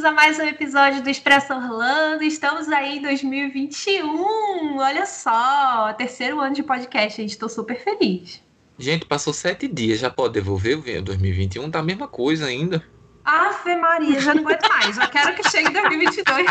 bem-vindos 0.00 0.04
a 0.04 0.12
mais 0.12 0.38
um 0.38 0.44
episódio 0.44 1.02
do 1.02 1.10
Expresso 1.10 1.52
Orlando. 1.52 2.22
Estamos 2.22 2.68
aí 2.68 2.98
em 2.98 3.02
2021. 3.02 4.78
Olha 4.78 5.04
só, 5.04 5.92
terceiro 5.92 6.40
ano 6.40 6.54
de 6.54 6.62
podcast, 6.62 7.20
gente. 7.20 7.30
Estou 7.30 7.48
super 7.48 7.78
feliz. 7.78 8.42
Gente, 8.78 9.04
passou 9.04 9.32
sete 9.32 9.68
dias, 9.68 9.98
já 9.98 10.08
pode 10.08 10.34
devolver 10.34 10.78
o 10.78 11.02
2021? 11.02 11.70
Tá 11.70 11.80
a 11.80 11.82
mesma 11.82 12.08
coisa 12.08 12.46
ainda. 12.46 12.82
Ave 13.24 13.76
Maria, 13.76 14.20
já 14.20 14.34
não 14.34 14.42
aguento 14.42 14.68
mais. 14.68 14.96
Já 14.96 15.06
quero 15.06 15.34
que 15.34 15.50
chegue 15.50 15.70
2022. 15.70 16.46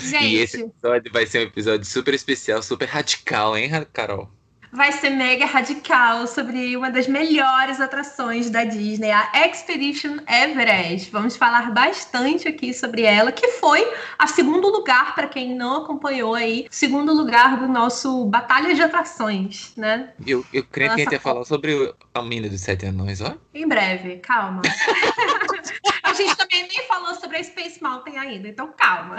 gente. 0.00 0.24
E 0.26 0.36
esse 0.36 0.60
episódio 0.60 1.10
vai 1.12 1.26
ser 1.26 1.38
um 1.38 1.42
episódio 1.42 1.84
super 1.86 2.12
especial, 2.12 2.62
super 2.62 2.86
radical, 2.86 3.56
hein, 3.56 3.70
Carol? 3.92 4.30
Vai 4.74 4.90
ser 4.90 5.10
mega 5.10 5.46
radical 5.46 6.26
sobre 6.26 6.76
uma 6.76 6.90
das 6.90 7.06
melhores 7.06 7.80
atrações 7.80 8.50
da 8.50 8.64
Disney, 8.64 9.10
a 9.12 9.30
Expedition 9.46 10.18
Everest. 10.28 11.10
Vamos 11.12 11.36
falar 11.36 11.72
bastante 11.72 12.48
aqui 12.48 12.74
sobre 12.74 13.02
ela, 13.02 13.30
que 13.30 13.46
foi 13.52 13.86
a 14.18 14.26
segundo 14.26 14.68
lugar, 14.68 15.14
para 15.14 15.28
quem 15.28 15.54
não 15.54 15.84
acompanhou 15.84 16.34
aí, 16.34 16.66
segundo 16.70 17.14
lugar 17.14 17.56
do 17.56 17.68
nosso 17.68 18.24
Batalha 18.24 18.74
de 18.74 18.82
Atrações, 18.82 19.72
né? 19.76 20.12
Eu, 20.26 20.44
eu 20.52 20.64
creio 20.64 20.90
Nossa, 20.90 20.96
que 20.96 21.02
a 21.02 21.04
gente 21.04 21.12
ia 21.12 21.20
falar 21.20 21.44
sobre 21.44 21.94
a 22.12 22.22
mina 22.22 22.48
dos 22.48 22.60
sete 22.60 22.86
anões, 22.86 23.20
ó. 23.20 23.32
Em 23.54 23.68
breve, 23.68 24.16
calma. 24.16 24.62
a 26.02 26.12
gente 26.14 26.36
também 26.36 26.66
nem 26.66 26.84
falou 26.88 27.14
sobre 27.14 27.36
a 27.36 27.44
Space 27.44 27.80
Mountain 27.80 28.18
ainda, 28.18 28.48
então 28.48 28.74
calma. 28.76 29.16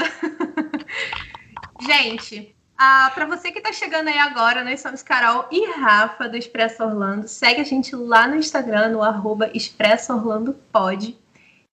gente, 1.81 2.53
ah, 2.77 3.11
para 3.13 3.25
você 3.25 3.51
que 3.51 3.59
está 3.59 3.71
chegando 3.71 4.09
aí 4.09 4.17
agora, 4.17 4.63
nós 4.63 4.81
somos 4.81 5.01
Carol 5.01 5.47
e 5.49 5.71
Rafa 5.71 6.27
do 6.27 6.35
Expresso 6.35 6.83
Orlando. 6.83 7.27
Segue 7.27 7.61
a 7.61 7.63
gente 7.63 7.95
lá 7.95 8.27
no 8.27 8.35
Instagram, 8.35 8.89
no 8.89 9.01
arroba 9.01 9.49
Expresso 9.53 10.13
Orlando. 10.13 10.55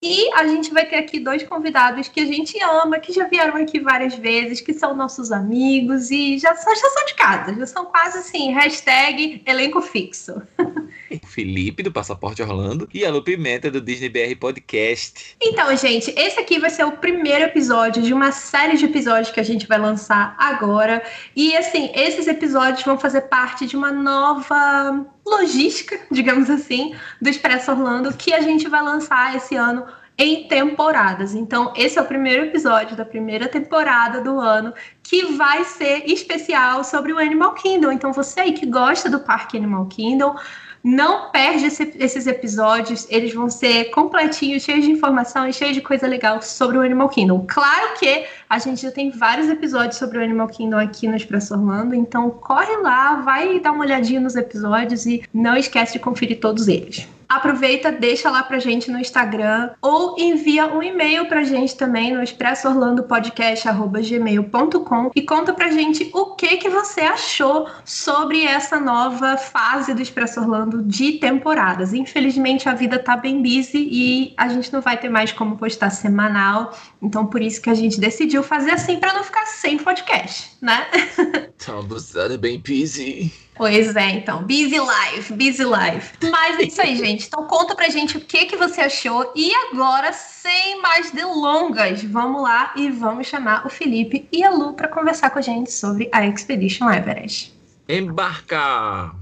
E 0.01 0.33
a 0.35 0.47
gente 0.47 0.73
vai 0.73 0.85
ter 0.85 0.97
aqui 0.97 1.21
dois 1.21 1.43
convidados 1.45 2.09
que 2.09 2.21
a 2.21 2.27
gente 2.27 2.61
ama, 2.63 2.99
que 2.99 3.13
já 3.13 3.27
vieram 3.27 3.57
aqui 3.57 3.79
várias 3.81 4.15
vezes, 4.15 4.61
que 4.61 4.73
são 4.73 4.97
nossos 4.97 5.31
amigos 5.31 6.11
e 6.11 6.39
já, 6.39 6.53
já 6.55 6.91
são 6.91 7.05
de 7.07 7.15
casa, 7.15 7.55
já 7.55 7.67
são 7.67 7.87
quase 7.87 8.19
assim, 8.19 8.53
hashtag 8.53 9.43
elenco 9.47 9.81
fixo. 9.81 10.43
Felipe, 11.27 11.83
do 11.83 11.93
Passaporte 11.93 12.43
Orlando, 12.43 12.89
e 12.93 13.05
a 13.05 13.11
Lu 13.11 13.23
Pimenta, 13.23 13.71
do 13.71 13.81
Disney 13.81 14.09
BR 14.09 14.37
Podcast. 14.39 15.37
Então, 15.41 15.75
gente, 15.77 16.13
esse 16.17 16.39
aqui 16.39 16.59
vai 16.59 16.71
ser 16.71 16.85
o 16.85 16.93
primeiro 16.93 17.45
episódio 17.45 18.03
de 18.03 18.13
uma 18.13 18.33
série 18.33 18.77
de 18.77 18.85
episódios 18.85 19.31
que 19.31 19.41
a 19.41 19.45
gente 19.45 19.67
vai 19.67 19.79
lançar 19.79 20.35
agora. 20.39 21.03
E, 21.35 21.57
assim, 21.57 21.91
esses 21.95 22.27
episódios 22.27 22.85
vão 22.85 22.99
fazer 22.99 23.23
parte 23.23 23.67
de 23.67 23.77
uma 23.77 23.93
nova 23.93 25.05
logística, 25.27 25.99
digamos 26.11 26.51
assim, 26.51 26.95
do 27.21 27.29
Expresso 27.29 27.71
Orlando, 27.71 28.17
que 28.17 28.33
a 28.33 28.41
gente 28.41 28.69
vai 28.69 28.83
lançar 28.83 29.37
esse 29.37 29.57
ano 29.57 29.85
em 30.19 30.47
temporadas. 30.47 31.35
Então, 31.35 31.73
esse 31.77 31.99
é 31.99 32.03
o 32.03 32.05
primeiro 32.05 32.45
episódio 32.45 32.97
da 32.97 33.05
primeira 33.05 33.49
temporada 33.49 34.21
do 34.21 34.39
ano 34.39 34.73
que 35.03 35.25
vai 35.33 35.65
ser 35.65 36.05
especial 36.07 36.85
sobre 36.85 37.13
o 37.13 37.19
Animal 37.19 37.55
Kingdom. 37.55 37.91
Então, 37.91 38.13
você 38.13 38.41
aí 38.41 38.53
que 38.53 38.67
gosta 38.67 39.09
do 39.09 39.21
Parque 39.21 39.57
Animal 39.57 39.87
Kingdom, 39.87 40.37
não 40.83 41.31
perde 41.31 41.67
esse, 41.67 41.95
esses 41.99 42.27
episódios, 42.27 43.07
eles 43.09 43.33
vão 43.33 43.49
ser 43.49 43.91
completinhos, 43.91 44.63
cheios 44.63 44.85
de 44.85 44.91
informação 44.91 45.47
e 45.47 45.53
cheios 45.53 45.75
de 45.75 45.81
coisa 45.81 46.07
legal 46.07 46.43
sobre 46.43 46.77
o 46.77 46.81
Animal 46.81 47.09
Kingdom. 47.09 47.45
Claro 47.49 47.99
que 47.99 48.25
a 48.49 48.59
gente 48.59 48.83
já 48.83 48.91
tem 48.91 49.11
vários 49.11 49.49
episódios 49.49 49.97
sobre 49.97 50.19
o 50.19 50.23
Animal 50.23 50.49
Kingdom 50.49 50.79
aqui 50.79 51.07
no 51.07 51.17
Expresso 51.17 51.55
Orlando, 51.55 51.95
então 51.95 52.31
corre 52.31 52.77
lá, 52.79 53.17
vai 53.17 53.61
dar 53.61 53.73
uma 53.73 53.85
olhadinha 53.85 54.21
nos 54.21 54.35
episódios 54.35 55.07
e 55.07 55.23
não 55.33 55.57
esquece 55.57 55.95
de 55.95 55.99
conferir 56.01 56.41
todos 56.41 56.67
eles 56.69 57.07
aproveita, 57.37 57.93
deixa 57.93 58.31
lá 58.31 58.43
pra 58.43 58.59
gente 58.59 58.91
no 58.91 58.99
Instagram 58.99 59.71
ou 59.81 60.17
envia 60.19 60.67
um 60.67 60.83
e-mail 60.83 61.27
pra 61.27 61.43
gente 61.43 61.77
também 61.77 62.13
no 62.13 62.23
expressoorlandopodcast@gmail.com 62.23 65.11
e 65.15 65.23
conta 65.23 65.53
pra 65.53 65.71
gente 65.71 66.11
o 66.13 66.35
que 66.35 66.57
que 66.57 66.69
você 66.69 67.01
achou 67.01 67.69
sobre 67.85 68.45
essa 68.45 68.81
nova 68.81 69.37
fase 69.37 69.95
do 69.95 70.03
Expresso 70.03 70.41
Orlando 70.41 70.83
de 70.83 71.13
temporadas. 71.13 71.93
Infelizmente 71.93 72.69
a 72.69 72.75
vida 72.75 72.99
tá 72.99 73.17
bem 73.17 73.41
busy 73.43 73.89
e 73.91 74.35
a 74.37 74.49
gente 74.49 74.73
não 74.73 74.81
vai 74.81 74.97
ter 74.97 75.09
mais 75.09 75.33
como 75.33 75.57
postar 75.57 75.91
semanal, 75.91 76.73
então 77.01 77.27
por 77.27 77.43
isso 77.43 77.61
que 77.61 77.71
a 77.71 77.75
gente 77.75 78.01
decidiu 78.01 78.43
fazer 78.43 78.73
assim 78.73 78.99
para 78.99 79.15
não 79.15 79.25
ficar 79.25 79.47
sem 79.47 79.79
podcast, 79.79 80.57
né? 80.61 80.87
Tá 81.65 81.79
abusada 81.79 82.37
bem 82.37 82.59
busy. 82.59 83.33
Pois 83.55 83.95
é, 83.95 84.11
então, 84.11 84.43
busy 84.43 84.79
life, 84.79 85.33
busy 85.33 85.65
life. 85.65 86.13
Mas 86.31 86.59
é 86.59 86.63
isso 86.65 86.83
aí, 86.83 86.97
gente. 86.97 87.27
Então 87.27 87.47
conta 87.47 87.75
pra 87.77 87.89
gente 87.89 88.17
o 88.17 88.21
que, 88.21 88.47
que 88.47 88.57
você 88.57 88.81
achou. 88.81 89.33
E 89.37 89.55
agora, 89.55 90.13
sem 90.13 90.81
mais 90.81 91.13
delongas, 91.13 92.03
vamos 92.03 92.43
lá 92.43 92.73
e 92.77 92.91
vamos 92.91 93.29
chamar 93.29 93.67
o 93.67 93.71
Felipe 93.71 94.27
e 94.33 94.43
a 94.43 94.51
Lu 94.51 94.73
para 94.73 94.89
conversar 94.89 95.31
com 95.31 95.39
a 95.39 95.43
gente 95.43 95.71
sobre 95.71 96.09
a 96.11 96.27
Expedition 96.27 96.91
Everest. 96.91 97.53
Embarcar! 97.89 99.15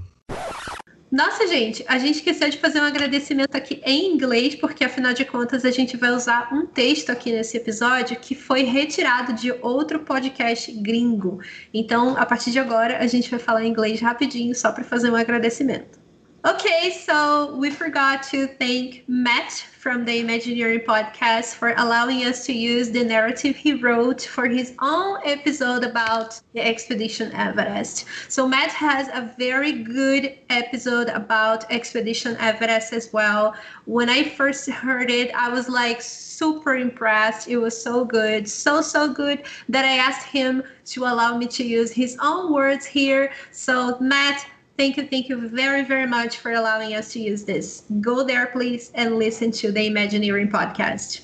Nossa, 1.11 1.45
gente, 1.45 1.83
a 1.89 1.97
gente 1.97 2.15
esqueceu 2.15 2.49
de 2.49 2.57
fazer 2.57 2.79
um 2.79 2.85
agradecimento 2.85 3.53
aqui 3.53 3.81
em 3.83 4.13
inglês, 4.13 4.55
porque 4.55 4.85
afinal 4.85 5.13
de 5.13 5.25
contas 5.25 5.65
a 5.65 5.71
gente 5.71 5.97
vai 5.97 6.11
usar 6.11 6.49
um 6.53 6.65
texto 6.65 7.09
aqui 7.09 7.33
nesse 7.33 7.57
episódio 7.57 8.17
que 8.17 8.33
foi 8.33 8.63
retirado 8.63 9.33
de 9.33 9.51
outro 9.61 9.99
podcast 9.99 10.71
gringo. 10.71 11.41
Então, 11.73 12.15
a 12.17 12.25
partir 12.25 12.51
de 12.51 12.59
agora, 12.59 12.97
a 12.99 13.07
gente 13.07 13.29
vai 13.29 13.39
falar 13.39 13.65
inglês 13.65 13.99
rapidinho 13.99 14.55
só 14.55 14.71
para 14.71 14.85
fazer 14.85 15.11
um 15.11 15.15
agradecimento. 15.17 16.00
Okay, 16.43 16.89
so 16.89 17.55
we 17.55 17.69
forgot 17.69 18.23
to 18.23 18.47
thank 18.47 19.03
Matt 19.07 19.51
from 19.51 20.05
the 20.05 20.21
Imagineering 20.21 20.79
podcast 20.79 21.53
for 21.53 21.75
allowing 21.77 22.23
us 22.23 22.47
to 22.47 22.53
use 22.53 22.89
the 22.89 23.03
narrative 23.03 23.55
he 23.55 23.75
wrote 23.75 24.23
for 24.23 24.47
his 24.47 24.73
own 24.79 25.19
episode 25.23 25.83
about 25.83 26.41
the 26.53 26.61
Expedition 26.61 27.31
Everest. 27.33 28.05
So 28.27 28.47
Matt 28.47 28.71
has 28.71 29.07
a 29.09 29.35
very 29.37 29.83
good 29.83 30.35
episode 30.49 31.09
about 31.09 31.71
Expedition 31.71 32.35
Everest 32.37 32.91
as 32.91 33.13
well. 33.13 33.55
When 33.85 34.09
I 34.09 34.23
first 34.23 34.67
heard 34.67 35.11
it, 35.11 35.31
I 35.35 35.47
was 35.49 35.69
like 35.69 36.01
super 36.01 36.75
impressed. 36.75 37.47
It 37.49 37.57
was 37.57 37.79
so 37.79 38.03
good, 38.03 38.49
so 38.49 38.81
so 38.81 39.13
good 39.13 39.43
that 39.69 39.85
I 39.85 39.97
asked 39.97 40.25
him 40.25 40.63
to 40.85 41.03
allow 41.03 41.37
me 41.37 41.45
to 41.47 41.63
use 41.63 41.91
his 41.91 42.17
own 42.19 42.51
words 42.51 42.85
here. 42.85 43.31
So 43.51 43.99
Matt, 43.99 44.43
Thank 44.77 44.97
you, 44.97 45.07
thank 45.07 45.29
you 45.29 45.47
very, 45.49 45.83
very 45.83 46.07
much 46.07 46.37
for 46.37 46.51
allowing 46.53 46.95
us 46.95 47.11
to 47.13 47.19
use 47.19 47.43
this. 47.43 47.83
Go 48.01 48.23
there, 48.23 48.47
please, 48.47 48.91
and 48.95 49.17
listen 49.17 49.51
to 49.51 49.71
the 49.71 49.85
Imagineering 49.85 50.49
podcast. 50.49 51.23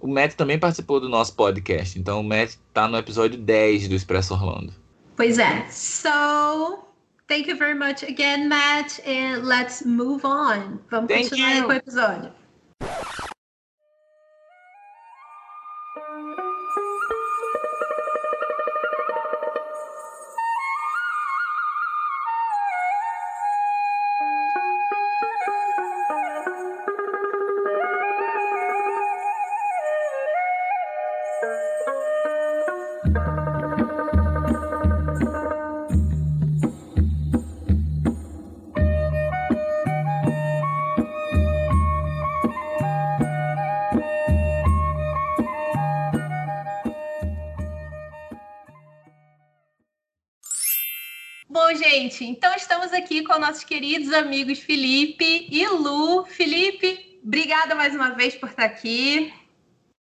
O 0.00 0.06
Matt 0.06 0.36
também 0.36 0.58
participou 0.58 1.00
do 1.00 1.08
nosso 1.08 1.34
podcast, 1.34 1.98
então 1.98 2.20
o 2.20 2.24
Matt 2.24 2.50
está 2.68 2.86
no 2.86 2.96
episódio 2.96 3.38
10 3.38 3.88
do 3.88 3.94
Expresso 3.94 4.34
Orlando. 4.34 4.72
Pois 5.16 5.38
é. 5.38 5.66
So, 5.70 6.84
thank 7.26 7.48
you 7.48 7.56
very 7.56 7.74
much 7.74 8.04
again, 8.04 8.46
Matt, 8.46 9.00
and 9.04 9.42
let's 9.44 9.84
move 9.84 10.24
on. 10.24 10.78
Vamos 10.90 11.08
thank 11.08 11.28
continuar 11.28 11.56
you. 11.56 11.64
com 11.64 11.70
o 11.70 11.72
episódio. 11.72 12.37
Gente, 51.98 52.24
então 52.24 52.54
estamos 52.54 52.92
aqui 52.92 53.24
com 53.24 53.38
nossos 53.40 53.64
queridos 53.64 54.12
amigos 54.12 54.60
Felipe 54.60 55.48
e 55.50 55.66
Lu. 55.66 56.24
Felipe, 56.26 57.18
obrigada 57.24 57.74
mais 57.74 57.92
uma 57.92 58.10
vez 58.10 58.36
por 58.36 58.48
estar 58.48 58.64
aqui. 58.64 59.32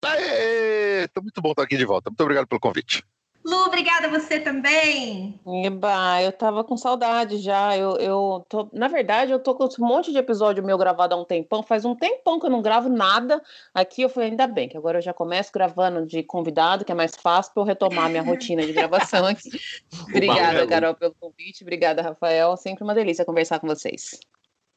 Aê, 0.02 1.08
muito 1.20 1.42
bom 1.42 1.50
estar 1.50 1.64
aqui 1.64 1.76
de 1.76 1.84
volta. 1.84 2.08
Muito 2.08 2.20
obrigado 2.20 2.46
pelo 2.46 2.60
convite. 2.60 3.04
Lu, 3.42 3.64
obrigada 3.66 4.06
a 4.06 4.10
você 4.10 4.38
também. 4.38 5.40
Eba, 5.64 6.22
eu 6.22 6.31
tava 6.31 6.62
com 6.62 6.76
saudade 6.76 7.38
já. 7.38 7.76
Eu, 7.76 7.96
eu 7.96 8.44
tô, 8.48 8.69
na 8.72 8.87
verdade, 8.87 9.32
eu 9.32 9.38
tô 9.38 9.54
com 9.54 9.64
um 9.64 9.87
monte 9.87 10.12
de 10.12 10.19
episódio 10.19 10.62
meu 10.62 10.76
gravado 10.76 11.14
há 11.14 11.19
um 11.19 11.25
tempão. 11.25 11.62
Faz 11.62 11.87
um 11.87 11.94
tempão 11.94 12.38
que 12.38 12.44
eu 12.44 12.50
não 12.50 12.60
gravo 12.60 12.90
nada. 12.90 13.42
Aqui 13.72 14.02
eu 14.02 14.10
falei, 14.10 14.31
ainda 14.31 14.46
bem, 14.46 14.69
que 14.69 14.76
agora 14.76 14.98
eu 14.98 15.02
já 15.02 15.14
começo 15.14 15.50
gravando 15.52 16.06
de 16.06 16.22
convidado, 16.22 16.84
que 16.84 16.92
é 16.92 16.94
mais 16.94 17.16
fácil 17.16 17.54
para 17.54 17.62
eu 17.62 17.66
retomar 17.66 18.10
minha 18.10 18.22
rotina 18.22 18.64
de 18.64 18.72
gravação 18.72 19.25
aqui. 19.25 19.50
obrigada, 20.10 20.66
Carol, 20.66 20.94
pelo 20.94 21.14
convite. 21.19 21.62
Obrigada, 21.62 22.02
Rafael. 22.02 22.56
Sempre 22.58 22.84
uma 22.84 22.94
delícia 22.94 23.25
conversar 23.25 23.58
com 23.58 23.66
vocês. 23.66 24.20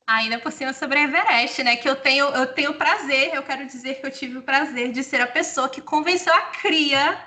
Ainda 0.07 0.39
por 0.39 0.51
cima 0.51 0.71
sobre 0.73 0.99
Everest, 1.01 1.63
né? 1.63 1.75
Que 1.75 1.89
eu 1.89 1.97
tenho, 1.97 2.25
eu 2.27 2.47
tenho 2.47 2.73
prazer, 2.75 3.33
eu 3.33 3.43
quero 3.43 3.65
dizer 3.65 3.95
que 3.95 4.05
eu 4.05 4.11
tive 4.11 4.37
o 4.37 4.41
prazer 4.41 4.91
de 4.91 5.03
ser 5.03 5.19
a 5.21 5.27
pessoa 5.27 5.69
que 5.69 5.81
convenceu 5.81 6.33
a 6.33 6.41
cria, 6.41 7.17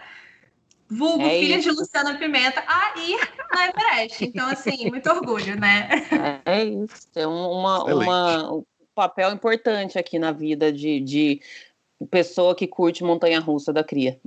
vulgo 0.89 1.25
é 1.25 1.41
filha 1.41 1.57
isso. 1.57 1.71
de 1.71 1.77
Luciana 1.77 2.19
Pimenta, 2.19 2.63
a 2.67 2.95
ir 2.99 3.19
na 3.53 3.69
Everest. 3.69 4.25
Então, 4.25 4.49
assim, 4.49 4.91
muito 4.91 5.11
orgulho, 5.11 5.59
né? 5.59 5.89
É, 6.45 6.61
é 6.61 6.65
isso. 6.65 7.09
É 7.15 7.27
uma, 7.27 7.85
uma, 7.85 8.53
um 8.55 8.65
papel 8.95 9.33
importante 9.33 9.99
aqui 9.99 10.19
na 10.19 10.33
vida 10.33 10.73
de, 10.73 11.01
de 11.01 11.41
pessoa 12.11 12.55
que 12.55 12.67
curte 12.67 13.03
montanha 13.03 13.41
russa 13.41 13.73
da 13.73 13.83
cria. 13.83 14.21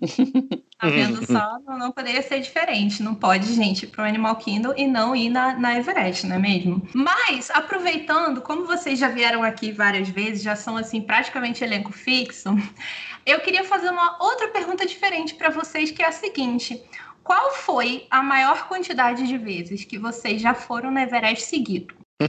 Tá 0.79 0.87
vendo 0.89 1.25
só? 1.25 1.59
Não, 1.65 1.77
não, 1.77 1.91
poderia 1.91 2.21
ser 2.21 2.39
diferente. 2.39 3.03
Não 3.03 3.13
pode, 3.13 3.53
gente, 3.53 3.83
ir 3.83 3.87
pro 3.87 4.03
Animal 4.03 4.35
Kingdom 4.37 4.73
e 4.75 4.87
não 4.87 5.15
ir 5.15 5.29
na, 5.29 5.57
na 5.57 5.77
Everest, 5.77 6.25
não 6.25 6.37
é 6.37 6.39
mesmo? 6.39 6.81
Mas, 6.93 7.51
aproveitando, 7.51 8.41
como 8.41 8.65
vocês 8.65 8.97
já 8.97 9.09
vieram 9.09 9.43
aqui 9.43 9.71
várias 9.71 10.09
vezes, 10.09 10.41
já 10.41 10.55
são 10.55 10.77
assim 10.77 11.01
praticamente 11.01 11.63
elenco 11.63 11.91
fixo, 11.91 12.49
eu 13.25 13.39
queria 13.41 13.63
fazer 13.63 13.89
uma 13.89 14.17
outra 14.23 14.47
pergunta 14.47 14.85
diferente 14.85 15.35
para 15.35 15.49
vocês, 15.49 15.91
que 15.91 16.01
é 16.01 16.07
a 16.07 16.11
seguinte: 16.11 16.83
qual 17.23 17.51
foi 17.51 18.07
a 18.09 18.23
maior 18.23 18.67
quantidade 18.67 19.27
de 19.27 19.37
vezes 19.37 19.85
que 19.85 19.99
vocês 19.99 20.41
já 20.41 20.55
foram 20.55 20.89
na 20.89 21.03
Everest 21.03 21.45
seguido? 21.45 21.93
E 22.19 22.25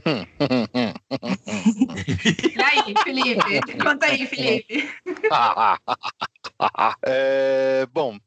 aí, 2.61 2.93
Felipe? 3.03 3.77
Conta 3.83 4.05
aí, 4.05 4.25
Felipe. 4.25 4.89
é, 7.05 7.85
bom, 7.91 8.17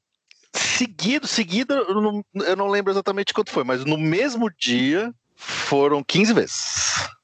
seguido, 0.52 1.26
seguido, 1.26 1.72
eu 1.72 2.00
não, 2.00 2.24
eu 2.34 2.56
não 2.56 2.68
lembro 2.68 2.92
exatamente 2.92 3.32
quanto 3.32 3.50
foi, 3.50 3.64
mas 3.64 3.82
no 3.84 3.96
mesmo 3.96 4.50
dia 4.50 5.14
foram 5.44 6.02
15 6.02 6.32
vezes. 6.32 7.14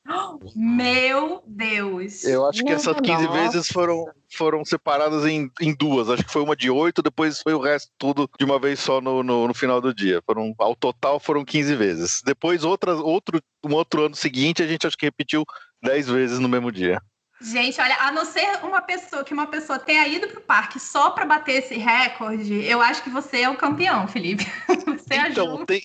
Meu 0.56 1.42
Deus! 1.46 2.24
Eu 2.24 2.46
acho 2.48 2.64
que 2.64 2.72
essas 2.72 2.98
15 3.00 3.24
Nossa. 3.24 3.38
vezes 3.38 3.68
foram, 3.68 4.06
foram 4.36 4.64
separadas 4.64 5.24
em, 5.24 5.50
em 5.60 5.74
duas. 5.74 6.08
Acho 6.08 6.24
que 6.24 6.32
foi 6.32 6.42
uma 6.42 6.56
de 6.56 6.70
oito, 6.70 7.02
depois 7.02 7.40
foi 7.40 7.54
o 7.54 7.60
resto 7.60 7.90
tudo 7.98 8.28
de 8.38 8.44
uma 8.44 8.58
vez 8.58 8.80
só 8.80 9.00
no, 9.00 9.22
no, 9.22 9.46
no, 9.46 9.54
final 9.54 9.80
do 9.80 9.94
dia. 9.94 10.22
Foram, 10.26 10.54
ao 10.58 10.74
total 10.74 11.20
foram 11.20 11.44
15 11.44 11.76
vezes. 11.76 12.22
Depois, 12.24 12.64
outras, 12.64 12.98
outro, 12.98 13.40
um 13.64 13.74
outro 13.74 14.06
ano 14.06 14.16
seguinte, 14.16 14.62
a 14.62 14.66
gente 14.66 14.86
acho 14.86 14.96
que 14.96 15.06
repetiu 15.06 15.44
10 15.82 16.08
vezes 16.08 16.38
no 16.38 16.48
mesmo 16.48 16.72
dia. 16.72 17.00
Gente, 17.42 17.80
olha, 17.80 17.96
a 18.00 18.12
não 18.12 18.26
ser 18.26 18.58
uma 18.62 18.82
pessoa 18.82 19.24
que 19.24 19.32
uma 19.32 19.46
pessoa 19.46 19.78
tenha 19.78 20.06
ido 20.06 20.28
pro 20.28 20.42
parque 20.42 20.78
só 20.78 21.10
para 21.10 21.24
bater 21.24 21.62
esse 21.62 21.74
recorde, 21.74 22.64
eu 22.66 22.82
acho 22.82 23.02
que 23.02 23.08
você 23.08 23.42
é 23.42 23.48
o 23.48 23.56
campeão, 23.56 24.06
Felipe. 24.06 24.46
Você 24.84 25.14
então, 25.14 25.54
ajuda. 25.54 25.66
tem, 25.66 25.82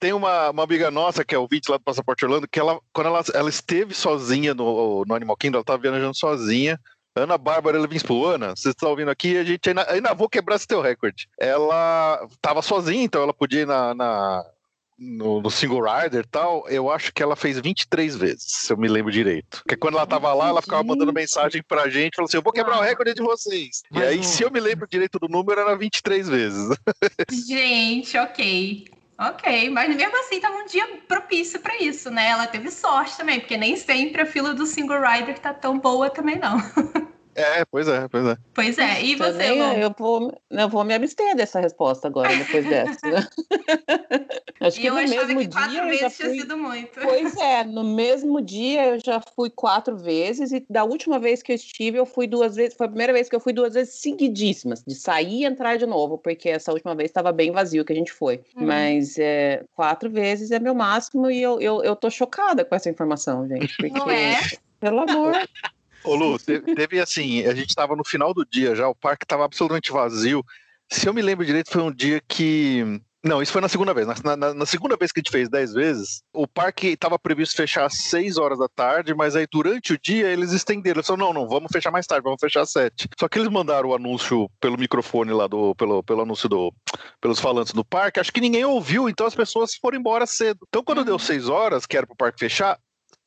tem 0.00 0.14
uma, 0.14 0.50
uma 0.50 0.64
amiga 0.64 0.90
nossa, 0.90 1.24
que 1.24 1.34
é 1.34 1.38
o 1.38 1.46
Vite 1.46 1.70
lá 1.70 1.76
do 1.76 1.84
Passaporte 1.84 2.24
Orlando, 2.24 2.48
que 2.48 2.58
ela, 2.58 2.80
quando 2.92 3.08
ela, 3.08 3.22
ela 3.34 3.50
esteve 3.50 3.94
sozinha 3.94 4.54
no, 4.54 5.04
no 5.06 5.14
Animal 5.14 5.36
Kingdom, 5.36 5.58
ela 5.58 5.62
estava 5.62 5.82
viajando 5.82 6.16
sozinha. 6.16 6.80
Ana 7.14 7.36
Bárbara 7.36 7.78
Levinspo, 7.78 8.24
Ana, 8.24 8.54
você 8.56 8.70
está 8.70 8.88
ouvindo 8.88 9.10
aqui, 9.10 9.36
a 9.36 9.44
gente 9.44 9.68
ainda, 9.68 9.90
ainda 9.92 10.14
vou 10.14 10.28
quebrar 10.28 10.56
esse 10.56 10.66
teu 10.66 10.80
recorde. 10.80 11.28
Ela 11.38 12.26
estava 12.30 12.62
sozinha, 12.62 13.02
então 13.02 13.22
ela 13.22 13.34
podia 13.34 13.62
ir 13.62 13.66
na, 13.66 13.94
na 13.94 14.44
no, 14.96 15.42
no, 15.42 15.50
single 15.50 15.82
rider 15.82 16.24
e 16.24 16.28
tal, 16.28 16.68
eu 16.68 16.90
acho 16.90 17.12
que 17.12 17.22
ela 17.22 17.34
fez 17.34 17.58
23 17.58 18.16
vezes, 18.16 18.44
se 18.46 18.72
eu 18.72 18.76
me 18.76 18.86
lembro 18.86 19.10
direito. 19.10 19.62
Porque 19.62 19.76
quando 19.76 19.94
ela 19.96 20.06
tava 20.06 20.32
lá, 20.32 20.48
ela 20.48 20.62
ficava 20.62 20.84
mandando 20.84 21.12
mensagem 21.12 21.62
pra 21.66 21.88
gente, 21.88 22.16
falou 22.16 22.28
assim: 22.28 22.36
eu 22.36 22.42
vou 22.42 22.52
quebrar 22.52 22.78
o 22.78 22.82
recorde 22.82 23.14
de 23.14 23.22
vocês. 23.22 23.82
E 23.90 24.02
aí, 24.02 24.22
se 24.22 24.42
eu 24.42 24.50
me 24.50 24.60
lembro 24.60 24.86
direito 24.86 25.18
do 25.18 25.28
número, 25.28 25.60
era 25.60 25.76
23 25.76 26.28
vezes. 26.28 26.68
Gente, 27.48 28.16
ok. 28.18 28.99
Ok, 29.20 29.68
mas 29.70 29.94
mesmo 29.94 30.18
assim 30.18 30.36
estava 30.36 30.56
um 30.56 30.64
dia 30.64 30.86
propício 31.06 31.60
para 31.60 31.76
isso, 31.76 32.10
né? 32.10 32.28
Ela 32.28 32.46
teve 32.46 32.70
sorte 32.70 33.18
também, 33.18 33.38
porque 33.38 33.54
nem 33.56 33.76
sempre 33.76 34.22
a 34.22 34.26
fila 34.26 34.54
do 34.54 34.64
single 34.66 35.02
rider 35.02 35.38
tá 35.38 35.52
tão 35.52 35.78
boa 35.78 36.08
também 36.08 36.38
não. 36.38 36.56
É, 37.40 37.64
pois 37.64 37.88
é, 37.88 38.08
pois 38.08 38.26
é. 38.26 38.36
Pois 38.54 38.78
é, 38.78 39.02
e 39.02 39.16
você, 39.16 39.32
Também, 39.32 39.80
eu, 39.80 39.94
vou, 39.96 40.32
eu 40.50 40.68
vou 40.68 40.84
me 40.84 40.94
abster 40.94 41.34
dessa 41.34 41.60
resposta 41.60 42.08
agora, 42.08 42.34
depois 42.36 42.66
dessa. 42.66 43.00
Acho 44.60 44.78
que 44.78 44.86
eu 44.86 44.94
no 44.94 45.00
mesmo 45.00 45.40
que 45.40 45.46
dia 45.46 45.84
eu 45.84 45.98
já 45.98 46.10
fui... 46.10 46.38
sido 46.38 46.58
muito. 46.58 47.00
Pois 47.00 47.36
é, 47.38 47.64
no 47.64 47.82
mesmo 47.82 48.42
dia 48.42 48.88
eu 48.88 49.00
já 49.02 49.18
fui 49.34 49.48
quatro 49.48 49.96
vezes, 49.96 50.52
e 50.52 50.64
da 50.68 50.84
última 50.84 51.18
vez 51.18 51.42
que 51.42 51.50
eu 51.50 51.56
estive, 51.56 51.98
eu 51.98 52.04
fui 52.04 52.26
duas 52.26 52.56
vezes, 52.56 52.74
foi 52.76 52.86
a 52.86 52.90
primeira 52.90 53.12
vez 53.12 53.28
que 53.28 53.34
eu 53.34 53.40
fui 53.40 53.54
duas 53.54 53.72
vezes 53.72 53.94
seguidíssimas, 53.94 54.84
de 54.86 54.94
sair 54.94 55.40
e 55.40 55.44
entrar 55.46 55.78
de 55.78 55.86
novo, 55.86 56.18
porque 56.18 56.50
essa 56.50 56.72
última 56.72 56.94
vez 56.94 57.08
estava 57.08 57.32
bem 57.32 57.50
vazio 57.50 57.84
que 57.84 57.92
a 57.92 57.96
gente 57.96 58.12
foi. 58.12 58.42
Hum. 58.54 58.66
Mas 58.66 59.18
é, 59.18 59.64
quatro 59.74 60.10
vezes 60.10 60.50
é 60.50 60.60
meu 60.60 60.74
máximo, 60.74 61.30
e 61.30 61.40
eu, 61.40 61.58
eu, 61.60 61.82
eu 61.82 61.96
tô 61.96 62.10
chocada 62.10 62.62
com 62.62 62.74
essa 62.74 62.90
informação, 62.90 63.48
gente. 63.48 63.74
Porque, 63.76 63.98
Não 63.98 64.10
é? 64.10 64.38
Pelo 64.78 65.00
amor. 65.00 65.32
Ô 66.04 66.14
Lu, 66.14 66.38
teve 66.38 67.00
assim, 67.00 67.44
a 67.46 67.54
gente 67.54 67.68
estava 67.68 67.94
no 67.94 68.04
final 68.04 68.32
do 68.32 68.44
dia 68.44 68.74
já, 68.74 68.88
o 68.88 68.94
parque 68.94 69.24
estava 69.24 69.44
absolutamente 69.44 69.92
vazio. 69.92 70.44
Se 70.90 71.08
eu 71.08 71.14
me 71.14 71.22
lembro 71.22 71.46
direito, 71.46 71.70
foi 71.70 71.82
um 71.82 71.92
dia 71.92 72.20
que. 72.26 73.00
Não, 73.22 73.42
isso 73.42 73.52
foi 73.52 73.60
na 73.60 73.68
segunda 73.68 73.92
vez. 73.92 74.06
Na, 74.06 74.34
na, 74.34 74.54
na 74.54 74.66
segunda 74.66 74.96
vez 74.96 75.12
que 75.12 75.20
a 75.20 75.22
gente 75.22 75.30
fez 75.30 75.48
10 75.48 75.74
vezes, 75.74 76.22
o 76.32 76.48
parque 76.48 76.88
estava 76.88 77.18
previsto 77.18 77.54
fechar 77.54 77.84
às 77.84 77.94
6 77.98 78.38
horas 78.38 78.58
da 78.58 78.66
tarde, 78.66 79.14
mas 79.14 79.36
aí 79.36 79.46
durante 79.46 79.92
o 79.92 79.98
dia 80.00 80.26
eles 80.28 80.52
estenderam. 80.52 80.98
Eles 80.98 81.06
falaram, 81.06 81.26
não, 81.26 81.42
não, 81.42 81.48
vamos 81.48 81.70
fechar 81.70 81.90
mais 81.90 82.06
tarde, 82.06 82.24
vamos 82.24 82.40
fechar 82.40 82.62
às 82.62 82.72
7. 82.72 83.08
Só 83.18 83.28
que 83.28 83.38
eles 83.38 83.50
mandaram 83.50 83.90
o 83.90 83.94
anúncio 83.94 84.50
pelo 84.58 84.78
microfone 84.78 85.32
lá, 85.32 85.46
do, 85.46 85.74
pelo, 85.74 86.02
pelo 86.02 86.22
anúncio 86.22 86.48
do, 86.48 86.72
pelos 87.20 87.38
falantes 87.38 87.74
do 87.74 87.84
parque, 87.84 88.18
acho 88.18 88.32
que 88.32 88.40
ninguém 88.40 88.64
ouviu, 88.64 89.06
então 89.06 89.26
as 89.26 89.34
pessoas 89.34 89.74
foram 89.74 89.98
embora 89.98 90.26
cedo. 90.26 90.60
Então 90.66 90.82
quando 90.82 91.04
deu 91.04 91.18
6 91.18 91.46
uhum. 91.46 91.54
horas, 91.54 91.84
que 91.84 91.98
era 91.98 92.06
pro 92.06 92.16
parque 92.16 92.40
fechar, 92.40 92.78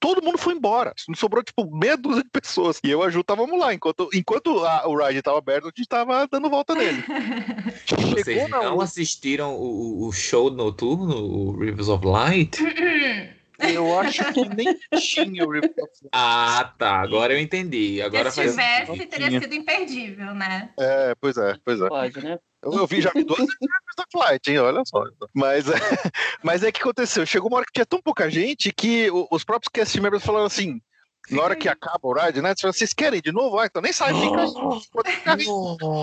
todo 0.03 0.21
mundo 0.21 0.37
foi 0.37 0.53
embora. 0.53 0.93
Não 1.07 1.15
sobrou, 1.15 1.41
tipo, 1.41 1.65
meia 1.73 1.95
dúzia 1.95 2.23
de 2.23 2.29
pessoas. 2.29 2.77
E 2.83 2.91
eu 2.91 3.01
e 3.01 3.05
a 3.05 3.09
Ju 3.09 3.21
estávamos 3.21 3.57
lá. 3.57 3.73
Enquanto, 3.73 4.09
enquanto 4.13 4.59
a, 4.65 4.85
o 4.85 4.97
ride 4.97 5.19
estava 5.19 5.37
aberto, 5.37 5.63
a 5.63 5.67
gente 5.67 5.79
estava 5.79 6.27
dando 6.27 6.49
volta 6.49 6.75
nele. 6.75 7.01
Vocês 8.11 8.49
não 8.49 8.81
assistiram 8.81 9.55
o, 9.55 10.05
o, 10.05 10.11
show 10.11 10.51
noturno, 10.51 11.15
o 11.15 11.57
Rivers 11.57 11.87
of 11.87 12.05
Light? 12.05 12.59
Eu 13.59 13.97
acho 13.97 14.33
que 14.33 14.49
nem 14.49 14.77
tinha 14.99 15.45
o 15.45 15.51
Rivers 15.51 15.77
of 15.77 15.91
Light. 16.01 16.09
Ah, 16.11 16.73
tá. 16.77 16.99
Agora 16.99 17.31
eu 17.31 17.39
entendi. 17.39 18.01
Agora 18.01 18.29
Se 18.29 18.41
tivesse, 18.41 19.05
teria 19.05 19.39
sido 19.39 19.55
imperdível, 19.55 20.33
né? 20.33 20.71
É, 20.77 21.15
pois 21.15 21.37
é, 21.37 21.55
pois 21.63 21.79
é. 21.79 21.87
Pode, 21.87 22.21
né? 22.21 22.39
Eu, 22.63 22.73
eu 22.73 22.87
vi 22.87 23.01
já 23.01 23.11
vi 23.13 23.23
duas 23.23 23.39
vezes 23.39 23.57
da 23.97 24.05
Flight, 24.11 24.49
hein? 24.49 24.59
Olha 24.59 24.81
só. 24.85 25.03
Mas, 25.33 25.67
é, 25.67 25.73
mas 26.41 26.63
é 26.63 26.71
que 26.71 26.81
aconteceu. 26.81 27.25
Chegou 27.25 27.49
uma 27.49 27.57
hora 27.57 27.65
que 27.65 27.73
tinha 27.73 27.85
tão 27.85 28.01
pouca 28.01 28.29
gente 28.29 28.71
que 28.71 29.09
os 29.29 29.43
próprios 29.43 29.69
cast 29.71 29.99
members 29.99 30.23
falaram 30.23 30.45
assim: 30.45 30.81
na 31.29 31.41
hora 31.41 31.55
que 31.55 31.69
acaba 31.69 31.99
o 32.03 32.13
ride, 32.13 32.41
né? 32.41 32.53
Vocês 32.61 32.93
querem 32.93 33.21
de 33.21 33.31
novo? 33.31 33.57
Ah, 33.57 33.65
então 33.65 33.81
nem 33.81 33.93
sai, 33.93 34.13
fica 34.13 35.33
aí. 35.33 35.45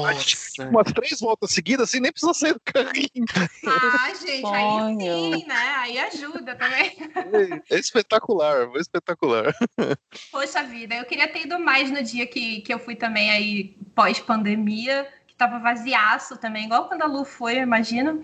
A 0.06 0.12
gente 0.14 0.62
umas 0.62 0.92
três 0.92 1.20
voltas 1.20 1.50
seguidas, 1.50 1.88
assim, 1.88 2.00
nem 2.00 2.10
precisa 2.10 2.32
sair 2.32 2.54
do 2.54 2.60
carrinho. 2.60 3.26
Ah, 3.66 4.14
gente, 4.14 4.46
aí 4.46 5.40
sim, 5.40 5.46
né? 5.46 5.74
Aí 5.78 5.98
ajuda 5.98 6.54
também. 6.56 6.96
É 7.70 7.78
espetacular, 7.78 8.70
foi 8.70 8.80
espetacular. 8.80 9.54
Poxa 10.32 10.62
vida, 10.62 10.94
eu 10.94 11.04
queria 11.04 11.28
ter 11.28 11.42
ido 11.42 11.58
mais 11.58 11.90
no 11.90 12.02
dia 12.02 12.26
que, 12.26 12.62
que 12.62 12.72
eu 12.72 12.78
fui 12.78 12.96
também 12.96 13.30
aí 13.30 13.76
pós-pandemia 13.94 15.06
tava 15.40 15.58
vaziaço 15.58 16.36
também, 16.36 16.66
igual 16.66 16.86
quando 16.86 17.02
a 17.02 17.06
Lu 17.06 17.24
foi, 17.24 17.58
eu 17.58 17.62
imagino. 17.62 18.22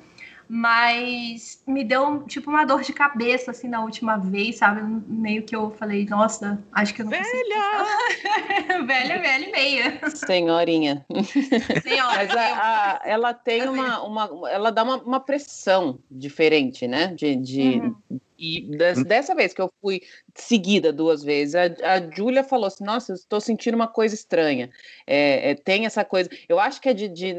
Mas 0.49 1.61
me 1.67 1.83
deu, 1.83 2.23
tipo, 2.23 2.49
uma 2.49 2.65
dor 2.65 2.83
de 2.83 2.93
cabeça, 2.93 3.51
assim, 3.51 3.67
na 3.67 3.83
última 3.83 4.17
vez, 4.17 4.59
sabe? 4.59 4.81
Meio 5.09 5.43
que 5.43 5.57
eu 5.57 5.73
falei, 5.73 6.07
nossa, 6.07 6.63
acho 6.71 6.95
que 6.95 7.03
eu 7.03 7.07
não 7.07 7.11
Velha! 7.11 7.25
velha, 8.87 9.19
velha 9.19 9.45
e 9.45 9.51
meia. 9.51 10.01
Senhorinha. 10.11 11.05
Senhora. 11.83 12.17
Mas 12.17 12.37
a, 12.37 12.43
a, 12.45 13.01
ela 13.05 13.35
tem 13.35 13.69
uma, 13.69 14.01
uma... 14.03 14.49
Ela 14.49 14.71
dá 14.71 14.85
uma, 14.85 14.99
uma 14.99 15.19
pressão 15.19 15.99
diferente, 16.09 16.87
né? 16.87 17.09
De... 17.09 17.35
de... 17.35 17.81
Uhum. 17.81 18.21
E 18.39 18.77
dessa 19.05 19.35
vez 19.35 19.53
que 19.53 19.61
eu 19.61 19.73
fui 19.81 20.03
seguida 20.35 20.93
duas 20.93 21.23
vezes, 21.23 21.55
a, 21.55 21.65
a 21.65 22.11
Júlia 22.11 22.45
falou 22.45 22.67
assim: 22.67 22.85
Nossa, 22.85 23.13
eu 23.13 23.17
estou 23.17 23.41
sentindo 23.41 23.75
uma 23.75 23.89
coisa 23.89 24.15
estranha. 24.15 24.71
É, 25.07 25.51
é, 25.51 25.55
tem 25.55 25.87
essa 25.87 26.05
coisa. 26.05 26.29
Eu 26.49 26.59
acho 26.59 26.81
que 26.81 26.89
é 26.89 26.95
de, 26.95 27.09
de 27.09 27.35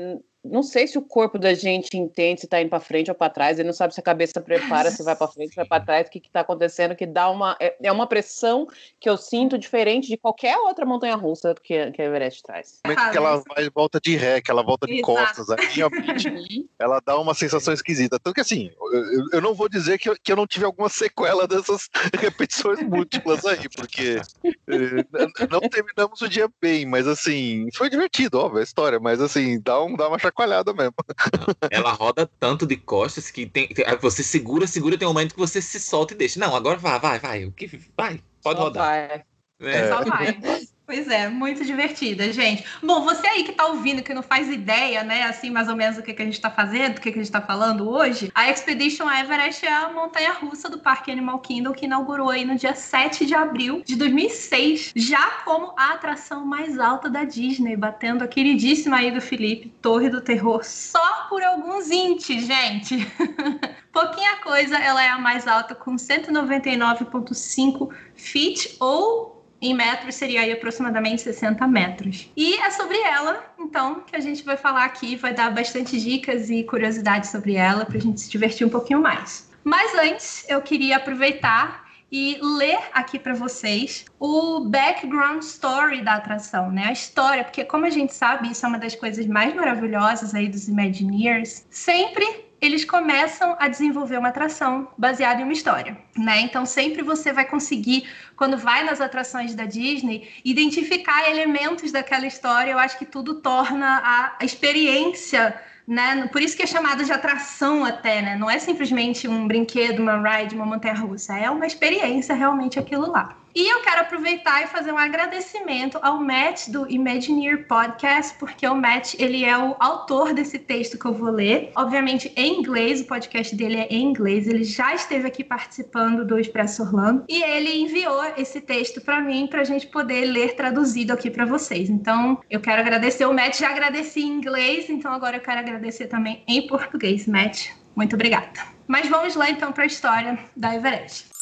não 0.51 0.63
sei 0.63 0.87
se 0.87 0.97
o 0.97 1.01
corpo 1.01 1.37
da 1.37 1.53
gente 1.53 1.97
entende 1.97 2.41
se 2.41 2.47
está 2.47 2.61
indo 2.61 2.69
para 2.69 2.79
frente 2.79 3.09
ou 3.09 3.15
para 3.15 3.31
trás, 3.31 3.59
ele 3.59 3.67
não 3.67 3.73
sabe 3.73 3.93
se 3.93 3.99
a 3.99 4.03
cabeça 4.03 4.41
prepara, 4.41 4.91
se 4.91 5.03
vai 5.03 5.15
para 5.15 5.27
frente, 5.27 5.49
se 5.49 5.55
vai 5.55 5.65
para 5.65 5.83
trás, 5.83 6.07
o 6.07 6.11
que 6.11 6.19
está 6.19 6.41
acontecendo, 6.41 6.95
que 6.95 7.05
dá 7.05 7.29
uma 7.29 7.55
é, 7.59 7.75
é, 7.81 7.91
uma 7.91 8.07
pressão 8.07 8.67
que 8.99 9.09
eu 9.09 9.17
sinto 9.17 9.57
diferente 9.57 10.07
de 10.07 10.17
qualquer 10.17 10.57
outra 10.57 10.85
montanha 10.85 11.15
russa 11.15 11.53
que, 11.55 11.91
que 11.91 12.01
a 12.01 12.05
Everest 12.05 12.43
traz. 12.43 12.79
Ah, 12.83 13.09
que 13.11 13.17
ela 13.17 13.43
vai 13.47 13.69
volta 13.69 13.99
de 13.99 14.15
ré, 14.15 14.41
que 14.41 14.49
ela 14.49 14.63
volta 14.63 14.87
de 14.87 14.93
Exato. 14.93 15.05
costas, 15.05 15.49
aí 15.49 15.67
realmente 15.71 16.67
ela 16.79 17.01
dá 17.05 17.19
uma 17.19 17.33
sensação 17.33 17.73
esquisita. 17.73 18.19
Tanto 18.19 18.33
que 18.33 18.41
assim, 18.41 18.71
eu, 18.79 19.23
eu 19.33 19.41
não 19.41 19.53
vou 19.53 19.69
dizer 19.69 19.97
que 19.97 20.09
eu, 20.09 20.15
que 20.21 20.31
eu 20.31 20.35
não 20.35 20.47
tive 20.47 20.65
alguma 20.65 20.89
sequela 20.89 21.47
dessas 21.47 21.89
repetições 22.19 22.81
múltiplas 22.83 23.45
aí, 23.45 23.67
porque 23.75 24.19
eh, 24.43 25.47
não 25.49 25.59
terminamos 25.61 26.21
o 26.21 26.29
dia 26.29 26.49
bem, 26.61 26.85
mas 26.85 27.07
assim, 27.07 27.67
foi 27.75 27.89
divertido, 27.89 28.39
óbvio, 28.39 28.59
a 28.59 28.63
história, 28.63 28.99
mas 28.99 29.21
assim, 29.21 29.59
dá, 29.61 29.81
um, 29.81 29.95
dá 29.95 30.07
uma 30.07 30.19
chacoalhada 30.19 30.36
mesmo. 30.73 30.93
Ela 31.71 31.91
roda 31.91 32.29
tanto 32.39 32.65
de 32.65 32.77
costas 32.77 33.31
que 33.31 33.45
tem, 33.45 33.69
você 34.01 34.23
segura, 34.23 34.67
segura, 34.67 34.97
tem 34.97 35.07
um 35.07 35.11
momento 35.11 35.33
que 35.33 35.39
você 35.39 35.61
se 35.61 35.79
solta 35.79 36.13
e 36.13 36.17
deixa. 36.17 36.39
Não, 36.39 36.55
agora 36.55 36.77
vai, 36.77 36.99
vai, 36.99 37.19
vai. 37.19 37.45
O 37.45 37.51
que 37.51 37.67
vai? 37.97 38.21
Pode 38.43 38.59
Só 38.59 38.65
rodar. 38.65 38.85
vai. 38.85 39.23
É. 39.61 39.87
Só 39.87 40.03
vai. 40.03 40.67
Pois 40.87 41.09
é, 41.09 41.27
muito 41.27 41.65
divertida, 41.65 42.31
gente. 42.31 42.63
Bom, 42.81 43.01
você 43.01 43.27
aí 43.27 43.43
que 43.43 43.51
tá 43.51 43.65
ouvindo, 43.65 44.01
que 44.01 44.13
não 44.13 44.23
faz 44.23 44.47
ideia, 44.47 45.03
né, 45.03 45.23
assim, 45.23 45.49
mais 45.49 45.67
ou 45.67 45.75
menos 45.75 45.97
o 45.97 46.01
que, 46.01 46.13
que 46.13 46.21
a 46.21 46.25
gente 46.25 46.39
tá 46.39 46.49
fazendo, 46.49 46.93
do 46.93 47.01
que, 47.01 47.11
que 47.11 47.19
a 47.19 47.21
gente 47.21 47.29
tá 47.29 47.41
falando 47.41 47.89
hoje, 47.89 48.31
a 48.33 48.49
Expedition 48.49 49.11
Everest 49.11 49.65
é 49.65 49.73
a 49.73 49.89
montanha-russa 49.89 50.69
do 50.69 50.79
Parque 50.79 51.11
Animal 51.11 51.39
Kingdom 51.39 51.73
que 51.73 51.87
inaugurou 51.87 52.29
aí 52.29 52.45
no 52.45 52.55
dia 52.55 52.73
7 52.73 53.25
de 53.25 53.35
abril 53.35 53.83
de 53.85 53.97
2006, 53.97 54.93
já 54.95 55.41
como 55.43 55.73
a 55.75 55.91
atração 55.91 56.45
mais 56.45 56.79
alta 56.79 57.09
da 57.09 57.25
Disney, 57.25 57.75
batendo 57.75 58.23
a 58.23 58.27
queridíssima 58.27 58.95
aí 58.95 59.11
do 59.11 59.19
Felipe, 59.19 59.73
Torre 59.81 60.09
do 60.09 60.21
Terror, 60.21 60.63
só 60.63 61.27
por 61.27 61.43
alguns 61.43 61.91
inches, 61.91 62.45
gente. 62.45 62.95
Pouquinha 63.91 64.37
coisa, 64.37 64.77
ela 64.77 65.03
é 65.03 65.09
a 65.09 65.17
mais 65.17 65.45
alta 65.49 65.75
com 65.75 65.97
199,5 65.97 67.89
feet 68.15 68.77
ou 68.79 69.36
em 69.61 69.73
metros 69.73 70.15
seria 70.15 70.41
aí 70.41 70.51
aproximadamente 70.51 71.21
60 71.21 71.65
metros. 71.67 72.31
E 72.35 72.55
é 72.57 72.69
sobre 72.71 72.97
ela, 72.99 73.43
então, 73.59 74.01
que 74.01 74.15
a 74.15 74.19
gente 74.19 74.43
vai 74.43 74.57
falar 74.57 74.85
aqui, 74.85 75.15
vai 75.15 75.33
dar 75.33 75.51
bastante 75.51 75.99
dicas 75.99 76.49
e 76.49 76.63
curiosidades 76.63 77.29
sobre 77.29 77.55
ela 77.55 77.85
para 77.85 77.97
a 77.97 78.01
gente 78.01 78.21
se 78.21 78.29
divertir 78.29 78.65
um 78.65 78.69
pouquinho 78.69 79.01
mais. 79.01 79.49
Mas 79.63 79.93
antes, 79.95 80.45
eu 80.47 80.61
queria 80.61 80.97
aproveitar 80.97 81.87
e 82.11 82.39
ler 82.41 82.79
aqui 82.93 83.19
para 83.19 83.33
vocês 83.33 84.05
o 84.19 84.61
background 84.61 85.41
story 85.41 86.01
da 86.01 86.13
atração, 86.13 86.71
né? 86.71 86.85
A 86.85 86.91
história, 86.91 87.43
porque 87.43 87.65
como 87.65 87.85
a 87.85 87.89
gente 87.89 88.13
sabe, 88.13 88.49
isso 88.49 88.65
é 88.65 88.69
uma 88.69 88.79
das 88.79 88.95
coisas 88.95 89.25
mais 89.27 89.53
maravilhosas 89.53 90.33
aí 90.33 90.47
dos 90.47 90.69
Imagineers. 90.69 91.65
Sempre 91.69 92.46
eles 92.59 92.83
começam 92.83 93.55
a 93.59 93.67
desenvolver 93.67 94.17
uma 94.17 94.29
atração 94.29 94.87
baseada 94.97 95.41
em 95.41 95.43
uma 95.43 95.53
história, 95.53 95.97
né? 96.17 96.41
Então 96.41 96.65
sempre 96.65 97.03
você 97.03 97.31
vai 97.31 97.45
conseguir, 97.45 98.09
quando 98.35 98.57
vai 98.57 98.83
nas 98.83 98.99
atrações 98.99 99.53
da 99.53 99.65
Disney, 99.65 100.27
identificar 100.43 101.29
elementos 101.29 101.91
daquela 101.91 102.25
história. 102.25 102.71
Eu 102.71 102.79
acho 102.79 102.97
que 102.97 103.05
tudo 103.05 103.35
torna 103.35 104.01
a, 104.39 104.43
experiência 104.43 105.59
né? 105.87 106.27
Por 106.27 106.41
isso 106.41 106.57
que 106.57 106.63
é 106.63 106.67
chamada 106.67 107.05
de 107.05 107.13
atração 107.13 107.85
até, 107.85 108.21
né? 108.21 108.35
Não 108.35 108.49
é 108.49 108.59
simplesmente 108.59 109.25
um 109.25 109.47
brinquedo, 109.47 110.01
uma 110.01 110.17
ride, 110.17 110.53
uma 110.53 110.65
montanha-russa, 110.65 111.37
é 111.37 111.49
uma 111.49 111.65
experiência 111.65 112.35
realmente 112.35 112.77
aquilo 112.77 113.09
lá. 113.09 113.37
E 113.57 113.73
eu 113.73 113.81
quero 113.81 114.01
aproveitar 114.01 114.61
e 114.61 114.67
fazer 114.67 114.91
um 114.91 114.99
agradecimento 114.99 115.97
ao 116.03 116.21
Matt 116.21 116.67
do 116.67 116.87
Imagineer 116.87 117.65
Podcast, 117.65 118.35
porque 118.37 118.67
o 118.67 118.75
Matt, 118.75 119.15
ele 119.17 119.43
é 119.43 119.57
o 119.57 119.75
autor 119.79 120.31
desse 120.31 120.59
texto 120.59 120.95
que 120.95 121.05
eu 121.05 121.11
vou 121.11 121.31
ler. 121.31 121.71
Obviamente 121.75 122.31
em 122.35 122.59
inglês, 122.59 123.01
o 123.01 123.05
podcast 123.05 123.55
dele 123.55 123.77
é 123.77 123.87
em 123.89 124.03
inglês. 124.03 124.47
Ele 124.47 124.63
já 124.63 124.93
esteve 124.93 125.25
aqui 125.25 125.43
participando 125.43 126.23
do 126.23 126.37
Expresso 126.37 126.83
Orlando 126.83 127.25
e 127.27 127.41
ele 127.41 127.81
enviou 127.81 128.25
esse 128.37 128.61
texto 128.61 129.01
para 129.01 129.21
mim 129.21 129.47
para 129.47 129.61
a 129.61 129.63
gente 129.63 129.87
poder 129.87 130.25
ler 130.25 130.55
traduzido 130.55 131.11
aqui 131.11 131.31
para 131.31 131.43
vocês. 131.43 131.89
Então, 131.89 132.39
eu 132.51 132.61
quero 132.61 132.79
agradecer 132.79 133.25
o 133.25 133.33
Matt, 133.33 133.57
já 133.57 133.71
agradeci 133.71 134.21
em 134.21 134.33
inglês, 134.33 134.87
então 134.87 135.11
agora 135.11 135.37
eu 135.37 135.41
quero 135.41 135.61
agradecer 135.61 136.05
também 136.05 136.43
em 136.47 136.67
português, 136.67 137.25
Matt. 137.25 137.69
Muito 137.95 138.13
obrigada. 138.13 138.67
Mas 138.87 139.09
vamos 139.09 139.33
lá 139.33 139.49
então 139.49 139.71
para 139.71 139.81
a 139.81 139.87
história 139.87 140.37
da 140.55 140.75
Everest. 140.75 141.36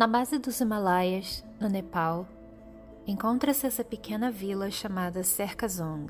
Na 0.00 0.06
base 0.06 0.38
dos 0.38 0.58
Himalaias, 0.58 1.44
no 1.60 1.68
Nepal, 1.68 2.26
encontra-se 3.06 3.66
essa 3.66 3.84
pequena 3.84 4.30
vila 4.30 4.70
chamada 4.70 5.22
Serkazong. 5.22 6.06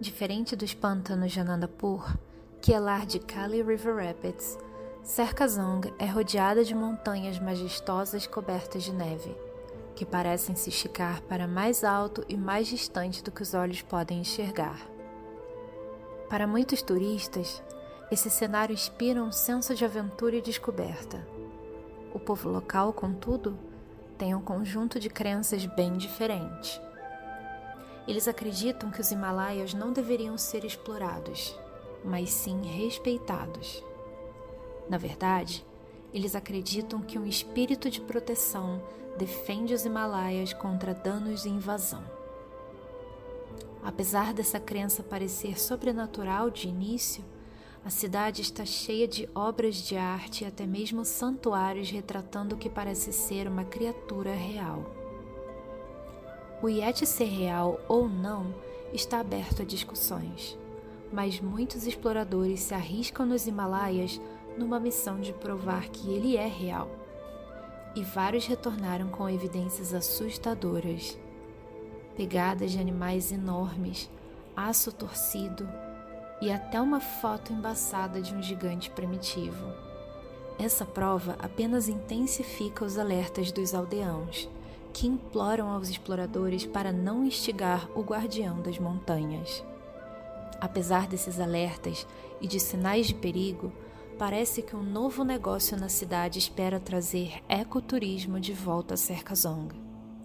Diferente 0.00 0.56
dos 0.56 0.74
pântanos 0.74 1.30
de 1.30 1.38
Anandapur, 1.38 2.18
que 2.60 2.74
é 2.74 2.80
lar 2.80 3.06
de 3.06 3.20
Kali 3.20 3.62
River 3.62 4.04
Rapids, 4.04 4.58
Serkazong 5.04 5.94
é 6.00 6.06
rodeada 6.06 6.64
de 6.64 6.74
montanhas 6.74 7.38
majestosas 7.38 8.26
cobertas 8.26 8.82
de 8.82 8.92
neve, 8.92 9.36
que 9.94 10.04
parecem 10.04 10.56
se 10.56 10.68
esticar 10.68 11.22
para 11.22 11.46
mais 11.46 11.84
alto 11.84 12.24
e 12.28 12.36
mais 12.36 12.66
distante 12.66 13.22
do 13.22 13.30
que 13.30 13.42
os 13.42 13.54
olhos 13.54 13.82
podem 13.82 14.18
enxergar. 14.18 14.80
Para 16.28 16.44
muitos 16.44 16.82
turistas, 16.82 17.62
esse 18.10 18.28
cenário 18.28 18.74
inspira 18.74 19.22
um 19.22 19.30
senso 19.30 19.76
de 19.76 19.84
aventura 19.84 20.34
e 20.34 20.42
descoberta. 20.42 21.37
O 22.12 22.18
povo 22.18 22.48
local, 22.48 22.92
contudo, 22.92 23.58
tem 24.16 24.34
um 24.34 24.40
conjunto 24.40 24.98
de 24.98 25.08
crenças 25.08 25.66
bem 25.66 25.96
diferente. 25.96 26.80
Eles 28.06 28.26
acreditam 28.26 28.90
que 28.90 29.00
os 29.00 29.10
Himalaias 29.10 29.74
não 29.74 29.92
deveriam 29.92 30.38
ser 30.38 30.64
explorados, 30.64 31.54
mas 32.04 32.30
sim 32.30 32.62
respeitados. 32.62 33.84
Na 34.88 34.96
verdade, 34.96 35.64
eles 36.12 36.34
acreditam 36.34 37.00
que 37.02 37.18
um 37.18 37.26
espírito 37.26 37.90
de 37.90 38.00
proteção 38.00 38.82
defende 39.18 39.74
os 39.74 39.84
Himalaias 39.84 40.54
contra 40.54 40.94
danos 40.94 41.44
e 41.44 41.50
invasão. 41.50 42.02
Apesar 43.82 44.32
dessa 44.32 44.58
crença 44.58 45.02
parecer 45.02 45.60
sobrenatural 45.60 46.50
de 46.50 46.68
início, 46.68 47.22
a 47.88 47.90
cidade 47.90 48.42
está 48.42 48.66
cheia 48.66 49.08
de 49.08 49.26
obras 49.34 49.76
de 49.76 49.96
arte 49.96 50.44
e 50.44 50.46
até 50.46 50.66
mesmo 50.66 51.06
santuários 51.06 51.90
retratando 51.90 52.54
o 52.54 52.58
que 52.58 52.68
parece 52.68 53.14
ser 53.14 53.48
uma 53.48 53.64
criatura 53.64 54.34
real. 54.34 54.94
O 56.62 56.68
Yeti 56.68 57.06
ser 57.06 57.24
real 57.24 57.80
ou 57.88 58.06
não 58.06 58.54
está 58.92 59.20
aberto 59.20 59.62
a 59.62 59.64
discussões, 59.64 60.58
mas 61.10 61.40
muitos 61.40 61.86
exploradores 61.86 62.60
se 62.60 62.74
arriscam 62.74 63.24
nos 63.24 63.46
Himalaias 63.46 64.20
numa 64.58 64.78
missão 64.78 65.18
de 65.18 65.32
provar 65.32 65.88
que 65.88 66.10
ele 66.10 66.36
é 66.36 66.46
real. 66.46 66.90
E 67.96 68.02
vários 68.02 68.44
retornaram 68.44 69.08
com 69.08 69.30
evidências 69.30 69.94
assustadoras. 69.94 71.18
Pegadas 72.14 72.70
de 72.70 72.78
animais 72.78 73.32
enormes, 73.32 74.10
aço 74.54 74.92
torcido, 74.92 75.66
e 76.40 76.50
até 76.52 76.80
uma 76.80 77.00
foto 77.00 77.52
embaçada 77.52 78.20
de 78.20 78.34
um 78.34 78.42
gigante 78.42 78.90
primitivo. 78.90 79.72
Essa 80.58 80.84
prova 80.84 81.36
apenas 81.38 81.88
intensifica 81.88 82.84
os 82.84 82.98
alertas 82.98 83.52
dos 83.52 83.74
aldeãos, 83.74 84.48
que 84.92 85.06
imploram 85.06 85.70
aos 85.70 85.88
exploradores 85.88 86.66
para 86.66 86.92
não 86.92 87.24
instigar 87.24 87.88
o 87.94 88.02
guardião 88.02 88.60
das 88.60 88.78
montanhas. 88.78 89.64
Apesar 90.60 91.06
desses 91.06 91.38
alertas 91.38 92.06
e 92.40 92.48
de 92.48 92.58
sinais 92.58 93.06
de 93.06 93.14
perigo, 93.14 93.72
parece 94.18 94.60
que 94.60 94.74
um 94.74 94.82
novo 94.82 95.22
negócio 95.22 95.78
na 95.78 95.88
cidade 95.88 96.40
espera 96.40 96.80
trazer 96.80 97.40
ecoturismo 97.48 98.40
de 98.40 98.52
volta 98.52 98.94
a 98.94 98.96
Serkazong. 98.96 99.68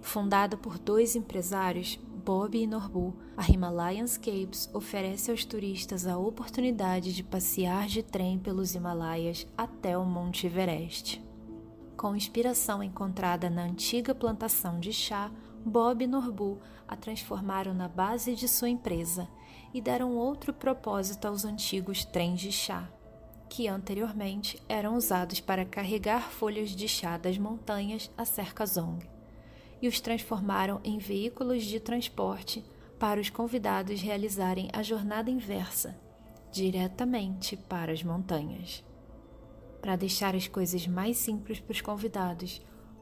Fundada 0.02 0.58
por 0.58 0.80
dois 0.80 1.16
empresários, 1.16 2.00
Bob 2.26 2.58
e 2.58 2.66
Norbu, 2.66 3.14
a 3.36 3.52
Himalayascapes 3.52 4.70
oferece 4.74 5.30
aos 5.30 5.44
turistas 5.44 6.08
a 6.08 6.18
oportunidade 6.18 7.14
de 7.14 7.22
passear 7.22 7.86
de 7.88 8.02
trem 8.02 8.40
pelos 8.40 8.74
Himalaias 8.74 9.46
até 9.58 9.98
o 9.98 10.06
Monte 10.06 10.48
Everest. 10.48 11.22
Com 11.98 12.16
inspiração 12.16 12.82
encontrada 12.82 13.50
na 13.50 13.64
antiga 13.64 14.16
plantação 14.16 14.80
de 14.80 14.94
chá, 14.94 15.30
Bob 15.66 16.02
e 16.02 16.08
Norbu 16.08 16.62
a 16.88 16.96
transformaram 16.96 17.74
na 17.74 17.90
base 17.90 18.36
de 18.36 18.48
sua 18.48 18.70
empresa 18.70 19.28
e 19.74 19.82
deram 19.82 20.16
outro 20.16 20.54
propósito 20.54 21.28
aos 21.28 21.44
antigos 21.44 22.06
trens 22.06 22.40
de 22.40 22.54
chá, 22.54 22.90
que 23.50 23.68
anteriormente 23.68 24.64
eram 24.70 24.96
usados 24.96 25.42
para 25.42 25.66
carregar 25.66 26.32
folhas 26.32 26.70
de 26.70 26.88
chá 26.88 27.18
das 27.18 27.38
montanhas 27.38 28.10
a 28.18 28.24
Serkazong 28.24 29.12
e 29.84 29.88
os 29.90 30.00
transformaram 30.00 30.80
em 30.82 30.98
veículos 30.98 31.66
de 31.66 31.78
transporte 31.78 32.64
para 32.98 33.20
os 33.20 33.30
convidados 33.30 34.00
realizarem 34.00 34.70
a 34.72 34.82
jornada 34.82 35.30
inversa, 35.30 35.94
diretamente 36.54 37.58
para 37.58 37.92
as 37.92 38.02
montanhas. 38.02 38.82
Para 39.82 39.98
deixar 39.98 40.38
as 40.38 40.48
coisas 40.48 40.88
mais 40.88 41.18
simples 41.18 41.60
para 41.60 41.74
os 41.74 41.82
convidados, 41.82 42.62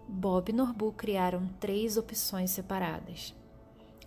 Bob 0.09 0.49
e 0.49 0.53
Norbu 0.53 0.91
criaram 0.93 1.47
três 1.59 1.97
opções 1.97 2.49
separadas. 2.49 3.35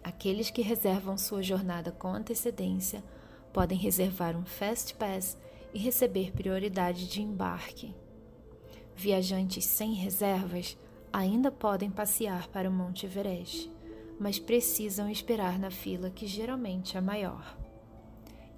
Aqueles 0.02 0.50
que 0.50 0.60
reservam 0.60 1.16
sua 1.16 1.44
jornada 1.44 1.92
com 1.92 2.08
antecedência 2.08 3.04
podem 3.52 3.78
reservar 3.78 4.36
um 4.36 4.44
Fast 4.44 4.96
Pass 4.96 5.38
e 5.72 5.78
receber 5.78 6.32
prioridade 6.32 7.06
de 7.06 7.22
embarque. 7.22 7.94
Viajantes 8.96 9.64
sem 9.64 9.94
reservas 9.94 10.76
ainda 11.14 11.52
podem 11.52 11.88
passear 11.90 12.48
para 12.48 12.68
o 12.68 12.72
Monte 12.72 13.06
Everest, 13.06 13.72
mas 14.18 14.40
precisam 14.40 15.08
esperar 15.08 15.60
na 15.60 15.70
fila 15.70 16.10
que 16.10 16.26
geralmente 16.26 16.96
é 16.96 17.00
maior. 17.00 17.56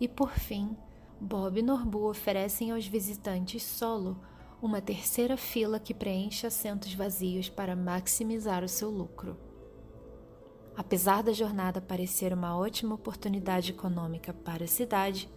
E 0.00 0.08
por 0.08 0.30
fim, 0.30 0.75
Bob 1.20 1.58
e 1.58 1.62
Norbu 1.62 2.08
oferecem 2.08 2.70
aos 2.70 2.86
visitantes 2.86 3.62
solo 3.62 4.18
uma 4.60 4.80
terceira 4.80 5.36
fila 5.36 5.78
que 5.78 5.92
preenche 5.92 6.46
assentos 6.46 6.94
vazios 6.94 7.50
para 7.50 7.76
maximizar 7.76 8.64
o 8.64 8.68
seu 8.68 8.88
lucro. 8.88 9.36
Apesar 10.75 11.22
da 11.22 11.34
jornada 11.34 11.78
parecer 11.78 12.32
uma 12.32 12.56
ótima 12.56 12.94
oportunidade 12.94 13.72
econômica 13.72 14.32
para 14.32 14.64
a 14.64 14.68
cidade, 14.68 15.28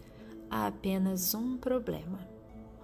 há 0.49 0.67
apenas 0.67 1.33
um 1.33 1.57
problema. 1.57 2.38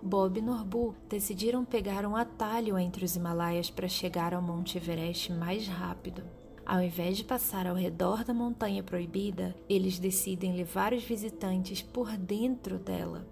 Bob 0.06 0.38
e 0.38 0.42
Norbu 0.42 0.96
decidiram 1.10 1.66
pegar 1.66 2.06
um 2.06 2.16
atalho 2.16 2.78
entre 2.78 3.04
os 3.04 3.16
Himalaias 3.16 3.72
para 3.72 3.88
chegar 3.88 4.36
ao 4.36 4.42
Monte 4.42 4.78
Everest 4.78 5.34
mais 5.34 5.68
rápido. 5.68 6.22
Ao 6.64 6.80
invés 6.80 7.18
de 7.18 7.24
passar 7.24 7.66
ao 7.66 7.76
redor 7.76 8.24
da 8.24 8.32
Montanha 8.32 8.84
Proibida, 8.84 9.56
eles 9.68 9.98
decidem 9.98 10.54
levar 10.54 10.94
os 10.94 11.04
visitantes 11.04 11.82
por 11.82 12.16
dentro 12.18 12.78
dela, 12.78 13.28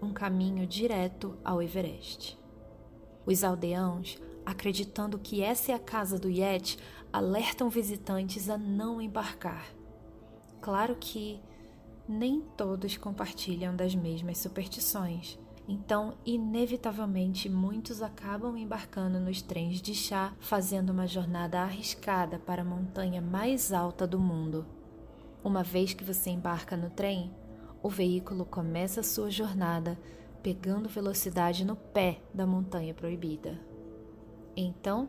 um 0.00 0.14
caminho 0.14 0.66
direto 0.66 1.36
ao 1.44 1.62
Everest. 1.62 2.38
Os 3.26 3.44
aldeãos, 3.44 4.18
acreditando 4.46 5.18
que 5.18 5.42
essa 5.42 5.72
é 5.72 5.74
a 5.74 5.78
casa 5.78 6.18
do 6.18 6.30
Yeti, 6.30 6.78
alertam 7.12 7.68
visitantes 7.68 8.48
a 8.48 8.56
não 8.56 8.98
embarcar. 8.98 9.66
Claro 10.62 10.96
que 10.98 11.38
nem 12.08 12.40
todos 12.56 12.96
compartilham 12.96 13.76
das 13.76 13.94
mesmas 13.94 14.38
superstições. 14.38 15.38
Então, 15.66 16.14
inevitavelmente, 16.26 17.48
muitos 17.48 18.02
acabam 18.02 18.56
embarcando 18.56 19.18
nos 19.18 19.40
trens 19.40 19.80
de 19.80 19.94
chá, 19.94 20.34
fazendo 20.38 20.90
uma 20.90 21.06
jornada 21.06 21.60
arriscada 21.60 22.38
para 22.38 22.60
a 22.60 22.64
montanha 22.64 23.22
mais 23.22 23.72
alta 23.72 24.06
do 24.06 24.18
mundo. 24.18 24.66
Uma 25.42 25.62
vez 25.62 25.94
que 25.94 26.04
você 26.04 26.30
embarca 26.30 26.76
no 26.76 26.90
trem, 26.90 27.32
o 27.82 27.88
veículo 27.88 28.44
começa 28.44 29.02
sua 29.02 29.30
jornada 29.30 29.98
pegando 30.42 30.88
velocidade 30.88 31.64
no 31.64 31.76
pé 31.76 32.20
da 32.34 32.46
montanha 32.46 32.92
proibida. 32.92 33.58
Então, 34.54 35.08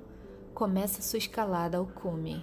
começa 0.53 1.01
sua 1.01 1.19
escalada 1.19 1.77
ao 1.77 1.85
cume. 1.85 2.41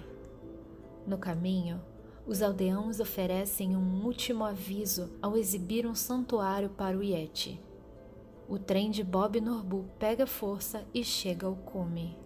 No 1.07 1.17
caminho, 1.17 1.81
os 2.27 2.43
aldeãos 2.43 3.01
oferecem 3.01 3.75
um 3.75 4.05
último 4.05 4.45
aviso 4.45 5.11
ao 5.23 5.37
exibir 5.37 5.87
um 5.87 5.95
santuário 5.95 6.69
para 6.69 6.97
o 6.97 7.03
Yeti. 7.03 7.59
O 8.49 8.59
trem 8.59 8.91
de 8.91 9.03
Bob 9.03 9.41
Norbu 9.41 9.87
pega 9.99 10.27
força 10.27 10.85
e 10.93 11.03
chega 11.05 11.47
ao 11.47 11.55
cume. 11.55 12.17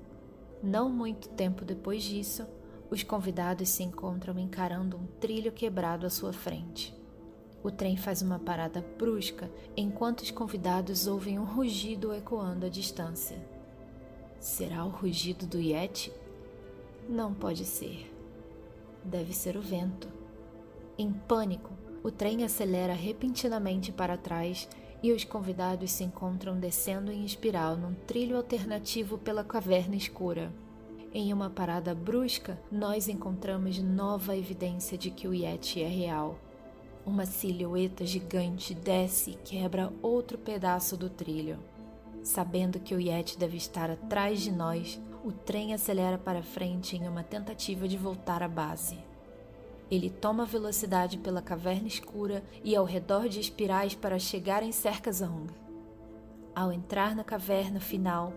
Não 0.63 0.89
muito 0.89 1.29
tempo 1.29 1.65
depois 1.65 2.03
disso, 2.03 2.47
os 2.91 3.03
convidados 3.03 3.69
se 3.69 3.83
encontram 3.83 4.39
encarando 4.39 4.97
um 4.97 5.07
trilho 5.21 5.53
quebrado 5.53 6.07
à 6.07 6.11
sua 6.11 6.33
frente. 6.33 6.95
O 7.63 7.71
trem 7.71 7.97
faz 7.97 8.23
uma 8.23 8.39
parada 8.39 8.85
brusca 8.97 9.51
enquanto 9.77 10.21
os 10.21 10.31
convidados 10.31 11.07
ouvem 11.07 11.39
um 11.39 11.45
rugido 11.45 12.15
ecoando 12.15 12.67
à 12.67 12.69
distância. 12.69 13.37
Será 14.39 14.85
o 14.85 14.89
rugido 14.89 15.47
do 15.47 15.59
Yeti? 15.59 16.13
Não 17.09 17.35
pode 17.35 17.65
ser. 17.65 18.13
Deve 19.05 19.33
ser 19.33 19.57
o 19.57 19.61
vento. 19.61 20.09
Em 20.99 21.13
pânico, 21.13 21.73
o 22.03 22.11
trem 22.11 22.45
acelera 22.45 22.95
repentinamente 22.95 23.91
para 23.91 24.17
trás 24.17 24.69
e 25.03 25.12
os 25.12 25.25
convidados 25.25 25.91
se 25.91 26.05
encontram 26.05 26.59
descendo 26.59 27.12
em 27.12 27.25
espiral 27.25 27.76
num 27.76 27.95
trilho 27.95 28.37
alternativo 28.37 29.19
pela 29.19 29.45
caverna 29.45 29.97
escura. 29.97 30.53
Em 31.12 31.33
uma 31.33 31.49
parada 31.49 31.95
brusca, 31.95 32.61
nós 32.71 33.09
encontramos 33.09 33.79
nova 33.79 34.37
evidência 34.37 34.99
de 34.99 35.11
que 35.11 35.26
o 35.26 35.33
Yeti 35.33 35.83
é 35.83 35.88
real. 35.88 36.38
Uma 37.07 37.25
silhueta 37.25 38.05
gigante 38.05 38.75
desce 38.75 39.31
e 39.31 39.37
quebra 39.37 39.93
outro 40.03 40.37
pedaço 40.37 40.97
do 40.97 41.09
trilho. 41.09 41.59
Sabendo 42.23 42.81
que 42.81 42.95
o 42.95 43.00
Yeti 43.00 43.38
deve 43.38 43.57
estar 43.57 43.91
atrás 43.91 44.41
de 44.41 44.50
nós, 44.50 45.00
o 45.25 45.31
trem 45.31 45.73
acelera 45.73 46.19
para 46.19 46.43
frente 46.43 46.97
em 46.97 47.09
uma 47.09 47.23
tentativa 47.23 47.87
de 47.87 47.97
voltar 47.97 48.43
à 48.43 48.49
base. 48.49 48.99
Ele 49.91 50.11
toma 50.11 50.45
velocidade 50.45 51.19
pela 51.19 51.41
caverna 51.41 51.87
escura 51.87 52.43
e 52.65 52.75
ao 52.75 52.85
redor 52.85 53.29
de 53.29 53.39
espirais 53.39 53.95
para 53.95 54.19
chegar 54.19 54.63
em 54.63 54.73
Serkazong. 54.73 55.47
Ao 56.55 56.73
entrar 56.73 57.15
na 57.15 57.23
caverna 57.23 57.79
final, 57.79 58.33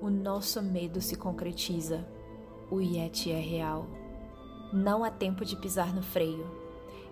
o 0.00 0.08
nosso 0.08 0.62
medo 0.62 1.00
se 1.00 1.16
concretiza. 1.16 2.06
O 2.70 2.80
Yeti 2.80 3.30
é 3.30 3.40
real. 3.40 3.86
Não 4.72 5.04
há 5.04 5.10
tempo 5.10 5.44
de 5.44 5.56
pisar 5.56 5.94
no 5.94 6.02
freio. 6.02 6.46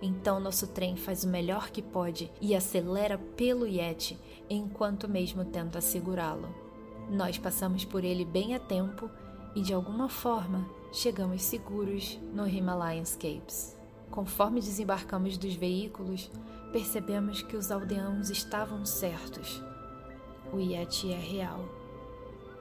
Então 0.01 0.41
nosso 0.41 0.69
trem 0.69 0.97
faz 0.97 1.23
o 1.23 1.29
melhor 1.29 1.71
que 1.71 1.83
pode 1.83 2.31
e 2.41 2.57
acelera 2.57 3.19
pelo 3.19 3.67
Yeti 3.67 4.19
enquanto 4.49 5.09
mesmo 5.09 5.45
tenta 5.45 5.81
segurá-lo. 5.81 6.49
Nós 7.11 7.39
passamos 7.39 7.85
por 7.85 8.05
ele 8.05 8.25
bem 8.25 8.55
a 8.55 8.59
tempo 8.59 9.11
e 9.55 9.61
de 9.61 9.75
alguma 9.75 10.09
forma 10.09 10.67
chegamos 10.93 11.43
seguros 11.43 12.19
no 12.33 12.49
Himalayan 12.49 13.05
Scapes. 13.05 13.82
Conforme 14.13 14.61
desembarcamos 14.61 15.39
dos 15.39 15.55
veículos, 15.55 16.31
percebemos 16.71 17.41
que 17.41 17.57
os 17.57 17.71
aldeãos 17.71 18.29
estavam 18.29 18.85
certos. 18.85 19.65
O 20.53 20.61
Yeti 20.61 21.11
é 21.11 21.19
real. 21.19 21.65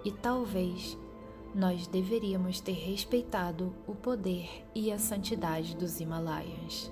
E 0.05 0.13
talvez 0.13 0.97
nós 1.53 1.87
deveríamos 1.87 2.61
ter 2.61 2.71
respeitado 2.71 3.75
o 3.85 3.93
poder 3.93 4.65
e 4.73 4.93
a 4.93 4.97
santidade 4.97 5.75
dos 5.75 5.99
Himalaias. 5.99 6.89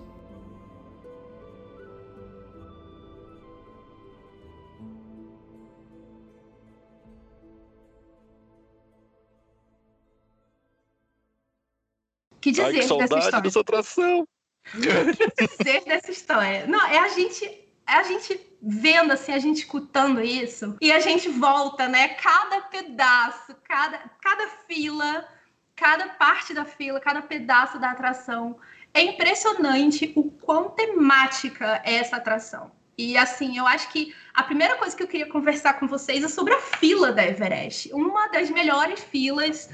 Que 12.41 12.51
dizer 12.51 12.63
Ai, 12.63 12.71
que 12.71 12.77
dessa 12.77 12.87
saudade 12.89 13.15
história? 13.15 13.41
dessa 13.41 13.59
atração. 13.61 14.27
Dizer 14.73 15.83
dessa 15.85 16.11
história? 16.11 16.67
Não, 16.67 16.85
é 16.87 16.99
a 16.99 17.07
gente 17.09 17.45
é 17.87 17.93
a 17.93 18.03
gente 18.03 18.39
vendo 18.61 19.11
assim, 19.11 19.31
a 19.31 19.39
gente 19.39 19.59
escutando 19.59 20.21
isso 20.21 20.77
e 20.79 20.91
a 20.91 20.99
gente 20.99 21.27
volta, 21.29 21.87
né? 21.87 22.09
Cada 22.09 22.61
pedaço, 22.61 23.55
cada 23.63 23.97
cada 24.21 24.47
fila, 24.67 25.27
cada 25.75 26.07
parte 26.09 26.53
da 26.53 26.65
fila, 26.65 26.99
cada 26.99 27.21
pedaço 27.21 27.79
da 27.79 27.91
atração. 27.91 28.59
É 28.93 29.01
impressionante 29.01 30.11
o 30.15 30.23
quão 30.31 30.69
temática 30.69 31.81
é 31.85 31.95
essa 31.95 32.17
atração. 32.17 32.71
E 32.97 33.17
assim, 33.17 33.57
eu 33.57 33.65
acho 33.65 33.89
que 33.91 34.13
a 34.33 34.43
primeira 34.43 34.75
coisa 34.75 34.95
que 34.95 35.01
eu 35.01 35.07
queria 35.07 35.29
conversar 35.29 35.79
com 35.79 35.87
vocês 35.87 36.21
é 36.21 36.27
sobre 36.27 36.53
a 36.53 36.59
fila 36.59 37.13
da 37.13 37.25
Everest. 37.25 37.93
Uma 37.93 38.27
das 38.27 38.49
melhores 38.49 39.01
filas 39.01 39.69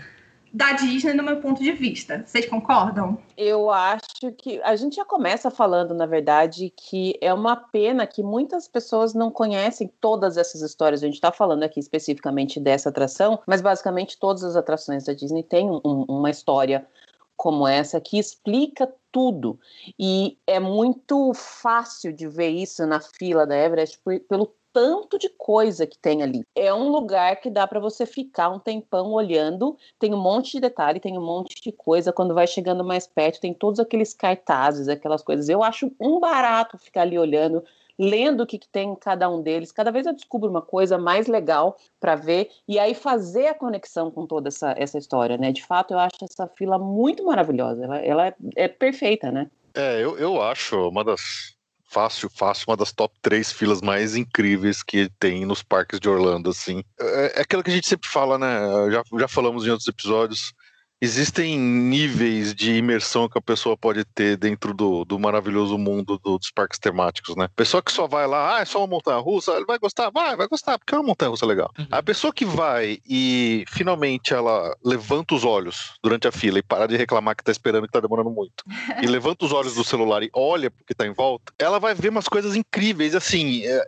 da 0.56 0.72
Disney, 0.72 1.14
no 1.14 1.22
meu 1.22 1.42
ponto 1.42 1.62
de 1.62 1.74
vista. 1.74 2.24
Vocês 2.26 2.46
concordam? 2.46 3.18
Eu 3.36 3.70
acho 3.70 4.32
que 4.38 4.62
a 4.64 4.74
gente 4.78 4.96
já 4.96 5.04
começa 5.04 5.52
falando, 5.52 5.94
na 5.94 6.06
verdade, 6.06 6.72
que 6.74 7.18
é 7.20 7.34
uma 7.34 7.58
pena 7.58 8.08
que 8.08 8.24
muitas 8.24 8.66
pessoas 8.66 9.14
não 9.14 9.30
conhecem 9.30 9.92
todas 10.00 10.38
essas 10.38 10.62
histórias. 10.62 11.04
A 11.04 11.08
gente 11.08 11.16
está 11.16 11.30
falando 11.30 11.64
aqui 11.64 11.78
especificamente 11.78 12.58
dessa 12.58 12.88
atração, 12.88 13.38
mas 13.46 13.60
basicamente 13.60 14.18
todas 14.18 14.46
as 14.46 14.56
atrações 14.56 15.04
da 15.04 15.14
Disney 15.14 15.44
têm 15.44 15.70
um, 15.70 16.06
uma 16.08 16.30
história 16.30 16.88
como 17.36 17.68
essa 17.68 18.00
que 18.00 18.18
explica 18.18 18.90
tudo. 19.12 19.60
E 20.00 20.38
é 20.48 20.58
muito 20.58 21.34
fácil 21.34 22.14
de 22.14 22.30
ver 22.30 22.52
isso 22.52 22.88
na 22.88 23.02
fila 23.02 23.46
da 23.46 23.58
Everest 23.58 24.00
pelo 24.30 24.54
tanto 24.76 25.18
de 25.18 25.30
coisa 25.30 25.88
que 25.88 25.98
tem 25.98 26.22
ali. 26.22 26.46
É 26.54 26.74
um 26.74 26.90
lugar 26.90 27.38
que 27.38 27.50
dá 27.50 27.66
para 27.66 27.80
você 27.80 28.06
ficar 28.06 28.50
um 28.50 28.60
tempão 28.60 29.14
olhando, 29.14 29.78
tem 29.98 30.14
um 30.14 30.22
monte 30.22 30.52
de 30.52 30.60
detalhe, 30.60 31.00
tem 31.00 31.18
um 31.18 31.26
monte 31.26 31.62
de 31.62 31.72
coisa. 31.72 32.12
Quando 32.12 32.34
vai 32.34 32.46
chegando 32.46 32.84
mais 32.84 33.08
perto, 33.08 33.40
tem 33.40 33.54
todos 33.54 33.80
aqueles 33.80 34.14
cartazes, 34.14 34.90
aquelas 34.90 35.24
coisas. 35.24 35.48
Eu 35.48 35.64
acho 35.64 35.90
um 35.98 36.20
barato 36.20 36.78
ficar 36.78 37.04
ali 37.04 37.18
olhando, 37.18 37.64
lendo 37.98 38.44
o 38.44 38.46
que, 38.46 38.60
que 38.60 38.68
tem 38.68 38.90
em 38.90 38.96
cada 38.98 39.30
um 39.30 39.42
deles. 39.42 39.72
Cada 39.72 39.92
vez 39.92 40.06
eu 40.06 40.14
descubro 40.14 40.50
uma 40.50 40.62
coisa 40.62 40.98
mais 40.98 41.28
legal 41.28 41.78
para 41.98 42.18
ver 42.18 42.50
e 42.68 42.78
aí 42.78 42.94
fazer 42.94 43.48
a 43.48 43.54
conexão 43.54 44.12
com 44.12 44.28
toda 44.28 44.50
essa, 44.50 44.76
essa 44.78 44.98
história, 44.98 45.38
né? 45.38 45.54
De 45.54 45.64
fato, 45.64 45.94
eu 45.94 46.00
acho 46.00 46.18
essa 46.22 46.50
fila 46.50 46.78
muito 46.78 47.24
maravilhosa. 47.24 47.82
Ela, 47.82 48.00
ela 48.00 48.28
é, 48.28 48.36
é 48.58 48.68
perfeita, 48.68 49.32
né? 49.32 49.50
É, 49.74 50.04
eu, 50.04 50.18
eu 50.18 50.42
acho 50.42 50.90
uma 50.90 51.02
das. 51.02 51.55
Fácil, 51.96 52.30
fácil, 52.30 52.66
uma 52.68 52.76
das 52.76 52.92
top 52.92 53.16
três 53.22 53.54
filas 53.54 53.80
mais 53.80 54.18
incríveis 54.18 54.84
que 54.84 55.10
tem 55.18 55.46
nos 55.46 55.64
parques 55.64 55.98
de 55.98 56.10
Orlando, 56.10 56.50
assim. 56.50 56.84
É, 57.00 57.40
é 57.40 57.42
aquilo 57.42 57.64
que 57.64 57.72
a 57.72 57.74
gente 57.74 57.88
sempre 57.88 58.10
fala, 58.10 58.38
né? 58.38 58.92
Já, 58.92 59.02
já 59.18 59.28
falamos 59.30 59.66
em 59.66 59.70
outros 59.70 59.88
episódios. 59.88 60.54
Existem 61.02 61.58
níveis 61.60 62.54
de 62.56 62.74
imersão 62.74 63.28
que 63.28 63.38
a 63.38 63.42
pessoa 63.42 63.76
pode 63.78 64.06
ter 64.06 64.38
dentro 64.38 64.74
do, 64.74 65.04
do 65.06 65.20
maravilhoso 65.20 65.78
mundo 65.78 66.18
do- 66.24 66.38
dos 66.40 66.50
parques 66.52 66.80
temáticos, 66.80 67.36
né? 67.36 67.50
Pessoa 67.56 67.84
que 67.84 67.92
só 67.92 68.08
vai 68.08 68.26
lá, 68.26 68.58
ah, 68.58 68.62
é 68.62 68.66
só 68.66 68.80
uma 68.80 68.88
montanha 68.88 69.20
russa, 69.20 69.52
ele 69.54 69.66
vai 69.66 69.78
gostar? 69.78 70.10
Vai, 70.10 70.36
vai 70.36 70.48
gostar, 70.48 70.78
porque 70.80 70.96
é 70.96 70.98
uma 70.98 71.08
montanha 71.08 71.30
russa 71.30 71.46
legal. 71.46 71.72
Uhum. 71.78 71.88
A 71.92 72.02
pessoa 72.02 72.32
que 72.34 72.46
vai 72.46 73.00
e 73.08 73.66
finalmente 73.68 74.34
ela 74.34 74.76
levanta 74.84 75.36
os 75.36 75.44
olhos 75.44 75.94
durante 76.02 76.28
a 76.28 76.32
fila 76.32 76.60
e 76.60 76.64
para 76.64 76.88
de 76.88 76.96
reclamar 76.96 77.36
que 77.36 77.44
tá 77.44 77.52
esperando 77.52 77.86
que 77.86 77.92
tá 77.94 78.00
demorando 78.00 78.30
muito, 78.32 78.64
e 79.04 79.06
levanta 79.06 79.46
os 79.46 79.52
olhos 79.52 79.76
do 79.76 79.84
celular 79.84 80.24
e 80.24 80.30
olha 80.34 80.72
porque 80.72 80.94
tá 80.94 81.06
em 81.06 81.14
volta, 81.14 81.54
ela 81.60 81.80
vai 81.80 81.94
ver 81.94 82.10
umas 82.10 82.28
coisas 82.28 82.56
incríveis, 82.56 83.14
assim, 83.16 83.64
é, 83.66 83.86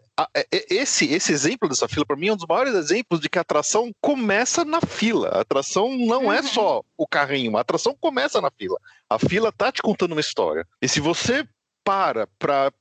esse, 0.51 1.06
esse 1.13 1.32
exemplo 1.32 1.69
dessa 1.69 1.88
fila, 1.88 2.06
para 2.06 2.15
mim, 2.15 2.27
é 2.27 2.34
um 2.34 2.38
dos 2.38 2.47
maiores 2.47 2.73
exemplos 2.73 3.19
de 3.19 3.30
que 3.30 3.38
a 3.38 3.41
atração 3.41 3.91
começa 4.01 4.65
na 4.65 4.82
fila. 4.82 5.30
A 5.30 5.41
atração 5.41 5.95
não 5.95 6.25
uhum. 6.25 6.34
é 6.34 6.41
só 6.41 6.82
o 6.97 7.08
carrinho, 7.08 7.56
a 7.56 7.62
atração 7.62 7.95
começa 7.99 8.41
na 8.41 8.49
fila. 8.49 8.77
A 9.10 9.19
fila 9.19 9.51
tá 9.51 9.71
te 9.71 9.82
contando 9.82 10.13
uma 10.13 10.21
história. 10.21 10.65
E 10.82 10.88
se 10.88 10.99
você 10.99 11.47
para 11.84 12.27
pra. 12.39 12.71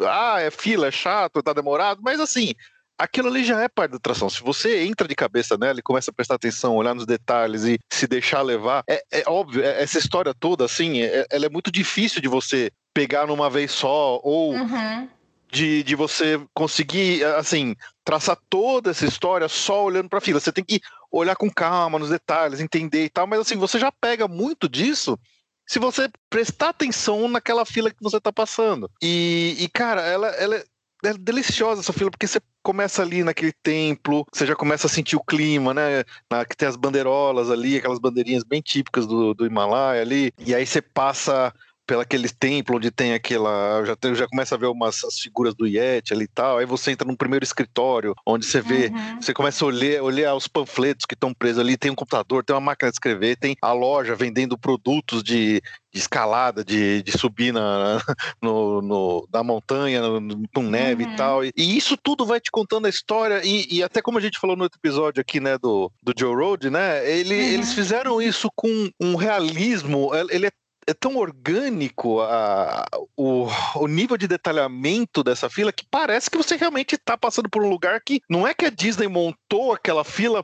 Ah, 0.00 0.40
é 0.40 0.50
fila, 0.50 0.86
é 0.86 0.90
chato, 0.90 1.42
tá 1.42 1.52
demorado, 1.52 2.00
mas 2.02 2.20
assim, 2.20 2.54
aquilo 2.98 3.28
ali 3.28 3.44
já 3.44 3.62
é 3.62 3.68
parte 3.68 3.92
da 3.92 3.96
atração. 3.96 4.28
Se 4.28 4.42
você 4.42 4.84
entra 4.84 5.06
de 5.06 5.14
cabeça 5.14 5.56
nela 5.56 5.78
e 5.78 5.82
começa 5.82 6.10
a 6.10 6.14
prestar 6.14 6.34
atenção, 6.34 6.76
olhar 6.76 6.94
nos 6.94 7.06
detalhes 7.06 7.64
e 7.64 7.78
se 7.92 8.06
deixar 8.06 8.42
levar, 8.42 8.82
é, 8.88 9.02
é 9.10 9.22
óbvio, 9.26 9.62
é, 9.62 9.82
essa 9.82 9.98
história 9.98 10.34
toda, 10.34 10.64
assim, 10.64 11.02
é, 11.02 11.26
ela 11.30 11.46
é 11.46 11.48
muito 11.48 11.70
difícil 11.70 12.20
de 12.20 12.28
você 12.28 12.70
pegar 12.92 13.26
numa 13.26 13.48
vez 13.48 13.70
só 13.70 14.20
ou 14.22 14.54
uhum. 14.54 15.08
De, 15.50 15.82
de 15.82 15.94
você 15.94 16.40
conseguir, 16.54 17.24
assim, 17.24 17.74
traçar 18.04 18.36
toda 18.48 18.90
essa 18.90 19.06
história 19.06 19.48
só 19.48 19.84
olhando 19.84 20.08
para 20.08 20.18
a 20.18 20.22
fila. 20.22 20.40
Você 20.40 20.52
tem 20.52 20.64
que 20.64 20.80
olhar 21.10 21.36
com 21.36 21.50
calma 21.50 21.98
nos 21.98 22.10
detalhes, 22.10 22.60
entender 22.60 23.04
e 23.04 23.10
tal, 23.10 23.26
mas 23.26 23.40
assim, 23.40 23.56
você 23.56 23.78
já 23.78 23.90
pega 23.90 24.28
muito 24.28 24.68
disso 24.68 25.18
se 25.66 25.78
você 25.78 26.08
prestar 26.30 26.70
atenção 26.70 27.28
naquela 27.28 27.64
fila 27.64 27.90
que 27.90 28.02
você 28.02 28.16
está 28.16 28.32
passando. 28.32 28.90
E, 29.02 29.56
e, 29.58 29.68
cara, 29.68 30.02
ela, 30.02 30.28
ela 30.28 30.56
é 30.56 30.64
é 31.04 31.14
deliciosa 31.14 31.80
essa 31.80 31.92
fila, 31.92 32.10
porque 32.10 32.26
você 32.26 32.40
começa 32.62 33.02
ali 33.02 33.22
naquele 33.22 33.52
templo, 33.52 34.26
você 34.32 34.44
já 34.44 34.56
começa 34.56 34.86
a 34.86 34.90
sentir 34.90 35.16
o 35.16 35.24
clima, 35.24 35.72
né? 35.72 36.04
Na, 36.30 36.44
que 36.44 36.56
tem 36.56 36.68
as 36.68 36.76
bandeirolas 36.76 37.50
ali, 37.50 37.76
aquelas 37.76 37.98
bandeirinhas 37.98 38.42
bem 38.42 38.60
típicas 38.60 39.06
do, 39.06 39.32
do 39.34 39.46
Himalaia 39.46 40.02
ali, 40.02 40.32
e 40.38 40.54
aí 40.54 40.66
você 40.66 40.82
passa 40.82 41.54
pelo 41.88 42.02
aquele 42.02 42.28
templo 42.28 42.76
onde 42.76 42.90
tem 42.90 43.14
aquela. 43.14 43.82
Já, 43.86 43.96
tem, 43.96 44.14
já 44.14 44.28
começa 44.28 44.54
a 44.54 44.58
ver 44.58 44.66
umas 44.66 45.02
as 45.02 45.18
figuras 45.18 45.54
do 45.54 45.66
Yeti 45.66 46.12
ali 46.12 46.24
e 46.24 46.28
tal. 46.28 46.58
Aí 46.58 46.66
você 46.66 46.90
entra 46.90 47.08
no 47.08 47.16
primeiro 47.16 47.42
escritório, 47.42 48.14
onde 48.26 48.44
você 48.44 48.60
vê, 48.60 48.88
uhum. 48.88 49.22
você 49.22 49.32
começa 49.32 49.64
a 49.64 49.68
olhar, 49.68 50.02
olhar 50.02 50.34
os 50.34 50.46
panfletos 50.46 51.06
que 51.06 51.14
estão 51.14 51.32
presos 51.32 51.60
ali. 51.60 51.78
Tem 51.78 51.90
um 51.90 51.94
computador, 51.94 52.44
tem 52.44 52.54
uma 52.54 52.60
máquina 52.60 52.90
de 52.90 52.96
escrever, 52.96 53.38
tem 53.38 53.56
a 53.62 53.72
loja 53.72 54.14
vendendo 54.14 54.58
produtos 54.58 55.22
de, 55.22 55.62
de 55.90 55.98
escalada, 55.98 56.62
de, 56.62 57.02
de 57.02 57.16
subir 57.16 57.54
na, 57.54 58.02
no, 58.42 58.82
no, 58.82 59.28
na 59.32 59.42
montanha, 59.42 60.02
no, 60.02 60.42
com 60.54 60.64
neve 60.64 61.04
uhum. 61.04 61.12
e 61.12 61.16
tal. 61.16 61.44
E, 61.44 61.52
e, 61.56 61.74
isso 61.74 61.96
tudo 61.96 62.26
vai 62.26 62.38
te 62.38 62.50
contando 62.50 62.84
a 62.84 62.90
história. 62.90 63.40
E, 63.42 63.66
e, 63.76 63.82
até 63.82 64.02
como 64.02 64.18
a 64.18 64.20
gente 64.20 64.38
falou 64.38 64.56
no 64.56 64.64
outro 64.64 64.78
episódio 64.78 65.22
aqui, 65.22 65.40
né, 65.40 65.56
do, 65.56 65.90
do 66.02 66.12
Joe 66.14 66.34
Road, 66.34 66.68
né? 66.68 67.10
Ele, 67.10 67.34
uhum. 67.34 67.48
Eles 67.48 67.72
fizeram 67.72 68.20
isso 68.20 68.50
com 68.54 68.90
um 69.00 69.16
realismo. 69.16 70.10
Ele 70.28 70.48
é 70.48 70.50
é 70.88 70.94
tão 70.94 71.16
orgânico 71.16 72.20
a, 72.20 72.86
o, 73.14 73.46
o 73.76 73.86
nível 73.86 74.16
de 74.16 74.26
detalhamento 74.26 75.22
dessa 75.22 75.50
fila 75.50 75.70
que 75.70 75.84
parece 75.90 76.30
que 76.30 76.38
você 76.38 76.56
realmente 76.56 76.94
está 76.94 77.16
passando 77.16 77.48
por 77.48 77.62
um 77.62 77.68
lugar 77.68 78.00
que 78.00 78.22
não 78.28 78.46
é 78.46 78.54
que 78.54 78.64
a 78.64 78.70
Disney 78.70 79.06
montou 79.06 79.72
aquela 79.72 80.02
fila 80.02 80.42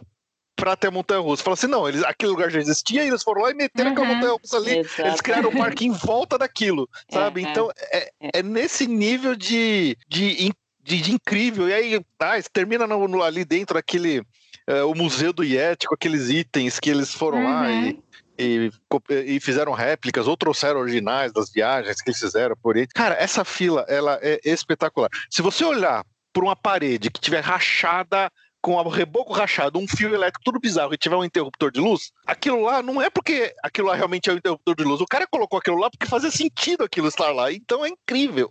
para 0.54 0.76
ter 0.76 0.88
a 0.88 0.90
montanha 0.90 1.20
russa. 1.20 1.42
Fala 1.42 1.54
assim, 1.54 1.66
não, 1.66 1.88
eles, 1.88 2.04
aquele 2.04 2.30
lugar 2.30 2.50
já 2.50 2.61
existia, 2.61 3.04
e 3.04 3.09
eles 3.09 3.22
foram 3.22 3.42
lá 3.42 3.50
e 3.50 3.54
meteram 3.54 3.90
uhum, 3.90 3.96
aquela 3.96 4.14
montanha 4.14 4.33
russa 4.40 4.57
ali. 4.57 4.78
Exatamente. 4.78 5.00
Eles 5.00 5.20
criaram 5.20 5.50
um 5.50 5.57
parque 5.57 5.87
em 5.87 5.90
volta 5.90 6.38
daquilo, 6.38 6.88
sabe? 7.11 7.42
Uhum, 7.42 7.48
então 7.48 7.70
é, 7.76 7.98
é, 8.20 8.30
é 8.35 8.42
nesse 8.42 8.87
nível 8.87 9.35
de, 9.35 9.96
de, 10.09 10.52
de, 10.83 11.00
de, 11.00 11.12
incrível. 11.12 11.68
E 11.68 11.72
aí, 11.72 12.00
tá, 12.18 12.40
termina 12.52 12.87
no, 12.87 13.09
no, 13.09 13.22
ali 13.22 13.44
dentro 13.44 13.78
aquele. 13.78 14.22
É, 14.66 14.83
o 14.83 14.94
museu 14.94 15.30
do 15.30 15.44
Yeti 15.44 15.87
com 15.87 15.94
aqueles 15.94 16.30
itens 16.30 16.80
que 16.80 16.88
eles 16.88 17.12
foram 17.12 17.38
uhum. 17.38 17.44
lá 17.44 17.70
e 17.70 17.98
e, 18.38 18.70
e, 19.11 19.40
fizeram 19.40 19.73
réplicas 19.73 20.27
ou 20.27 20.37
trouxeram 20.37 20.81
originais 20.81 21.33
das 21.33 21.51
viagens 21.51 22.01
que 22.01 22.11
eles 22.11 22.18
fizeram 22.18 22.57
por 22.57 22.77
aí. 22.77 22.87
Cara, 22.88 23.14
essa 23.14 23.44
fila, 23.44 23.85
ela 23.88 24.18
é 24.23 24.40
espetacular. 24.44 25.09
Se 25.31 25.42
você 25.42 25.64
olhar 25.64 26.05
por 26.33 26.42
uma 26.42 26.57
parede 26.57 27.11
que 27.11 27.20
tiver 27.20 27.40
rachada 27.40 28.31
com 28.64 28.73
o 28.77 28.88
reboco 28.88 29.35
rachado, 29.35 29.79
um 29.79 29.87
fio 29.87 30.14
elétrico 30.14 30.40
tudo 30.42 30.59
bizarro 30.59 30.94
e 30.94 30.97
tiver 30.97 31.16
um 31.16 31.25
interruptor 31.25 31.70
de 31.70 31.81
luz, 31.81 32.11
aquilo 32.27 32.62
lá 32.62 32.83
não 32.83 33.01
é 33.01 33.11
porque 33.11 33.55
aquilo 33.62 33.88
lá 33.88 33.94
realmente 33.94 34.31
é 34.31 34.33
um 34.33 34.37
interruptor 34.37 34.75
de 34.75 34.85
luz. 34.85 35.03
O 35.03 35.07
cara 35.07 35.27
colocou 35.27 35.59
aquilo 35.59 35.77
lá 35.77 35.90
porque 35.90 36.07
fazia 36.07 36.31
sentido 36.31 36.83
aquilo 36.83 37.09
estar 37.09 37.31
lá. 37.31 37.53
Então 37.53 37.85
é 37.85 37.90
incrível. 37.90 38.49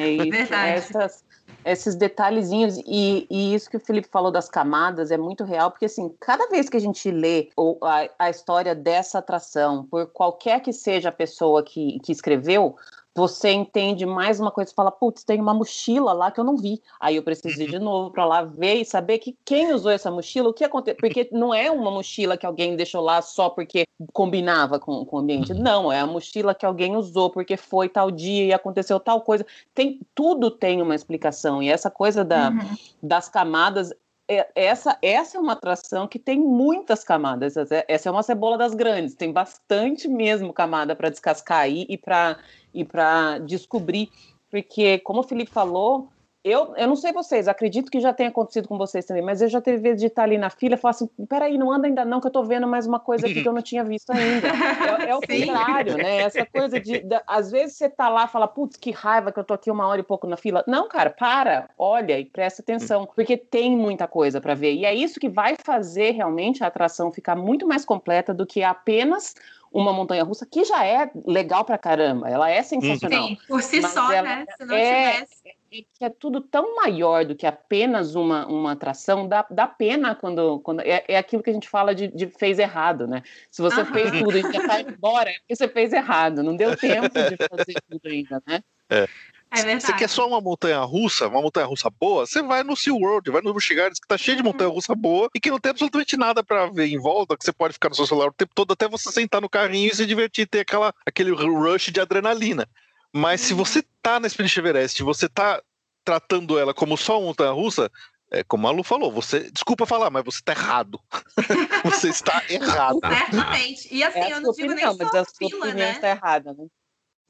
É 0.00 0.10
isso. 0.10 0.30
Verdade. 0.30 0.72
Essas, 0.72 1.24
esses 1.70 1.94
detalhezinhos 1.94 2.78
e, 2.86 3.26
e, 3.30 3.54
isso 3.54 3.68
que 3.68 3.76
o 3.76 3.80
Felipe 3.80 4.08
falou 4.10 4.30
das 4.30 4.48
camadas 4.48 5.10
é 5.10 5.16
muito 5.16 5.44
real, 5.44 5.70
porque 5.70 5.84
assim, 5.84 6.14
cada 6.18 6.48
vez 6.48 6.68
que 6.68 6.76
a 6.76 6.80
gente 6.80 7.10
lê 7.10 7.50
a, 7.82 8.26
a 8.26 8.30
história 8.30 8.74
dessa 8.74 9.18
atração, 9.18 9.84
por 9.84 10.06
qualquer 10.06 10.60
que 10.60 10.72
seja 10.72 11.10
a 11.10 11.12
pessoa 11.12 11.62
que, 11.62 11.98
que 12.00 12.12
escreveu, 12.12 12.76
você 13.18 13.50
entende 13.50 14.06
mais 14.06 14.38
uma 14.38 14.52
coisa, 14.52 14.72
fala, 14.72 14.92
putz, 14.92 15.24
tem 15.24 15.40
uma 15.40 15.52
mochila 15.52 16.12
lá 16.12 16.30
que 16.30 16.38
eu 16.38 16.44
não 16.44 16.56
vi. 16.56 16.80
Aí 17.00 17.16
eu 17.16 17.22
preciso 17.22 17.60
ir 17.60 17.68
de 17.68 17.78
novo 17.80 18.12
para 18.12 18.24
lá 18.24 18.42
ver 18.42 18.76
e 18.76 18.84
saber 18.84 19.18
que 19.18 19.36
quem 19.44 19.72
usou 19.72 19.90
essa 19.90 20.08
mochila, 20.08 20.48
o 20.48 20.54
que 20.54 20.62
aconteceu. 20.62 20.96
Porque 21.00 21.28
não 21.32 21.52
é 21.52 21.68
uma 21.68 21.90
mochila 21.90 22.36
que 22.36 22.46
alguém 22.46 22.76
deixou 22.76 23.02
lá 23.02 23.20
só 23.20 23.50
porque 23.50 23.84
combinava 24.12 24.78
com, 24.78 25.04
com 25.04 25.16
o 25.16 25.18
ambiente. 25.18 25.52
Não, 25.52 25.90
é 25.90 25.98
a 25.98 26.06
mochila 26.06 26.54
que 26.54 26.64
alguém 26.64 26.94
usou 26.94 27.28
porque 27.28 27.56
foi 27.56 27.88
tal 27.88 28.08
dia 28.08 28.44
e 28.44 28.52
aconteceu 28.52 29.00
tal 29.00 29.22
coisa. 29.22 29.44
Tem, 29.74 29.98
tudo 30.14 30.48
tem 30.48 30.80
uma 30.80 30.94
explicação. 30.94 31.60
E 31.60 31.68
essa 31.68 31.90
coisa 31.90 32.24
da, 32.24 32.50
uhum. 32.50 32.76
das 33.02 33.28
camadas 33.28 33.92
é, 34.30 34.46
essa, 34.54 34.98
essa 35.00 35.38
é 35.38 35.40
uma 35.40 35.54
atração 35.54 36.06
que 36.06 36.18
tem 36.18 36.38
muitas 36.38 37.02
camadas. 37.02 37.54
Essa 37.56 38.08
é 38.10 38.12
uma 38.12 38.22
cebola 38.22 38.58
das 38.58 38.74
grandes, 38.74 39.14
tem 39.14 39.32
bastante 39.32 40.06
mesmo 40.06 40.52
camada 40.52 40.94
para 40.94 41.08
descascar 41.08 41.60
aí 41.60 41.86
e 41.88 41.96
para 41.96 42.38
e 42.72 42.84
para 42.84 43.38
descobrir, 43.38 44.10
porque, 44.50 44.98
como 44.98 45.20
o 45.20 45.22
Felipe 45.24 45.50
falou, 45.50 46.08
eu, 46.50 46.74
eu 46.76 46.86
não 46.86 46.96
sei 46.96 47.12
vocês, 47.12 47.48
acredito 47.48 47.90
que 47.90 48.00
já 48.00 48.12
tenha 48.12 48.28
acontecido 48.28 48.68
com 48.68 48.78
vocês 48.78 49.04
também, 49.04 49.22
mas 49.22 49.42
eu 49.42 49.48
já 49.48 49.60
teve 49.60 49.78
vezes 49.78 50.00
de 50.00 50.06
estar 50.06 50.22
ali 50.22 50.38
na 50.38 50.50
fila 50.50 50.74
e 50.74 50.78
falar 50.78 50.90
assim: 50.90 51.08
peraí, 51.28 51.58
não 51.58 51.70
anda 51.72 51.86
ainda 51.86 52.04
não, 52.04 52.20
que 52.20 52.26
eu 52.26 52.30
tô 52.30 52.42
vendo 52.44 52.66
mais 52.66 52.86
uma 52.86 53.00
coisa 53.00 53.26
aqui 53.26 53.42
que 53.42 53.48
eu 53.48 53.52
não 53.52 53.62
tinha 53.62 53.84
visto 53.84 54.10
ainda. 54.10 54.48
É, 54.48 55.10
é 55.10 55.16
o 55.16 55.20
contrário, 55.26 55.96
né? 55.96 56.18
Essa 56.18 56.46
coisa 56.46 56.80
de, 56.80 57.04
Às 57.26 57.50
vezes 57.50 57.76
você 57.76 57.88
tá 57.88 58.08
lá 58.08 58.24
e 58.24 58.28
fala, 58.28 58.48
putz, 58.48 58.76
que 58.76 58.90
raiva 58.90 59.32
que 59.32 59.38
eu 59.38 59.44
tô 59.44 59.54
aqui 59.54 59.70
uma 59.70 59.86
hora 59.86 60.00
e 60.00 60.04
pouco 60.04 60.26
na 60.26 60.36
fila. 60.36 60.64
Não, 60.66 60.88
cara, 60.88 61.10
para, 61.10 61.68
olha 61.78 62.18
e 62.18 62.24
presta 62.24 62.62
atenção, 62.62 63.08
porque 63.14 63.36
tem 63.36 63.76
muita 63.76 64.06
coisa 64.06 64.40
para 64.40 64.54
ver. 64.54 64.74
E 64.74 64.84
é 64.84 64.94
isso 64.94 65.20
que 65.20 65.28
vai 65.28 65.56
fazer 65.64 66.12
realmente 66.12 66.62
a 66.64 66.66
atração 66.66 67.12
ficar 67.12 67.36
muito 67.36 67.66
mais 67.66 67.84
completa 67.84 68.32
do 68.32 68.46
que 68.46 68.62
apenas 68.62 69.34
uma 69.72 69.92
montanha 69.92 70.24
russa 70.24 70.46
que 70.46 70.64
já 70.64 70.84
é 70.84 71.10
legal 71.26 71.64
pra 71.64 71.78
caramba, 71.78 72.28
ela 72.28 72.50
é 72.50 72.62
sensacional. 72.62 73.28
Sim, 73.28 73.38
por 73.46 73.62
si 73.62 73.82
só, 73.82 74.08
né? 74.08 74.46
Se 74.56 74.64
não 74.64 74.74
é, 74.74 75.12
tivesse. 75.12 75.57
É, 75.70 75.82
que 75.98 76.04
é 76.04 76.08
tudo 76.08 76.40
tão 76.40 76.76
maior 76.76 77.24
do 77.24 77.34
que 77.34 77.46
apenas 77.46 78.14
uma, 78.14 78.46
uma 78.46 78.72
atração, 78.72 79.28
dá, 79.28 79.46
dá 79.50 79.66
pena 79.66 80.14
quando. 80.14 80.60
quando 80.60 80.80
é, 80.80 81.04
é 81.06 81.18
aquilo 81.18 81.42
que 81.42 81.50
a 81.50 81.52
gente 81.52 81.68
fala 81.68 81.94
de, 81.94 82.08
de 82.08 82.26
fez 82.26 82.58
errado, 82.58 83.06
né? 83.06 83.22
Se 83.50 83.60
você 83.60 83.84
fez 83.84 84.10
tudo 84.10 84.36
e 84.36 84.42
já 84.42 84.66
sai 84.66 84.82
embora, 84.88 85.30
é 85.30 85.38
porque 85.38 85.56
você 85.56 85.68
fez 85.68 85.92
errado, 85.92 86.42
não 86.42 86.56
deu 86.56 86.76
tempo 86.76 87.08
de 87.08 87.36
fazer 87.48 87.74
tudo 87.88 88.00
ainda, 88.06 88.42
né? 88.46 88.62
É. 88.90 89.08
É 89.50 89.80
você 89.80 89.94
quer 89.94 90.08
só 90.08 90.28
uma 90.28 90.42
montanha 90.42 90.78
russa, 90.80 91.26
uma 91.26 91.40
montanha 91.40 91.66
russa 91.66 91.88
boa, 91.88 92.26
você 92.26 92.42
vai 92.42 92.62
no 92.62 92.76
SeaWorld, 92.76 93.30
vai 93.30 93.40
no 93.40 93.54
Busch 93.54 93.70
Gardens, 93.70 93.98
que 93.98 94.06
tá 94.06 94.18
cheio 94.18 94.36
de 94.36 94.42
uhum. 94.42 94.50
montanha 94.50 94.70
russa 94.70 94.94
boa 94.94 95.30
e 95.34 95.40
que 95.40 95.50
não 95.50 95.58
tem 95.58 95.70
absolutamente 95.70 96.18
nada 96.18 96.44
para 96.44 96.66
ver 96.66 96.86
em 96.86 96.98
volta, 96.98 97.36
que 97.36 97.44
você 97.44 97.52
pode 97.52 97.72
ficar 97.72 97.88
no 97.88 97.94
seu 97.94 98.06
celular 98.06 98.28
o 98.28 98.32
tempo 98.32 98.52
todo 98.54 98.72
até 98.72 98.86
você 98.86 99.10
sentar 99.10 99.40
no 99.40 99.48
carrinho 99.48 99.90
e 99.90 99.96
se 99.96 100.04
divertir, 100.04 100.46
ter 100.46 100.60
aquela, 100.60 100.94
aquele 101.06 101.30
rush 101.30 101.90
de 101.90 101.98
adrenalina. 101.98 102.68
Mas 103.12 103.40
se 103.40 103.52
uhum. 103.52 103.58
você 103.58 103.82
tá 104.02 104.20
na 104.20 104.26
Expedition 104.26 104.60
Everest, 104.60 105.02
você 105.02 105.28
tá 105.28 105.62
tratando 106.04 106.58
ela 106.58 106.72
como 106.72 106.96
só 106.96 107.18
uma 107.18 107.26
montanha 107.26 107.52
russa, 107.52 107.90
é, 108.30 108.44
como 108.44 108.68
a 108.68 108.70
Lu 108.70 108.82
falou, 108.82 109.10
você, 109.10 109.50
desculpa 109.50 109.86
falar, 109.86 110.10
mas 110.10 110.24
você 110.24 110.38
está 110.38 110.52
errado. 110.52 111.00
você 111.84 112.08
está 112.10 112.42
errado. 112.48 113.00
Certamente. 113.00 113.94
E 113.94 114.04
assim, 114.04 114.20
é 114.20 114.32
eu 114.32 114.40
não 114.40 114.52
digo 114.52 114.72
opinião, 114.72 114.96
nem 114.96 115.08
só 115.08 115.24
fila, 115.24 115.74
né? 115.74 115.92
Está 115.92 116.08
errada, 116.08 116.52
né? 116.52 116.66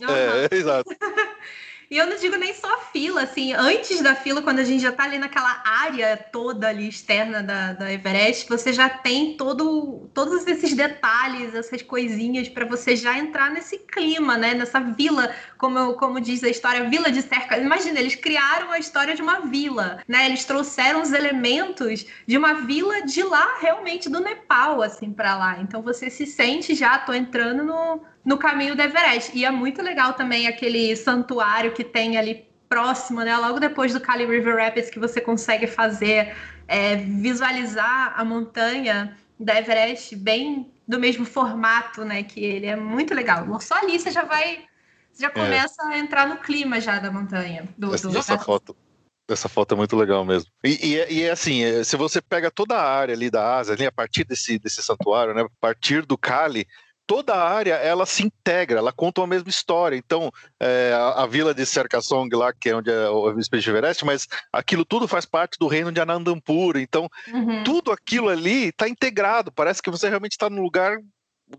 Uhum. 0.00 0.08
É, 0.08 0.48
exato. 0.54 0.90
E 1.90 1.96
eu 1.96 2.06
não 2.06 2.16
digo 2.16 2.36
nem 2.36 2.52
só 2.52 2.70
a 2.74 2.80
fila, 2.80 3.22
assim, 3.22 3.54
antes 3.54 4.02
da 4.02 4.14
fila, 4.14 4.42
quando 4.42 4.58
a 4.58 4.64
gente 4.64 4.82
já 4.82 4.92
tá 4.92 5.04
ali 5.04 5.18
naquela 5.18 5.62
área 5.64 6.18
toda 6.18 6.68
ali 6.68 6.86
externa 6.86 7.42
da, 7.42 7.72
da 7.72 7.90
Everest, 7.90 8.46
você 8.46 8.74
já 8.74 8.90
tem 8.90 9.38
todo, 9.38 10.10
todos 10.12 10.46
esses 10.46 10.74
detalhes, 10.74 11.54
essas 11.54 11.80
coisinhas 11.80 12.46
para 12.46 12.66
você 12.66 12.94
já 12.94 13.16
entrar 13.18 13.50
nesse 13.50 13.78
clima, 13.78 14.36
né? 14.36 14.52
Nessa 14.52 14.80
vila, 14.80 15.34
como, 15.58 15.94
como 15.94 16.20
diz 16.20 16.42
a 16.44 16.48
história, 16.48 16.88
vila 16.88 17.10
de 17.10 17.20
cerca. 17.20 17.58
Imagina, 17.58 17.98
eles 17.98 18.14
criaram 18.14 18.70
a 18.70 18.78
história 18.78 19.14
de 19.14 19.20
uma 19.20 19.40
vila, 19.40 20.02
né? 20.06 20.26
Eles 20.26 20.44
trouxeram 20.44 21.02
os 21.02 21.12
elementos 21.12 22.06
de 22.26 22.38
uma 22.38 22.54
vila 22.54 23.02
de 23.02 23.22
lá, 23.22 23.58
realmente 23.60 24.08
do 24.08 24.20
Nepal, 24.20 24.80
assim, 24.82 25.12
para 25.12 25.36
lá. 25.36 25.58
Então 25.60 25.82
você 25.82 26.08
se 26.08 26.24
sente 26.24 26.74
já, 26.74 26.96
tô 26.98 27.12
entrando 27.12 27.64
no, 27.64 28.02
no 28.24 28.38
caminho 28.38 28.76
do 28.76 28.82
Everest. 28.82 29.36
E 29.36 29.44
é 29.44 29.50
muito 29.50 29.82
legal 29.82 30.12
também 30.12 30.46
aquele 30.46 30.94
santuário 30.94 31.72
que 31.72 31.82
tem 31.82 32.16
ali 32.16 32.48
próximo, 32.68 33.20
né? 33.22 33.36
Logo 33.36 33.58
depois 33.58 33.92
do 33.92 34.00
Kali 34.00 34.26
River 34.26 34.56
Rapids, 34.56 34.90
que 34.90 34.98
você 34.98 35.20
consegue 35.20 35.66
fazer, 35.66 36.36
é, 36.68 36.96
visualizar 36.96 38.14
a 38.16 38.24
montanha 38.24 39.16
da 39.40 39.58
Everest 39.58 40.14
bem 40.16 40.70
do 40.86 40.98
mesmo 40.98 41.24
formato, 41.24 42.04
né? 42.04 42.22
Que 42.22 42.42
ele 42.42 42.66
é 42.66 42.76
muito 42.76 43.14
legal. 43.14 43.60
Só 43.60 43.76
ali 43.76 43.98
você 43.98 44.10
já 44.10 44.24
vai, 44.24 44.64
você 45.18 45.22
já 45.22 45.28
é. 45.28 45.30
começa 45.30 45.82
é. 45.82 45.94
a 45.94 45.98
entrar 45.98 46.28
no 46.28 46.36
clima 46.36 46.80
já 46.80 46.98
da 46.98 47.10
montanha. 47.10 47.68
Do, 47.76 47.92
essa, 47.94 48.08
do, 48.08 48.16
essa 48.16 48.38
foto, 48.38 48.76
Essa 49.28 49.48
foto 49.48 49.74
é 49.74 49.76
muito 49.76 49.96
legal 49.96 50.24
mesmo. 50.24 50.50
E, 50.64 50.90
e, 50.90 50.98
é, 50.98 51.12
e, 51.12 51.22
é 51.24 51.30
assim, 51.30 51.64
é, 51.64 51.82
se 51.82 51.96
você 51.96 52.22
pega 52.22 52.50
toda 52.50 52.76
a 52.76 52.88
área 52.88 53.14
ali 53.14 53.28
da 53.28 53.56
Ásia, 53.56 53.74
ali, 53.74 53.84
a 53.84 53.92
partir 53.92 54.24
desse, 54.24 54.58
desse 54.58 54.82
santuário, 54.82 55.34
né, 55.34 55.42
a 55.42 55.48
partir 55.60 56.06
do 56.06 56.16
Kali, 56.16 56.66
toda 57.04 57.34
a 57.34 57.50
área 57.50 57.74
ela 57.74 58.04
se 58.06 58.22
integra, 58.22 58.78
ela 58.78 58.92
conta 58.92 59.22
a 59.22 59.26
mesma 59.26 59.48
história. 59.48 59.96
Então, 59.96 60.30
é, 60.60 60.92
a, 60.94 61.24
a, 61.24 61.26
vila 61.26 61.52
de 61.52 61.66
Serkasong 61.66 62.28
lá, 62.36 62.52
que 62.52 62.68
é 62.68 62.76
onde 62.76 62.90
é 62.90 63.08
o 63.08 63.36
Espírito 63.40 63.70
Everest, 63.70 64.04
mas 64.04 64.28
aquilo 64.52 64.84
tudo 64.84 65.08
faz 65.08 65.24
parte 65.24 65.58
do 65.58 65.66
reino 65.66 65.90
de 65.90 66.00
Anandampura. 66.00 66.80
Então, 66.80 67.08
uhum. 67.32 67.64
tudo 67.64 67.90
aquilo 67.90 68.28
ali 68.28 68.68
está 68.68 68.88
integrado. 68.88 69.50
Parece 69.50 69.82
que 69.82 69.90
você 69.90 70.08
realmente 70.08 70.32
está 70.32 70.48
num 70.48 70.62
lugar 70.62 70.98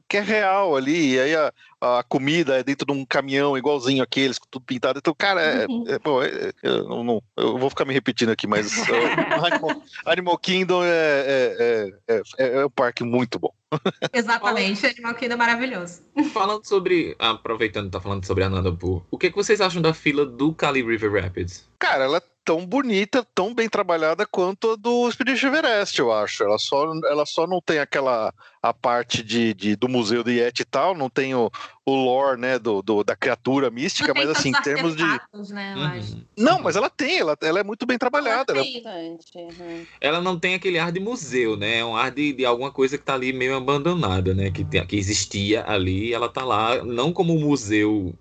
que 0.08 0.17
é 0.17 0.21
real 0.21 0.75
ali, 0.75 1.13
e 1.13 1.19
aí 1.19 1.36
a, 1.36 1.54
a, 1.82 2.04
comida 2.04 2.60
é 2.60 2.63
dentro 2.63 2.86
de 2.86 2.91
um 2.91 3.06
caminhão 3.06 3.58
igualzinho 3.58 4.04
aqueles, 4.04 4.39
tudo 4.49 4.65
pintado. 4.65 4.99
Então, 4.99 5.13
cara, 5.17 5.41
é, 5.41 5.67
uhum. 5.67 5.86
é, 5.88 5.99
bom, 5.99 6.23
é, 6.23 6.52
eu, 6.63 7.04
não, 7.04 7.23
eu 7.38 7.58
vou 7.58 7.69
ficar 7.69 7.86
me 7.86 7.93
repetindo 7.93 8.30
aqui, 8.30 8.47
mas 8.47 8.71
Animal, 9.43 9.82
Animal, 10.06 10.38
Kingdom 10.38 10.84
é, 10.84 10.88
é, 10.88 11.93
é, 12.08 12.21
é, 12.38 12.47
é 12.62 12.65
um 12.65 12.69
parque 12.69 13.04
muito 13.04 13.39
bom. 13.39 13.54
Exatamente, 14.13 14.86
Animal 14.86 15.15
Kingdom 15.15 15.34
é 15.34 15.38
maravilhoso. 15.38 16.02
Falando 16.34 16.65
sobre, 16.65 17.15
aproveitando, 17.19 17.91
tá 17.91 17.99
falando 17.99 18.25
sobre 18.25 18.43
Anandapur, 18.43 19.04
o 19.12 19.17
que, 19.17 19.30
que 19.30 19.36
vocês 19.36 19.62
acham 19.62 19.82
da 19.82 19.93
fila 19.93 20.25
do 20.25 20.54
Cali 20.54 20.82
River 20.82 21.23
Rapids? 21.23 21.68
Cara, 21.79 22.03
ela 22.03 22.21
tão 22.49 22.65
bonita, 22.65 23.23
tão 23.35 23.53
bem 23.53 23.69
trabalhada 23.69 24.25
quanto 24.25 24.71
a 24.71 24.75
do 24.75 25.07
Expedition 25.07 25.49
Everest, 25.49 25.99
eu 25.99 26.11
acho. 26.11 26.43
Ela 26.43 26.57
só, 26.57 26.91
ela 27.05 27.23
só 27.23 27.45
não 27.45 27.61
tem 27.61 27.77
aquela 27.77 28.33
a 28.61 28.73
parte 28.73 29.21
de, 29.21 29.53
de 29.53 29.75
do 29.75 29.87
museu 29.87 30.23
do 30.23 30.31
Yeti 30.31 30.63
e 30.63 30.65
tal, 30.65 30.95
não 30.95 31.11
tem 31.11 31.35
o, 31.35 31.51
o 31.85 31.95
lore, 31.95 32.41
né, 32.41 32.57
do, 32.57 32.81
do 32.81 33.03
da 33.03 33.15
criatura 33.15 33.69
mística, 33.69 34.13
mas 34.15 34.27
assim, 34.29 34.49
em 34.49 34.61
termos 34.63 34.95
de 34.95 35.03
né, 35.03 35.75
uhum. 35.77 36.23
Não, 36.35 36.59
mas 36.59 36.75
ela 36.75 36.89
tem, 36.89 37.19
ela, 37.19 37.37
ela 37.39 37.59
é 37.59 37.63
muito 37.63 37.85
bem 37.85 37.99
trabalhada. 37.99 38.51
Ela, 38.51 38.65
ela... 38.65 38.99
Uhum. 39.35 39.85
ela 40.01 40.19
não 40.19 40.39
tem 40.39 40.55
aquele 40.55 40.79
ar 40.79 40.91
de 40.91 40.99
museu, 40.99 41.55
né? 41.55 41.77
É 41.77 41.85
um 41.85 41.95
ar 41.95 42.09
de, 42.09 42.33
de 42.33 42.45
alguma 42.45 42.71
coisa 42.71 42.97
que 42.97 43.03
tá 43.03 43.13
ali 43.13 43.31
meio 43.31 43.55
abandonada, 43.55 44.33
né, 44.33 44.49
que, 44.49 44.65
que 44.65 44.95
existia 44.97 45.63
ali, 45.67 46.11
ela 46.11 46.27
tá 46.27 46.43
lá 46.43 46.83
não 46.83 47.13
como 47.13 47.37
museu 47.37 48.13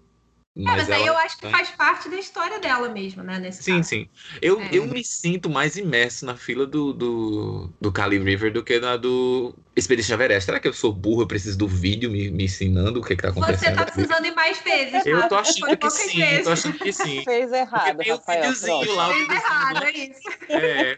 mas, 0.59 0.89
é, 0.89 0.91
mas 0.91 0.91
aí 0.91 1.07
eu 1.07 1.17
acho 1.17 1.37
que 1.37 1.43
tá 1.43 1.51
faz 1.51 1.71
parte 1.71 2.09
da 2.09 2.17
história 2.17 2.59
dela 2.59 2.89
mesmo, 2.89 3.23
né? 3.23 3.39
Nesse 3.39 3.63
sim, 3.63 3.77
caso. 3.77 3.89
sim. 3.89 4.09
Eu, 4.43 4.61
é. 4.61 4.71
eu 4.73 4.87
me 4.87 5.05
sinto 5.05 5.49
mais 5.49 5.77
imerso 5.77 6.27
na 6.27 6.37
fila 6.37 6.67
do, 6.67 6.93
do, 6.93 7.71
do 7.81 7.93
Kali 7.93 8.19
River 8.19 8.53
do 8.53 8.65
que 8.65 8.81
na 8.81 8.97
do 8.97 9.55
Expedition 9.77 10.15
Everest. 10.15 10.47
Será 10.47 10.59
que 10.59 10.67
eu 10.67 10.73
sou 10.73 10.93
burro? 10.93 11.23
Eu 11.23 11.27
preciso 11.29 11.57
do 11.57 11.69
vídeo 11.69 12.11
me, 12.11 12.29
me 12.31 12.45
ensinando 12.45 12.99
o 12.99 13.05
que, 13.05 13.15
que 13.15 13.23
tá 13.23 13.29
acontecendo? 13.29 13.71
Você 13.71 13.73
tá 13.73 13.85
precisando 13.85 14.27
ir 14.27 14.35
mais 14.35 14.59
vezes. 14.59 15.07
Eu 15.07 15.29
tô 15.29 15.37
achando 15.37 15.77
que 15.77 15.91
sim, 15.91 16.19
vezes. 16.19 16.39
eu 16.39 16.45
tô 16.45 16.51
achando 16.51 16.79
que 16.79 16.93
sim. 16.93 17.23
Fez 17.23 17.53
errado, 17.53 17.99
tem 17.99 18.13
Rafael. 18.13 18.51
Um 18.51 18.53
videozinho 18.53 18.95
lá, 18.97 19.09
Fez 19.15 19.29
errado, 19.29 19.85
é 19.85 19.93
isso. 19.93 20.21
É, 20.49 20.97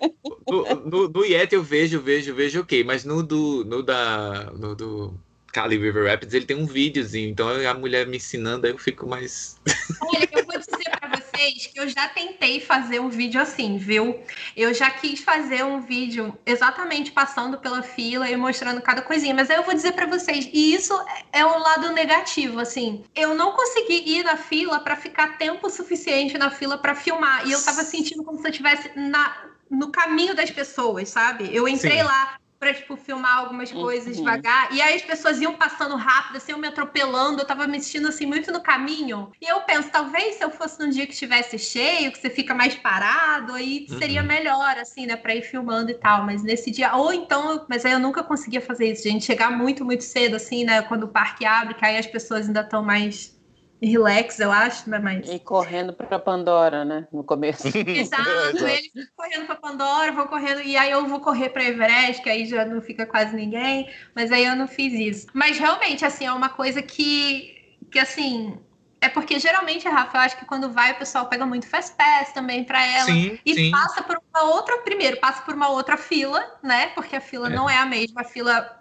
no, 0.48 0.74
no, 0.86 1.08
no 1.08 1.24
Yeti 1.24 1.54
eu 1.54 1.62
vejo, 1.62 2.00
vejo, 2.00 2.34
vejo, 2.34 2.60
ok. 2.60 2.82
Mas 2.82 3.04
no 3.04 3.22
do, 3.22 3.64
no 3.66 3.82
da, 3.82 4.50
no 4.56 4.74
do 4.74 5.20
Cali 5.52 5.76
River 5.76 6.06
Rapids, 6.06 6.34
ele 6.34 6.46
tem 6.46 6.56
um 6.56 6.66
videozinho, 6.66 7.28
então 7.28 7.48
a 7.48 7.74
mulher 7.74 8.06
me 8.06 8.16
ensinando, 8.16 8.66
aí 8.66 8.72
eu 8.72 8.78
fico 8.78 9.06
mais. 9.06 9.58
Olha, 10.02 10.28
eu 10.32 10.44
vou 10.44 10.58
dizer 10.58 10.90
para 10.98 11.16
vocês 11.16 11.66
que 11.66 11.80
eu 11.80 11.88
já 11.88 12.08
tentei 12.08 12.60
fazer 12.60 13.00
um 13.00 13.08
vídeo 13.08 13.40
assim, 13.40 13.76
viu? 13.76 14.22
Eu 14.56 14.72
já 14.72 14.90
quis 14.90 15.20
fazer 15.20 15.64
um 15.64 15.80
vídeo 15.80 16.36
exatamente 16.46 17.10
passando 17.12 17.58
pela 17.58 17.82
fila 17.82 18.30
e 18.30 18.36
mostrando 18.36 18.80
cada 18.80 19.02
coisinha, 19.02 19.34
mas 19.34 19.50
aí 19.50 19.56
eu 19.56 19.64
vou 19.64 19.74
dizer 19.74 19.92
para 19.92 20.06
vocês, 20.06 20.48
e 20.52 20.74
isso 20.74 20.94
é 21.32 21.44
o 21.44 21.58
lado 21.58 21.92
negativo, 21.92 22.60
assim. 22.60 23.04
Eu 23.14 23.34
não 23.34 23.52
consegui 23.52 24.18
ir 24.18 24.24
na 24.24 24.36
fila 24.36 24.80
para 24.80 24.96
ficar 24.96 25.38
tempo 25.38 25.68
suficiente 25.68 26.38
na 26.38 26.50
fila 26.50 26.78
para 26.78 26.94
filmar, 26.94 27.46
e 27.46 27.52
eu 27.52 27.62
tava 27.62 27.82
sentindo 27.82 28.22
como 28.24 28.38
se 28.38 28.46
eu 28.46 28.50
estivesse 28.50 28.90
na 28.96 29.50
no 29.70 29.92
caminho 29.92 30.34
das 30.34 30.50
pessoas, 30.50 31.08
sabe? 31.10 31.48
Eu 31.54 31.68
entrei 31.68 31.98
Sim. 31.98 32.02
lá, 32.02 32.39
para 32.60 32.74
tipo, 32.74 32.94
filmar 32.94 33.38
algumas 33.38 33.72
coisas 33.72 34.18
uhum. 34.18 34.22
devagar. 34.22 34.70
E 34.70 34.82
aí 34.82 34.94
as 34.94 35.02
pessoas 35.02 35.40
iam 35.40 35.54
passando 35.54 35.96
rápido, 35.96 36.36
assim, 36.36 36.52
eu 36.52 36.58
me 36.58 36.68
atropelando, 36.68 37.40
eu 37.40 37.46
tava 37.46 37.66
me 37.66 37.80
sentindo 37.80 38.08
assim 38.08 38.26
muito 38.26 38.52
no 38.52 38.60
caminho. 38.60 39.32
E 39.40 39.50
eu 39.50 39.62
penso, 39.62 39.88
talvez 39.90 40.34
se 40.34 40.44
eu 40.44 40.50
fosse 40.50 40.78
num 40.78 40.90
dia 40.90 41.06
que 41.06 41.14
estivesse 41.14 41.58
cheio, 41.58 42.12
que 42.12 42.18
você 42.18 42.28
fica 42.28 42.54
mais 42.54 42.74
parado, 42.74 43.54
aí 43.54 43.86
uhum. 43.88 43.98
seria 43.98 44.22
melhor, 44.22 44.76
assim, 44.76 45.06
né, 45.06 45.16
pra 45.16 45.34
ir 45.34 45.40
filmando 45.40 45.90
e 45.90 45.94
tal. 45.94 46.26
Mas 46.26 46.42
nesse 46.42 46.70
dia, 46.70 46.94
ou 46.94 47.14
então, 47.14 47.64
mas 47.66 47.86
aí 47.86 47.92
eu 47.92 47.98
nunca 47.98 48.22
conseguia 48.22 48.60
fazer 48.60 48.92
isso, 48.92 49.04
gente. 49.04 49.24
Chegar 49.24 49.50
muito, 49.50 49.82
muito 49.82 50.04
cedo, 50.04 50.36
assim, 50.36 50.62
né, 50.62 50.82
quando 50.82 51.04
o 51.04 51.08
parque 51.08 51.46
abre, 51.46 51.72
que 51.72 51.84
aí 51.86 51.96
as 51.96 52.06
pessoas 52.06 52.46
ainda 52.46 52.60
estão 52.60 52.82
mais 52.82 53.39
relax, 53.82 54.38
eu 54.38 54.52
acho, 54.52 54.88
né? 54.88 54.98
Mas... 54.98 55.28
E 55.28 55.38
correndo 55.38 55.92
para 55.92 56.18
Pandora, 56.18 56.84
né? 56.84 57.08
No 57.12 57.24
começo. 57.24 57.66
Exato, 57.74 58.66
ele 58.66 58.90
correndo 59.16 59.46
para 59.46 59.56
Pandora, 59.56 60.12
vou 60.12 60.26
correndo, 60.26 60.60
e 60.62 60.76
aí 60.76 60.90
eu 60.90 61.06
vou 61.06 61.20
correr 61.20 61.48
para 61.48 61.64
Everest, 61.64 62.22
que 62.22 62.28
aí 62.28 62.44
já 62.46 62.64
não 62.64 62.80
fica 62.80 63.06
quase 63.06 63.34
ninguém, 63.34 63.90
mas 64.14 64.30
aí 64.30 64.44
eu 64.44 64.54
não 64.56 64.68
fiz 64.68 64.92
isso. 64.92 65.26
Mas 65.32 65.58
realmente, 65.58 66.04
assim, 66.04 66.26
é 66.26 66.32
uma 66.32 66.48
coisa 66.48 66.82
que, 66.82 67.76
que 67.90 67.98
assim, 67.98 68.58
é 69.00 69.08
porque 69.08 69.38
geralmente, 69.38 69.88
Rafa, 69.88 70.18
eu 70.18 70.20
acho 70.20 70.38
que 70.38 70.44
quando 70.44 70.70
vai 70.70 70.92
o 70.92 70.96
pessoal 70.96 71.26
pega 71.26 71.46
muito 71.46 71.66
Fast 71.66 71.96
Pass 71.96 72.32
também 72.32 72.64
para 72.64 72.84
ela 72.84 73.06
sim, 73.06 73.38
e 73.46 73.54
sim. 73.54 73.70
passa 73.70 74.02
por 74.02 74.20
uma 74.32 74.42
outra, 74.54 74.76
primeiro, 74.78 75.16
passa 75.18 75.42
por 75.42 75.54
uma 75.54 75.68
outra 75.70 75.96
fila, 75.96 76.44
né? 76.62 76.88
Porque 76.88 77.16
a 77.16 77.20
fila 77.20 77.48
é. 77.48 77.54
não 77.54 77.68
é 77.68 77.78
a 77.78 77.86
mesma, 77.86 78.20
a 78.20 78.24
fila 78.24 78.79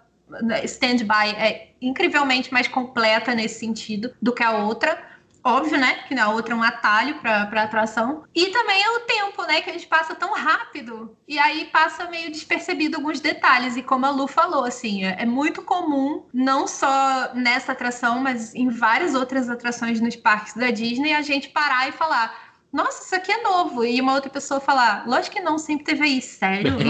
stand-by 0.64 1.30
é 1.36 1.72
incrivelmente 1.80 2.52
mais 2.52 2.68
completa 2.68 3.34
nesse 3.34 3.60
sentido 3.60 4.14
do 4.20 4.32
que 4.32 4.42
a 4.42 4.52
outra. 4.52 5.10
Óbvio, 5.42 5.78
né? 5.78 6.04
Que 6.06 6.18
a 6.18 6.28
outra 6.28 6.52
é 6.52 6.56
um 6.56 6.62
atalho 6.62 7.18
para 7.20 7.62
atração. 7.62 8.24
E 8.34 8.48
também 8.48 8.82
é 8.82 8.90
o 8.90 9.00
tempo, 9.00 9.42
né? 9.44 9.62
Que 9.62 9.70
a 9.70 9.72
gente 9.72 9.86
passa 9.86 10.14
tão 10.14 10.34
rápido. 10.34 11.16
E 11.26 11.38
aí 11.38 11.64
passa 11.72 12.10
meio 12.10 12.30
despercebido 12.30 12.96
alguns 12.96 13.20
detalhes. 13.20 13.76
E 13.76 13.82
como 13.82 14.04
a 14.04 14.10
Lu 14.10 14.26
falou, 14.26 14.64
assim, 14.64 15.04
é, 15.04 15.16
é 15.20 15.24
muito 15.24 15.62
comum, 15.62 16.26
não 16.32 16.66
só 16.66 17.30
nessa 17.34 17.72
atração, 17.72 18.20
mas 18.20 18.54
em 18.54 18.68
várias 18.68 19.14
outras 19.14 19.48
atrações 19.48 19.98
nos 19.98 20.14
parques 20.14 20.54
da 20.54 20.70
Disney, 20.70 21.14
a 21.14 21.22
gente 21.22 21.48
parar 21.48 21.88
e 21.88 21.92
falar 21.92 22.49
nossa, 22.72 23.04
isso 23.04 23.14
aqui 23.14 23.32
é 23.32 23.42
novo. 23.42 23.84
E 23.84 24.00
uma 24.00 24.14
outra 24.14 24.30
pessoa 24.30 24.60
falar, 24.60 25.06
lógico 25.06 25.36
que 25.36 25.42
não, 25.42 25.58
sempre 25.58 25.84
teve 25.84 26.04
aí, 26.04 26.22
sério? 26.22 26.74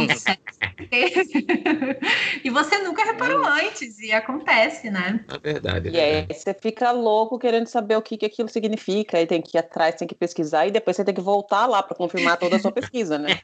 e 2.45 2.51
você 2.51 2.79
nunca 2.79 3.05
reparou 3.05 3.45
é. 3.47 3.67
antes, 3.67 3.99
e 3.99 4.13
acontece, 4.13 4.91
né? 4.91 5.25
É 5.29 5.39
verdade. 5.39 5.89
É 5.89 5.93
e 5.93 6.01
aí 6.01 6.27
você 6.31 6.53
fica 6.55 6.91
louco 6.93 7.39
querendo 7.39 7.67
saber 7.67 7.97
o 7.97 8.03
que, 8.03 8.19
que 8.19 8.27
aquilo 8.27 8.49
significa, 8.49 9.21
e 9.21 9.27
tem 9.27 9.41
que 9.41 9.57
ir 9.57 9.61
atrás, 9.61 9.95
tem 9.95 10.07
que 10.07 10.15
pesquisar, 10.15 10.67
e 10.67 10.71
depois 10.71 10.97
você 10.97 11.05
tem 11.05 11.15
que 11.15 11.21
voltar 11.21 11.67
lá 11.67 11.83
para 11.83 11.97
confirmar 11.97 12.37
toda 12.37 12.57
a 12.57 12.59
sua 12.59 12.73
pesquisa, 12.73 13.19
né? 13.19 13.41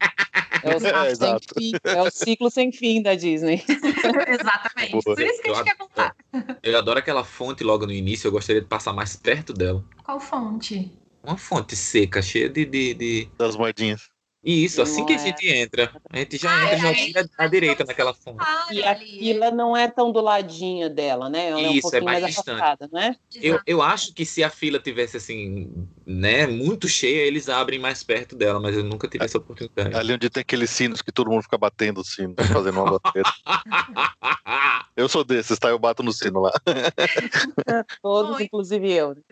É 0.63 0.69
o, 0.69 0.77
é, 0.87 1.39
fim, 1.55 1.73
é 1.85 2.03
o, 2.03 2.11
ciclo 2.11 2.51
sem 2.51 2.71
fim 2.71 3.01
da 3.03 3.15
Disney. 3.15 3.65
Exatamente. 3.67 5.03
Por 5.03 5.21
isso 5.21 5.43
que 5.43 5.51
a 5.51 5.55
gente 5.55 5.65
quer 5.65 5.77
contar. 5.77 6.15
Eu 6.63 6.77
adoro 6.77 6.99
aquela 6.99 7.25
fonte 7.25 7.65
logo 7.65 7.87
no 7.87 7.93
início, 7.93 8.29
eu 8.29 8.33
gostaria 8.33 8.61
de 8.61 8.69
passar 8.69 8.93
mais 8.93 9.17
perto 9.17 9.55
dela. 9.55 9.83
Qual 10.05 10.21
fonte? 10.21 10.93
Uma 11.27 11.37
fonte 11.37 11.75
seca, 11.75 12.23
cheia 12.23 12.49
de. 12.49 12.65
de, 12.65 12.95
de... 12.95 13.29
Das 13.37 13.57
moedinhas. 13.57 14.09
Isso, 14.47 14.81
assim 14.81 15.05
que 15.05 15.13
a 15.13 15.19
gente 15.19 15.49
entra, 15.49 15.91
a 16.09 16.19
gente 16.19 16.37
já 16.37 16.73
entra 16.73 16.79
já 16.79 16.95
tira 16.95 17.29
à 17.37 17.49
direita 17.49 17.85
naquela 17.85 18.15
fonte. 18.15 18.39
E 18.71 18.81
a 18.85 18.95
fila 18.95 19.51
não 19.51 19.77
é 19.77 19.89
tão 19.89 20.13
do 20.13 20.21
ladinho 20.21 20.89
dela, 20.89 21.29
né? 21.29 21.49
Ela 21.49 21.63
Isso, 21.63 21.93
é, 21.97 21.99
um 21.99 22.03
é 22.03 22.05
mais, 22.05 22.23
mais 22.23 22.35
distante. 22.37 22.63
Afastada, 22.63 22.89
né? 22.93 23.17
Eu, 23.35 23.59
eu 23.67 23.83
acho 23.83 24.15
que 24.15 24.25
se 24.25 24.45
a 24.45 24.51
fila 24.51 24.79
tivesse 24.79 25.17
assim, 25.17 25.89
né, 26.07 26.47
muito 26.47 26.89
cheia, 26.89 27.27
eles 27.27 27.49
abrem 27.49 27.81
mais 27.81 28.05
perto 28.05 28.37
dela, 28.37 28.61
mas 28.61 28.77
eu 28.77 28.85
nunca 28.85 29.09
tive 29.09 29.25
essa 29.25 29.39
oportunidade. 29.39 29.97
Ali 29.97 30.13
onde 30.13 30.31
tem 30.31 30.43
aqueles 30.43 30.71
sinos 30.71 31.03
que 31.03 31.11
todo 31.11 31.29
mundo 31.29 31.43
fica 31.43 31.59
batendo 31.59 32.03
o 32.03 32.05
sino, 32.05 32.37
fazendo 32.53 32.81
uma 32.81 33.01
batida. 33.01 33.29
eu 34.97 35.09
sou 35.09 35.25
desses, 35.25 35.59
tá? 35.59 35.71
Eu 35.71 35.79
bato 35.81 36.05
no 36.05 36.13
sino 36.13 36.39
lá. 36.39 36.53
Todos, 38.01 38.37
Oi. 38.37 38.45
inclusive 38.45 38.93
eu. 38.93 39.17
Né? 39.17 39.23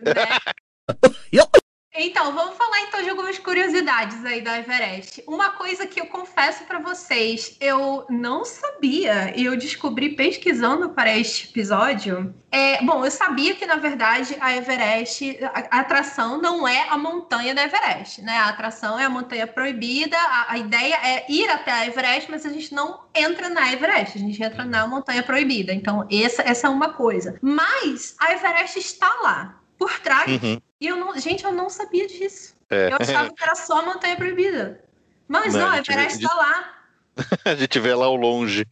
Então, 1.97 2.33
vamos 2.33 2.57
falar 2.57 2.81
então 2.81 3.01
de 3.01 3.09
algumas 3.09 3.39
curiosidades 3.39 4.23
aí 4.25 4.41
da 4.41 4.59
Everest. 4.59 5.23
Uma 5.25 5.51
coisa 5.51 5.87
que 5.87 5.99
eu 5.99 6.07
confesso 6.07 6.65
para 6.65 6.79
vocês, 6.79 7.55
eu 7.61 8.05
não 8.09 8.43
sabia 8.43 9.33
e 9.35 9.45
eu 9.45 9.55
descobri 9.55 10.09
pesquisando 10.09 10.89
para 10.89 11.17
este 11.17 11.49
episódio. 11.49 12.35
É, 12.51 12.83
bom, 12.83 13.03
eu 13.05 13.11
sabia 13.11 13.55
que 13.55 13.65
na 13.65 13.77
verdade 13.77 14.35
a 14.41 14.55
Everest, 14.55 15.39
a, 15.41 15.77
a 15.77 15.79
atração 15.79 16.41
não 16.41 16.67
é 16.67 16.87
a 16.89 16.97
montanha 16.97 17.55
da 17.55 17.63
Everest, 17.63 18.21
né? 18.21 18.37
A 18.37 18.49
atração 18.49 18.99
é 18.99 19.05
a 19.05 19.09
montanha 19.09 19.47
proibida. 19.47 20.17
A, 20.17 20.53
a 20.53 20.57
ideia 20.57 20.95
é 20.95 21.25
ir 21.29 21.49
até 21.49 21.71
a 21.71 21.87
Everest, 21.87 22.29
mas 22.29 22.45
a 22.45 22.49
gente 22.49 22.73
não 22.73 23.05
entra 23.13 23.47
na 23.49 23.71
Everest, 23.71 24.17
a 24.17 24.21
gente 24.21 24.41
entra 24.43 24.65
na 24.65 24.85
montanha 24.85 25.23
proibida. 25.23 25.73
Então, 25.73 26.05
essa, 26.11 26.41
essa 26.41 26.67
é 26.67 26.69
uma 26.69 26.89
coisa. 26.89 27.37
Mas 27.41 28.15
a 28.19 28.33
Everest 28.33 28.79
está 28.79 29.13
lá 29.21 29.61
por 29.77 29.99
trás. 29.99 30.41
Uhum. 30.41 30.61
E 30.85 30.87
eu 30.87 30.97
não, 30.97 31.17
gente, 31.19 31.43
eu 31.43 31.51
não 31.51 31.67
sabia 31.67 32.05
disso. 32.05 32.53
É. 32.69 32.91
Eu 32.91 32.97
achava 32.99 33.33
que 33.33 33.41
era 33.41 33.55
só 33.55 33.79
a 33.79 33.81
Montanha 33.81 34.15
Proibida. 34.15 34.79
Mas 35.27 35.51
não, 35.51 35.61
não 35.61 35.69
a 35.71 35.79
Everest 35.79 36.23
está 36.23 36.35
lá. 36.35 36.73
a 37.43 37.55
gente 37.55 37.79
vê 37.79 37.89
ela 37.89 38.05
ao 38.05 38.15
longe. 38.15 38.67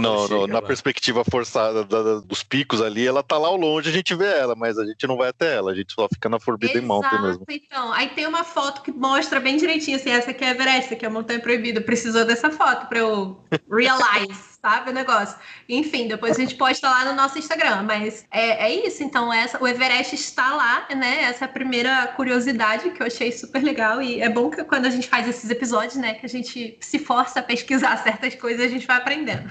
Não, 0.00 0.26
no, 0.28 0.46
na 0.46 0.60
lá. 0.60 0.62
perspectiva 0.62 1.22
forçada 1.24 1.84
da, 1.84 2.02
da, 2.02 2.20
dos 2.20 2.42
picos 2.42 2.80
ali, 2.80 3.06
ela 3.06 3.22
tá 3.22 3.36
lá 3.36 3.48
ao 3.48 3.56
longe, 3.56 3.90
a 3.90 3.92
gente 3.92 4.14
vê 4.14 4.32
ela, 4.32 4.54
mas 4.54 4.78
a 4.78 4.86
gente 4.86 5.06
não 5.06 5.18
vai 5.18 5.28
até 5.28 5.56
ela, 5.56 5.72
a 5.72 5.74
gente 5.74 5.92
só 5.92 6.08
fica 6.08 6.26
na 6.30 6.40
Forbidden 6.40 6.78
Exato, 6.78 6.88
Mountain 6.88 7.22
mesmo. 7.22 7.44
Então, 7.50 7.92
aí 7.92 8.08
tem 8.10 8.26
uma 8.26 8.44
foto 8.44 8.80
que 8.80 8.90
mostra 8.90 9.38
bem 9.40 9.58
direitinho 9.58 9.98
assim, 9.98 10.10
essa 10.10 10.30
aqui 10.30 10.44
é 10.44 10.52
Everest, 10.52 10.86
essa 10.86 10.94
aqui 10.94 11.04
é 11.04 11.08
a 11.08 11.10
Montanha 11.10 11.40
Proibida. 11.40 11.82
Precisou 11.82 12.24
dessa 12.24 12.50
foto 12.50 12.86
para 12.86 13.00
eu 13.00 13.44
realize 13.70 14.51
sabe? 14.62 14.90
O 14.90 14.94
negócio. 14.94 15.36
Enfim, 15.68 16.06
depois 16.06 16.36
a 16.36 16.40
gente 16.40 16.54
posta 16.54 16.88
lá 16.88 17.04
no 17.04 17.14
nosso 17.14 17.36
Instagram. 17.36 17.82
Mas 17.82 18.24
é, 18.30 18.66
é 18.66 18.86
isso. 18.86 19.02
Então, 19.02 19.32
essa, 19.32 19.62
o 19.62 19.66
Everest 19.66 20.14
está 20.14 20.54
lá, 20.54 20.86
né? 20.94 21.24
Essa 21.24 21.44
é 21.44 21.46
a 21.46 21.50
primeira 21.50 22.06
curiosidade 22.08 22.90
que 22.90 23.02
eu 23.02 23.06
achei 23.06 23.32
super 23.32 23.62
legal. 23.62 24.00
E 24.00 24.22
é 24.22 24.28
bom 24.28 24.48
que 24.48 24.62
quando 24.62 24.86
a 24.86 24.90
gente 24.90 25.08
faz 25.08 25.28
esses 25.28 25.50
episódios, 25.50 25.96
né? 25.96 26.14
Que 26.14 26.24
a 26.24 26.28
gente 26.28 26.78
se 26.80 26.98
força 27.00 27.40
a 27.40 27.42
pesquisar 27.42 27.96
certas 28.04 28.36
coisas, 28.36 28.64
a 28.64 28.68
gente 28.68 28.86
vai 28.86 28.98
aprendendo. 28.98 29.50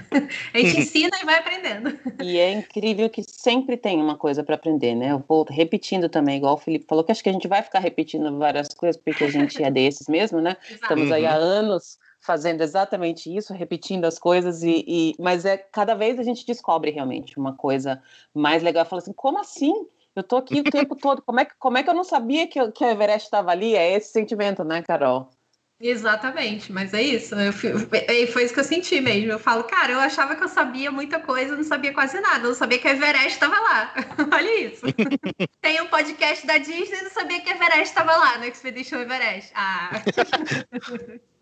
A 0.54 0.58
gente 0.58 0.80
ensina 0.80 1.16
e 1.20 1.26
vai 1.26 1.38
aprendendo. 1.38 1.98
E 2.22 2.38
é 2.38 2.50
incrível 2.50 3.10
que 3.10 3.22
sempre 3.22 3.76
tem 3.76 4.00
uma 4.00 4.16
coisa 4.16 4.42
para 4.42 4.54
aprender, 4.54 4.94
né? 4.94 5.12
Eu 5.12 5.22
vou 5.28 5.44
repetindo 5.48 6.08
também, 6.08 6.38
igual 6.38 6.54
o 6.54 6.58
Felipe 6.58 6.86
falou, 6.88 7.04
que 7.04 7.12
acho 7.12 7.22
que 7.22 7.28
a 7.28 7.32
gente 7.32 7.46
vai 7.46 7.62
ficar 7.62 7.80
repetindo 7.80 8.38
várias 8.38 8.68
coisas, 8.68 9.00
porque 9.02 9.24
a 9.24 9.30
gente 9.30 9.62
é 9.62 9.70
desses 9.70 10.08
mesmo, 10.08 10.40
né? 10.40 10.56
Exato. 10.64 10.82
Estamos 10.82 11.12
aí 11.12 11.26
há 11.26 11.36
uhum. 11.36 11.42
anos 11.42 11.98
fazendo 12.22 12.62
exatamente 12.62 13.34
isso, 13.34 13.52
repetindo 13.52 14.04
as 14.04 14.18
coisas, 14.18 14.62
e, 14.62 14.84
e, 14.86 15.14
mas 15.18 15.44
é 15.44 15.56
cada 15.56 15.94
vez 15.94 16.18
a 16.18 16.22
gente 16.22 16.46
descobre 16.46 16.92
realmente 16.92 17.36
uma 17.38 17.52
coisa 17.52 18.00
mais 18.32 18.62
legal. 18.62 18.86
Fala 18.86 19.02
assim, 19.02 19.12
como 19.12 19.40
assim? 19.40 19.86
Eu 20.14 20.22
tô 20.22 20.36
aqui 20.36 20.60
o 20.60 20.64
tempo 20.70 20.94
todo, 20.94 21.20
como 21.20 21.40
é 21.40 21.44
que, 21.44 21.54
como 21.58 21.76
é 21.76 21.82
que 21.82 21.90
eu 21.90 21.94
não 21.94 22.04
sabia 22.04 22.46
que, 22.46 22.70
que 22.70 22.84
o 22.84 22.88
Everest 22.88 23.26
estava 23.26 23.50
ali? 23.50 23.74
É 23.74 23.92
esse 23.92 24.12
sentimento, 24.12 24.62
né, 24.62 24.82
Carol? 24.82 25.28
Exatamente, 25.80 26.72
mas 26.72 26.94
é 26.94 27.02
isso. 27.02 27.34
Eu, 27.34 27.52
foi 27.52 28.44
isso 28.44 28.54
que 28.54 28.60
eu 28.60 28.64
senti 28.64 29.00
mesmo. 29.00 29.32
Eu 29.32 29.38
falo, 29.40 29.64
cara, 29.64 29.90
eu 29.90 29.98
achava 29.98 30.36
que 30.36 30.44
eu 30.44 30.48
sabia 30.48 30.92
muita 30.92 31.18
coisa, 31.18 31.56
não 31.56 31.64
sabia 31.64 31.92
quase 31.92 32.20
nada. 32.20 32.44
Eu 32.44 32.50
não 32.50 32.54
sabia 32.54 32.78
que 32.78 32.86
a 32.86 32.92
Everest 32.92 33.30
estava 33.30 33.58
lá. 33.58 33.92
Olha 34.32 34.60
isso. 34.60 34.86
Tem 35.60 35.80
um 35.80 35.88
podcast 35.88 36.46
da 36.46 36.58
Disney 36.58 37.00
e 37.00 37.02
não 37.02 37.10
sabia 37.10 37.40
que 37.40 37.50
a 37.50 37.56
Everest 37.56 37.88
estava 37.88 38.16
lá 38.16 38.38
no 38.38 38.44
Expedition 38.44 39.00
Everest. 39.00 39.50
Ah. 39.56 39.90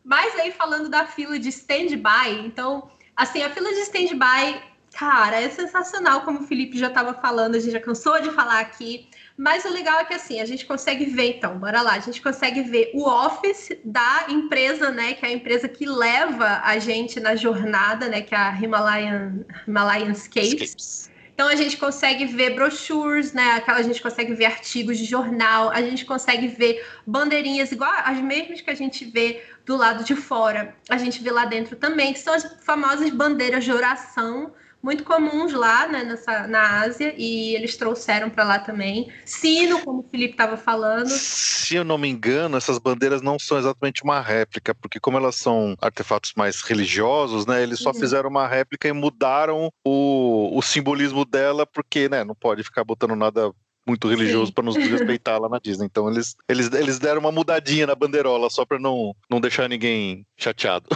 Mas 0.05 0.35
aí 0.39 0.53
falando 0.53 0.89
da 0.89 1.07
fila 1.07 1.39
de 1.39 1.49
stand-by, 1.49 2.45
então, 2.45 2.91
assim, 3.17 3.43
a 3.43 3.51
fila 3.51 3.69
de 3.69 3.81
stand-by, 3.81 4.63
cara, 4.93 5.41
é 5.41 5.49
sensacional, 5.51 6.23
como 6.23 6.41
o 6.41 6.47
Felipe 6.47 6.79
já 6.79 6.89
estava 6.89 7.15
falando, 7.15 7.55
a 7.55 7.59
gente 7.59 7.73
já 7.73 7.81
cansou 7.81 8.21
de 8.21 8.31
falar 8.31 8.61
aqui. 8.61 9.09
Mas 9.37 9.65
o 9.65 9.71
legal 9.71 10.01
é 10.01 10.05
que 10.05 10.13
assim, 10.13 10.41
a 10.41 10.45
gente 10.45 10.67
consegue 10.67 11.07
ver, 11.07 11.39
então, 11.39 11.59
bora 11.59 11.81
lá, 11.81 11.93
a 11.93 11.99
gente 11.99 12.21
consegue 12.21 12.63
ver 12.63 12.91
o 12.95 13.09
office 13.09 13.71
da 13.85 14.27
empresa, 14.29 14.91
né? 14.91 15.15
Que 15.15 15.25
é 15.25 15.29
a 15.31 15.33
empresa 15.33 15.67
que 15.67 15.87
leva 15.87 16.61
a 16.63 16.79
gente 16.79 17.19
na 17.21 17.35
jornada, 17.37 18.07
né? 18.09 18.21
Que 18.21 18.35
é 18.35 18.39
a 18.39 18.55
Himalayan, 18.55 19.45
Himalayan 19.67 20.15
Scapes. 20.15 21.11
Então 21.41 21.49
a 21.49 21.57
gente 21.57 21.79
consegue 21.79 22.27
ver 22.27 22.55
brochures, 22.55 23.33
né? 23.33 23.53
Aquela 23.53 23.79
a 23.79 23.83
gente 23.83 24.03
consegue 24.03 24.35
ver 24.35 24.45
artigos 24.45 24.99
de 24.99 25.07
jornal, 25.07 25.71
a 25.71 25.81
gente 25.81 26.05
consegue 26.05 26.49
ver 26.49 26.87
bandeirinhas 27.07 27.73
igual 27.73 27.91
as 28.05 28.19
mesmas 28.19 28.61
que 28.61 28.69
a 28.69 28.75
gente 28.75 29.07
vê 29.07 29.43
do 29.65 29.75
lado 29.75 30.05
de 30.05 30.15
fora. 30.15 30.77
A 30.91 30.99
gente 30.99 31.23
vê 31.23 31.31
lá 31.31 31.47
dentro 31.47 31.77
também, 31.77 32.13
que 32.13 32.19
são 32.19 32.35
as 32.35 32.45
famosas 32.63 33.09
bandeiras 33.09 33.65
de 33.65 33.73
oração 33.73 34.53
muito 34.83 35.05
comuns 35.05 35.53
lá 35.53 35.87
né, 35.87 36.05
nessa, 36.05 36.47
na 36.47 36.81
Ásia 36.81 37.15
e 37.17 37.55
eles 37.55 37.77
trouxeram 37.77 38.31
para 38.31 38.45
lá 38.45 38.59
também. 38.59 39.13
Sino, 39.25 39.81
como 39.81 40.01
o 40.01 40.09
Felipe 40.09 40.33
estava 40.33 40.57
falando. 40.57 41.09
Se 41.09 41.77
eu 41.77 41.85
não 41.85 41.99
me 41.99 42.09
engano, 42.09 42.57
essas 42.57 42.79
bandeiras 42.79 43.21
não 43.21 43.39
são 43.39 43.59
exatamente 43.59 44.03
uma 44.03 44.21
réplica, 44.21 44.75
porque 44.75 44.99
como 44.99 45.19
elas 45.19 45.37
são 45.37 45.77
artefatos 45.81 46.33
mais 46.37 46.63
religiosos, 46.63 47.47
né, 47.47 47.63
eles 47.63 47.81
só 47.81 47.91
uhum. 47.91 47.95
fizeram 47.95 48.31
uma 48.31 48.47
réplica 48.47 48.89
e 48.89 48.93
mudaram 48.93 49.71
o, 49.85 50.57
o 50.57 50.63
simbolismo 50.63 51.25
dela, 51.25 51.67
porque 51.67 52.09
né, 52.09 52.25
não 52.25 52.35
pode 52.35 52.63
ficar 52.63 52.85
botando 52.85 53.15
nada 53.15 53.53
muito 53.91 54.09
religioso 54.09 54.53
para 54.53 54.65
nos 54.65 54.77
respeitar 54.77 55.39
lá 55.39 55.49
na 55.49 55.59
Disney. 55.59 55.87
Então 55.87 56.09
eles, 56.09 56.37
eles, 56.49 56.73
eles 56.73 56.99
deram 56.99 57.21
uma 57.21 57.33
mudadinha 57.33 57.87
na 57.87 57.95
bandeirola 57.95 58.49
só 58.49 58.65
para 58.65 58.79
não, 58.79 59.15
não 59.29 59.41
deixar 59.41 59.69
ninguém 59.69 60.25
chateado. 60.37 60.87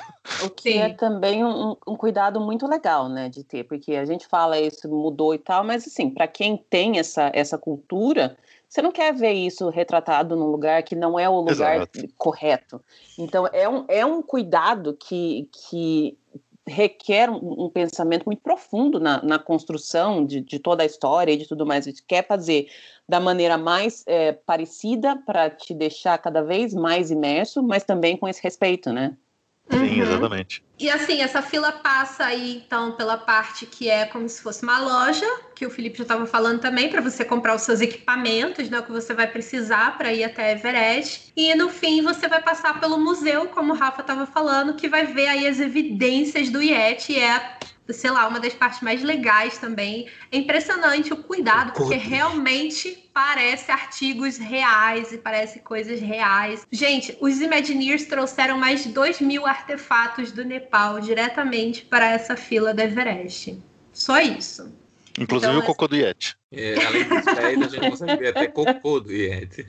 O 0.43 0.49
que 0.49 0.73
Sim. 0.73 0.79
é 0.79 0.95
também 0.95 1.45
um, 1.45 1.77
um, 1.87 1.97
cuidado 1.97 2.41
muito 2.41 2.67
legal, 2.67 3.09
né, 3.09 3.29
de 3.29 3.45
ter, 3.45 3.65
porque 3.65 3.95
a 3.95 4.05
gente 4.05 4.27
fala 4.27 4.59
isso 4.59 4.89
mudou 4.89 5.35
e 5.35 5.39
tal, 5.39 5.65
mas 5.65 5.87
assim, 5.87 6.09
para 6.09 6.27
quem 6.27 6.57
tem 6.57 6.99
essa, 6.99 7.31
essa 7.35 7.59
cultura, 7.59 8.37
você 8.69 8.81
não 8.81 8.91
quer 8.91 9.13
ver 9.13 9.33
isso 9.33 9.69
retratado 9.69 10.35
num 10.35 10.47
lugar 10.47 10.83
que 10.83 10.97
não 10.97 11.19
é 11.19 11.29
o 11.29 11.41
lugar 11.41 11.77
Exato. 11.77 12.09
correto. 12.17 12.81
Então 13.19 13.47
é 13.53 13.69
um, 13.69 13.85
é 13.89 14.07
um 14.07 14.23
cuidado 14.23 14.97
que, 14.99 15.49
que 15.53 16.17
requer 16.67 17.29
um, 17.31 17.65
um, 17.65 17.71
pensamento 17.71 18.25
muito 18.25 18.41
profundo 18.43 18.99
na, 18.99 19.23
na 19.23 19.39
construção 19.39 20.25
de, 20.25 20.41
de, 20.41 20.59
toda 20.59 20.83
a 20.83 20.87
história 20.87 21.33
e 21.33 21.37
de 21.37 21.47
tudo 21.47 21.67
mais. 21.67 21.87
A 21.87 21.91
gente 21.91 22.03
quer 22.03 22.27
fazer 22.27 22.69
da 23.09 23.21
maneira 23.21 23.59
mais 23.59 24.03
é, 24.07 24.33
parecida 24.33 25.17
para 25.27 25.51
te 25.51 25.75
deixar 25.75 26.17
cada 26.19 26.43
vez 26.43 26.73
mais 26.73 27.11
imerso, 27.11 27.63
mas 27.63 27.85
também 27.85 28.17
com 28.17 28.27
esse 28.27 28.43
respeito, 28.43 28.93
né? 28.93 29.17
Sim, 29.71 29.79
uhum. 29.79 30.03
exatamente. 30.03 30.63
E 30.79 30.91
assim, 30.91 31.23
essa 31.23 31.41
fila 31.41 31.73
passa 31.73 32.25
aí, 32.25 32.63
então, 32.67 32.93
pela 32.93 33.17
parte 33.17 33.65
que 33.65 33.89
é 33.89 34.05
como 34.05 34.29
se 34.29 34.43
fosse 34.43 34.63
uma 34.63 34.79
loja, 34.79 35.27
que 35.55 35.65
o 35.65 35.71
Felipe 35.71 35.99
já 35.99 36.03
estava 36.03 36.27
falando 36.27 36.61
também, 36.61 36.91
para 36.91 37.01
você 37.01 37.25
comprar 37.25 37.55
os 37.55 37.63
seus 37.63 37.81
equipamentos, 37.81 38.69
né, 38.69 38.81
o 38.81 38.83
que 38.83 38.93
você 38.93 39.15
vai 39.15 39.27
precisar 39.27 39.97
para 39.97 40.13
ir 40.13 40.25
até 40.25 40.53
Everest. 40.53 41.33
E 41.37 41.55
no 41.55 41.69
fim, 41.69 42.03
você 42.03 42.29
vai 42.29 42.43
passar 42.43 42.79
pelo 42.81 42.99
museu, 42.99 43.47
como 43.49 43.73
o 43.73 43.77
Rafa 43.77 44.03
estava 44.03 44.27
falando, 44.27 44.75
que 44.75 44.89
vai 44.89 45.07
ver 45.07 45.29
aí 45.29 45.47
as 45.47 45.61
evidências 45.61 46.51
do 46.51 46.61
Yeti. 46.61 47.19
É 47.19 47.57
sei 47.91 48.11
lá, 48.11 48.27
uma 48.27 48.41
das 48.41 48.55
partes 48.55 48.81
mais 48.81 49.03
legais 49.03 49.59
também. 49.59 50.09
É 50.31 50.39
impressionante 50.39 51.13
o 51.13 51.17
cuidado, 51.17 51.73
porque 51.73 51.95
realmente 51.95 53.11
parece 53.13 53.71
artigos 53.71 54.39
reais 54.39 55.13
e 55.13 55.19
parece 55.19 55.61
coisas 55.61 56.01
reais. 56.01 56.67
Gente, 56.71 57.17
os 57.21 57.41
Imagineers 57.41 58.05
trouxeram 58.07 58.59
mais 58.59 58.83
de 58.83 58.89
2 58.91 59.21
mil 59.21 59.47
artefatos 59.47 60.33
do 60.33 60.45
Nepal 60.45 61.01
diretamente 61.01 61.85
para 61.85 62.11
essa 62.11 62.37
fila 62.37 62.73
do 62.73 62.81
Everest. 62.81 63.59
Só 63.93 64.21
isso. 64.21 64.73
Inclusive 65.19 65.53
então, 65.53 65.63
o 65.63 65.67
cocô 65.67 65.87
do 65.87 65.95
Yeti. 65.95 66.37
É, 66.51 66.75
além 66.85 67.05
dos 67.05 67.25
pés, 67.25 67.63
a 67.63 67.69
gente 67.69 67.91
consegue 67.91 68.17
ver 68.17 68.29
até 68.29 68.49
cocô 68.49 68.99
do 68.99 69.13
Yeti. 69.13 69.65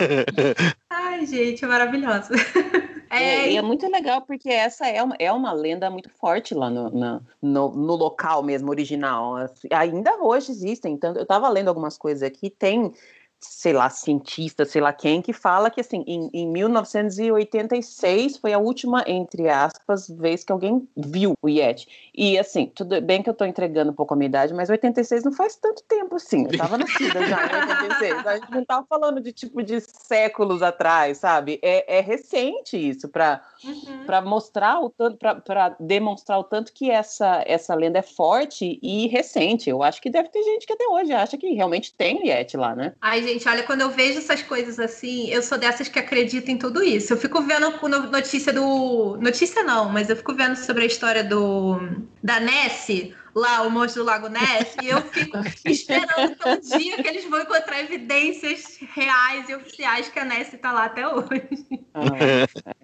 Ai, 0.90 1.24
gente, 1.24 1.64
é 1.64 1.68
maravilhoso. 1.68 2.30
É, 3.20 3.52
e 3.52 3.56
é 3.56 3.62
muito 3.62 3.90
legal 3.90 4.22
porque 4.22 4.48
essa 4.48 4.86
é 4.88 5.02
uma, 5.02 5.16
é 5.18 5.32
uma 5.32 5.52
lenda 5.52 5.90
muito 5.90 6.08
forte 6.10 6.54
lá 6.54 6.68
no, 6.70 6.90
no, 6.90 7.22
no, 7.40 7.70
no 7.70 7.94
local 7.94 8.42
mesmo, 8.42 8.70
original. 8.70 9.36
Ainda 9.70 10.16
hoje 10.22 10.50
existem. 10.50 10.94
Então, 10.94 11.14
eu 11.14 11.22
estava 11.22 11.48
lendo 11.48 11.68
algumas 11.68 11.96
coisas 11.96 12.22
aqui, 12.22 12.50
tem 12.50 12.92
sei 13.40 13.72
lá, 13.72 13.90
cientista, 13.90 14.64
sei 14.64 14.80
lá 14.80 14.92
quem, 14.92 15.20
que 15.20 15.32
fala 15.32 15.70
que, 15.70 15.80
assim, 15.80 16.04
em, 16.06 16.30
em 16.32 16.48
1986 16.48 18.38
foi 18.38 18.52
a 18.52 18.58
última, 18.58 19.04
entre 19.06 19.48
aspas, 19.48 20.08
vez 20.08 20.44
que 20.44 20.52
alguém 20.52 20.88
viu 20.96 21.34
o 21.42 21.48
Yeti. 21.48 21.88
E, 22.14 22.38
assim, 22.38 22.66
tudo 22.66 23.00
bem 23.00 23.22
que 23.22 23.28
eu 23.28 23.34
tô 23.34 23.44
entregando 23.44 23.90
um 23.90 23.94
pouco 23.94 24.14
a 24.14 24.16
minha 24.16 24.28
idade, 24.28 24.54
mas 24.54 24.70
86 24.70 25.24
não 25.24 25.32
faz 25.32 25.56
tanto 25.56 25.82
tempo, 25.84 26.16
assim. 26.16 26.44
Eu 26.50 26.58
tava 26.58 26.78
nascida 26.78 27.26
já 27.26 27.46
em 27.46 27.70
86. 27.70 28.26
A 28.26 28.36
gente 28.36 28.50
não 28.50 28.64
tava 28.64 28.86
falando 28.86 29.20
de, 29.20 29.32
tipo, 29.32 29.62
de 29.62 29.80
séculos 29.80 30.62
atrás, 30.62 31.18
sabe? 31.18 31.58
É, 31.62 31.98
é 31.98 32.00
recente 32.00 32.76
isso, 32.76 33.08
para 33.08 33.42
uhum. 33.64 34.04
Pra 34.06 34.20
mostrar 34.20 34.80
o 34.80 34.90
tanto, 34.90 35.18
para 35.18 35.76
demonstrar 35.80 36.38
o 36.38 36.44
tanto 36.44 36.72
que 36.72 36.90
essa, 36.90 37.42
essa 37.46 37.74
lenda 37.74 37.98
é 37.98 38.02
forte 38.02 38.78
e 38.82 39.06
recente. 39.08 39.70
Eu 39.70 39.82
acho 39.82 40.00
que 40.00 40.10
deve 40.10 40.28
ter 40.28 40.42
gente 40.42 40.66
que 40.66 40.72
até 40.72 40.86
hoje 40.86 41.12
acha 41.12 41.36
que 41.36 41.54
realmente 41.54 41.94
tem 41.94 42.28
Yeti 42.28 42.56
lá, 42.56 42.74
né? 42.74 42.94
Ai, 43.00 43.23
gente, 43.24 43.48
olha, 43.48 43.62
quando 43.64 43.80
eu 43.80 43.90
vejo 43.90 44.18
essas 44.18 44.42
coisas 44.42 44.78
assim, 44.78 45.28
eu 45.30 45.42
sou 45.42 45.58
dessas 45.58 45.88
que 45.88 45.98
acreditam 45.98 46.54
em 46.54 46.58
tudo 46.58 46.82
isso. 46.82 47.12
Eu 47.12 47.16
fico 47.16 47.42
vendo 47.42 47.72
notícia 48.10 48.52
do. 48.52 49.16
Notícia 49.20 49.64
não, 49.64 49.88
mas 49.88 50.08
eu 50.08 50.16
fico 50.16 50.34
vendo 50.34 50.56
sobre 50.56 50.84
a 50.84 50.86
história 50.86 51.24
do. 51.24 51.78
Da 52.22 52.38
Nessie, 52.40 53.14
lá, 53.34 53.62
o 53.62 53.70
monstro 53.70 54.02
do 54.02 54.06
Lago 54.06 54.28
Ness, 54.28 54.76
e 54.82 54.88
eu 54.88 55.02
fico 55.02 55.36
esperando 55.66 56.36
pelo 56.36 56.60
dia 56.60 57.02
que 57.02 57.08
eles 57.08 57.24
vão 57.24 57.40
encontrar 57.40 57.80
evidências 57.80 58.78
reais 58.94 59.48
e 59.48 59.54
oficiais 59.54 60.08
que 60.08 60.18
a 60.18 60.24
Nessie 60.24 60.58
tá 60.58 60.72
lá 60.72 60.84
até 60.84 61.06
hoje. 61.06 61.48
Ah, 61.92 62.08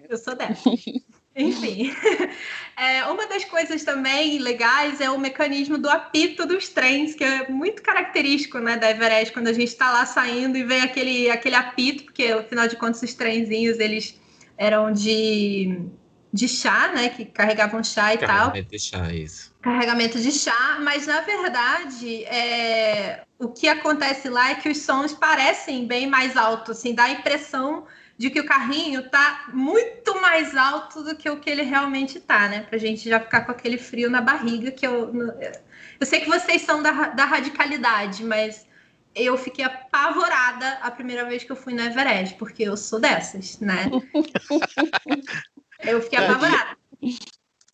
eu 0.09 0.17
sou 0.17 0.35
dessa. 0.35 0.69
Enfim, 1.35 1.95
é, 2.77 3.05
uma 3.05 3.25
das 3.25 3.45
coisas 3.45 3.83
também 3.83 4.37
legais 4.39 4.99
é 4.99 5.09
o 5.09 5.17
mecanismo 5.17 5.77
do 5.77 5.89
apito 5.89 6.45
dos 6.45 6.67
trens, 6.67 7.15
que 7.15 7.23
é 7.23 7.47
muito 7.47 7.81
característico 7.81 8.59
né, 8.59 8.77
da 8.77 8.91
Everest, 8.91 9.33
quando 9.33 9.47
a 9.47 9.53
gente 9.53 9.69
está 9.69 9.91
lá 9.91 10.05
saindo 10.05 10.57
e 10.57 10.63
vem 10.63 10.81
aquele, 10.81 11.29
aquele 11.29 11.55
apito, 11.55 12.03
porque 12.03 12.25
afinal 12.25 12.67
de 12.67 12.75
contas 12.75 13.01
os 13.01 13.13
trenzinhos 13.13 13.79
eles 13.79 14.19
eram 14.57 14.91
de, 14.91 15.79
de 16.33 16.49
chá, 16.49 16.91
né, 16.93 17.07
que 17.07 17.23
carregavam 17.23 17.81
chá 17.81 18.13
e 18.13 18.17
Carregamento 18.17 18.27
tal. 18.27 18.51
Carregamento 18.51 18.71
de 18.71 18.79
chá, 18.79 19.13
isso. 19.13 19.55
Carregamento 19.61 20.19
de 20.19 20.31
chá, 20.33 20.79
mas 20.81 21.07
na 21.07 21.21
verdade 21.21 22.25
é, 22.25 23.23
o 23.39 23.47
que 23.47 23.69
acontece 23.69 24.27
lá 24.27 24.51
é 24.51 24.55
que 24.55 24.67
os 24.67 24.79
sons 24.79 25.13
parecem 25.13 25.87
bem 25.87 26.07
mais 26.07 26.35
altos, 26.35 26.77
assim, 26.77 26.93
dá 26.93 27.05
a 27.05 27.11
impressão 27.11 27.85
de 28.21 28.29
que 28.29 28.39
o 28.39 28.45
carrinho 28.45 29.09
tá 29.09 29.45
muito 29.51 30.21
mais 30.21 30.55
alto 30.55 31.03
do 31.03 31.15
que 31.15 31.27
o 31.27 31.39
que 31.39 31.49
ele 31.49 31.63
realmente 31.63 32.19
tá, 32.19 32.47
né? 32.47 32.61
Pra 32.61 32.77
gente 32.77 33.09
já 33.09 33.19
ficar 33.19 33.41
com 33.41 33.51
aquele 33.51 33.79
frio 33.79 34.11
na 34.11 34.21
barriga 34.21 34.69
que 34.69 34.85
eu. 34.85 35.11
Eu 35.99 36.05
sei 36.05 36.21
que 36.21 36.29
vocês 36.29 36.61
são 36.61 36.83
da, 36.83 36.91
da 37.07 37.25
radicalidade, 37.25 38.23
mas 38.23 38.67
eu 39.15 39.35
fiquei 39.39 39.65
apavorada 39.65 40.69
a 40.83 40.91
primeira 40.91 41.25
vez 41.25 41.43
que 41.43 41.51
eu 41.51 41.55
fui 41.55 41.73
no 41.73 41.81
Everest, 41.81 42.35
porque 42.35 42.61
eu 42.61 42.77
sou 42.77 42.99
dessas, 42.99 43.59
né? 43.59 43.89
eu 45.81 45.99
fiquei 46.03 46.19
apavorada. 46.19 46.77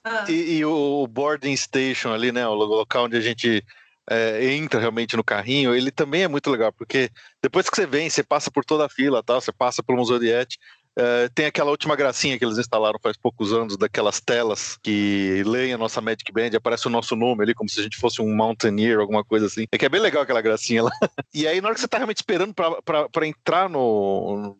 Ah. 0.01 0.23
E, 0.29 0.59
e, 0.59 0.65
o 0.65 1.05
boarding 1.07 1.57
station 1.57 2.13
ali, 2.13 2.31
né? 2.31 2.47
O 2.47 2.53
local 2.53 3.03
onde 3.03 3.17
a 3.17 3.21
gente 3.21 3.61
é, 4.09 4.53
entra 4.53 4.79
realmente 4.79 5.15
no 5.17 5.23
carrinho, 5.23 5.75
ele 5.75 5.91
também 5.91 6.23
é 6.23 6.27
muito 6.27 6.49
legal, 6.49 6.71
porque 6.73 7.09
depois 7.41 7.69
que 7.69 7.75
você 7.75 7.85
vem, 7.85 8.09
você 8.09 8.23
passa 8.23 8.49
por 8.49 8.63
toda 8.63 8.85
a 8.85 8.89
fila, 8.89 9.23
tal, 9.23 9.41
você 9.41 9.51
passa 9.51 9.83
pelo 9.83 9.97
Museu 9.97 10.19
de 10.19 10.29
Et, 10.29 10.57
é, 10.99 11.29
tem 11.29 11.45
aquela 11.45 11.69
última 11.69 11.95
gracinha 11.95 12.39
que 12.39 12.43
eles 12.43 12.57
instalaram 12.57 12.97
faz 13.01 13.15
poucos 13.15 13.53
anos, 13.53 13.77
daquelas 13.77 14.19
telas 14.19 14.77
que 14.81 15.43
leem 15.45 15.71
a 15.71 15.77
nossa 15.77 16.01
Magic 16.01 16.31
Band, 16.31 16.57
aparece 16.57 16.87
o 16.87 16.89
nosso 16.89 17.15
nome 17.15 17.43
ali, 17.43 17.53
como 17.53 17.69
se 17.69 17.79
a 17.79 17.83
gente 17.83 17.97
fosse 17.97 18.19
um 18.19 18.35
Mountaineer, 18.35 18.99
alguma 18.99 19.23
coisa 19.23 19.45
assim. 19.45 19.65
É 19.71 19.77
que 19.77 19.85
é 19.85 19.89
bem 19.89 20.01
legal 20.01 20.23
aquela 20.23 20.41
gracinha 20.41 20.83
lá. 20.83 20.91
E 21.33 21.45
aí, 21.45 21.61
na 21.61 21.67
hora 21.67 21.75
que 21.75 21.81
você 21.81 21.87
tá 21.87 21.97
realmente 21.97 22.17
esperando 22.17 22.51
para 22.55 23.27
entrar 23.27 23.69
no, 23.69 24.57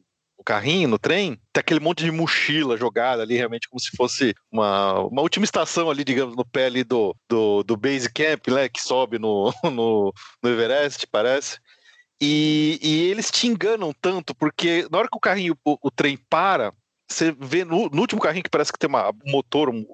carrinho, 0.47 0.87
no 0.87 0.97
trem, 0.97 1.37
tem 1.51 1.59
aquele 1.59 1.81
monte 1.81 2.05
de 2.05 2.11
mochila 2.11 2.77
jogada 2.77 3.21
ali, 3.21 3.35
realmente 3.35 3.67
como 3.67 3.81
se 3.81 3.89
fosse 3.97 4.33
uma, 4.49 5.01
uma 5.01 5.21
última 5.21 5.43
estação 5.43 5.89
ali, 5.89 6.05
digamos, 6.05 6.37
no 6.37 6.45
pé 6.45 6.67
ali 6.67 6.85
do, 6.85 7.13
do, 7.27 7.63
do 7.63 7.75
base 7.75 8.09
camp, 8.09 8.47
né, 8.47 8.69
que 8.69 8.81
sobe 8.81 9.19
no, 9.19 9.53
no, 9.69 10.13
no 10.41 10.49
Everest, 10.49 11.05
parece. 11.07 11.59
E, 12.21 12.79
e, 12.81 13.11
eles 13.11 13.29
te 13.29 13.45
enganam 13.45 13.93
tanto, 14.01 14.33
porque 14.33 14.87
na 14.89 14.99
hora 14.99 15.09
que 15.11 15.17
o 15.17 15.19
carrinho, 15.19 15.57
o, 15.65 15.77
o 15.83 15.91
trem 15.91 16.17
para, 16.29 16.73
você 17.09 17.35
vê 17.37 17.65
no, 17.65 17.89
no, 17.89 17.99
último 17.99 18.21
carrinho 18.21 18.43
que 18.43 18.49
parece 18.49 18.71
que 18.71 18.79
tem 18.79 18.87
uma, 18.89 19.09
um 19.09 19.31
motor, 19.31 19.69
um, 19.69 19.85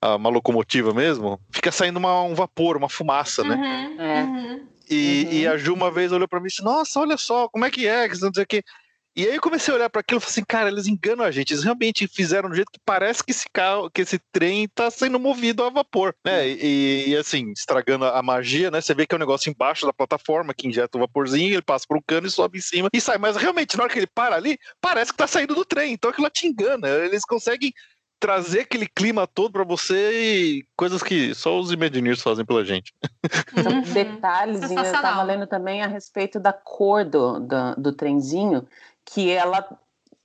uma 0.00 0.30
locomotiva 0.30 0.94
mesmo, 0.94 1.40
fica 1.50 1.72
saindo 1.72 1.98
uma, 1.98 2.22
um 2.22 2.34
vapor, 2.34 2.76
uma 2.76 2.88
fumaça, 2.88 3.42
né? 3.42 3.56
Uhum, 3.56 4.00
é. 4.00 4.22
uhum. 4.22 4.68
E, 4.88 5.24
uhum. 5.24 5.32
e, 5.32 5.46
a 5.48 5.56
Ju 5.56 5.74
uma 5.74 5.90
vez 5.90 6.12
olhou 6.12 6.28
para 6.28 6.38
mim 6.38 6.46
e 6.46 6.48
disse: 6.48 6.62
Nossa, 6.62 7.00
olha 7.00 7.16
só, 7.16 7.48
como 7.48 7.64
é 7.64 7.70
que 7.72 7.88
é? 7.88 8.08
Que 8.08 8.20
não 8.20 8.32
sei 8.32 8.44
o 8.44 8.46
que. 8.46 8.62
E 9.16 9.26
aí 9.26 9.34
eu 9.34 9.40
comecei 9.40 9.72
a 9.72 9.76
olhar 9.78 9.88
para 9.88 10.02
aquilo 10.02 10.18
e 10.18 10.20
falei 10.20 10.32
assim, 10.32 10.44
cara, 10.44 10.68
eles 10.68 10.86
enganam 10.86 11.24
a 11.24 11.30
gente. 11.30 11.52
Eles 11.52 11.64
realmente 11.64 12.06
fizeram 12.06 12.50
do 12.50 12.54
jeito 12.54 12.70
que 12.70 12.78
parece 12.84 13.24
que 13.24 13.30
esse 13.30 13.46
carro, 13.50 13.90
que 13.90 14.02
esse 14.02 14.18
trem 14.30 14.64
está 14.64 14.90
sendo 14.90 15.18
movido 15.18 15.64
a 15.64 15.70
vapor, 15.70 16.14
né? 16.22 16.46
E, 16.46 17.08
e, 17.08 17.16
assim, 17.16 17.50
estragando 17.52 18.04
a 18.04 18.22
magia, 18.22 18.70
né? 18.70 18.78
Você 18.78 18.92
vê 18.92 19.06
que 19.06 19.14
é 19.14 19.16
um 19.16 19.18
negócio 19.18 19.48
embaixo 19.48 19.86
da 19.86 19.92
plataforma 19.92 20.52
que 20.52 20.68
injeta 20.68 20.98
o 20.98 21.00
vaporzinho, 21.00 21.54
ele 21.54 21.62
passa 21.62 21.86
por 21.88 21.96
um 21.96 22.02
cano 22.06 22.26
e 22.26 22.30
sobe 22.30 22.58
em 22.58 22.60
cima 22.60 22.90
e 22.92 23.00
sai. 23.00 23.16
Mas 23.16 23.36
realmente, 23.36 23.74
na 23.74 23.84
hora 23.84 23.92
que 23.92 23.98
ele 23.98 24.06
para 24.06 24.36
ali, 24.36 24.58
parece 24.82 25.12
que 25.12 25.16
tá 25.16 25.26
saindo 25.26 25.54
do 25.54 25.64
trem. 25.64 25.94
Então 25.94 26.10
aquilo 26.10 26.28
te 26.28 26.46
engana. 26.46 26.86
Eles 26.86 27.24
conseguem 27.24 27.72
trazer 28.20 28.60
aquele 28.60 28.86
clima 28.86 29.26
todo 29.26 29.52
para 29.52 29.64
você 29.64 30.12
e 30.12 30.66
coisas 30.76 31.02
que 31.02 31.34
só 31.34 31.58
os 31.58 31.70
Imagineers 31.70 32.22
fazem 32.22 32.44
pela 32.44 32.64
gente. 32.64 32.92
Uhum. 33.56 33.80
Detalhes, 33.92 34.70
eu 34.70 34.82
estava 34.82 35.22
lendo 35.22 35.46
também 35.46 35.82
a 35.82 35.86
respeito 35.86 36.40
da 36.40 36.52
cor 36.52 37.04
do, 37.04 37.40
do, 37.40 37.74
do 37.76 37.92
trenzinho, 37.92 38.66
que 39.06 39.30
ela 39.30 39.62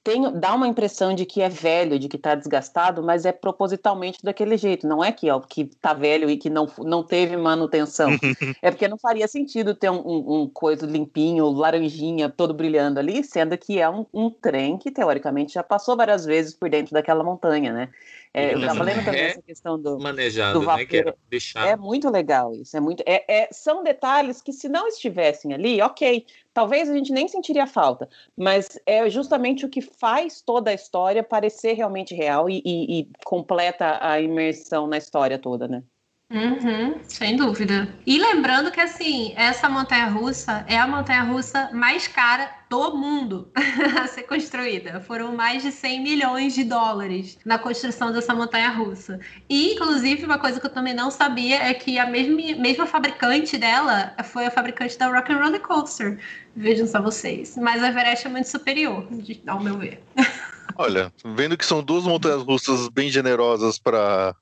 tem, 0.03 0.39
dá 0.39 0.55
uma 0.55 0.67
impressão 0.67 1.13
de 1.13 1.25
que 1.25 1.41
é 1.41 1.49
velho, 1.49 1.99
de 1.99 2.09
que 2.09 2.15
está 2.15 2.33
desgastado, 2.33 3.03
mas 3.03 3.23
é 3.23 3.31
propositalmente 3.31 4.19
daquele 4.23 4.57
jeito. 4.57 4.87
Não 4.87 5.03
é 5.03 5.11
que 5.11 5.29
ó, 5.29 5.39
que 5.39 5.61
está 5.61 5.93
velho 5.93 6.29
e 6.29 6.37
que 6.37 6.49
não, 6.49 6.67
não 6.79 7.03
teve 7.03 7.37
manutenção. 7.37 8.09
é 8.61 8.71
porque 8.71 8.87
não 8.87 8.97
faria 8.97 9.27
sentido 9.27 9.75
ter 9.75 9.91
um, 9.91 10.01
um, 10.01 10.41
um, 10.41 10.47
coisa 10.47 10.87
limpinho, 10.87 11.51
laranjinha, 11.51 12.29
todo 12.29 12.53
brilhando 12.53 12.99
ali, 12.99 13.23
sendo 13.23 13.55
que 13.57 13.79
é 13.79 13.87
um, 13.89 14.05
um 14.11 14.29
trem 14.31 14.77
que 14.77 14.89
teoricamente 14.89 15.53
já 15.53 15.61
passou 15.61 15.95
várias 15.95 16.25
vezes 16.25 16.55
por 16.55 16.67
dentro 16.67 16.93
daquela 16.93 17.23
montanha, 17.23 17.71
né? 17.71 17.89
É, 18.33 18.53
eu 18.53 18.59
estava 18.59 18.83
lendo 18.83 19.03
também 19.03 19.21
essa 19.23 19.41
questão 19.41 19.77
do, 19.77 19.99
manejado, 19.99 20.57
do 20.57 20.65
vapor. 20.65 21.05
Né, 21.05 21.13
deixar... 21.29 21.67
É 21.67 21.75
muito 21.75 22.09
legal 22.09 22.55
isso. 22.55 22.77
É 22.77 22.79
muito, 22.79 23.03
é, 23.05 23.25
é, 23.27 23.49
são 23.51 23.83
detalhes 23.83 24.41
que, 24.41 24.53
se 24.53 24.69
não 24.69 24.87
estivessem 24.87 25.53
ali, 25.53 25.81
ok, 25.81 26.25
talvez 26.53 26.89
a 26.89 26.93
gente 26.95 27.11
nem 27.11 27.27
sentiria 27.27 27.67
falta, 27.67 28.09
mas 28.35 28.79
é 28.85 29.09
justamente 29.09 29.65
o 29.65 29.69
que 29.69 29.81
faz 29.81 30.41
toda 30.41 30.71
a 30.71 30.73
história 30.73 31.23
parecer 31.23 31.73
realmente 31.73 32.13
real 32.13 32.49
e, 32.49 32.61
e, 32.65 32.99
e 33.01 33.09
completa 33.25 33.99
a 34.01 34.19
imersão 34.19 34.87
na 34.87 34.97
história 34.97 35.39
toda, 35.39 35.67
né? 35.67 35.83
Uhum, 36.31 36.97
sem 37.09 37.35
dúvida. 37.35 37.93
E 38.07 38.17
lembrando 38.17 38.71
que 38.71 38.79
assim, 38.79 39.33
essa 39.35 39.67
montanha 39.67 40.07
russa 40.07 40.63
é 40.65 40.77
a 40.77 40.87
montanha 40.87 41.23
russa 41.23 41.69
mais 41.73 42.07
cara 42.07 42.49
do 42.69 42.95
mundo 42.95 43.51
a 44.01 44.07
ser 44.07 44.23
construída. 44.23 45.01
Foram 45.01 45.35
mais 45.35 45.61
de 45.61 45.73
100 45.73 46.01
milhões 46.01 46.53
de 46.53 46.63
dólares 46.63 47.37
na 47.45 47.59
construção 47.59 48.13
dessa 48.13 48.33
montanha 48.33 48.69
russa. 48.69 49.19
E, 49.49 49.73
inclusive, 49.73 50.23
uma 50.23 50.39
coisa 50.39 50.57
que 50.57 50.65
eu 50.65 50.71
também 50.71 50.93
não 50.93 51.11
sabia 51.11 51.61
é 51.61 51.73
que 51.73 51.99
a 51.99 52.05
mesma, 52.05 52.61
mesma 52.61 52.85
fabricante 52.85 53.57
dela 53.57 54.15
foi 54.23 54.45
a 54.45 54.51
fabricante 54.51 54.97
da 54.97 55.07
Rock 55.09 55.33
and 55.33 55.37
Roller 55.37 55.59
Coaster. 55.59 56.17
Vejam 56.55 56.87
só 56.87 57.01
vocês. 57.01 57.57
Mas 57.57 57.83
a 57.83 57.89
Everest 57.89 58.25
é 58.25 58.29
muito 58.29 58.47
superior, 58.47 59.05
ao 59.47 59.59
meu 59.59 59.77
ver. 59.77 60.01
Olha, 60.77 61.11
vendo 61.25 61.57
que 61.57 61.65
são 61.65 61.83
duas 61.83 62.05
montanhas 62.05 62.41
russas 62.41 62.87
bem 62.87 63.09
generosas 63.09 63.77
para 63.77 64.33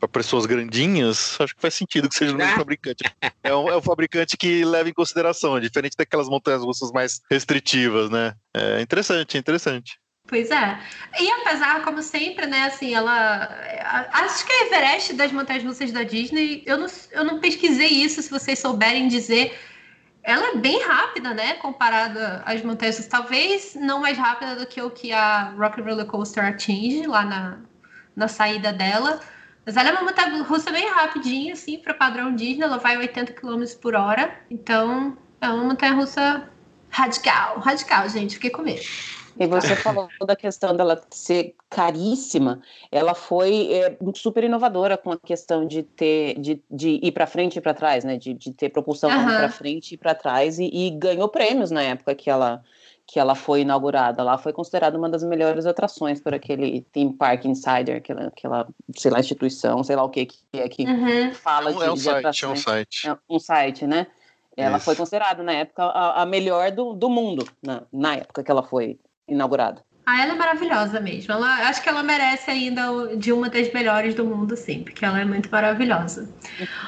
para 0.00 0.08
pessoas 0.08 0.46
grandinhas, 0.46 1.36
acho 1.38 1.54
que 1.54 1.60
faz 1.60 1.74
sentido 1.74 2.08
que 2.08 2.14
seja 2.14 2.34
o 2.34 2.36
mesmo 2.36 2.56
fabricante. 2.56 3.04
É 3.42 3.54
um, 3.54 3.68
é 3.68 3.76
um 3.76 3.82
fabricante 3.82 4.36
que 4.36 4.64
leva 4.64 4.88
em 4.88 4.94
consideração, 4.94 5.56
é 5.56 5.60
diferente 5.60 5.96
daquelas 5.96 6.28
montanhas 6.28 6.62
russas 6.62 6.90
mais 6.90 7.20
restritivas, 7.30 8.10
né? 8.10 8.34
É 8.54 8.80
interessante, 8.80 9.36
interessante. 9.36 10.00
Pois 10.26 10.50
é. 10.50 10.78
E 11.18 11.30
apesar, 11.32 11.82
como 11.82 12.00
sempre, 12.02 12.46
né, 12.46 12.62
assim, 12.62 12.94
ela. 12.94 13.48
Acho 14.12 14.46
que 14.46 14.52
a 14.52 14.66
Everest 14.66 15.12
das 15.14 15.32
montanhas 15.32 15.64
russas 15.64 15.90
da 15.90 16.04
Disney, 16.04 16.62
eu 16.64 16.78
não, 16.78 16.86
eu 17.10 17.24
não 17.24 17.40
pesquisei 17.40 17.88
isso, 17.88 18.22
se 18.22 18.30
vocês 18.30 18.58
souberem 18.58 19.08
dizer. 19.08 19.58
Ela 20.22 20.50
é 20.50 20.56
bem 20.56 20.82
rápida, 20.84 21.32
né, 21.34 21.54
comparada 21.54 22.42
às 22.44 22.62
montanhas 22.62 22.96
russas. 22.96 23.10
Talvez 23.10 23.74
não 23.74 24.00
mais 24.00 24.16
rápida 24.16 24.54
do 24.54 24.66
que 24.66 24.80
o 24.80 24.90
que 24.90 25.12
a 25.12 25.54
Rock 25.58 25.80
Roller 25.80 26.06
Coaster 26.06 26.44
atinge 26.44 27.06
lá 27.06 27.24
na, 27.24 27.58
na 28.14 28.28
saída 28.28 28.72
dela. 28.72 29.20
Mas 29.64 29.76
ela 29.76 29.90
é 29.90 29.92
uma 29.92 30.02
montanha 30.02 30.42
russa 30.42 30.70
bem 30.70 30.88
rapidinha, 30.88 31.52
assim, 31.52 31.78
para 31.78 31.94
padrão 31.94 32.34
Disney, 32.34 32.64
ela 32.64 32.78
vai 32.78 32.96
80 32.96 33.32
km 33.32 33.62
por 33.80 33.94
hora. 33.94 34.34
Então, 34.50 35.16
é 35.40 35.48
uma 35.48 35.64
montanha 35.64 35.94
russa 35.94 36.48
radical. 36.88 37.58
Radical, 37.58 38.08
gente, 38.08 38.34
fiquei 38.34 38.50
com 38.50 38.62
medo. 38.62 38.82
E 39.38 39.46
você 39.46 39.76
falou 39.76 40.08
da 40.26 40.36
questão 40.36 40.76
dela 40.76 41.00
ser 41.10 41.54
caríssima, 41.68 42.60
ela 42.90 43.14
foi 43.14 43.72
é, 43.72 43.96
super 44.14 44.44
inovadora 44.44 44.98
com 44.98 45.12
a 45.12 45.18
questão 45.18 45.66
de 45.66 45.82
ter 45.82 46.38
de, 46.38 46.62
de 46.70 47.00
ir 47.02 47.12
para 47.12 47.26
frente 47.26 47.56
e 47.56 47.60
para 47.60 47.72
trás, 47.72 48.04
né? 48.04 48.16
De, 48.16 48.34
de 48.34 48.52
ter 48.52 48.68
propulsão 48.68 49.08
uhum. 49.08 49.24
para 49.24 49.48
frente 49.48 49.94
e 49.94 49.96
para 49.96 50.14
trás 50.14 50.58
e, 50.58 50.68
e 50.70 50.90
ganhou 50.90 51.28
prêmios 51.28 51.70
na 51.70 51.82
época 51.82 52.14
que 52.14 52.28
ela 52.28 52.62
que 53.10 53.18
ela 53.18 53.34
foi 53.34 53.62
inaugurada 53.62 54.22
lá, 54.22 54.38
foi 54.38 54.52
considerada 54.52 54.96
uma 54.96 55.08
das 55.08 55.24
melhores 55.24 55.66
atrações 55.66 56.20
por 56.20 56.32
aquele 56.32 56.82
Theme 56.92 57.12
Park 57.12 57.44
Insider, 57.44 57.96
aquela, 57.96 58.28
aquela 58.28 58.68
sei 58.96 59.10
lá, 59.10 59.18
instituição, 59.18 59.82
sei 59.82 59.96
lá 59.96 60.04
o 60.04 60.08
que 60.08 60.26
que 60.26 60.38
é 60.54 60.68
que 60.68 60.84
uhum. 60.84 61.34
fala 61.34 61.70
é 61.70 61.72
de, 61.72 61.82
é 61.82 61.90
um 61.90 61.94
de 61.94 62.00
site, 62.02 62.18
atrações. 62.18 62.44
É 62.44 62.52
um 62.52 62.56
site. 62.56 63.08
É 63.08 63.16
um 63.28 63.38
site, 63.40 63.86
né? 63.88 64.06
Ela 64.56 64.76
Isso. 64.76 64.84
foi 64.84 64.94
considerada 64.94 65.42
na 65.42 65.52
época 65.52 65.82
a, 65.82 66.22
a 66.22 66.26
melhor 66.26 66.70
do, 66.70 66.92
do 66.92 67.10
mundo, 67.10 67.48
na, 67.60 67.82
na 67.92 68.14
época 68.14 68.44
que 68.44 68.50
ela 68.50 68.62
foi 68.62 68.96
inaugurada. 69.26 69.82
Ah, 70.06 70.22
ela 70.22 70.34
é 70.34 70.36
maravilhosa 70.36 71.00
mesmo. 71.00 71.32
Ela, 71.32 71.68
acho 71.68 71.82
que 71.82 71.88
ela 71.88 72.04
merece 72.04 72.48
ainda 72.48 73.16
de 73.16 73.32
uma 73.32 73.48
das 73.48 73.72
melhores 73.72 74.14
do 74.14 74.24
mundo, 74.24 74.56
sim, 74.56 74.84
porque 74.84 75.04
ela 75.04 75.20
é 75.20 75.24
muito 75.24 75.50
maravilhosa. 75.50 76.28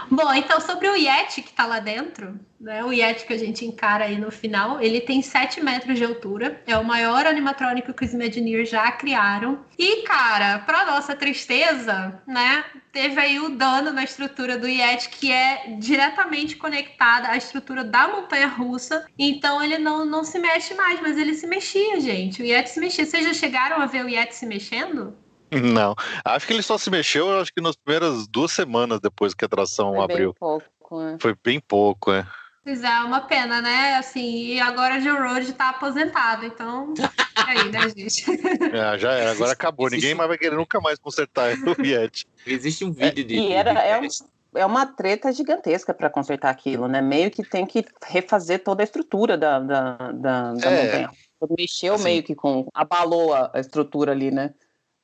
Bom, 0.09 0.33
então 0.35 0.61
sobre 0.61 0.89
o 0.89 0.95
Yeti 0.95 1.43
que 1.43 1.51
está 1.51 1.66
lá 1.66 1.81
dentro, 1.81 2.39
né? 2.63 2.85
O 2.85 2.93
Yeti 2.93 3.27
que 3.27 3.33
a 3.33 3.39
gente 3.39 3.67
encara 3.67 4.05
aí 4.05 4.19
no 4.19 4.31
final, 4.31 4.81
ele 4.81 5.01
tem 5.01 5.21
7 5.21 5.61
metros 5.61 5.99
de 5.99 6.05
altura, 6.05 6.63
é 6.65 6.79
o 6.79 6.85
maior 6.85 7.27
animatrônico 7.27 7.93
que 7.93 8.05
os 8.05 8.15
Imagineers 8.15 8.71
já 8.71 8.91
criaram. 8.93 9.65
E, 9.77 10.03
cara, 10.03 10.61
para 10.61 10.87
nossa 10.87 11.17
tristeza, 11.17 12.23
né? 12.27 12.65
Teve 12.93 13.21
aí 13.21 13.41
o 13.41 13.49
dano 13.49 13.91
na 13.93 14.05
estrutura 14.05 14.57
do 14.57 14.69
Yeti, 14.69 15.09
que 15.09 15.33
é 15.33 15.77
diretamente 15.79 16.57
conectada 16.57 17.29
à 17.29 17.37
estrutura 17.37 17.83
da 17.83 18.07
montanha 18.07 18.47
russa. 18.47 19.05
Então 19.19 19.63
ele 19.63 19.79
não, 19.79 20.05
não 20.05 20.23
se 20.23 20.39
mexe 20.39 20.75
mais, 20.75 21.01
mas 21.01 21.19
ele 21.19 21.35
se 21.35 21.47
mexia, 21.47 22.01
gente. 22.01 22.43
O 22.43 22.45
Yeti 22.45 22.71
se 22.71 22.79
mexia. 22.79 23.05
Vocês 23.05 23.25
já 23.25 23.35
chegaram 23.35 23.83
a 23.83 23.87
ver 23.87 24.05
o 24.05 24.09
Yeti 24.09 24.37
se 24.37 24.47
mexendo? 24.47 25.17
Não, 25.51 25.95
acho 26.25 26.47
que 26.47 26.53
ele 26.53 26.63
só 26.63 26.79
se 26.79 26.91
mexeu, 26.91 27.39
acho 27.39 27.53
que 27.53 27.61
nas 27.61 27.77
primeiras 27.77 28.27
duas 28.27 28.53
semanas 28.53 29.01
depois 29.01 29.35
que 29.35 29.45
a 29.45 29.47
atração 29.47 29.95
Foi 29.95 30.05
abriu. 30.05 30.31
Bem 30.31 30.39
pouco, 30.39 31.03
é. 31.03 31.17
Foi 31.21 31.35
bem 31.45 31.61
pouco, 31.61 32.13
é. 32.13 32.27
Pois 32.65 32.85
é, 32.85 33.01
uma 33.01 33.23
pena, 33.23 33.61
né? 33.61 33.97
Assim, 33.97 34.55
e 34.55 34.61
agora 34.61 34.99
o 34.99 35.01
Joe 35.01 35.19
Road 35.19 35.53
tá 35.55 35.71
aposentado, 35.71 36.47
então. 36.47 36.95
É 37.01 37.51
aí, 37.51 37.71
né, 37.71 37.89
gente? 37.89 38.25
É, 38.73 38.99
já 38.99 39.13
era, 39.13 39.33
agora 39.33 39.53
acabou. 39.53 39.91
Ninguém 39.91 40.15
mais 40.15 40.29
vai 40.29 40.39
querer 40.39 40.55
nunca 40.55 40.81
mais 40.81 40.99
consertar 40.99 41.53
o 41.57 41.83
Yeti. 41.85 42.27
Existe 42.47 42.85
um 42.85 42.93
vídeo 42.93 43.25
de. 43.25 43.35
E 43.35 43.53
era, 43.53 43.73
de 43.73 43.81
é 43.81 43.99
um, 43.99 44.59
é 44.61 44.67
uma 44.67 44.87
treta 44.87 45.33
gigantesca 45.33 45.93
para 45.93 46.09
consertar 46.09 46.51
aquilo, 46.51 46.87
né? 46.87 47.01
Meio 47.01 47.31
que 47.31 47.43
tem 47.43 47.67
que 47.67 47.85
refazer 48.07 48.63
toda 48.63 48.83
a 48.83 48.85
estrutura 48.85 49.37
da, 49.37 49.59
da, 49.59 49.97
da, 50.13 50.53
da 50.53 50.71
é, 50.71 50.85
montanha. 50.85 51.11
Mexeu 51.59 51.95
assim, 51.95 52.05
meio 52.05 52.23
que 52.23 52.37
com. 52.37 52.69
abalou 52.73 53.35
a, 53.35 53.51
a 53.53 53.59
estrutura 53.59 54.13
ali, 54.13 54.31
né? 54.31 54.55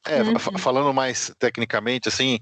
É, 0.06 0.22
uhum. 0.22 0.38
falando 0.58 0.94
mais 0.94 1.32
tecnicamente, 1.38 2.08
assim, 2.08 2.38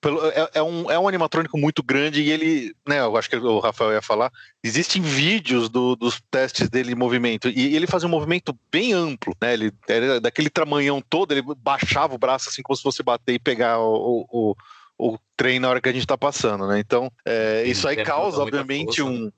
pelo, 0.00 0.24
é, 0.28 0.50
é, 0.54 0.62
um, 0.62 0.90
é 0.90 0.98
um 0.98 1.08
animatrônico 1.08 1.58
muito 1.58 1.82
grande 1.82 2.22
e 2.22 2.30
ele, 2.30 2.74
né, 2.86 3.00
eu 3.00 3.16
acho 3.16 3.28
que 3.28 3.36
o 3.36 3.58
Rafael 3.58 3.92
ia 3.92 4.02
falar, 4.02 4.30
existem 4.62 5.02
vídeos 5.02 5.68
do, 5.68 5.96
dos 5.96 6.20
testes 6.30 6.68
dele 6.68 6.92
em 6.92 6.96
movimento 6.96 7.48
e 7.48 7.74
ele 7.74 7.86
fazia 7.86 8.06
um 8.06 8.10
movimento 8.10 8.56
bem 8.70 8.92
amplo, 8.92 9.34
né, 9.40 9.54
ele 9.54 9.72
era 9.88 10.20
daquele 10.20 10.50
tramanhão 10.50 11.00
todo, 11.00 11.32
ele 11.32 11.42
baixava 11.56 12.14
o 12.14 12.18
braço 12.18 12.48
assim 12.48 12.62
como 12.62 12.76
se 12.76 12.82
fosse 12.82 13.02
bater 13.02 13.34
e 13.34 13.38
pegar 13.38 13.78
o, 13.80 14.26
o, 14.30 14.56
o 14.98 15.18
trem 15.36 15.58
na 15.58 15.68
hora 15.68 15.80
que 15.80 15.88
a 15.88 15.92
gente 15.92 16.06
tá 16.06 16.16
passando, 16.16 16.66
né, 16.66 16.78
então 16.78 17.10
é, 17.26 17.64
isso 17.64 17.88
aí 17.88 18.02
causa, 18.04 18.42
obviamente, 18.42 19.02
um... 19.02 19.24
Né? 19.24 19.30